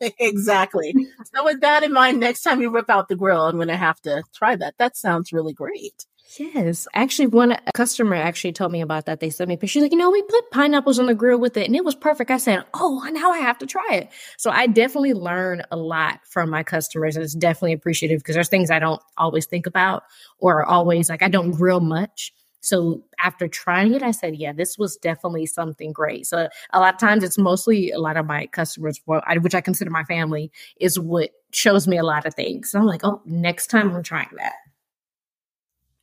exactly. 0.00 0.94
So 1.34 1.44
with 1.44 1.60
that 1.60 1.82
in 1.82 1.92
mind, 1.92 2.20
next 2.20 2.42
time 2.42 2.60
you 2.60 2.70
whip 2.70 2.90
out 2.90 3.08
the 3.08 3.16
grill, 3.16 3.46
I'm 3.46 3.56
going 3.56 3.68
to 3.68 3.76
have 3.76 4.00
to 4.02 4.22
try 4.34 4.56
that. 4.56 4.74
That 4.78 4.96
sounds 4.96 5.32
really 5.32 5.52
great. 5.52 6.04
Yes. 6.36 6.86
Actually, 6.92 7.28
one 7.28 7.56
customer 7.74 8.14
actually 8.14 8.52
told 8.52 8.70
me 8.70 8.82
about 8.82 9.06
that. 9.06 9.18
They 9.18 9.30
sent 9.30 9.48
me 9.48 9.54
a 9.54 9.56
picture. 9.56 9.72
She's 9.72 9.82
like, 9.82 9.92
you 9.92 9.98
know, 9.98 10.10
we 10.10 10.20
put 10.20 10.50
pineapples 10.50 10.98
on 10.98 11.06
the 11.06 11.14
grill 11.14 11.38
with 11.38 11.56
it 11.56 11.66
and 11.66 11.74
it 11.74 11.86
was 11.86 11.94
perfect. 11.94 12.30
I 12.30 12.36
said, 12.36 12.64
oh, 12.74 13.02
now 13.12 13.30
I 13.30 13.38
have 13.38 13.56
to 13.58 13.66
try 13.66 13.88
it. 13.92 14.10
So 14.36 14.50
I 14.50 14.66
definitely 14.66 15.14
learn 15.14 15.62
a 15.70 15.76
lot 15.76 16.20
from 16.28 16.50
my 16.50 16.62
customers 16.62 17.16
and 17.16 17.24
it's 17.24 17.34
definitely 17.34 17.72
appreciative 17.72 18.18
because 18.18 18.34
there's 18.34 18.50
things 18.50 18.70
I 18.70 18.78
don't 18.78 19.00
always 19.16 19.46
think 19.46 19.66
about 19.66 20.02
or 20.38 20.66
always 20.66 21.08
like 21.08 21.22
I 21.22 21.28
don't 21.28 21.52
grill 21.52 21.80
much. 21.80 22.34
So 22.60 23.04
after 23.18 23.48
trying 23.48 23.94
it, 23.94 24.02
I 24.02 24.10
said, 24.10 24.36
yeah, 24.36 24.52
this 24.52 24.76
was 24.76 24.96
definitely 24.98 25.46
something 25.46 25.92
great. 25.92 26.26
So 26.26 26.48
a 26.74 26.80
lot 26.80 26.92
of 26.92 27.00
times 27.00 27.24
it's 27.24 27.38
mostly 27.38 27.90
a 27.90 28.00
lot 28.00 28.18
of 28.18 28.26
my 28.26 28.48
customers, 28.48 29.00
which 29.06 29.54
I 29.54 29.60
consider 29.62 29.90
my 29.90 30.04
family, 30.04 30.50
is 30.78 30.98
what 30.98 31.30
shows 31.52 31.88
me 31.88 31.96
a 31.96 32.02
lot 32.02 32.26
of 32.26 32.34
things. 32.34 32.72
So 32.72 32.80
I'm 32.80 32.84
like, 32.84 33.00
oh, 33.02 33.22
next 33.24 33.68
time 33.68 33.94
I'm 33.94 34.02
trying 34.02 34.28
that. 34.36 34.52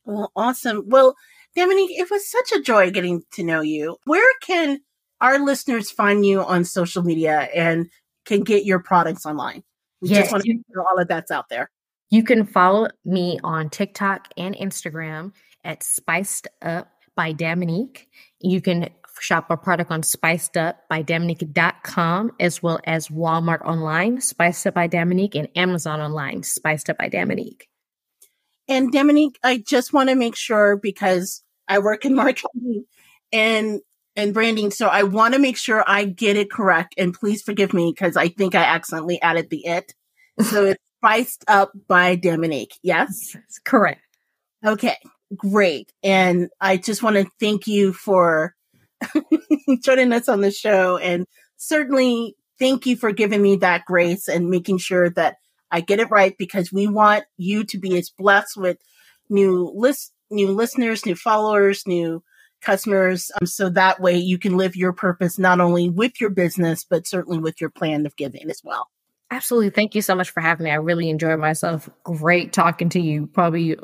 Well, 0.06 0.32
awesome. 0.36 0.84
Well, 0.86 1.14
Daminique, 1.56 1.98
it 1.98 2.10
was 2.10 2.30
such 2.30 2.52
a 2.52 2.62
joy 2.62 2.90
getting 2.90 3.22
to 3.32 3.42
know 3.42 3.60
you. 3.60 3.96
Where 4.04 4.32
can 4.42 4.80
our 5.20 5.38
listeners 5.38 5.90
find 5.90 6.24
you 6.24 6.42
on 6.42 6.64
social 6.64 7.02
media 7.02 7.48
and 7.54 7.90
can 8.24 8.42
get 8.42 8.64
your 8.64 8.78
products 8.78 9.26
online? 9.26 9.62
We 10.00 10.10
yes. 10.10 10.18
just 10.20 10.32
want 10.32 10.44
to 10.44 10.54
make 10.54 10.62
sure 10.72 10.82
all 10.82 10.98
of 10.98 11.08
that's 11.08 11.30
out 11.30 11.48
there. 11.48 11.70
You 12.10 12.22
can 12.22 12.46
follow 12.46 12.88
me 13.04 13.40
on 13.42 13.68
TikTok 13.68 14.28
and 14.36 14.54
Instagram 14.54 15.32
at 15.64 15.82
Spiced 15.82 16.46
Up 16.62 16.88
by 17.16 17.32
Daminique. 17.32 18.06
You 18.40 18.60
can 18.60 18.90
shop 19.18 19.46
our 19.50 19.56
product 19.56 19.90
on 19.90 20.02
spiced 20.02 20.56
up 20.56 20.88
by 20.88 21.02
Daminique.com 21.02 22.32
as 22.38 22.62
well 22.62 22.78
as 22.84 23.08
Walmart 23.08 23.62
online, 23.62 24.20
Spiced 24.20 24.66
Up 24.66 24.74
by 24.74 24.88
Daminique, 24.88 25.34
and 25.34 25.48
Amazon 25.56 26.00
online, 26.00 26.42
Spiced 26.42 26.90
Up 26.90 26.98
by 26.98 27.08
Daminique. 27.08 27.62
And 28.68 28.92
Daminique, 28.92 29.36
I 29.42 29.58
just 29.58 29.92
want 29.92 30.08
to 30.08 30.14
make 30.14 30.36
sure 30.36 30.76
because 30.76 31.42
I 31.68 31.78
work 31.78 32.04
in 32.04 32.14
marketing 32.16 32.84
and 33.32 33.80
and 34.18 34.32
branding, 34.32 34.70
so 34.70 34.88
I 34.88 35.02
want 35.02 35.34
to 35.34 35.40
make 35.40 35.58
sure 35.58 35.84
I 35.86 36.04
get 36.04 36.38
it 36.38 36.50
correct. 36.50 36.94
And 36.96 37.12
please 37.12 37.42
forgive 37.42 37.74
me 37.74 37.92
because 37.94 38.16
I 38.16 38.28
think 38.28 38.54
I 38.54 38.62
accidentally 38.62 39.20
added 39.20 39.50
the 39.50 39.66
it. 39.66 39.92
So 40.40 40.64
it's 40.64 40.82
spiced 40.96 41.44
up 41.48 41.72
by 41.86 42.16
Daminique. 42.16 42.78
Yes, 42.82 43.32
That's 43.34 43.58
correct. 43.58 44.00
Okay, 44.64 44.96
great. 45.36 45.92
And 46.02 46.48
I 46.60 46.78
just 46.78 47.02
want 47.02 47.16
to 47.16 47.26
thank 47.38 47.66
you 47.66 47.92
for 47.92 48.54
joining 49.82 50.12
us 50.12 50.28
on 50.28 50.40
the 50.40 50.50
show, 50.50 50.96
and 50.96 51.26
certainly 51.58 52.36
thank 52.58 52.86
you 52.86 52.96
for 52.96 53.12
giving 53.12 53.42
me 53.42 53.56
that 53.56 53.84
grace 53.86 54.28
and 54.28 54.48
making 54.48 54.78
sure 54.78 55.10
that 55.10 55.36
I 55.70 55.80
get 55.80 56.00
it 56.00 56.10
right 56.10 56.34
because 56.38 56.72
we 56.72 56.86
want 56.86 57.24
you 57.36 57.64
to 57.64 57.78
be 57.78 57.96
as 57.98 58.10
blessed 58.10 58.56
with 58.56 58.78
new 59.28 59.72
list, 59.74 60.12
new 60.30 60.48
listeners, 60.48 61.04
new 61.04 61.16
followers, 61.16 61.86
new 61.86 62.22
customers. 62.60 63.30
Um, 63.40 63.46
so 63.46 63.68
that 63.70 64.00
way 64.00 64.16
you 64.16 64.38
can 64.38 64.56
live 64.56 64.76
your 64.76 64.92
purpose 64.92 65.38
not 65.38 65.60
only 65.60 65.88
with 65.88 66.20
your 66.20 66.30
business, 66.30 66.84
but 66.88 67.06
certainly 67.06 67.38
with 67.38 67.60
your 67.60 67.70
plan 67.70 68.06
of 68.06 68.16
giving 68.16 68.50
as 68.50 68.60
well. 68.64 68.88
Absolutely. 69.30 69.70
Thank 69.70 69.94
you 69.94 70.02
so 70.02 70.14
much 70.14 70.30
for 70.30 70.40
having 70.40 70.64
me. 70.64 70.70
I 70.70 70.76
really 70.76 71.10
enjoyed 71.10 71.40
myself. 71.40 71.90
Great 72.04 72.52
talking 72.52 72.88
to 72.90 73.00
you. 73.00 73.26
Probably 73.26 73.76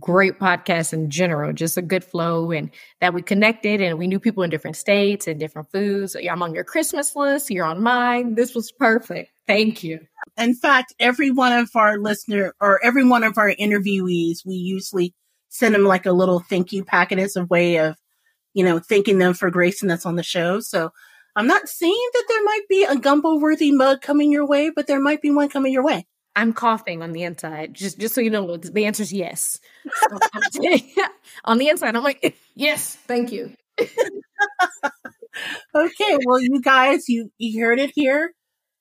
great 0.00 0.38
podcast 0.38 0.92
in 0.92 1.10
general, 1.10 1.52
just 1.52 1.76
a 1.76 1.82
good 1.82 2.02
flow 2.02 2.50
and 2.50 2.70
that 3.00 3.14
we 3.14 3.22
connected 3.22 3.80
and 3.80 3.98
we 3.98 4.06
knew 4.06 4.18
people 4.18 4.42
in 4.42 4.50
different 4.50 4.76
states 4.76 5.28
and 5.28 5.38
different 5.38 5.70
foods. 5.70 6.16
I'm 6.16 6.42
on 6.42 6.54
your 6.54 6.64
Christmas 6.64 7.14
list, 7.14 7.50
you're 7.50 7.66
on 7.66 7.82
mine. 7.82 8.34
This 8.34 8.54
was 8.54 8.72
perfect. 8.72 9.30
Thank 9.46 9.84
you. 9.84 10.00
In 10.36 10.54
fact, 10.54 10.94
every 10.98 11.30
one 11.30 11.52
of 11.52 11.70
our 11.74 11.98
listener 11.98 12.54
or 12.60 12.84
every 12.84 13.04
one 13.04 13.24
of 13.24 13.38
our 13.38 13.54
interviewees, 13.54 14.44
we 14.44 14.54
usually 14.54 15.14
send 15.48 15.74
them 15.74 15.84
like 15.84 16.06
a 16.06 16.12
little 16.12 16.40
thank 16.40 16.72
you 16.72 16.84
packet 16.84 17.18
as 17.18 17.36
a 17.36 17.44
way 17.44 17.76
of, 17.76 17.96
you 18.54 18.64
know, 18.64 18.78
thanking 18.78 19.18
them 19.18 19.34
for 19.34 19.50
gracing 19.50 19.90
us 19.90 20.04
on 20.04 20.16
the 20.16 20.22
show. 20.22 20.60
So 20.60 20.90
I'm 21.36 21.46
not 21.46 21.68
saying 21.68 22.08
that 22.14 22.24
there 22.28 22.44
might 22.44 22.62
be 22.68 22.84
a 22.84 22.96
gumbo 22.96 23.38
worthy 23.38 23.70
mug 23.70 24.02
coming 24.02 24.32
your 24.32 24.46
way, 24.46 24.70
but 24.74 24.86
there 24.86 25.00
might 25.00 25.22
be 25.22 25.30
one 25.30 25.48
coming 25.48 25.72
your 25.72 25.84
way. 25.84 26.06
I'm 26.34 26.52
coughing 26.52 27.02
on 27.02 27.12
the 27.12 27.22
inside. 27.22 27.72
Just 27.72 27.98
just 27.98 28.14
so 28.14 28.20
you 28.20 28.28
know, 28.28 28.58
the 28.58 28.84
answer 28.84 29.02
is 29.02 29.12
yes. 29.12 29.58
So, 30.10 30.18
on 31.44 31.58
the 31.58 31.68
inside, 31.68 31.96
I'm 31.96 32.02
like, 32.02 32.36
yes, 32.54 32.94
thank 33.06 33.32
you. 33.32 33.52
okay, 35.74 36.18
well, 36.26 36.40
you 36.40 36.60
guys, 36.60 37.08
you 37.08 37.30
you 37.38 37.64
heard 37.64 37.78
it 37.78 37.92
here. 37.94 38.32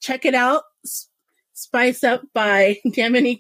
Check 0.06 0.24
it 0.24 0.36
out. 0.36 0.62
Spice 1.54 2.04
Up 2.04 2.22
by 2.32 2.78
Daminique. 2.86 3.40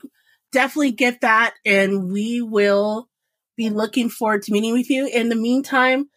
Definitely 0.52 0.94
get 0.94 1.22
that, 1.22 1.54
and 1.64 2.12
we 2.12 2.42
will 2.42 3.08
be 3.56 3.70
looking 3.70 4.10
forward 4.10 4.42
to 4.44 4.52
meeting 4.52 4.74
with 4.74 4.90
you. 4.90 5.08
In 5.08 5.30
the 5.30 5.36
meantime, 5.36 6.10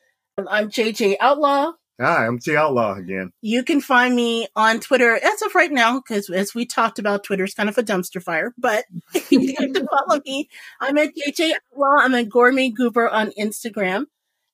I'm 0.49 0.71
JJ 0.71 1.17
Outlaw. 1.21 1.73
Hi, 2.01 2.27
I'm 2.27 2.39
T 2.39 2.57
Outlaw 2.57 2.95
again. 2.95 3.31
You 3.43 3.63
can 3.63 3.83
find 3.83 4.17
me 4.17 4.49
on 4.57 4.81
Twitter 4.81 5.17
as 5.17 5.43
of 5.43 5.55
right 5.55 5.71
now, 5.71 6.01
because 6.01 6.31
as 6.31 6.55
we 6.55 6.65
talked 6.65 6.99
about, 6.99 7.25
Twitter's 7.25 7.53
kind 7.53 7.69
of 7.69 7.77
a 7.77 7.83
dumpster 7.83 8.23
fire. 8.23 8.55
But 8.57 8.87
you 9.29 9.55
can 9.55 9.75
follow 9.75 10.23
me. 10.25 10.49
I'm 10.81 10.97
at 10.97 11.11
JJ 11.15 11.53
Outlaw. 11.75 12.05
I'm 12.05 12.15
at 12.15 12.31
Gourmet 12.31 12.71
Goober 12.71 13.07
on 13.07 13.33
Instagram. 13.39 14.07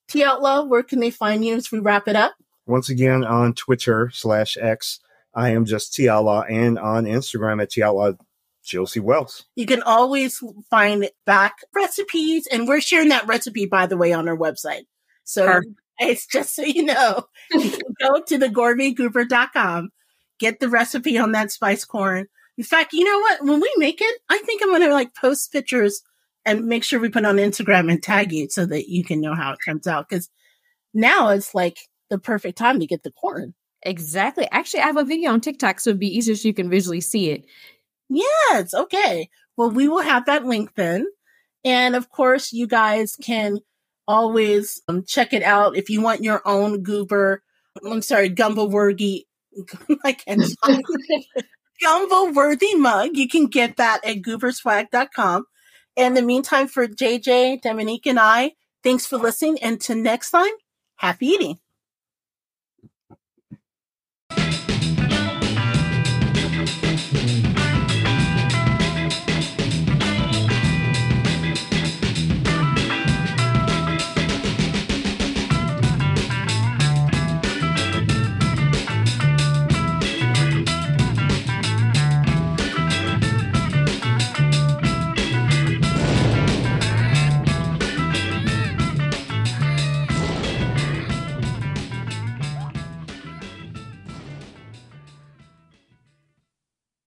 T 0.08 0.24
Outlaw, 0.24 0.64
where 0.64 0.82
can 0.82 0.98
they 0.98 1.10
find 1.10 1.44
you 1.44 1.54
as 1.54 1.70
we 1.70 1.78
wrap 1.78 2.08
it 2.08 2.16
up? 2.16 2.34
Once 2.66 2.88
again 2.88 3.22
on 3.22 3.54
Twitter 3.54 4.10
slash 4.12 4.56
X, 4.60 4.98
I 5.34 5.50
am 5.50 5.64
just 5.64 5.94
T 5.94 6.08
Outlaw, 6.08 6.42
and 6.42 6.78
on 6.78 7.04
Instagram 7.04 7.62
at 7.62 7.70
T 7.70 7.82
Outlaw 7.82 8.12
Josie 8.62 9.00
Wells. 9.00 9.44
You 9.56 9.66
can 9.66 9.82
always 9.82 10.42
find 10.70 11.08
back 11.26 11.56
recipes, 11.74 12.46
and 12.46 12.66
we're 12.66 12.80
sharing 12.80 13.10
that 13.10 13.26
recipe, 13.26 13.66
by 13.66 13.86
the 13.86 13.96
way, 13.96 14.12
on 14.12 14.28
our 14.28 14.36
website. 14.36 14.86
So 15.24 15.46
Perfect. 15.46 15.74
It's 16.00 16.26
just 16.26 16.54
so 16.54 16.62
you 16.62 16.84
know, 16.84 17.24
you 17.52 17.70
can 17.70 17.94
go 18.00 18.20
to 18.22 18.38
the 18.38 18.48
gourmetgoober.com, 18.48 19.90
get 20.38 20.60
the 20.60 20.68
recipe 20.68 21.18
on 21.18 21.32
that 21.32 21.52
spice 21.52 21.84
corn. 21.84 22.26
In 22.56 22.64
fact, 22.64 22.92
you 22.92 23.04
know 23.04 23.18
what? 23.20 23.44
When 23.44 23.60
we 23.60 23.72
make 23.76 24.00
it, 24.00 24.20
I 24.28 24.38
think 24.38 24.62
I'm 24.62 24.68
going 24.68 24.82
to 24.82 24.92
like 24.92 25.14
post 25.14 25.52
pictures 25.52 26.02
and 26.44 26.66
make 26.66 26.84
sure 26.84 27.00
we 27.00 27.08
put 27.08 27.24
on 27.24 27.36
Instagram 27.36 27.90
and 27.90 28.02
tag 28.02 28.32
you 28.32 28.48
so 28.48 28.66
that 28.66 28.88
you 28.88 29.02
can 29.02 29.20
know 29.20 29.34
how 29.34 29.52
it 29.52 29.58
comes 29.64 29.86
out. 29.86 30.08
Cause 30.08 30.28
now 30.92 31.30
it's 31.30 31.54
like 31.54 31.78
the 32.10 32.18
perfect 32.18 32.58
time 32.58 32.78
to 32.80 32.86
get 32.86 33.02
the 33.02 33.10
corn. 33.10 33.54
Exactly. 33.84 34.48
Actually, 34.50 34.80
I 34.80 34.86
have 34.86 34.96
a 34.96 35.04
video 35.04 35.30
on 35.32 35.40
TikTok, 35.40 35.80
so 35.80 35.90
it'd 35.90 36.00
be 36.00 36.16
easier 36.16 36.34
so 36.34 36.48
you 36.48 36.54
can 36.54 36.70
visually 36.70 37.00
see 37.00 37.30
it. 37.30 37.44
Yes. 38.08 38.72
Okay. 38.72 39.28
Well, 39.56 39.70
we 39.70 39.88
will 39.88 40.02
have 40.02 40.26
that 40.26 40.44
link 40.44 40.74
then. 40.74 41.06
And 41.64 41.94
of 41.94 42.10
course, 42.10 42.52
you 42.52 42.66
guys 42.66 43.16
can 43.16 43.60
always 44.06 44.82
um, 44.88 45.04
check 45.06 45.32
it 45.32 45.42
out 45.42 45.76
if 45.76 45.88
you 45.88 46.00
want 46.00 46.22
your 46.22 46.42
own 46.46 46.82
goober. 46.82 47.42
I'm 47.84 48.02
sorry, 48.02 48.28
gumbo 48.28 48.66
worthy. 48.66 49.26
I 50.04 50.12
can't 50.12 50.42
gumbo 51.82 52.32
worthy 52.32 52.74
mug. 52.74 53.10
You 53.14 53.28
can 53.28 53.46
get 53.46 53.76
that 53.76 54.04
at 54.04 54.18
gooberswag.com. 54.18 55.46
In 55.96 56.14
the 56.14 56.22
meantime, 56.22 56.66
for 56.66 56.88
JJ, 56.88 57.62
Daminique, 57.62 58.06
and 58.06 58.18
I, 58.18 58.52
thanks 58.82 59.06
for 59.06 59.16
listening. 59.16 59.58
And 59.62 59.80
to 59.82 59.94
next 59.94 60.30
time, 60.30 60.52
happy 60.96 61.26
eating. 61.26 61.58